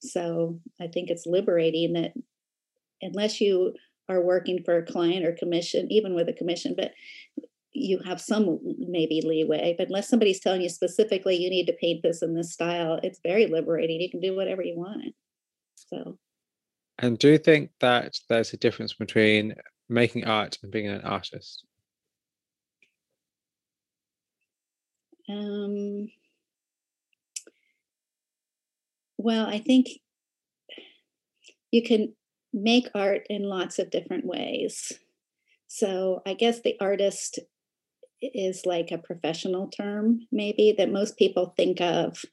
so 0.01 0.59
i 0.81 0.87
think 0.87 1.09
it's 1.09 1.25
liberating 1.25 1.93
that 1.93 2.11
unless 3.01 3.39
you 3.39 3.73
are 4.09 4.21
working 4.21 4.59
for 4.65 4.77
a 4.77 4.85
client 4.85 5.25
or 5.25 5.35
commission 5.39 5.87
even 5.89 6.15
with 6.15 6.27
a 6.27 6.33
commission 6.33 6.73
but 6.75 6.91
you 7.73 7.99
have 8.05 8.21
some 8.21 8.59
maybe 8.77 9.21
leeway 9.25 9.75
but 9.77 9.87
unless 9.87 10.09
somebody's 10.09 10.39
telling 10.39 10.61
you 10.61 10.69
specifically 10.69 11.35
you 11.35 11.49
need 11.49 11.65
to 11.65 11.73
paint 11.73 12.01
this 12.03 12.21
in 12.21 12.35
this 12.35 12.53
style 12.53 12.99
it's 13.03 13.19
very 13.23 13.47
liberating 13.47 13.99
you 13.99 14.09
can 14.09 14.21
do 14.21 14.35
whatever 14.35 14.61
you 14.61 14.75
want 14.77 15.13
so 15.75 16.17
And 16.99 17.17
do 17.17 17.29
you 17.29 17.37
think 17.37 17.71
that 17.79 18.17
there's 18.29 18.53
a 18.53 18.57
difference 18.57 18.93
between 18.93 19.55
making 19.89 20.25
art 20.25 20.57
and 20.61 20.71
being 20.71 20.87
an 20.87 21.01
artist? 21.01 21.65
Um, 25.29 26.07
well, 29.17 29.45
I 29.47 29.59
think 29.59 29.87
you 31.71 31.81
can 31.81 32.13
make 32.53 32.89
art 32.93 33.25
in 33.29 33.43
lots 33.43 33.79
of 33.79 33.89
different 33.89 34.25
ways. 34.25 34.93
So 35.67 36.21
I 36.25 36.35
guess 36.35 36.61
the 36.61 36.75
artist 36.79 37.39
is 38.33 38.65
like 38.65 38.91
a 38.91 38.97
professional 38.97 39.67
term, 39.67 40.21
maybe 40.31 40.75
that 40.77 40.91
most 40.91 41.17
people 41.17 41.53
think 41.57 41.81
of. 41.81 42.23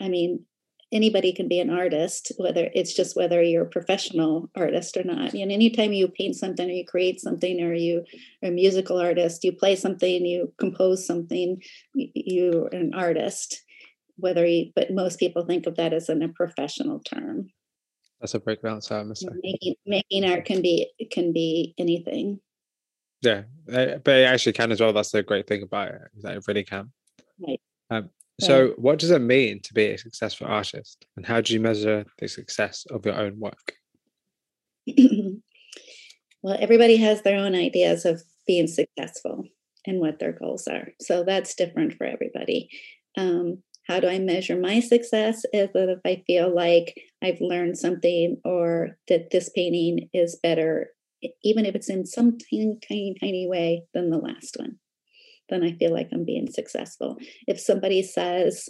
I 0.00 0.08
mean, 0.08 0.44
anybody 0.92 1.32
can 1.32 1.48
be 1.48 1.60
an 1.60 1.70
artist, 1.70 2.32
whether 2.38 2.68
it's 2.74 2.94
just 2.94 3.16
whether 3.16 3.42
you're 3.42 3.64
a 3.64 3.70
professional 3.70 4.50
artist 4.56 4.96
or 4.96 5.04
not. 5.04 5.34
And 5.34 5.52
anytime 5.52 5.92
you 5.92 6.08
paint 6.08 6.36
something 6.36 6.68
or 6.68 6.72
you 6.72 6.86
create 6.86 7.20
something 7.20 7.60
or 7.60 7.74
you 7.74 8.04
are 8.42 8.48
a 8.48 8.52
musical 8.52 8.98
artist, 8.98 9.44
you 9.44 9.52
play 9.52 9.76
something, 9.76 10.24
you 10.24 10.52
compose 10.58 11.06
something, 11.06 11.62
you're 11.94 12.68
an 12.68 12.94
artist. 12.94 13.62
Whether 14.16 14.46
you, 14.46 14.72
but 14.74 14.90
most 14.90 15.20
people 15.20 15.46
think 15.46 15.66
of 15.66 15.76
that 15.76 15.92
as 15.92 16.08
in 16.08 16.22
a 16.22 16.28
professional 16.28 16.98
term. 17.00 17.50
That's 18.20 18.34
a 18.34 18.40
great 18.40 18.64
answer, 18.64 18.96
I 18.96 19.04
must 19.04 19.22
say. 19.22 19.28
Making, 19.44 19.74
making 19.86 20.24
art 20.24 20.44
can 20.44 20.60
be 20.60 20.90
can 21.12 21.32
be 21.32 21.74
anything. 21.78 22.40
Yeah, 23.20 23.42
uh, 23.72 23.98
but 24.04 24.16
it 24.16 24.24
actually 24.24 24.52
can 24.52 24.70
as 24.70 24.80
well. 24.80 24.92
That's 24.92 25.10
the 25.10 25.22
great 25.22 25.46
thing 25.46 25.62
about 25.62 25.88
it. 25.88 26.02
That 26.22 26.36
it 26.36 26.44
really 26.46 26.64
can. 26.64 26.92
Right. 27.40 27.60
Um, 27.90 28.10
so, 28.40 28.74
what 28.76 29.00
does 29.00 29.10
it 29.10 29.18
mean 29.20 29.60
to 29.62 29.74
be 29.74 29.86
a 29.86 29.98
successful 29.98 30.46
artist, 30.46 31.04
and 31.16 31.26
how 31.26 31.40
do 31.40 31.52
you 31.52 31.60
measure 31.60 32.04
the 32.18 32.28
success 32.28 32.86
of 32.90 33.04
your 33.04 33.16
own 33.16 33.40
work? 33.40 33.72
well, 36.42 36.56
everybody 36.60 36.96
has 36.98 37.22
their 37.22 37.38
own 37.38 37.56
ideas 37.56 38.04
of 38.04 38.22
being 38.46 38.68
successful 38.68 39.44
and 39.86 39.98
what 39.98 40.20
their 40.20 40.32
goals 40.32 40.68
are. 40.68 40.88
So 41.00 41.24
that's 41.24 41.54
different 41.54 41.94
for 41.94 42.04
everybody. 42.04 42.68
Um, 43.16 43.62
how 43.88 44.00
do 44.00 44.06
I 44.06 44.18
measure 44.18 44.56
my 44.56 44.80
success? 44.80 45.44
Is 45.52 45.70
that 45.72 45.88
if 45.88 45.98
I 46.04 46.22
feel 46.26 46.54
like 46.54 46.94
I've 47.22 47.40
learned 47.40 47.78
something 47.78 48.36
or 48.44 48.98
that 49.08 49.30
this 49.30 49.48
painting 49.48 50.10
is 50.12 50.38
better, 50.42 50.90
even 51.42 51.66
if 51.66 51.74
it's 51.74 51.90
in 51.90 52.06
some 52.06 52.38
tiny, 52.38 52.78
tiny, 52.86 53.16
tiny 53.20 53.48
way 53.48 53.84
than 53.94 54.10
the 54.10 54.18
last 54.18 54.56
one, 54.58 54.76
then 55.48 55.64
I 55.64 55.72
feel 55.72 55.92
like 55.92 56.08
I'm 56.12 56.24
being 56.24 56.50
successful. 56.50 57.16
If 57.46 57.60
somebody 57.60 58.02
says, 58.02 58.68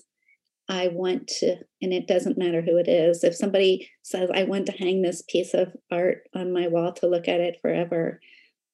I 0.68 0.88
want 0.88 1.28
to, 1.38 1.56
and 1.80 1.92
it 1.92 2.06
doesn't 2.06 2.38
matter 2.38 2.60
who 2.60 2.76
it 2.76 2.88
is, 2.88 3.24
if 3.24 3.34
somebody 3.34 3.88
says, 4.02 4.30
I 4.34 4.44
want 4.44 4.66
to 4.66 4.72
hang 4.72 5.02
this 5.02 5.22
piece 5.22 5.54
of 5.54 5.72
art 5.90 6.18
on 6.34 6.52
my 6.52 6.68
wall 6.68 6.92
to 6.94 7.08
look 7.08 7.26
at 7.26 7.40
it 7.40 7.56
forever, 7.62 8.20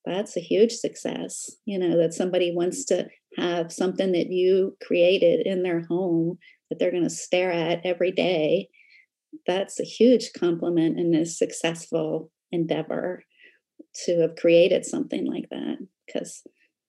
that's 0.05 0.37
a 0.37 0.41
huge 0.41 0.72
success. 0.72 1.51
You 1.64 1.79
know, 1.79 1.97
that 1.99 2.12
somebody 2.12 2.53
wants 2.55 2.85
to 2.87 3.07
have 3.39 3.72
something 3.72 4.12
that 4.12 4.31
you 4.31 4.77
created 4.83 5.47
in 5.47 5.62
their 5.62 5.85
home 5.87 6.39
that 6.68 6.79
they're 6.79 6.91
going 6.91 7.05
to 7.05 7.11
stare 7.11 7.53
at 7.53 7.85
every 7.85 8.11
day. 8.11 8.68
That's 9.47 9.81
a 9.81 9.85
huge 9.85 10.33
compliment 10.39 10.99
and 10.99 11.14
a 11.14 11.25
successful 11.25 12.31
endeavor 12.53 13.25
to 14.05 14.20
have 14.20 14.37
created 14.37 14.85
something 14.85 15.27
like 15.27 15.49
that. 15.51 15.79
Because, 16.07 16.43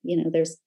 you 0.03 0.17
know, 0.17 0.29
there's 0.31 0.57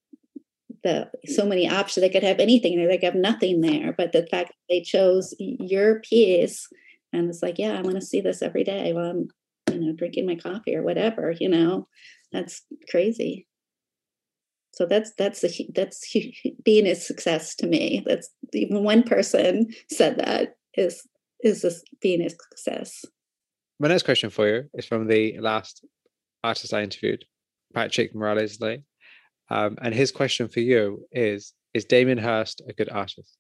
the 0.85 1.11
so 1.27 1.45
many 1.45 1.69
options. 1.69 2.03
They 2.03 2.11
could 2.11 2.23
have 2.23 2.41
anything 2.41 2.77
they 2.77 2.99
could 2.99 3.05
have 3.05 3.15
nothing 3.15 3.61
there. 3.61 3.95
But 3.97 4.13
the 4.13 4.27
fact 4.27 4.49
that 4.51 4.69
they 4.69 4.81
chose 4.83 5.35
your 5.39 6.01
piece 6.01 6.69
and 7.13 7.29
it's 7.29 7.43
like, 7.43 7.59
yeah, 7.59 7.73
I 7.73 7.83
want 7.83 7.97
to 7.97 8.03
see 8.03 8.21
this 8.21 8.43
every 8.43 8.65
day 8.65 8.93
while 8.93 9.11
I'm, 9.11 9.29
you 9.73 9.81
know, 9.81 9.93
drinking 9.93 10.27
my 10.27 10.37
coffee 10.37 10.77
or 10.77 10.83
whatever, 10.83 11.35
you 11.39 11.49
know, 11.49 11.89
that's 12.33 12.63
crazy 12.91 13.47
so 14.79 14.87
that's 14.87 15.13
that's 15.19 15.45
a, 15.45 15.71
that's 15.75 16.17
being 16.65 16.87
a 16.87 16.95
success 16.95 17.55
to 17.57 17.67
me 17.67 18.03
that's 18.07 18.31
even 18.53 18.85
one 18.85 19.03
person 19.03 19.67
said 19.91 20.17
that 20.19 20.57
is 20.75 21.07
is 21.43 21.63
this 21.63 21.83
being 22.01 22.23
a 22.23 22.31
success 22.31 23.05
my 23.81 23.89
next 23.89 24.05
question 24.05 24.31
for 24.31 24.49
you 24.49 24.71
is 24.75 24.87
from 24.87 25.07
the 25.07 25.39
last 25.41 25.85
artist 26.49 26.75
i 26.75 26.83
interviewed 26.83 27.25
patrick 27.75 28.15
morales 28.15 28.61
lee 28.61 28.83
um, 29.51 29.77
and 29.83 29.95
his 29.95 30.11
question 30.13 30.49
for 30.49 30.61
you 30.61 31.07
is 31.13 31.53
is 31.75 31.85
damien 31.85 32.19
hirst 32.19 32.63
a 32.69 32.73
good 32.73 32.91
artist? 32.91 33.37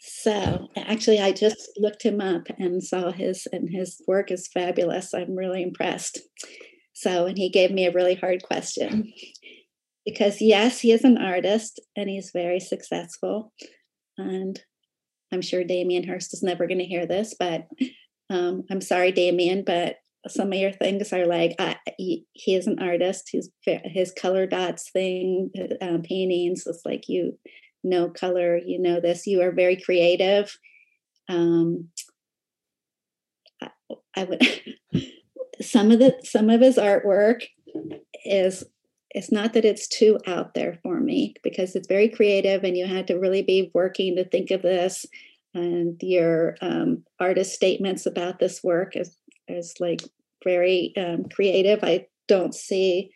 So 0.00 0.68
actually 0.76 1.20
i 1.20 1.32
just 1.32 1.62
looked 1.76 2.02
him 2.02 2.20
up 2.20 2.44
and 2.58 2.82
saw 2.82 3.12
his 3.12 3.46
and 3.52 3.68
his 3.70 4.02
work 4.06 4.30
is 4.30 4.48
fabulous. 4.48 5.14
I'm 5.14 5.36
really 5.36 5.62
impressed. 5.62 6.18
So, 6.98 7.26
and 7.26 7.38
he 7.38 7.48
gave 7.48 7.70
me 7.70 7.86
a 7.86 7.92
really 7.92 8.16
hard 8.16 8.42
question. 8.42 9.12
Because, 10.04 10.40
yes, 10.40 10.80
he 10.80 10.90
is 10.90 11.04
an 11.04 11.16
artist 11.16 11.78
and 11.94 12.10
he's 12.10 12.32
very 12.34 12.58
successful. 12.58 13.52
And 14.16 14.60
I'm 15.32 15.40
sure 15.40 15.62
Damien 15.62 16.02
Hirst 16.02 16.34
is 16.34 16.42
never 16.42 16.66
going 16.66 16.80
to 16.80 16.84
hear 16.84 17.06
this, 17.06 17.36
but 17.38 17.68
um, 18.30 18.64
I'm 18.68 18.80
sorry, 18.80 19.12
Damien, 19.12 19.62
but 19.64 19.94
some 20.26 20.52
of 20.52 20.58
your 20.58 20.72
things 20.72 21.12
are 21.12 21.26
like 21.26 21.54
uh, 21.58 21.74
he, 21.96 22.26
he, 22.32 22.54
is 22.54 22.66
an 22.66 22.78
artist. 22.80 23.28
His 23.32 23.50
his 23.64 24.12
color 24.12 24.46
dots 24.46 24.90
thing, 24.90 25.50
um, 25.80 26.02
paintings. 26.02 26.66
It's 26.66 26.82
like 26.84 27.08
you 27.08 27.38
know 27.84 28.08
color. 28.08 28.58
You 28.58 28.80
know 28.80 29.00
this. 29.00 29.26
You 29.26 29.42
are 29.42 29.52
very 29.52 29.76
creative. 29.80 30.56
Um, 31.28 31.88
I, 33.62 33.70
I 34.16 34.24
would. 34.24 34.42
some 35.60 35.90
of 35.90 35.98
the 35.98 36.16
some 36.24 36.50
of 36.50 36.60
his 36.60 36.76
artwork 36.76 37.44
is 38.24 38.64
it's 39.10 39.32
not 39.32 39.54
that 39.54 39.64
it's 39.64 39.88
too 39.88 40.18
out 40.26 40.54
there 40.54 40.78
for 40.82 41.00
me 41.00 41.34
because 41.42 41.74
it's 41.74 41.88
very 41.88 42.08
creative 42.08 42.62
and 42.62 42.76
you 42.76 42.86
had 42.86 43.06
to 43.06 43.18
really 43.18 43.42
be 43.42 43.70
working 43.72 44.16
to 44.16 44.24
think 44.24 44.50
of 44.50 44.62
this 44.62 45.06
and 45.54 45.96
your 46.02 46.56
um, 46.60 47.04
artist 47.18 47.54
statements 47.54 48.06
about 48.06 48.38
this 48.38 48.62
work 48.62 48.96
is, 48.96 49.16
is 49.48 49.74
like 49.80 50.02
very 50.44 50.92
um, 50.96 51.24
creative. 51.28 51.80
I 51.82 52.06
don't 52.28 52.54
see 52.54 53.10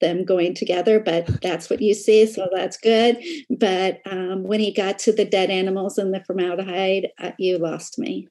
them 0.00 0.24
going 0.24 0.54
together 0.54 0.98
but 0.98 1.26
that's 1.42 1.70
what 1.70 1.80
you 1.80 1.94
see 1.94 2.26
so 2.26 2.48
that's 2.52 2.76
good. 2.76 3.18
But 3.50 4.00
um, 4.10 4.44
when 4.44 4.60
he 4.60 4.72
got 4.72 4.98
to 5.00 5.12
the 5.12 5.24
dead 5.24 5.50
animals 5.50 5.98
and 5.98 6.12
the 6.12 6.24
formaldehyde 6.26 7.08
uh, 7.18 7.32
you 7.38 7.58
lost 7.58 7.98
me. 7.98 8.28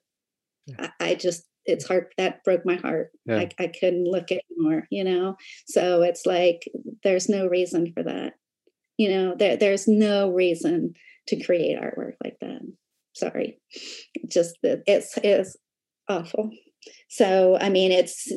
I, 0.77 0.89
I 0.99 1.15
just 1.15 1.45
it's 1.65 1.87
hard 1.87 2.07
that 2.17 2.43
broke 2.43 2.65
my 2.65 2.75
heart. 2.75 3.11
Yeah. 3.25 3.37
I, 3.37 3.49
I 3.59 3.67
couldn't 3.67 4.05
look 4.05 4.29
anymore 4.31 4.87
you 4.89 5.03
know? 5.03 5.35
So 5.67 6.01
it's 6.01 6.25
like 6.25 6.63
there's 7.03 7.29
no 7.29 7.47
reason 7.47 7.93
for 7.93 8.03
that. 8.03 8.33
You 8.97 9.09
know 9.09 9.35
there, 9.37 9.57
there's 9.57 9.87
no 9.87 10.31
reason 10.31 10.93
to 11.27 11.43
create 11.43 11.79
artwork 11.79 12.13
like 12.23 12.37
that. 12.41 12.61
Sorry. 13.15 13.59
Just 14.27 14.57
it's 14.63 15.17
it's 15.23 15.55
awful 16.07 16.49
so 17.09 17.57
i 17.59 17.69
mean 17.69 17.91
it's 17.91 18.32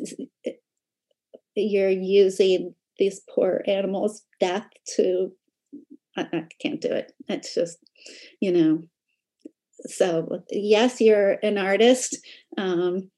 you're 1.55 1.89
using 1.89 2.73
these 2.97 3.21
poor 3.33 3.63
animals 3.67 4.23
death 4.39 4.67
to 4.95 5.31
I, 6.15 6.27
I 6.31 6.43
can't 6.61 6.81
do 6.81 6.89
it. 6.89 7.13
It's 7.27 7.53
just 7.53 7.77
you 8.39 8.51
know. 8.51 8.83
So 9.85 10.43
yes 10.49 11.01
you're 11.01 11.37
an 11.43 11.57
artist 11.57 12.17
um, 12.57 13.09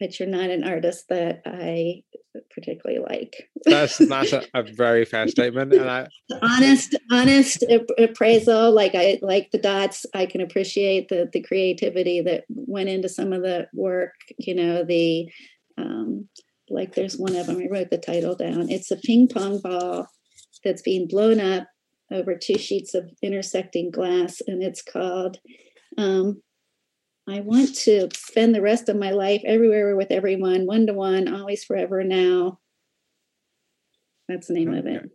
but 0.00 0.18
you're 0.18 0.28
not 0.28 0.50
an 0.50 0.64
artist 0.64 1.08
that 1.10 1.42
I 1.44 2.02
particularly 2.54 3.00
like. 3.00 3.48
that's 3.64 3.98
that's 4.08 4.32
a, 4.32 4.42
a, 4.54 4.62
very 4.62 5.04
fair 5.04 5.28
statement, 5.28 5.72
and 5.74 5.88
I 5.88 6.08
honest 6.42 6.96
honest 7.12 7.64
appraisal. 7.98 8.72
Like 8.72 8.94
I 8.94 9.18
like 9.22 9.50
the 9.50 9.58
dots. 9.58 10.06
I 10.14 10.26
can 10.26 10.40
appreciate 10.40 11.08
the 11.08 11.28
the 11.30 11.42
creativity 11.42 12.22
that 12.22 12.44
went 12.48 12.88
into 12.88 13.08
some 13.08 13.32
of 13.32 13.42
the 13.42 13.68
work. 13.74 14.14
You 14.38 14.54
know 14.54 14.84
the 14.84 15.30
um, 15.76 16.28
like 16.70 16.94
there's 16.94 17.18
one 17.18 17.36
of 17.36 17.46
them. 17.46 17.58
I 17.58 17.68
wrote 17.70 17.90
the 17.90 17.98
title 17.98 18.34
down. 18.34 18.70
It's 18.70 18.90
a 18.90 18.96
ping 18.96 19.28
pong 19.28 19.60
ball 19.60 20.08
that's 20.64 20.82
being 20.82 21.06
blown 21.06 21.40
up 21.40 21.68
over 22.10 22.34
two 22.34 22.58
sheets 22.58 22.94
of 22.94 23.10
intersecting 23.22 23.90
glass, 23.90 24.40
and 24.46 24.62
it's 24.62 24.82
called. 24.82 25.38
Um, 25.98 26.42
I 27.30 27.40
want 27.40 27.74
to 27.76 28.08
spend 28.12 28.54
the 28.54 28.62
rest 28.62 28.88
of 28.88 28.96
my 28.96 29.10
life 29.10 29.42
everywhere 29.44 29.96
with 29.96 30.10
everyone, 30.10 30.66
one 30.66 30.86
to 30.86 30.92
one, 30.92 31.32
always, 31.32 31.62
forever, 31.62 32.02
now. 32.02 32.58
That's 34.28 34.48
the 34.48 34.54
name 34.54 34.74
of 34.74 34.86
it. 34.86 35.10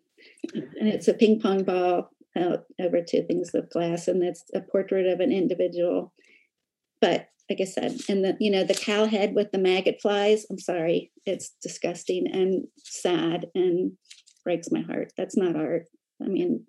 And 0.54 0.88
it's 0.88 1.08
a 1.08 1.14
ping 1.14 1.42
pong 1.42 1.64
ball 1.64 2.10
out 2.38 2.66
over 2.80 3.02
two 3.02 3.24
things 3.24 3.54
of 3.54 3.70
glass, 3.70 4.08
and 4.08 4.22
that's 4.22 4.44
a 4.54 4.62
portrait 4.62 5.08
of 5.08 5.20
an 5.20 5.32
individual. 5.32 6.14
But 7.02 7.28
like 7.50 7.60
I 7.62 7.66
said, 7.66 8.00
and 8.08 8.24
the 8.24 8.38
you 8.40 8.50
know 8.50 8.64
the 8.64 8.74
cow 8.74 9.06
head 9.06 9.36
with 9.36 9.52
the 9.52 9.58
maggot 9.58 10.02
flies. 10.02 10.46
I'm 10.50 10.60
sorry, 10.60 11.12
it's 11.26 11.54
disgusting 11.62 12.28
and 12.32 12.66
sad 12.78 13.48
and 13.54 13.94
breaks 14.44 14.72
my 14.72 14.82
heart. 14.82 15.12
That's 15.18 15.38
not 15.38 15.56
art. 15.56 15.88
I 16.24 16.28
mean, 16.28 16.66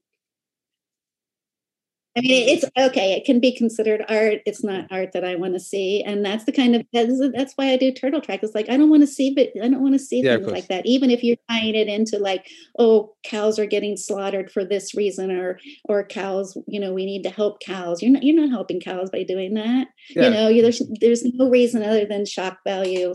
I 2.17 2.21
mean, 2.21 2.49
it's 2.49 2.65
okay. 2.79 3.13
It 3.13 3.27
can 3.27 3.41
be 3.41 3.55
considered 3.55 4.03
art. 4.09 4.39
It's 4.47 4.65
not 4.65 4.87
art 4.91 5.13
that 5.13 5.23
I 5.23 5.35
want 5.35 5.53
to 5.53 5.61
see, 5.61 6.03
and 6.03 6.25
that's 6.25 6.45
the 6.45 6.53
kind 6.53 6.75
of 6.75 6.87
that's 6.91 7.53
why 7.57 7.73
I 7.73 7.77
do 7.77 7.93
turtle 7.93 8.23
track. 8.23 8.41
It's 8.43 8.55
like 8.55 8.71
I 8.71 8.79
don't 8.79 8.89
want 8.89 9.03
to 9.03 9.07
see, 9.07 9.35
but 9.35 9.51
I 9.63 9.69
don't 9.69 9.83
want 9.83 9.95
to 9.95 9.99
see 9.99 10.23
yeah, 10.23 10.37
things 10.37 10.51
like 10.51 10.69
that. 10.69 10.87
Even 10.87 11.11
if 11.11 11.23
you're 11.23 11.37
tying 11.51 11.75
it 11.75 11.89
into 11.89 12.19
like, 12.19 12.49
oh, 12.79 13.15
cows 13.23 13.59
are 13.59 13.67
getting 13.67 13.99
slaughtered 13.99 14.51
for 14.51 14.65
this 14.65 14.95
reason, 14.95 15.31
or 15.31 15.59
or 15.85 16.07
cows, 16.07 16.57
you 16.67 16.81
know, 16.81 16.95
we 16.95 17.05
need 17.05 17.23
to 17.25 17.31
help 17.31 17.61
cows. 17.61 18.01
You're 18.01 18.13
not 18.13 18.23
you're 18.23 18.41
not 18.41 18.51
helping 18.51 18.81
cows 18.81 19.11
by 19.11 19.23
doing 19.23 19.53
that. 19.55 19.89
Yeah. 20.09 20.25
You 20.25 20.31
know, 20.31 20.63
there's 20.63 20.83
there's 21.01 21.23
no 21.23 21.51
reason 21.51 21.83
other 21.83 22.07
than 22.07 22.25
shock 22.25 22.61
value 22.67 23.15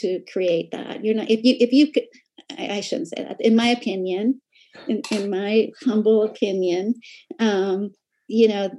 to 0.00 0.20
create 0.32 0.70
that. 0.70 1.04
You're 1.04 1.14
not 1.14 1.30
if 1.30 1.44
you 1.44 1.56
if 1.60 1.72
you 1.72 1.92
could. 1.92 2.04
I, 2.58 2.78
I 2.78 2.80
shouldn't 2.80 3.08
say 3.08 3.22
that. 3.22 3.36
In 3.40 3.54
my 3.54 3.68
opinion, 3.68 4.40
in, 4.88 5.02
in 5.10 5.30
my 5.30 5.68
humble 5.84 6.22
opinion. 6.22 6.94
Um, 7.38 7.90
you 8.30 8.48
know 8.48 8.70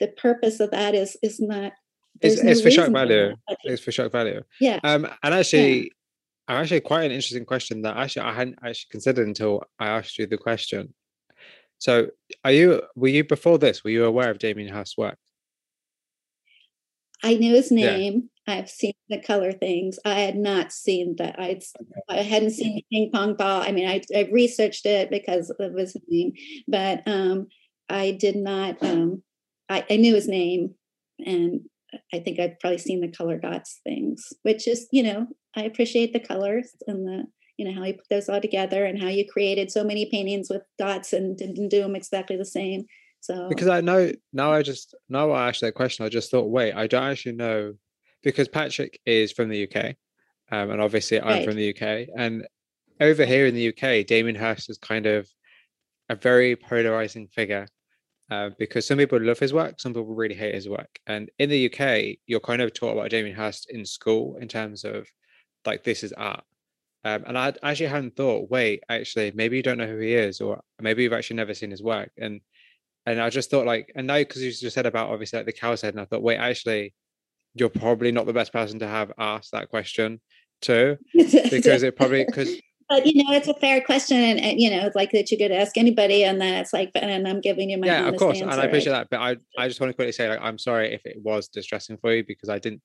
the 0.00 0.08
purpose 0.08 0.60
of 0.60 0.70
that 0.70 0.94
is 0.94 1.16
is 1.22 1.40
not 1.40 1.72
it's, 2.20 2.42
no 2.42 2.50
it's 2.50 2.60
for 2.60 2.70
shock 2.70 2.90
value 2.90 3.34
for 3.46 3.56
it's 3.64 3.82
for 3.82 3.92
shock 3.92 4.10
value 4.10 4.42
yeah 4.60 4.80
um 4.82 5.06
and 5.22 5.34
actually 5.34 5.92
yeah. 6.48 6.58
actually 6.58 6.80
quite 6.80 7.04
an 7.04 7.12
interesting 7.12 7.44
question 7.44 7.82
that 7.82 7.96
actually 7.96 8.22
i 8.22 8.32
hadn't 8.32 8.58
actually 8.64 8.88
considered 8.90 9.26
until 9.26 9.62
i 9.78 9.86
asked 9.86 10.18
you 10.18 10.26
the 10.26 10.36
question 10.36 10.92
so 11.78 12.08
are 12.44 12.52
you 12.52 12.82
were 12.96 13.08
you 13.08 13.22
before 13.22 13.58
this 13.58 13.84
were 13.84 13.90
you 13.90 14.04
aware 14.04 14.30
of 14.30 14.38
damien 14.38 14.72
hirst's 14.72 14.98
work 14.98 15.18
I 17.22 17.34
knew 17.34 17.54
his 17.54 17.70
name. 17.70 18.30
Yeah. 18.46 18.54
I've 18.54 18.70
seen 18.70 18.94
the 19.08 19.20
color 19.20 19.52
things. 19.52 19.98
I 20.04 20.20
had 20.20 20.36
not 20.36 20.72
seen 20.72 21.16
that. 21.16 21.38
I'd 21.38 21.62
I 22.08 22.22
hadn't 22.22 22.52
seen 22.52 22.76
the 22.76 22.84
ping 22.90 23.10
pong 23.12 23.34
ball. 23.34 23.62
I 23.62 23.72
mean, 23.72 23.88
I 23.88 24.00
I 24.16 24.28
researched 24.32 24.86
it 24.86 25.10
because 25.10 25.50
of 25.58 25.74
his 25.74 25.96
name, 26.08 26.32
but 26.66 27.02
um, 27.06 27.48
I 27.88 28.12
did 28.12 28.36
not. 28.36 28.82
Um, 28.82 29.22
I, 29.68 29.84
I 29.90 29.96
knew 29.96 30.14
his 30.14 30.28
name, 30.28 30.74
and 31.24 31.60
I 32.12 32.18
think 32.20 32.38
I've 32.38 32.58
probably 32.60 32.78
seen 32.78 33.00
the 33.00 33.08
color 33.08 33.38
dots 33.38 33.80
things, 33.84 34.32
which 34.42 34.66
is 34.68 34.88
you 34.92 35.02
know 35.02 35.26
I 35.56 35.62
appreciate 35.62 36.12
the 36.12 36.20
colors 36.20 36.70
and 36.86 37.06
the 37.06 37.24
you 37.56 37.66
know 37.66 37.78
how 37.78 37.86
you 37.86 37.94
put 37.94 38.08
those 38.10 38.28
all 38.28 38.40
together 38.40 38.84
and 38.84 39.00
how 39.00 39.08
you 39.08 39.24
created 39.30 39.70
so 39.70 39.84
many 39.84 40.08
paintings 40.10 40.48
with 40.50 40.62
dots 40.78 41.12
and 41.12 41.36
didn't 41.36 41.68
do 41.68 41.80
them 41.80 41.96
exactly 41.96 42.36
the 42.36 42.44
same 42.44 42.84
so 43.20 43.48
because 43.48 43.68
I 43.68 43.80
know 43.80 44.12
now 44.32 44.52
I 44.52 44.62
just 44.62 44.94
now 45.08 45.30
I 45.30 45.48
asked 45.48 45.60
that 45.62 45.74
question, 45.74 46.04
I 46.04 46.08
just 46.08 46.30
thought, 46.30 46.50
wait, 46.50 46.74
I 46.74 46.86
don't 46.86 47.02
actually 47.02 47.36
know 47.36 47.74
because 48.22 48.48
Patrick 48.48 49.00
is 49.06 49.32
from 49.32 49.48
the 49.48 49.64
UK. 49.64 49.96
Um, 50.50 50.70
and 50.70 50.80
obviously 50.80 51.20
I'm 51.20 51.28
right. 51.28 51.44
from 51.44 51.56
the 51.56 51.70
UK. 51.70 52.08
And 52.16 52.46
over 53.00 53.24
here 53.24 53.46
in 53.46 53.54
the 53.54 53.68
UK, 53.68 54.06
Damien 54.06 54.34
Hirst 54.34 54.70
is 54.70 54.78
kind 54.78 55.06
of 55.06 55.28
a 56.08 56.14
very 56.14 56.56
polarizing 56.56 57.28
figure. 57.28 57.66
Uh, 58.30 58.50
because 58.58 58.86
some 58.86 58.98
people 58.98 59.18
love 59.20 59.38
his 59.38 59.54
work, 59.54 59.80
some 59.80 59.92
people 59.92 60.14
really 60.14 60.34
hate 60.34 60.54
his 60.54 60.68
work. 60.68 60.98
And 61.06 61.30
in 61.38 61.48
the 61.48 61.72
UK, 61.72 62.18
you're 62.26 62.40
kind 62.40 62.60
of 62.60 62.74
taught 62.74 62.92
about 62.92 63.10
Damien 63.10 63.34
Hirst 63.34 63.70
in 63.70 63.86
school 63.86 64.36
in 64.36 64.48
terms 64.48 64.84
of 64.84 65.08
like 65.64 65.82
this 65.82 66.02
is 66.02 66.12
art. 66.12 66.44
Um, 67.04 67.24
and 67.26 67.38
I 67.38 67.54
actually 67.62 67.86
hadn't 67.86 68.16
thought, 68.16 68.50
wait, 68.50 68.82
actually, 68.88 69.32
maybe 69.34 69.56
you 69.56 69.62
don't 69.62 69.78
know 69.78 69.86
who 69.86 69.98
he 69.98 70.14
is, 70.14 70.40
or 70.40 70.60
maybe 70.80 71.02
you've 71.02 71.12
actually 71.12 71.36
never 71.36 71.54
seen 71.54 71.70
his 71.70 71.82
work. 71.82 72.10
And 72.18 72.40
and 73.06 73.20
I 73.20 73.30
just 73.30 73.50
thought 73.50 73.64
like, 73.64 73.90
and 73.94 74.06
now 74.06 74.18
because 74.18 74.42
you 74.42 74.52
just 74.52 74.74
said 74.74 74.84
about 74.84 75.08
obviously 75.08 75.38
like 75.38 75.46
the 75.46 75.52
cow's 75.52 75.80
head, 75.80 75.94
and 75.94 76.00
I 76.00 76.04
thought, 76.04 76.22
wait, 76.22 76.36
actually, 76.36 76.92
you're 77.54 77.70
probably 77.70 78.12
not 78.12 78.26
the 78.26 78.34
best 78.34 78.52
person 78.52 78.78
to 78.80 78.86
have 78.86 79.12
asked 79.16 79.52
that 79.52 79.70
question 79.70 80.20
to, 80.62 80.98
because 81.14 81.82
it 81.82 81.96
probably 81.96 82.24
because. 82.24 82.60
But 82.88 83.06
you 83.06 83.22
know, 83.22 83.32
it's 83.32 83.48
a 83.48 83.54
fair 83.54 83.82
question, 83.82 84.16
and, 84.16 84.40
and, 84.40 84.58
you 84.58 84.70
know, 84.70 84.86
it's 84.86 84.96
like 84.96 85.10
that 85.12 85.30
you 85.30 85.36
could 85.36 85.52
ask 85.52 85.76
anybody, 85.76 86.24
and 86.24 86.40
then 86.40 86.54
it's 86.54 86.72
like, 86.72 86.90
and 86.94 87.28
I'm 87.28 87.40
giving 87.40 87.68
you 87.68 87.78
my 87.78 87.86
yeah, 87.86 88.08
of 88.08 88.16
course, 88.16 88.40
answer. 88.40 88.50
and 88.50 88.60
I 88.60 88.64
appreciate 88.64 88.92
that. 88.92 89.08
But 89.10 89.20
I, 89.20 89.36
I 89.58 89.68
just 89.68 89.78
want 89.78 89.90
to 89.90 89.94
quickly 89.94 90.12
say, 90.12 90.28
like, 90.28 90.40
I'm 90.40 90.58
sorry 90.58 90.94
if 90.94 91.04
it 91.04 91.18
was 91.22 91.48
distressing 91.48 91.98
for 91.98 92.14
you 92.14 92.24
because 92.26 92.48
I 92.48 92.58
didn't. 92.58 92.80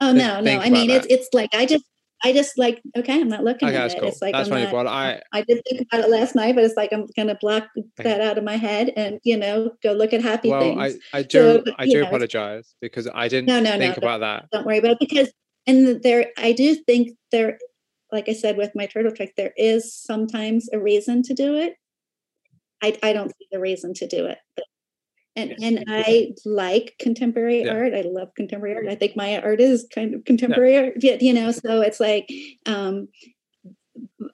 Oh 0.00 0.12
no, 0.12 0.40
no! 0.40 0.58
I 0.58 0.70
mean, 0.70 0.88
that. 0.88 1.04
it's 1.04 1.06
it's 1.08 1.28
like 1.32 1.54
I 1.54 1.66
just 1.66 1.84
I 2.24 2.32
just 2.32 2.58
like 2.58 2.80
okay, 2.96 3.20
I'm 3.20 3.28
not 3.28 3.44
looking 3.44 3.68
okay, 3.68 3.76
at 3.76 3.92
it. 3.92 4.00
Cool. 4.00 4.08
It's 4.08 4.22
like 4.22 4.32
that's 4.32 4.48
funny. 4.48 4.64
Not, 4.64 4.72
well, 4.72 4.88
I 4.88 5.20
I 5.32 5.42
did 5.42 5.62
think 5.68 5.86
about 5.90 6.04
it 6.04 6.10
last 6.10 6.34
night, 6.34 6.54
but 6.54 6.64
it's 6.64 6.76
like 6.76 6.92
I'm 6.92 7.06
gonna 7.16 7.36
block 7.40 7.68
that 7.98 8.20
out 8.20 8.38
of 8.38 8.44
my 8.44 8.56
head 8.56 8.92
and 8.96 9.20
you 9.22 9.36
know 9.36 9.72
go 9.82 9.92
look 9.92 10.12
at 10.12 10.22
happy 10.22 10.50
well, 10.50 10.60
things. 10.60 10.98
I 11.12 11.18
I 11.18 11.22
do 11.22 11.62
so, 11.66 11.72
I 11.78 11.86
do 11.86 12.00
know, 12.00 12.06
apologize 12.06 12.74
because 12.80 13.08
I 13.14 13.28
didn't 13.28 13.48
no, 13.48 13.60
no, 13.60 13.78
think 13.78 14.00
no, 14.00 14.06
about 14.06 14.20
that. 14.20 14.46
Don't 14.52 14.66
worry 14.66 14.78
about 14.78 14.92
it 14.92 15.00
because 15.00 15.30
and 15.66 16.02
there 16.02 16.26
I 16.38 16.52
do 16.52 16.74
think 16.74 17.16
there, 17.32 17.58
like 18.12 18.28
I 18.28 18.32
said 18.32 18.56
with 18.56 18.72
my 18.74 18.86
turtle 18.86 19.12
trick, 19.12 19.34
there 19.36 19.52
is 19.56 19.94
sometimes 19.94 20.68
a 20.72 20.78
reason 20.78 21.22
to 21.24 21.34
do 21.34 21.56
it. 21.56 21.76
I 22.82 22.96
I 23.02 23.12
don't 23.12 23.30
see 23.30 23.46
the 23.50 23.60
reason 23.60 23.94
to 23.94 24.06
do 24.06 24.26
it, 24.26 24.38
but 24.54 24.64
and 25.36 25.54
and 25.62 25.84
I 25.88 26.32
like 26.44 26.94
contemporary 26.98 27.64
yeah. 27.64 27.72
art. 27.72 27.94
I 27.94 28.02
love 28.02 28.34
contemporary 28.34 28.76
art. 28.76 28.88
I 28.88 28.94
think 28.94 29.16
my 29.16 29.40
art 29.40 29.60
is 29.60 29.86
kind 29.94 30.14
of 30.14 30.24
contemporary 30.24 30.74
yeah. 30.74 31.12
art, 31.12 31.22
you 31.22 31.34
know. 31.34 31.52
So 31.52 31.82
it's 31.82 32.00
like, 32.00 32.30
um, 32.64 33.08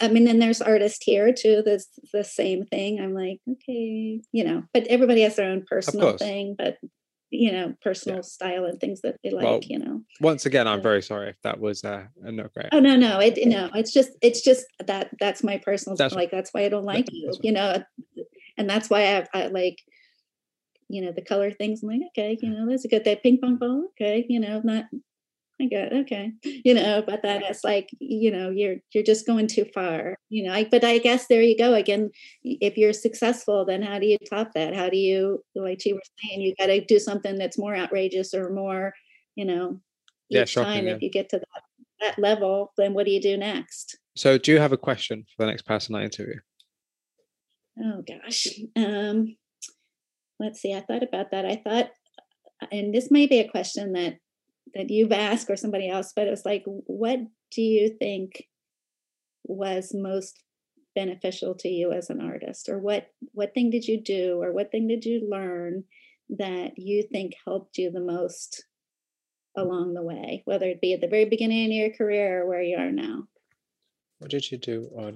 I 0.00 0.08
mean, 0.08 0.24
then 0.24 0.38
there's 0.38 0.62
artists 0.62 1.04
here 1.04 1.32
too. 1.32 1.62
That's 1.66 1.88
the 2.12 2.22
same 2.22 2.64
thing. 2.66 3.00
I'm 3.00 3.14
like, 3.14 3.40
okay, 3.50 4.20
you 4.30 4.44
know, 4.44 4.62
but 4.72 4.86
everybody 4.86 5.22
has 5.22 5.36
their 5.36 5.50
own 5.50 5.64
personal 5.68 6.16
thing, 6.16 6.54
but 6.56 6.78
you 7.32 7.50
know, 7.50 7.74
personal 7.82 8.18
yeah. 8.18 8.22
style 8.22 8.64
and 8.66 8.78
things 8.78 9.00
that 9.00 9.16
they 9.24 9.30
like, 9.30 9.44
well, 9.44 9.60
you 9.62 9.78
know. 9.78 10.02
Once 10.20 10.44
again, 10.44 10.68
I'm 10.68 10.82
very 10.82 11.02
sorry 11.02 11.30
if 11.30 11.40
that 11.42 11.58
was 11.58 11.82
uh, 11.82 12.04
not 12.20 12.52
great. 12.52 12.68
Oh 12.72 12.80
no, 12.80 12.94
no, 12.94 13.18
it 13.20 13.38
no, 13.46 13.70
it's 13.74 13.92
just 13.92 14.10
it's 14.20 14.42
just 14.42 14.66
that 14.84 15.10
that's 15.18 15.42
my 15.42 15.58
personal 15.58 15.96
that's, 15.96 16.14
like 16.14 16.30
that's 16.30 16.52
why 16.52 16.64
I 16.64 16.68
don't 16.68 16.84
like 16.84 17.10
you, 17.10 17.32
you 17.42 17.52
know, 17.52 17.82
and 18.58 18.68
that's 18.68 18.90
why 18.90 19.16
I, 19.16 19.26
I 19.32 19.46
like 19.46 19.78
you 20.88 21.00
know, 21.00 21.10
the 21.10 21.22
color 21.22 21.50
things. 21.50 21.82
I'm 21.82 21.88
like, 21.88 22.02
okay, 22.10 22.38
you 22.40 22.50
know, 22.50 22.68
that's 22.68 22.84
a 22.84 22.88
good 22.88 23.04
that 23.04 23.22
ping 23.22 23.38
pong 23.40 23.56
ball. 23.56 23.88
Okay, 23.92 24.26
you 24.28 24.38
know, 24.38 24.60
not 24.62 24.84
I 25.62 25.88
okay, 26.00 26.32
you 26.42 26.74
know, 26.74 27.02
but 27.06 27.22
that 27.22 27.42
it's 27.42 27.64
like, 27.64 27.90
you 28.00 28.30
know, 28.30 28.50
you're 28.50 28.76
you're 28.92 29.04
just 29.04 29.26
going 29.26 29.46
too 29.46 29.64
far, 29.72 30.16
you 30.28 30.44
know. 30.44 30.52
I, 30.52 30.64
but 30.64 30.84
I 30.84 30.98
guess 30.98 31.26
there 31.28 31.42
you 31.42 31.56
go 31.56 31.74
again. 31.74 32.10
If 32.42 32.76
you're 32.76 32.92
successful, 32.92 33.64
then 33.64 33.82
how 33.82 33.98
do 33.98 34.06
you 34.06 34.18
top 34.28 34.52
that? 34.54 34.74
How 34.74 34.88
do 34.88 34.96
you, 34.96 35.42
like 35.54 35.80
she 35.80 35.92
was 35.92 36.02
saying, 36.22 36.40
you 36.40 36.54
got 36.58 36.66
to 36.66 36.84
do 36.84 36.98
something 36.98 37.36
that's 37.36 37.58
more 37.58 37.76
outrageous 37.76 38.34
or 38.34 38.50
more, 38.50 38.92
you 39.36 39.44
know, 39.44 39.80
each 40.30 40.36
yeah, 40.36 40.44
shocking, 40.44 40.72
time. 40.72 40.86
Yeah. 40.86 40.94
If 40.94 41.02
you 41.02 41.10
get 41.10 41.28
to 41.30 41.38
that 41.38 41.62
that 42.00 42.18
level, 42.18 42.72
then 42.76 42.94
what 42.94 43.06
do 43.06 43.12
you 43.12 43.20
do 43.20 43.36
next? 43.36 43.98
So, 44.16 44.36
do 44.38 44.52
you 44.52 44.58
have 44.58 44.72
a 44.72 44.78
question 44.78 45.24
for 45.36 45.44
the 45.44 45.50
next 45.50 45.62
person 45.62 45.94
I 45.94 46.04
interview? 46.04 46.40
Oh 47.82 48.02
gosh. 48.06 48.48
Um, 48.76 49.36
let's 50.38 50.60
see, 50.60 50.74
I 50.74 50.80
thought 50.80 51.02
about 51.02 51.30
that. 51.30 51.46
I 51.46 51.56
thought, 51.56 51.90
and 52.70 52.94
this 52.94 53.10
may 53.10 53.26
be 53.26 53.38
a 53.38 53.48
question 53.48 53.92
that 53.92 54.16
that 54.74 54.90
you've 54.90 55.12
asked 55.12 55.50
or 55.50 55.56
somebody 55.56 55.88
else, 55.88 56.12
but 56.14 56.26
it 56.26 56.30
was 56.30 56.44
like, 56.44 56.64
what 56.66 57.20
do 57.50 57.62
you 57.62 57.96
think 57.98 58.48
was 59.44 59.92
most 59.94 60.42
beneficial 60.94 61.54
to 61.54 61.68
you 61.68 61.92
as 61.92 62.10
an 62.10 62.20
artist, 62.20 62.68
or 62.68 62.78
what 62.78 63.08
what 63.32 63.54
thing 63.54 63.70
did 63.70 63.86
you 63.86 64.00
do, 64.00 64.42
or 64.42 64.52
what 64.52 64.70
thing 64.70 64.86
did 64.88 65.04
you 65.04 65.26
learn 65.28 65.84
that 66.28 66.72
you 66.76 67.02
think 67.10 67.34
helped 67.44 67.78
you 67.78 67.90
the 67.90 68.00
most 68.00 68.64
along 69.56 69.94
the 69.94 70.02
way, 70.02 70.42
whether 70.44 70.66
it 70.66 70.80
be 70.80 70.92
at 70.94 71.00
the 71.00 71.08
very 71.08 71.26
beginning 71.26 71.66
of 71.66 71.72
your 71.72 71.90
career 71.90 72.42
or 72.42 72.48
where 72.48 72.62
you 72.62 72.76
are 72.76 72.92
now? 72.92 73.24
What 74.18 74.30
did 74.30 74.50
you 74.50 74.58
do 74.58 74.88
or 74.92 75.12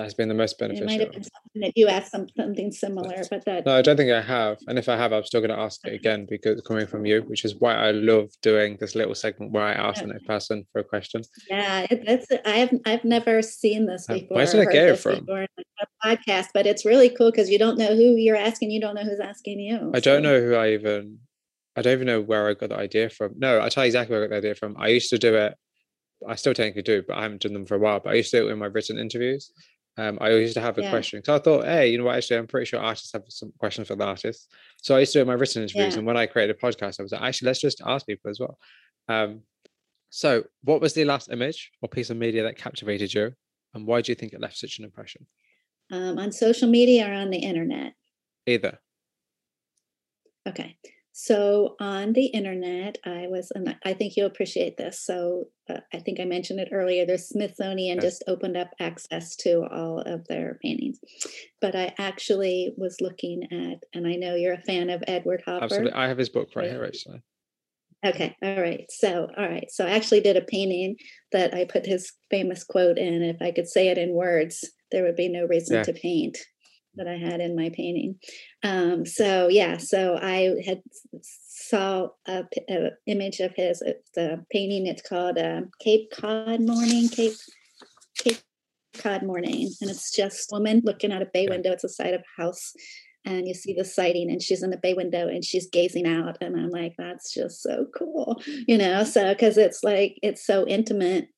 learn 0.00 0.06
that's 0.06 0.14
been 0.14 0.28
the 0.28 0.34
most 0.34 0.58
beneficial. 0.58 0.84
It 0.84 0.90
might 0.90 1.00
have 1.00 1.12
been 1.12 1.22
something 1.22 1.62
that 1.62 1.72
you 1.76 1.88
asked 1.88 2.10
some, 2.10 2.26
something 2.36 2.72
similar, 2.72 3.22
but 3.30 3.44
that. 3.44 3.66
No, 3.66 3.76
I 3.76 3.82
don't 3.82 3.96
think 3.96 4.10
I 4.10 4.20
have. 4.20 4.58
And 4.66 4.78
if 4.78 4.88
I 4.88 4.96
have, 4.96 5.12
I'm 5.12 5.24
still 5.24 5.40
going 5.40 5.50
to 5.50 5.58
ask 5.58 5.86
it 5.86 5.94
again 5.94 6.26
because 6.28 6.60
coming 6.62 6.86
from 6.86 7.06
you, 7.06 7.22
which 7.22 7.44
is 7.44 7.54
why 7.56 7.74
I 7.74 7.90
love 7.90 8.30
doing 8.42 8.76
this 8.80 8.94
little 8.94 9.14
segment 9.14 9.52
where 9.52 9.64
I 9.64 9.72
ask 9.72 10.02
the 10.02 10.08
next 10.08 10.26
person 10.26 10.64
for 10.72 10.80
a 10.80 10.84
question. 10.84 11.22
Yeah, 11.48 11.86
it, 11.90 12.04
that's. 12.06 12.26
I've 12.44 12.70
I've 12.86 13.04
never 13.04 13.42
seen 13.42 13.86
this 13.86 14.06
before. 14.06 14.36
Where 14.36 14.46
did 14.46 14.68
I 14.68 14.72
get 14.72 14.88
it 14.88 14.96
from? 14.98 15.26
a 15.28 16.06
podcast, 16.06 16.48
but 16.52 16.66
it's 16.66 16.84
really 16.84 17.08
cool 17.08 17.30
because 17.30 17.48
you 17.48 17.58
don't 17.58 17.78
know 17.78 17.94
who 17.94 18.16
you're 18.16 18.36
asking. 18.36 18.70
You 18.70 18.80
don't 18.80 18.94
know 18.94 19.04
who's 19.04 19.20
asking 19.20 19.60
you. 19.60 19.90
I 19.94 20.00
so. 20.00 20.12
don't 20.12 20.22
know 20.22 20.40
who 20.40 20.54
I 20.54 20.72
even. 20.72 21.18
I 21.76 21.82
don't 21.82 21.92
even 21.92 22.06
know 22.06 22.20
where 22.20 22.48
I 22.48 22.54
got 22.54 22.70
the 22.70 22.76
idea 22.76 23.08
from. 23.08 23.34
No, 23.38 23.60
I 23.60 23.68
tell 23.68 23.84
you 23.84 23.88
exactly 23.88 24.14
where 24.14 24.24
I 24.24 24.26
got 24.26 24.30
the 24.42 24.48
idea 24.48 24.54
from. 24.54 24.76
I 24.78 24.88
used 24.88 25.08
to 25.10 25.18
do 25.18 25.36
it 25.36 25.54
I 26.28 26.34
still 26.34 26.54
technically 26.54 26.82
do, 26.82 27.02
but 27.06 27.16
I 27.16 27.22
haven't 27.22 27.42
done 27.42 27.52
them 27.52 27.66
for 27.66 27.76
a 27.76 27.78
while. 27.78 28.00
But 28.00 28.10
I 28.10 28.16
used 28.16 28.30
to 28.32 28.40
do 28.40 28.48
it 28.48 28.52
in 28.52 28.58
my 28.58 28.66
written 28.66 28.98
interviews. 28.98 29.52
Um, 30.00 30.16
I 30.18 30.30
used 30.30 30.54
to 30.54 30.62
have 30.62 30.78
a 30.78 30.82
yeah. 30.82 30.90
question. 30.90 31.22
So 31.22 31.34
I 31.34 31.38
thought, 31.38 31.66
hey, 31.66 31.90
you 31.90 31.98
know 31.98 32.04
what? 32.04 32.16
Actually, 32.16 32.38
I'm 32.38 32.46
pretty 32.46 32.64
sure 32.64 32.80
artists 32.80 33.12
have 33.12 33.24
some 33.28 33.52
questions 33.58 33.86
for 33.86 33.96
the 33.96 34.04
artists. 34.04 34.48
So 34.80 34.96
I 34.96 35.00
used 35.00 35.12
to 35.12 35.18
do 35.18 35.26
my 35.26 35.34
written 35.34 35.62
interviews. 35.62 35.92
Yeah. 35.92 35.98
And 35.98 36.06
when 36.06 36.16
I 36.16 36.24
created 36.24 36.56
a 36.56 36.58
podcast, 36.58 36.98
I 36.98 37.02
was 37.02 37.12
like, 37.12 37.20
actually, 37.20 37.46
let's 37.48 37.60
just 37.60 37.82
ask 37.84 38.06
people 38.06 38.30
as 38.30 38.40
well. 38.40 38.58
Um, 39.08 39.42
so, 40.08 40.44
what 40.64 40.80
was 40.80 40.94
the 40.94 41.04
last 41.04 41.30
image 41.30 41.70
or 41.82 41.88
piece 41.90 42.08
of 42.08 42.16
media 42.16 42.44
that 42.44 42.56
captivated 42.56 43.12
you? 43.12 43.32
And 43.74 43.86
why 43.86 44.00
do 44.00 44.10
you 44.10 44.16
think 44.16 44.32
it 44.32 44.40
left 44.40 44.56
such 44.56 44.78
an 44.78 44.86
impression? 44.86 45.26
Um, 45.92 46.18
on 46.18 46.32
social 46.32 46.68
media 46.68 47.06
or 47.06 47.12
on 47.12 47.28
the 47.28 47.38
internet? 47.38 47.92
Either. 48.46 48.78
Okay. 50.48 50.78
So 51.12 51.74
on 51.80 52.12
the 52.12 52.26
internet, 52.26 52.98
I 53.04 53.26
was, 53.28 53.50
and 53.54 53.76
I 53.84 53.92
think 53.94 54.14
you'll 54.16 54.26
appreciate 54.26 54.76
this. 54.76 55.04
So 55.04 55.48
uh, 55.68 55.80
I 55.92 55.98
think 55.98 56.20
I 56.20 56.24
mentioned 56.24 56.60
it 56.60 56.68
earlier. 56.72 57.04
The 57.04 57.18
Smithsonian 57.18 57.96
yes. 57.96 58.04
just 58.04 58.24
opened 58.26 58.56
up 58.56 58.70
access 58.78 59.34
to 59.36 59.66
all 59.70 60.00
of 60.00 60.26
their 60.28 60.58
paintings, 60.62 60.98
but 61.60 61.74
I 61.74 61.92
actually 61.98 62.72
was 62.76 63.00
looking 63.00 63.42
at, 63.50 63.82
and 63.92 64.06
I 64.06 64.14
know 64.14 64.34
you're 64.34 64.54
a 64.54 64.62
fan 64.62 64.88
of 64.88 65.02
Edward 65.06 65.42
Hopper. 65.44 65.64
Absolutely, 65.64 65.92
I 65.92 66.08
have 66.08 66.18
his 66.18 66.28
book 66.28 66.50
right 66.54 66.70
here, 66.70 66.84
actually. 66.84 67.22
Okay, 68.06 68.34
all 68.42 68.60
right. 68.60 68.86
So, 68.90 69.28
all 69.36 69.48
right. 69.48 69.70
So 69.70 69.86
I 69.86 69.90
actually 69.90 70.20
did 70.20 70.36
a 70.36 70.42
painting 70.42 70.96
that 71.32 71.52
I 71.52 71.64
put 71.64 71.84
his 71.84 72.12
famous 72.30 72.64
quote 72.64 72.96
in. 72.96 73.22
If 73.22 73.42
I 73.42 73.50
could 73.50 73.68
say 73.68 73.88
it 73.88 73.98
in 73.98 74.14
words, 74.14 74.64
there 74.90 75.04
would 75.04 75.16
be 75.16 75.28
no 75.28 75.44
reason 75.44 75.76
yeah. 75.76 75.82
to 75.82 75.92
paint 75.92 76.38
that 76.94 77.08
I 77.08 77.16
had 77.16 77.40
in 77.40 77.56
my 77.56 77.70
painting. 77.70 78.16
Um, 78.62 79.06
so 79.06 79.48
yeah, 79.48 79.76
so 79.76 80.18
I 80.20 80.56
had 80.66 80.82
saw 81.22 82.08
a, 82.26 82.44
a 82.68 82.90
image 83.06 83.40
of 83.40 83.52
his. 83.54 83.82
It's 83.82 84.16
a 84.16 84.38
painting. 84.50 84.86
It's 84.86 85.02
called 85.02 85.38
uh, 85.38 85.62
Cape 85.80 86.10
Cod 86.12 86.60
Morning. 86.60 87.08
Cape 87.08 87.34
Cape 88.18 88.38
Cod 88.98 89.22
Morning, 89.22 89.70
and 89.80 89.90
it's 89.90 90.14
just 90.14 90.50
woman 90.52 90.82
looking 90.84 91.12
out 91.12 91.22
a 91.22 91.28
bay 91.32 91.46
window. 91.48 91.72
It's 91.72 91.82
the 91.82 91.88
side 91.88 92.14
of 92.14 92.22
a 92.22 92.42
house. 92.42 92.72
And 93.26 93.46
you 93.46 93.52
see 93.52 93.74
the 93.74 93.84
sighting, 93.84 94.30
and 94.30 94.40
she's 94.40 94.62
in 94.62 94.70
the 94.70 94.78
bay 94.78 94.94
window 94.94 95.28
and 95.28 95.44
she's 95.44 95.68
gazing 95.68 96.06
out. 96.06 96.38
And 96.40 96.56
I'm 96.56 96.70
like, 96.70 96.94
that's 96.96 97.34
just 97.34 97.62
so 97.62 97.84
cool, 97.94 98.40
you 98.66 98.78
know? 98.78 99.04
So, 99.04 99.34
because 99.34 99.58
it's 99.58 99.84
like, 99.84 100.16
it's 100.22 100.46
so 100.46 100.66
intimate 100.66 101.28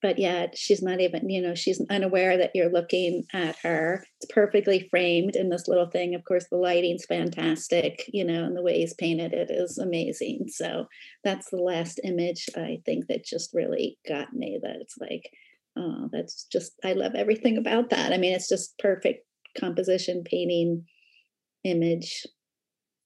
but 0.00 0.18
yet 0.18 0.56
she's 0.56 0.82
not 0.82 1.00
even 1.00 1.28
you 1.28 1.42
know 1.42 1.54
she's 1.54 1.82
unaware 1.90 2.36
that 2.36 2.52
you're 2.54 2.70
looking 2.70 3.24
at 3.32 3.56
her. 3.62 4.04
It's 4.20 4.32
perfectly 4.32 4.86
framed 4.90 5.36
in 5.36 5.48
this 5.48 5.68
little 5.68 5.90
thing. 5.90 6.14
Of 6.14 6.24
course 6.24 6.46
the 6.50 6.56
lighting's 6.56 7.04
fantastic 7.06 8.04
you 8.12 8.24
know 8.24 8.44
and 8.44 8.56
the 8.56 8.62
way 8.62 8.78
he's 8.78 8.94
painted 8.94 9.32
it 9.32 9.50
is 9.50 9.78
amazing. 9.78 10.46
So 10.48 10.86
that's 11.24 11.50
the 11.50 11.56
last 11.56 12.00
image 12.04 12.46
i 12.56 12.78
think 12.86 13.06
that 13.08 13.24
just 13.24 13.50
really 13.52 13.98
got 14.08 14.32
me 14.32 14.58
that 14.62 14.76
it's 14.80 14.96
like 14.98 15.30
oh 15.76 16.08
that's 16.12 16.44
just 16.44 16.72
i 16.84 16.92
love 16.92 17.14
everything 17.14 17.58
about 17.58 17.90
that. 17.90 18.12
I 18.12 18.18
mean 18.18 18.34
it's 18.34 18.48
just 18.48 18.78
perfect 18.78 19.24
composition 19.58 20.22
painting 20.24 20.84
image 21.64 22.26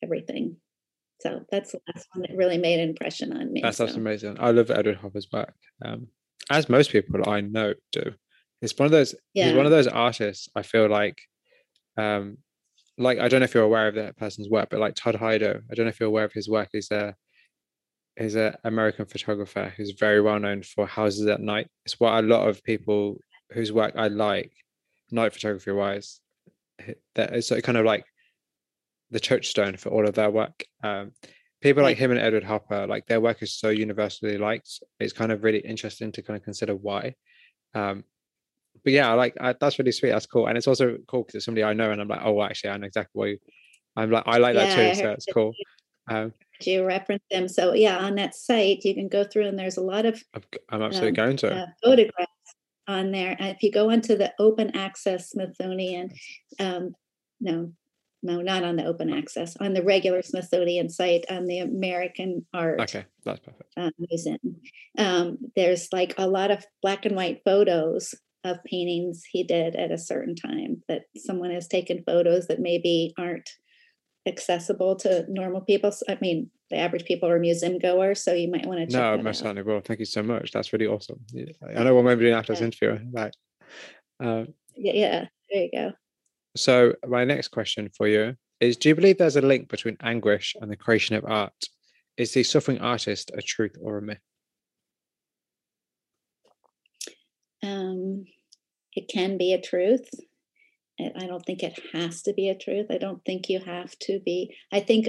everything. 0.02 0.56
So 1.20 1.40
that's 1.50 1.72
the 1.72 1.80
last 1.94 2.08
one 2.12 2.22
that 2.22 2.36
really 2.36 2.58
made 2.58 2.80
an 2.80 2.88
impression 2.88 3.32
on 3.32 3.52
me 3.52 3.62
that's, 3.62 3.76
so. 3.76 3.86
that's 3.86 3.96
amazing. 3.96 4.36
I 4.40 4.50
love 4.50 4.70
edward 4.70 4.96
hopper's 4.96 5.28
work. 5.32 5.54
Um, 5.84 6.08
as 6.50 6.68
most 6.68 6.90
people 6.90 7.28
I 7.28 7.40
know 7.40 7.74
do. 7.92 8.14
It's 8.60 8.78
one 8.78 8.86
of 8.86 8.92
those. 8.92 9.14
Yeah. 9.34 9.46
He's 9.46 9.56
one 9.56 9.66
of 9.66 9.72
those 9.72 9.88
artists. 9.88 10.48
I 10.54 10.62
feel 10.62 10.88
like, 10.88 11.20
um, 11.96 12.38
like 12.98 13.18
I 13.18 13.28
don't 13.28 13.40
know 13.40 13.44
if 13.44 13.54
you're 13.54 13.64
aware 13.64 13.88
of 13.88 13.96
that 13.96 14.16
person's 14.16 14.48
work, 14.48 14.68
but 14.70 14.80
like 14.80 14.94
Todd 14.94 15.16
Hido, 15.16 15.62
I 15.70 15.74
don't 15.74 15.86
know 15.86 15.90
if 15.90 15.98
you're 15.98 16.08
aware 16.08 16.24
of 16.24 16.32
his 16.32 16.48
work. 16.48 16.68
He's 16.72 16.90
a 16.90 17.14
is 18.16 18.34
an 18.34 18.54
American 18.64 19.06
photographer 19.06 19.72
who's 19.76 19.92
very 19.92 20.20
well 20.20 20.38
known 20.38 20.62
for 20.62 20.86
houses 20.86 21.26
at 21.26 21.40
night. 21.40 21.68
It's 21.86 21.98
what 21.98 22.22
a 22.22 22.26
lot 22.26 22.46
of 22.46 22.62
people 22.62 23.18
whose 23.52 23.72
work 23.72 23.94
I 23.96 24.08
like, 24.08 24.52
night 25.10 25.32
photography 25.32 25.72
wise, 25.72 26.20
that 27.14 27.34
is 27.34 27.52
kind 27.62 27.78
of 27.78 27.86
like 27.86 28.04
the 29.10 29.20
touchstone 29.20 29.76
for 29.76 29.88
all 29.90 30.06
of 30.06 30.14
their 30.14 30.30
work. 30.30 30.64
Um, 30.82 31.12
people 31.62 31.82
like 31.82 31.96
him 31.96 32.10
and 32.10 32.20
Edward 32.20 32.44
Hopper, 32.44 32.86
like 32.86 33.06
their 33.06 33.20
work 33.20 33.42
is 33.42 33.54
so 33.54 33.70
universally 33.70 34.36
liked. 34.36 34.82
It's 35.00 35.12
kind 35.12 35.32
of 35.32 35.44
really 35.44 35.60
interesting 35.60 36.12
to 36.12 36.22
kind 36.22 36.36
of 36.36 36.42
consider 36.42 36.74
why. 36.74 37.14
Um, 37.74 38.04
but 38.84 38.92
yeah, 38.92 39.12
like 39.14 39.34
I, 39.40 39.54
that's 39.58 39.78
really 39.78 39.92
sweet. 39.92 40.10
That's 40.10 40.26
cool, 40.26 40.48
and 40.48 40.58
it's 40.58 40.66
also 40.66 40.98
cool 41.06 41.22
because 41.22 41.36
it's 41.36 41.44
somebody 41.44 41.64
I 41.64 41.72
know, 41.72 41.90
and 41.90 42.00
I'm 42.00 42.08
like, 42.08 42.22
oh, 42.22 42.42
actually, 42.42 42.70
I 42.70 42.76
know 42.78 42.86
exactly 42.86 43.10
what 43.12 43.28
you. 43.28 43.38
I'm 43.96 44.10
like, 44.10 44.24
I 44.26 44.38
like 44.38 44.56
yeah, 44.56 44.66
that 44.66 44.94
too, 44.94 45.00
so 45.00 45.10
it's 45.10 45.26
cool. 45.32 45.52
Um, 46.10 46.32
you 46.62 46.84
reference 46.84 47.22
them, 47.30 47.48
so 47.48 47.74
yeah, 47.74 47.98
on 47.98 48.16
that 48.16 48.34
site 48.34 48.84
you 48.84 48.94
can 48.94 49.08
go 49.08 49.24
through, 49.24 49.46
and 49.46 49.58
there's 49.58 49.76
a 49.76 49.82
lot 49.82 50.04
of. 50.04 50.22
I'm 50.70 50.82
absolutely 50.82 51.20
um, 51.20 51.26
going 51.26 51.36
to 51.38 51.54
uh, 51.54 51.66
photographs 51.84 52.32
on 52.88 53.12
there. 53.12 53.36
And 53.38 53.54
if 53.54 53.62
you 53.62 53.70
go 53.70 53.90
into 53.90 54.16
the 54.16 54.32
open 54.38 54.74
access 54.76 55.30
Smithsonian, 55.30 56.10
um, 56.58 56.94
no, 57.40 57.72
no, 58.22 58.40
not 58.40 58.64
on 58.64 58.76
the 58.76 58.84
open 58.84 59.12
access, 59.12 59.56
on 59.56 59.74
the 59.74 59.82
regular 59.82 60.22
Smithsonian 60.22 60.88
site 60.88 61.24
on 61.28 61.46
the 61.46 61.58
American 61.58 62.46
Art. 62.54 62.80
Okay, 62.80 63.04
that's 63.24 63.40
perfect. 63.40 63.72
Um, 63.76 63.90
museum. 63.98 64.38
Um, 64.98 65.38
there's 65.56 65.88
like 65.92 66.14
a 66.18 66.26
lot 66.26 66.50
of 66.50 66.64
black 66.82 67.04
and 67.04 67.16
white 67.16 67.40
photos 67.44 68.14
of 68.44 68.62
paintings 68.64 69.22
he 69.30 69.44
did 69.44 69.76
at 69.76 69.92
a 69.92 69.98
certain 69.98 70.34
time 70.34 70.82
that 70.88 71.02
someone 71.16 71.50
has 71.50 71.68
taken 71.68 72.02
photos 72.04 72.48
that 72.48 72.60
maybe 72.60 73.14
aren't 73.18 73.48
accessible 74.26 74.96
to 74.96 75.24
normal 75.28 75.60
people. 75.60 75.92
I 76.08 76.18
mean, 76.20 76.50
the 76.70 76.76
average 76.76 77.04
people 77.04 77.28
are 77.28 77.38
museum 77.38 77.78
goers, 77.78 78.22
so 78.22 78.32
you 78.32 78.50
might 78.50 78.66
want 78.66 78.80
to 78.80 78.86
check. 78.86 79.00
No, 79.00 79.22
most 79.22 79.40
certainly 79.40 79.62
will. 79.62 79.80
Thank 79.80 80.00
you 80.00 80.06
so 80.06 80.22
much. 80.22 80.52
That's 80.52 80.72
really 80.72 80.86
awesome. 80.86 81.20
I 81.76 81.82
know 81.82 81.94
we're 81.94 82.02
maybe 82.02 82.22
doing 82.22 82.34
after 82.34 82.52
yeah. 82.52 82.60
this 82.60 82.80
interview. 82.80 83.06
Like, 83.12 83.32
uh, 84.22 84.44
yeah, 84.76 84.92
yeah, 84.92 85.24
there 85.50 85.62
you 85.62 85.70
go. 85.72 85.92
So, 86.54 86.94
my 87.06 87.24
next 87.24 87.48
question 87.48 87.90
for 87.96 88.06
you 88.06 88.36
is 88.60 88.76
Do 88.76 88.88
you 88.90 88.94
believe 88.94 89.18
there's 89.18 89.36
a 89.36 89.42
link 89.42 89.68
between 89.68 89.96
anguish 90.02 90.54
and 90.60 90.70
the 90.70 90.76
creation 90.76 91.16
of 91.16 91.24
art? 91.24 91.68
Is 92.16 92.34
the 92.34 92.42
suffering 92.42 92.80
artist 92.80 93.30
a 93.34 93.42
truth 93.42 93.76
or 93.80 93.98
a 93.98 94.02
myth? 94.02 94.18
Um, 97.62 98.24
it 98.94 99.08
can 99.08 99.38
be 99.38 99.54
a 99.54 99.60
truth. 99.60 100.08
I 101.00 101.26
don't 101.26 101.44
think 101.44 101.62
it 101.62 101.78
has 101.94 102.22
to 102.22 102.34
be 102.34 102.48
a 102.48 102.58
truth. 102.58 102.86
I 102.90 102.98
don't 102.98 103.24
think 103.24 103.48
you 103.48 103.60
have 103.60 103.98
to 104.00 104.20
be. 104.20 104.54
I 104.70 104.80
think 104.80 105.08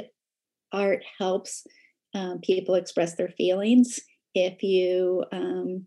art 0.72 1.03
helps 1.20 1.68
um, 2.15 2.40
people 2.41 2.76
express 2.76 3.15
their 3.15 3.30
feelings. 3.30 3.99
If 4.34 4.64
you 4.64 5.26
um, 5.32 5.86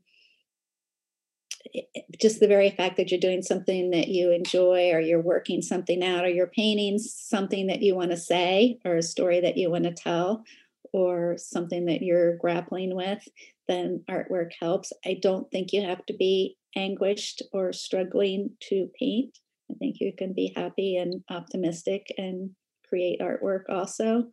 just 2.20 2.40
the 2.40 2.48
very 2.48 2.70
fact 2.70 2.96
that 2.96 3.10
you're 3.10 3.20
doing 3.20 3.42
something 3.42 3.90
that 3.90 4.08
you 4.08 4.30
enjoy 4.30 4.90
or 4.92 5.00
you're 5.00 5.20
working 5.20 5.62
something 5.62 6.02
out 6.02 6.24
or 6.24 6.28
you're 6.28 6.46
painting 6.46 6.98
something 6.98 7.66
that 7.66 7.82
you 7.82 7.94
want 7.94 8.10
to 8.10 8.16
say 8.16 8.78
or 8.84 8.96
a 8.96 9.02
story 9.02 9.40
that 9.40 9.56
you 9.56 9.70
want 9.70 9.84
to 9.84 9.92
tell 9.92 10.44
or 10.92 11.36
something 11.38 11.86
that 11.86 12.02
you're 12.02 12.36
grappling 12.36 12.94
with 12.94 13.26
then 13.68 14.04
artwork 14.08 14.50
helps. 14.60 14.92
I 15.04 15.18
don't 15.20 15.50
think 15.50 15.72
you 15.72 15.82
have 15.82 16.06
to 16.06 16.14
be 16.14 16.56
anguished 16.76 17.42
or 17.52 17.72
struggling 17.72 18.50
to 18.68 18.88
paint. 18.96 19.36
I 19.68 19.74
think 19.74 19.96
you 19.98 20.12
can 20.16 20.32
be 20.32 20.52
happy 20.54 20.96
and 20.96 21.24
optimistic 21.28 22.06
and 22.16 22.50
create 22.88 23.20
artwork 23.20 23.64
also. 23.68 24.26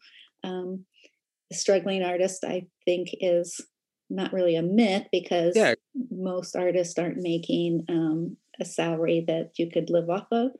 Um, 0.44 0.86
the 1.54 1.58
struggling 1.60 2.04
artist 2.04 2.44
i 2.44 2.66
think 2.86 3.10
is 3.20 3.62
not 4.14 4.34
really 4.34 4.56
a 4.56 4.62
myth 4.62 5.08
because 5.12 5.56
yeah. 5.56 5.74
most 6.12 6.56
artists 6.56 6.98
aren't 6.98 7.18
making 7.18 7.86
um, 7.90 8.38
a 8.60 8.66
salary 8.66 9.24
that 9.28 9.52
you 9.58 9.70
could 9.70 9.90
live 9.90 10.10
off 10.10 10.28
of. 10.32 10.52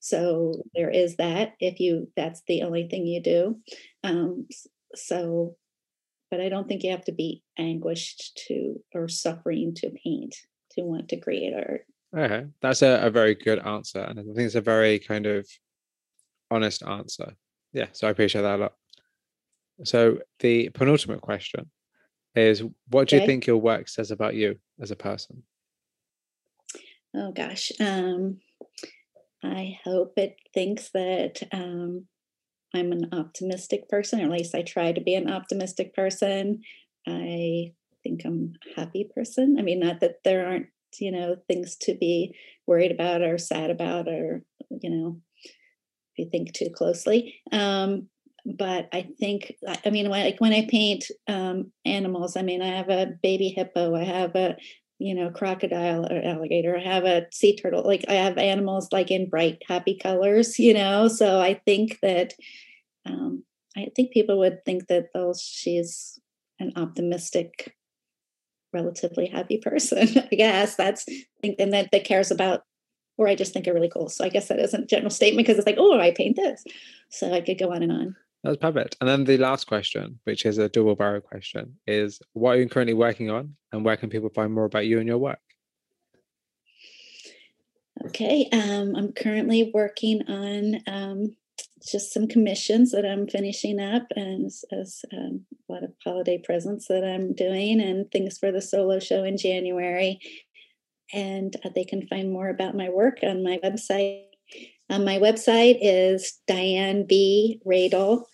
So 0.00 0.62
there 0.74 0.90
is 0.90 1.16
that 1.16 1.54
if 1.60 1.80
you 1.80 2.08
that's 2.16 2.42
the 2.46 2.62
only 2.62 2.88
thing 2.88 3.06
you 3.06 3.22
do. 3.22 3.56
Um, 4.04 4.46
so, 4.94 5.56
but 6.30 6.40
I 6.40 6.48
don't 6.48 6.68
think 6.68 6.82
you 6.82 6.90
have 6.90 7.04
to 7.06 7.12
be 7.12 7.42
anguished 7.58 8.42
to 8.48 8.76
or 8.94 9.08
suffering 9.08 9.74
to 9.76 9.90
paint 10.04 10.36
to 10.72 10.82
want 10.82 11.08
to 11.08 11.20
create 11.20 11.54
art. 11.54 11.84
Okay, 12.16 12.46
that's 12.62 12.82
a, 12.82 13.00
a 13.02 13.10
very 13.10 13.34
good 13.34 13.58
answer, 13.58 14.00
and 14.00 14.18
I 14.18 14.22
think 14.22 14.38
it's 14.38 14.54
a 14.54 14.60
very 14.60 14.98
kind 14.98 15.26
of 15.26 15.46
honest 16.50 16.82
answer. 16.82 17.34
Yeah, 17.72 17.88
so 17.92 18.08
I 18.08 18.10
appreciate 18.10 18.42
that 18.42 18.58
a 18.58 18.62
lot. 18.62 18.72
So 19.84 20.18
the 20.40 20.70
penultimate 20.70 21.20
question 21.20 21.70
is 22.34 22.62
what 22.88 23.08
do 23.08 23.16
okay. 23.16 23.22
you 23.22 23.26
think 23.26 23.46
your 23.46 23.56
work 23.58 23.88
says 23.88 24.10
about 24.10 24.34
you 24.34 24.58
as 24.80 24.90
a 24.90 24.96
person? 24.96 25.42
Oh 27.14 27.32
gosh. 27.32 27.72
Um, 27.80 28.38
I 29.42 29.78
hope 29.84 30.14
it 30.16 30.36
thinks 30.52 30.90
that 30.90 31.42
um, 31.52 32.06
I'm 32.74 32.92
an 32.92 33.10
optimistic 33.12 33.88
person, 33.88 34.20
or 34.20 34.24
at 34.24 34.30
least 34.30 34.54
I 34.54 34.62
try 34.62 34.92
to 34.92 35.00
be 35.00 35.14
an 35.14 35.30
optimistic 35.30 35.94
person. 35.94 36.62
I 37.06 37.72
think 38.02 38.22
I'm 38.24 38.54
a 38.76 38.80
happy 38.80 39.08
person. 39.14 39.56
I 39.58 39.62
mean, 39.62 39.80
not 39.80 40.00
that 40.00 40.16
there 40.24 40.46
aren't, 40.46 40.66
you 40.98 41.12
know, 41.12 41.36
things 41.46 41.76
to 41.82 41.94
be 41.94 42.34
worried 42.66 42.92
about 42.92 43.22
or 43.22 43.38
sad 43.38 43.70
about, 43.70 44.08
or, 44.08 44.42
you 44.70 44.90
know, 44.90 45.20
if 45.44 46.18
you 46.18 46.28
think 46.30 46.52
too 46.52 46.68
closely. 46.74 47.36
Um, 47.52 48.08
but 48.56 48.88
I 48.92 49.08
think 49.18 49.54
I 49.84 49.90
mean 49.90 50.08
when 50.08 50.24
like 50.24 50.38
when 50.38 50.52
I 50.52 50.66
paint 50.70 51.04
um, 51.26 51.70
animals, 51.84 52.36
I 52.36 52.42
mean 52.42 52.62
I 52.62 52.76
have 52.76 52.88
a 52.88 53.12
baby 53.22 53.48
hippo, 53.48 53.94
I 53.94 54.04
have 54.04 54.34
a 54.34 54.56
you 54.98 55.14
know 55.14 55.30
crocodile 55.30 56.06
or 56.10 56.22
alligator, 56.24 56.76
I 56.76 56.82
have 56.82 57.04
a 57.04 57.26
sea 57.30 57.56
turtle. 57.56 57.82
Like 57.84 58.04
I 58.08 58.14
have 58.14 58.38
animals 58.38 58.88
like 58.90 59.10
in 59.10 59.28
bright 59.28 59.62
happy 59.68 59.98
colors, 59.98 60.58
you 60.58 60.72
know. 60.72 61.08
So 61.08 61.40
I 61.40 61.60
think 61.66 61.98
that 62.02 62.34
um, 63.04 63.44
I 63.76 63.88
think 63.94 64.12
people 64.12 64.38
would 64.38 64.64
think 64.64 64.86
that 64.86 65.08
oh 65.14 65.34
she's 65.38 66.18
an 66.58 66.72
optimistic, 66.76 67.74
relatively 68.72 69.26
happy 69.26 69.58
person. 69.58 70.08
I 70.32 70.34
guess 70.34 70.74
that's 70.74 71.04
and 71.42 71.72
that 71.72 71.90
that 71.92 72.04
cares 72.04 72.30
about 72.30 72.62
or 73.18 73.28
I 73.28 73.34
just 73.34 73.52
think 73.52 73.68
are 73.68 73.74
really 73.74 73.90
cool. 73.90 74.08
So 74.08 74.24
I 74.24 74.28
guess 74.30 74.48
that 74.48 74.60
isn't 74.60 74.84
a 74.84 74.86
general 74.86 75.10
statement 75.10 75.46
because 75.46 75.58
it's 75.58 75.66
like, 75.66 75.76
oh, 75.78 75.98
I 75.98 76.12
paint 76.12 76.36
this. 76.36 76.64
So 77.10 77.34
I 77.34 77.40
could 77.40 77.58
go 77.58 77.72
on 77.72 77.82
and 77.82 77.92
on. 77.92 78.16
That's 78.44 78.56
perfect. 78.56 78.96
And 79.00 79.08
then 79.08 79.24
the 79.24 79.36
last 79.36 79.66
question, 79.66 80.20
which 80.24 80.46
is 80.46 80.58
a 80.58 80.68
double 80.68 80.94
barrel 80.94 81.20
question, 81.20 81.76
is 81.86 82.20
what 82.32 82.56
are 82.56 82.60
you 82.60 82.68
currently 82.68 82.94
working 82.94 83.30
on 83.30 83.56
and 83.72 83.84
where 83.84 83.96
can 83.96 84.10
people 84.10 84.30
find 84.30 84.52
more 84.52 84.64
about 84.64 84.86
you 84.86 84.98
and 84.98 85.08
your 85.08 85.18
work? 85.18 85.40
Okay, 88.06 88.48
um, 88.52 88.94
I'm 88.94 89.12
currently 89.12 89.72
working 89.74 90.22
on 90.28 90.80
um, 90.86 91.36
just 91.84 92.12
some 92.12 92.28
commissions 92.28 92.92
that 92.92 93.04
I'm 93.04 93.26
finishing 93.26 93.80
up 93.80 94.06
and 94.14 94.46
as, 94.46 94.64
as 94.70 95.04
um, 95.12 95.44
a 95.68 95.72
lot 95.72 95.82
of 95.82 95.92
holiday 96.04 96.38
presents 96.38 96.86
that 96.86 97.04
I'm 97.04 97.34
doing 97.34 97.80
and 97.80 98.10
things 98.10 98.38
for 98.38 98.52
the 98.52 98.62
solo 98.62 99.00
show 99.00 99.24
in 99.24 99.36
January. 99.36 100.20
And 101.12 101.56
uh, 101.64 101.70
they 101.74 101.84
can 101.84 102.06
find 102.06 102.30
more 102.30 102.48
about 102.48 102.76
my 102.76 102.88
work 102.88 103.18
on 103.22 103.42
my 103.42 103.58
website, 103.64 104.27
um, 104.90 105.04
my 105.04 105.18
website 105.18 105.78
is 105.80 106.38
Diane 106.46 107.06
V. 107.06 107.60
Radel 107.66 108.24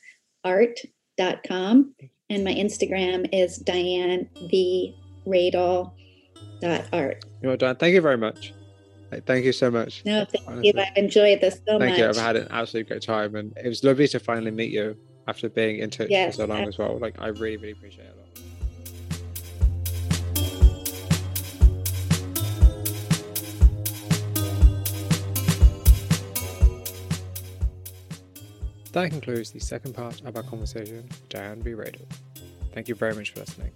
art.com 0.44 1.94
and 2.30 2.44
my 2.44 2.54
Instagram 2.54 3.28
is 3.32 3.58
Diane 3.58 4.28
V. 4.48 4.96
Radel 5.26 5.92
dot 6.60 6.84
art. 6.92 7.24
You 7.42 7.48
know, 7.48 7.56
Diane, 7.56 7.76
thank 7.76 7.94
you 7.94 8.00
very 8.00 8.18
much. 8.18 8.52
Thank 9.26 9.44
you 9.44 9.52
so 9.52 9.70
much. 9.70 10.02
No, 10.04 10.24
thank 10.24 10.46
honestly. 10.48 10.72
you. 10.74 10.82
I've 10.82 10.96
enjoyed 10.96 11.40
this 11.40 11.54
so 11.66 11.78
thank 11.78 11.80
much. 11.80 11.88
Thank 11.90 11.98
you. 11.98 12.08
I've 12.08 12.16
had 12.16 12.36
an 12.36 12.48
absolutely 12.50 12.88
great 12.88 13.02
time, 13.02 13.36
and 13.36 13.56
it 13.56 13.68
was 13.68 13.84
lovely 13.84 14.08
to 14.08 14.18
finally 14.18 14.50
meet 14.50 14.72
you 14.72 14.96
after 15.28 15.48
being 15.48 15.78
in 15.78 15.90
touch 15.90 16.08
yes, 16.10 16.34
for 16.34 16.42
so 16.42 16.46
long 16.46 16.62
absolutely. 16.62 16.84
as 16.84 16.90
well. 16.90 16.98
Like, 16.98 17.20
I 17.20 17.28
really, 17.28 17.56
really 17.56 17.72
appreciate 17.72 18.06
it. 18.06 18.23
That 28.94 29.10
concludes 29.10 29.50
the 29.50 29.58
second 29.58 29.92
part 29.92 30.20
of 30.20 30.36
our 30.36 30.44
conversation 30.44 30.98
with 30.98 31.28
Diane 31.28 31.60
V. 31.60 31.74
Thank 32.72 32.86
you 32.86 32.94
very 32.94 33.12
much 33.12 33.32
for 33.32 33.40
listening. 33.40 33.72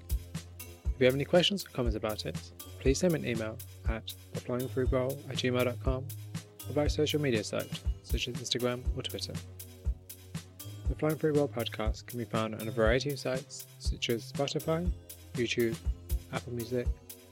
If 0.61 1.01
you 1.01 1.07
have 1.07 1.15
any 1.16 1.24
questions 1.24 1.66
or 1.66 1.70
comments 1.70 1.97
about 1.97 2.24
it, 2.24 2.40
please 2.78 2.99
send 2.99 3.15
me 3.15 3.19
an 3.19 3.27
email 3.27 3.59
at 3.89 4.15
theflyingfruitbowl 4.35 5.28
at 5.28 5.36
gmail.com 5.39 6.05
or 6.05 6.73
via 6.73 6.89
social 6.89 7.20
media 7.20 7.43
sites 7.43 7.82
such 8.05 8.28
as 8.28 8.36
Instagram 8.36 8.81
or 8.97 9.03
Twitter. 9.03 9.32
The 10.89 10.95
Flying 10.95 11.16
Fruit 11.16 11.35
Bowl 11.35 11.49
podcast 11.49 12.07
can 12.07 12.20
be 12.20 12.24
found 12.24 12.55
on 12.55 12.69
a 12.69 12.70
variety 12.70 13.11
of 13.11 13.19
sites 13.19 13.66
such 13.81 14.11
as 14.11 14.31
Spotify, 14.31 14.89
YouTube, 15.35 15.77
Apple 16.32 16.53
Music, 16.53 16.86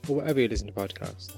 or 0.09 0.17
wherever 0.17 0.41
you 0.41 0.49
listen 0.49 0.67
to 0.67 0.73
podcasts. 0.73 1.31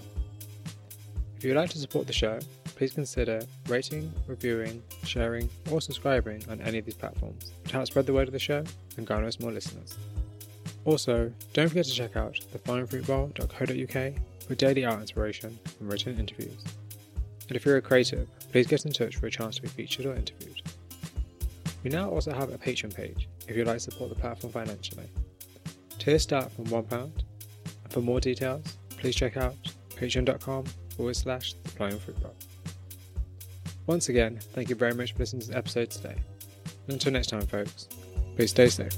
If 1.37 1.43
you 1.43 1.51
would 1.51 1.57
like 1.61 1.69
to 1.69 1.77
support 1.77 2.07
the 2.07 2.13
show, 2.13 2.39
please 2.79 2.93
consider 2.93 3.41
rating, 3.67 4.09
reviewing, 4.25 4.81
sharing, 5.03 5.49
or 5.69 5.81
subscribing 5.81 6.41
on 6.49 6.61
any 6.61 6.77
of 6.77 6.85
these 6.85 6.95
platforms 6.95 7.51
to 7.65 7.73
help 7.73 7.85
spread 7.85 8.05
the 8.05 8.13
word 8.13 8.29
of 8.29 8.31
the 8.31 8.39
show 8.39 8.63
and 8.95 9.05
garner 9.05 9.27
us 9.27 9.37
more 9.41 9.51
listeners. 9.51 9.97
Also, 10.85 11.29
don't 11.51 11.67
forget 11.67 11.83
to 11.83 11.91
check 11.91 12.15
out 12.15 12.39
theflyingfruitbowl.co.uk 12.53 14.13
for 14.47 14.55
daily 14.55 14.85
art 14.85 15.01
inspiration 15.01 15.59
and 15.81 15.91
written 15.91 16.17
interviews. 16.17 16.63
And 17.49 17.57
if 17.57 17.65
you're 17.65 17.75
a 17.75 17.81
creative, 17.81 18.29
please 18.49 18.65
get 18.65 18.85
in 18.85 18.93
touch 18.93 19.17
for 19.17 19.27
a 19.27 19.31
chance 19.31 19.57
to 19.57 19.61
be 19.61 19.67
featured 19.67 20.05
or 20.05 20.15
interviewed. 20.15 20.61
We 21.83 21.89
now 21.89 22.09
also 22.09 22.31
have 22.31 22.53
a 22.53 22.57
Patreon 22.57 22.95
page 22.95 23.27
if 23.49 23.57
you'd 23.57 23.67
like 23.67 23.79
to 23.79 23.91
support 23.91 24.09
the 24.09 24.15
platform 24.15 24.53
financially. 24.53 25.09
Tiers 25.97 26.23
start 26.23 26.49
from 26.53 26.67
£1, 26.67 26.91
and 26.93 27.11
for 27.89 27.99
more 27.99 28.21
details, 28.21 28.77
please 28.91 29.15
check 29.15 29.35
out 29.35 29.57
patreon.com 29.97 30.63
forward 30.95 31.17
slash 31.17 31.55
the 31.61 31.69
flying 31.71 31.99
fruit. 31.99 32.15
Once 33.89 34.07
again, 34.07 34.37
thank 34.53 34.69
you 34.69 34.75
very 34.75 34.93
much 34.93 35.13
for 35.13 35.17
listening 35.17 35.41
to 35.41 35.47
this 35.47 35.55
episode 35.55 35.89
today. 35.89 36.13
Until 36.89 37.11
next 37.11 37.31
time, 37.31 37.41
folks, 37.41 37.87
please 38.35 38.51
stay 38.51 38.69
safe. 38.69 38.95